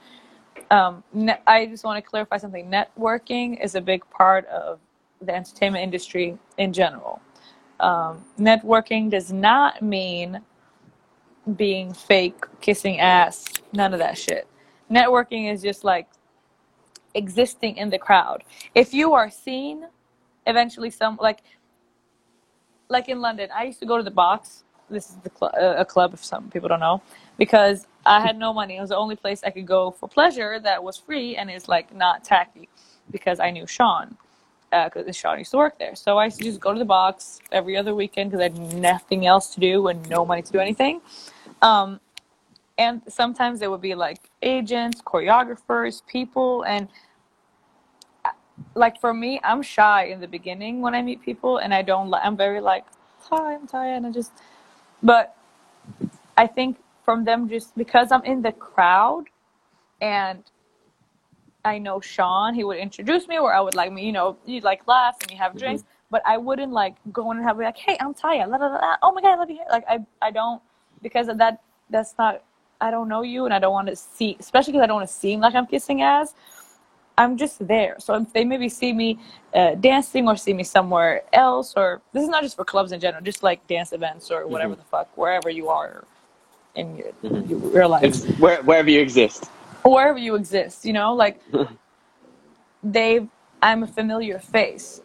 Um, 0.71 1.05
ne- 1.15 1.41
I 1.47 1.67
just 1.67 1.85
want 1.85 2.03
to 2.05 2.09
clarify 2.09 2.39
something. 2.39 2.71
Networking 2.71 3.63
is 3.63 3.75
a 3.77 3.81
big 3.81 4.09
part 4.11 4.47
of 4.49 4.81
the 5.23 5.35
entertainment 5.35 5.85
industry 5.85 6.39
in 6.59 6.73
general. 6.73 7.21
Um, 7.81 8.25
networking 8.39 9.11
does 9.11 9.33
not 9.33 9.83
mean 9.83 10.43
being 11.57 11.93
fake, 11.95 12.45
kissing 12.61 13.01
ass, 13.01 13.47
none 13.73 13.93
of 13.95 14.01
that 14.01 14.19
shit. 14.19 14.49
Networking 14.91 15.53
is 15.53 15.63
just 15.63 15.85
like 15.85 16.09
existing 17.19 17.77
in 17.77 17.91
the 17.91 17.99
crowd. 17.99 18.43
If 18.75 18.95
you 18.95 19.07
are 19.19 19.31
seen, 19.31 19.77
eventually 20.47 20.91
some 20.91 21.19
like 21.21 21.41
like 22.89 23.09
in 23.09 23.21
London, 23.21 23.51
I 23.55 23.64
used 23.64 23.81
to 23.81 23.87
go 23.87 23.97
to 23.99 24.03
the 24.03 24.16
box. 24.25 24.64
This 24.89 25.11
is 25.11 25.16
the 25.16 25.31
cl- 25.39 25.55
uh, 25.55 25.85
a 25.85 25.85
club, 25.85 26.14
if 26.14 26.25
some 26.25 26.49
people 26.51 26.69
don't 26.71 26.81
know, 26.81 27.03
because 27.37 27.87
I 28.07 28.19
had 28.27 28.39
no 28.39 28.55
money. 28.55 28.79
It 28.79 28.81
was 28.81 28.89
the 28.89 28.97
only 28.97 29.16
place 29.16 29.41
I 29.45 29.51
could 29.51 29.66
go 29.66 29.91
for 29.91 30.09
pleasure 30.09 30.59
that 30.61 30.83
was 30.83 30.97
free 30.97 31.37
and 31.37 31.51
is 31.51 31.69
like 31.69 31.95
not 31.95 32.25
tacky, 32.25 32.71
because 33.11 33.39
I 33.39 33.51
knew 33.51 33.66
Sean, 33.66 34.16
because 34.73 35.14
Sean 35.14 35.39
used 35.39 35.51
to 35.51 35.59
work 35.59 35.79
there. 35.79 35.95
So 35.95 36.16
I 36.16 36.25
used 36.25 36.39
to 36.39 36.45
just 36.45 36.61
go 36.61 36.73
to 36.73 36.79
the 36.79 36.87
box 36.99 37.41
every 37.53 37.77
other 37.77 37.95
weekend 37.95 38.31
because 38.31 38.41
I 38.41 38.49
had 38.51 38.59
nothing 38.91 39.27
else 39.27 39.53
to 39.55 39.61
do 39.61 39.89
and 39.89 40.09
no 40.09 40.25
money 40.25 40.41
to 40.41 40.53
do 40.53 40.59
anything. 40.59 41.03
Um, 41.61 42.01
and 42.79 43.03
sometimes 43.09 43.61
there 43.61 43.71
would 43.71 43.83
be 43.83 43.95
like 43.95 44.20
agents, 44.40 45.03
choreographers, 45.03 46.01
people, 46.07 46.62
and 46.62 46.89
like 48.74 49.01
for 49.01 49.12
me, 49.12 49.40
I'm 49.44 49.62
shy 49.62 50.05
in 50.05 50.20
the 50.20 50.28
beginning 50.28 50.80
when 50.80 50.94
I 50.94 51.02
meet 51.02 51.22
people, 51.22 51.59
and 51.59 51.74
I 51.74 51.82
don't. 51.82 52.12
I'm 52.14 52.36
very 52.36 52.60
like, 52.60 52.85
hi, 53.20 53.55
I'm 53.55 53.66
Taya, 53.66 53.97
and 53.97 54.06
I 54.06 54.10
just. 54.10 54.32
But 55.02 55.36
I 56.36 56.47
think 56.47 56.78
from 57.05 57.24
them 57.24 57.48
just 57.48 57.76
because 57.76 58.12
I'm 58.12 58.24
in 58.24 58.43
the 58.43 58.52
crowd, 58.52 59.24
and 60.01 60.43
I 61.64 61.78
know 61.78 62.01
Sean, 62.01 62.55
he 62.55 62.64
would 62.64 62.78
introduce 62.78 63.28
me, 63.28 63.39
or 63.39 63.52
I 63.52 63.60
would 63.60 63.74
like 63.74 63.93
me, 63.93 64.05
you 64.05 64.12
know, 64.12 64.36
you 64.47 64.60
like 64.60 64.86
laugh 64.86 65.16
and 65.22 65.30
you 65.30 65.36
have 65.36 65.52
mm-hmm. 65.52 65.59
drinks, 65.59 65.85
but 66.10 66.22
I 66.26 66.36
wouldn't 66.36 66.72
like 66.72 66.97
go 67.12 67.30
in 67.30 67.39
and 67.39 67.47
have 67.47 67.59
like, 67.59 67.76
hey, 67.76 67.97
I'm 68.01 68.14
Taya, 68.14 68.48
la, 68.48 68.56
la, 68.56 68.66
la, 68.66 68.97
oh 69.02 69.12
my 69.12 69.20
god, 69.20 69.35
I 69.35 69.36
love 69.36 69.51
you. 69.51 69.60
Like 69.70 69.85
I, 69.89 69.98
I 70.22 70.30
don't 70.30 70.62
because 71.02 71.28
of 71.28 71.39
that. 71.39 71.62
That's 71.90 72.14
not. 72.18 72.43
I 72.80 72.90
don't 72.93 73.09
know 73.09 73.22
you, 73.22 73.44
and 73.44 73.52
I 73.52 73.59
don't 73.59 73.72
want 73.72 73.89
to 73.89 73.97
see, 73.97 74.36
especially 74.39 74.72
because 74.72 74.85
I 74.85 74.86
don't 74.86 74.97
want 74.97 75.09
to 75.09 75.14
seem 75.14 75.40
like 75.40 75.55
I'm 75.55 75.66
kissing 75.66 76.02
ass. 76.02 76.35
I'm 77.19 77.36
just 77.36 77.66
there. 77.66 77.97
So 78.01 78.15
if 78.15 78.32
they 78.32 78.45
maybe 78.45 78.69
see 78.70 78.93
me 78.95 79.19
uh, 79.55 79.74
dancing 79.77 80.28
or 80.28 80.36
see 80.36 80.55
me 80.55 80.65
somewhere 80.65 81.24
else, 81.35 81.74
or 81.77 82.01
this 82.15 82.23
is 82.23 82.31
not 82.31 82.43
just 82.45 82.57
for 82.57 82.65
clubs 82.65 82.93
in 82.93 83.01
general, 83.01 83.23
just 83.24 83.43
like 83.43 83.66
dance 83.66 83.93
events 83.93 84.31
or 84.31 84.47
whatever 84.47 84.77
the 84.77 84.85
fuck, 84.85 85.09
wherever 85.19 85.51
you 85.51 85.69
are 85.69 86.05
in 86.77 86.97
your, 86.97 87.12
Mhm. 87.24 87.51
your 87.51 87.59
real 87.59 87.90
life, 87.90 88.03
where, 88.40 88.62
wherever 88.62 88.90
you 88.90 89.01
exist. 89.01 89.51
wherever 89.85 90.19
you 90.19 90.36
exist, 90.36 90.85
you 90.86 90.93
know, 90.95 91.15
like 91.15 91.40
they, 92.85 93.27
I'm 93.62 93.82
a 93.82 93.89
familiar 93.89 94.39
face. 94.39 95.01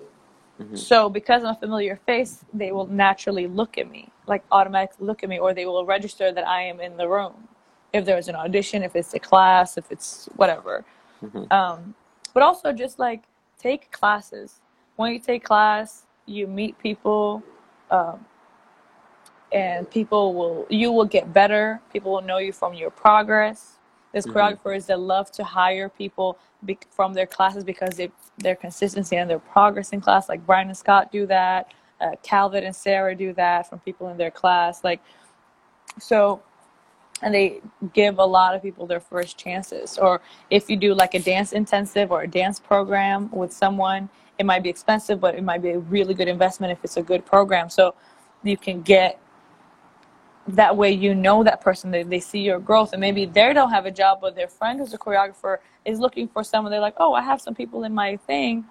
Mhm. 0.61 0.77
So 0.77 1.09
because 1.09 1.43
I'm 1.43 1.51
a 1.51 1.55
familiar 1.55 1.97
face, 2.05 2.45
they 2.53 2.71
will 2.71 2.87
naturally 2.87 3.47
look 3.47 3.77
at 3.79 3.89
me, 3.89 4.09
like 4.27 4.43
automatically 4.51 5.07
look 5.07 5.23
at 5.23 5.29
me, 5.29 5.39
or 5.39 5.53
they 5.53 5.65
will 5.65 5.85
register 5.85 6.31
that 6.31 6.47
I 6.47 6.63
am 6.63 6.79
in 6.79 6.97
the 6.97 7.07
room. 7.09 7.47
If 7.93 8.05
there's 8.05 8.27
an 8.29 8.35
audition, 8.35 8.83
if 8.83 8.95
it's 8.95 9.13
a 9.15 9.19
class, 9.19 9.77
if 9.77 9.91
it's 9.91 10.29
whatever. 10.35 10.85
Mhm. 11.23 11.51
Um, 11.51 11.95
but 12.33 12.43
also 12.43 12.73
just 12.73 12.99
like 12.99 13.23
take 13.59 13.91
classes. 13.91 14.61
When 14.97 15.13
you 15.13 15.19
take 15.19 15.43
class, 15.43 16.05
you 16.25 16.47
meet 16.47 16.77
people, 16.79 17.43
um, 17.91 18.25
and 19.51 19.89
people 19.89 20.33
will 20.33 20.67
you 20.69 20.91
will 20.91 21.05
get 21.05 21.33
better. 21.33 21.81
People 21.91 22.11
will 22.13 22.21
know 22.21 22.39
you 22.39 22.51
from 22.53 22.73
your 22.73 22.91
progress. 22.91 23.79
There's 24.11 24.25
Mhm. 24.25 24.33
choreographers 24.33 24.87
that 24.87 24.99
love 24.99 25.31
to 25.33 25.43
hire 25.43 25.89
people 25.89 26.37
be- 26.65 26.79
from 26.91 27.13
their 27.13 27.27
classes 27.27 27.63
because 27.63 27.95
they 27.97 28.11
their 28.39 28.55
consistency 28.55 29.17
and 29.17 29.29
their 29.29 29.39
progress 29.39 29.91
in 29.93 30.01
class. 30.01 30.29
Like 30.29 30.45
Brian 30.45 30.67
and 30.69 30.77
Scott 30.77 31.11
do 31.11 31.25
that. 31.27 31.71
uh, 32.01 32.15
Calvin 32.23 32.65
and 32.65 32.75
Sarah 32.75 33.15
do 33.15 33.33
that 33.33 33.69
from 33.69 33.79
people 33.79 34.09
in 34.09 34.17
their 34.17 34.31
class. 34.31 34.83
Like, 34.83 34.99
so, 35.99 36.41
and 37.23 37.33
they 37.33 37.61
give 37.93 38.19
a 38.19 38.25
lot 38.25 38.53
of 38.53 38.61
people 38.61 38.85
their 38.85 38.99
first 38.99 39.37
chances. 39.37 39.97
Or 39.97 40.21
if 40.49 40.69
you 40.69 40.75
do 40.77 40.93
like 40.93 41.13
a 41.13 41.19
dance 41.19 41.53
intensive 41.53 42.11
or 42.11 42.23
a 42.23 42.27
dance 42.27 42.59
program 42.59 43.31
with 43.31 43.51
someone, 43.53 44.09
it 44.37 44.45
might 44.45 44.63
be 44.63 44.69
expensive, 44.69 45.19
but 45.19 45.35
it 45.35 45.43
might 45.43 45.61
be 45.61 45.69
a 45.69 45.79
really 45.79 46.13
good 46.13 46.27
investment 46.27 46.71
if 46.71 46.83
it's 46.83 46.97
a 46.97 47.01
good 47.01 47.25
program. 47.25 47.69
So 47.69 47.95
you 48.43 48.57
can 48.57 48.81
get 48.81 49.19
that 50.47 50.75
way 50.75 50.91
you 50.91 51.15
know 51.15 51.43
that 51.43 51.61
person 51.61 51.89
they, 51.89 52.03
they 52.03 52.19
see 52.19 52.39
your 52.39 52.59
growth 52.59 52.91
and 52.91 52.99
maybe 52.99 53.25
they 53.25 53.53
don't 53.53 53.69
have 53.69 53.85
a 53.85 53.91
job 53.91 54.19
but 54.19 54.35
their 54.35 54.47
friend 54.47 54.79
who's 54.79 54.93
a 54.93 54.97
choreographer 54.97 55.59
is 55.85 55.99
looking 55.99 56.27
for 56.27 56.43
someone 56.43 56.69
they're 56.69 56.81
like 56.81 56.95
oh 56.97 57.13
i 57.13 57.21
have 57.21 57.39
some 57.39 57.55
people 57.55 57.85
in 57.85 57.93
my 57.93 58.17
thing 58.17 58.65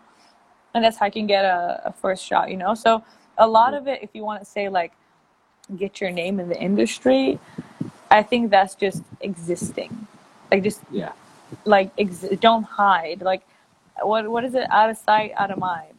and 0.74 0.84
that's 0.84 0.98
how 0.98 1.06
i 1.06 1.10
can 1.10 1.26
get 1.26 1.46
a, 1.46 1.80
a 1.86 1.92
first 1.92 2.22
shot 2.22 2.50
you 2.50 2.58
know 2.58 2.74
so 2.74 3.02
a 3.38 3.46
lot 3.46 3.72
mm-hmm. 3.72 3.76
of 3.82 3.88
it 3.88 4.02
if 4.02 4.10
you 4.12 4.22
want 4.22 4.38
to 4.38 4.44
say 4.44 4.68
like 4.68 4.92
get 5.76 6.00
your 6.00 6.10
name 6.10 6.38
in 6.38 6.48
the 6.48 6.60
industry 6.60 7.38
i 8.18 8.22
think 8.30 8.50
that's 8.56 8.74
just 8.86 9.02
existing 9.30 9.92
like 10.52 10.62
just 10.68 10.82
Yeah. 11.00 11.12
like 11.74 11.90
ex- 12.04 12.34
don't 12.46 12.64
hide 12.64 13.20
like 13.30 13.42
what 14.10 14.22
what 14.34 14.44
is 14.48 14.54
it 14.54 14.66
out 14.80 14.90
of 14.90 14.98
sight 15.08 15.32
out 15.42 15.50
of 15.54 15.58
mind 15.58 15.96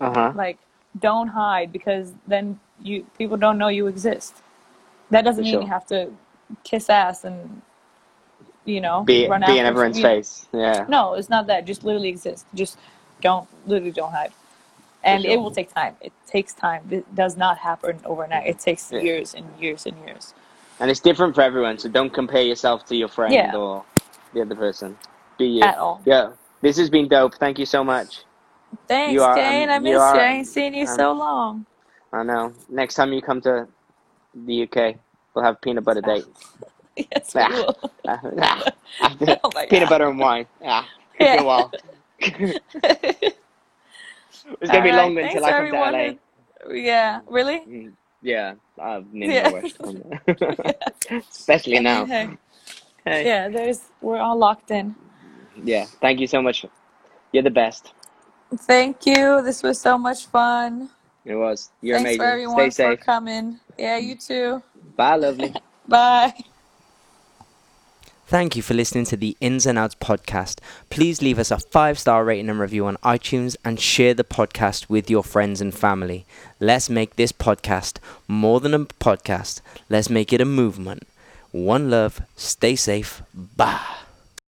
Uh 0.00 0.12
huh. 0.18 0.32
like 0.44 0.58
don't 1.08 1.28
hide 1.42 1.68
because 1.78 2.06
then 2.34 2.58
you 2.88 2.96
people 3.18 3.36
don't 3.44 3.58
know 3.62 3.68
you 3.78 3.86
exist 3.94 4.32
that 5.12 5.22
doesn't 5.28 5.44
For 5.44 5.46
mean 5.50 5.54
sure. 5.54 5.62
you 5.62 5.68
have 5.76 5.86
to 5.94 6.00
kiss 6.70 6.90
ass 6.90 7.24
and 7.28 7.38
you 8.64 8.80
know 8.86 8.98
Be 9.04 9.28
run 9.28 9.42
be 9.46 9.58
in 9.58 9.66
everyone's 9.66 10.00
face. 10.00 10.32
Yeah. 10.52 10.84
no 10.88 11.14
it's 11.14 11.28
not 11.36 11.46
that 11.50 11.64
just 11.70 11.84
literally 11.84 12.08
exist 12.16 12.46
just 12.62 12.78
don't 13.26 13.48
literally 13.66 13.92
don't 14.00 14.12
hide 14.12 14.32
and 15.04 15.22
sure. 15.22 15.32
it 15.32 15.36
will 15.40 15.50
take 15.58 15.72
time 15.74 15.94
it 16.00 16.12
takes 16.34 16.52
time 16.52 16.82
it 16.90 17.04
does 17.22 17.36
not 17.44 17.58
happen 17.58 18.00
overnight 18.04 18.46
it 18.52 18.58
takes 18.68 18.84
Yeah. 18.92 19.00
years 19.08 19.34
and 19.34 19.46
years 19.60 19.86
and 19.86 19.96
years 20.06 20.34
And 20.80 20.90
it's 20.90 21.00
different 21.00 21.34
for 21.34 21.40
everyone, 21.42 21.78
so 21.78 21.88
don't 21.88 22.12
compare 22.12 22.42
yourself 22.42 22.84
to 22.86 22.96
your 22.96 23.08
friend 23.08 23.32
Yeah. 23.32 23.54
or 23.56 23.84
the 24.34 24.42
other 24.42 24.54
person. 24.54 24.96
Be 25.38 25.46
you. 25.46 25.62
at 25.62 25.78
all 25.78 26.00
Yeah. 26.04 26.30
This 26.62 26.76
has 26.78 26.90
been 26.90 27.08
dope. 27.08 27.34
Thank 27.36 27.58
you 27.58 27.66
so 27.66 27.82
much. 27.84 28.24
thanks 28.88 29.12
You 29.14 29.22
are- 29.22 29.34
Kane 29.34 29.68
um, 29.68 29.70
I 29.70 29.76
you 29.76 29.80
miss 29.82 30.00
are- 30.00 30.14
you 30.16 30.20
I 30.20 30.26
ain't 30.34 30.46
seen 30.46 30.74
you 30.74 30.86
um, 30.86 30.96
so 30.96 31.12
long 31.12 31.66
I 32.12 32.22
know. 32.22 32.52
Next 32.68 32.94
time 32.94 33.12
you 33.12 33.20
come 33.22 33.40
to 33.42 33.66
the 34.34 34.62
UK, 34.64 34.96
we'll 35.34 35.44
have 35.44 35.60
peanut 35.60 35.84
butter 35.84 36.00
date. 36.02 36.24
yes 36.96 37.34
we 37.34 37.40
Ah. 37.42 37.48
will 37.48 37.74
Ah, 38.06 38.20
ah, 39.00 39.16
Oh 39.44 39.50
peanut 39.68 39.88
butter 39.88 40.08
and 40.08 40.18
wine. 40.18 40.46
Ah, 40.64 40.88
it's 41.18 41.30
been 41.30 41.40
a 41.40 41.42
Yeah. 41.42 41.42
while. 41.44 41.72
it's 42.20 42.60
gonna 44.70 44.82
be 44.82 44.90
All 44.90 44.96
right, 44.96 44.98
longer 45.02 45.22
thanks 45.22 45.34
until 45.34 45.44
I 45.44 45.50
come 45.52 45.66
everyone. 45.66 45.92
to 45.92 46.18
LA. 46.68 46.74
yeah 46.74 47.20
really 47.26 47.60
Mm, 47.68 47.92
Yeah, 48.22 48.54
I 48.80 49.04
need 49.12 49.30
Yeah. 49.30 49.48
no 49.50 49.56
rush 49.56 49.72
from 49.72 50.02
there. 50.02 50.74
Especially 51.30 51.80
now. 51.80 52.04
Hey. 52.06 52.28
Hey. 53.04 53.24
yeah 53.24 53.48
there's 53.48 53.82
we're 54.00 54.18
all 54.18 54.36
locked 54.36 54.70
in 54.72 54.94
Yeah. 55.62 55.86
Thank 56.00 56.20
you 56.20 56.26
so 56.26 56.42
much. 56.42 56.64
You're 57.32 57.42
the 57.44 57.50
best. 57.50 57.92
Thank 58.66 59.06
you. 59.06 59.42
This 59.42 59.62
was 59.62 59.80
so 59.80 59.96
much 59.98 60.26
fun. 60.26 60.90
It 61.24 61.34
was. 61.34 61.70
You're 61.82 61.96
Thanks 61.96 62.08
amazing. 62.08 62.20
for 62.20 62.26
everyone 62.26 62.70
Stay 62.70 62.96
for 62.96 62.96
coming. 62.96 63.58
Yeah, 63.78 63.96
you 63.98 64.14
too. 64.16 64.62
Bye, 64.96 65.16
lovely. 65.16 65.54
Bye. 65.88 66.34
Thank 68.28 68.56
you 68.56 68.62
for 68.62 68.74
listening 68.74 69.04
to 69.06 69.16
the 69.16 69.36
Ins 69.40 69.66
and 69.66 69.78
Outs 69.78 69.94
podcast. 69.94 70.58
Please 70.90 71.22
leave 71.22 71.38
us 71.38 71.52
a 71.52 71.60
five 71.60 71.96
star 71.96 72.24
rating 72.24 72.50
and 72.50 72.58
review 72.58 72.86
on 72.86 72.96
iTunes 72.96 73.54
and 73.64 73.78
share 73.78 74.14
the 74.14 74.24
podcast 74.24 74.88
with 74.88 75.08
your 75.08 75.22
friends 75.22 75.60
and 75.60 75.72
family. 75.72 76.26
Let's 76.58 76.90
make 76.90 77.14
this 77.14 77.30
podcast 77.30 77.98
more 78.26 78.58
than 78.58 78.74
a 78.74 78.80
podcast. 78.80 79.60
Let's 79.88 80.10
make 80.10 80.32
it 80.32 80.40
a 80.40 80.44
movement. 80.44 81.06
One 81.52 81.88
love, 81.88 82.20
stay 82.34 82.74
safe, 82.74 83.22
bye. 83.32 84.05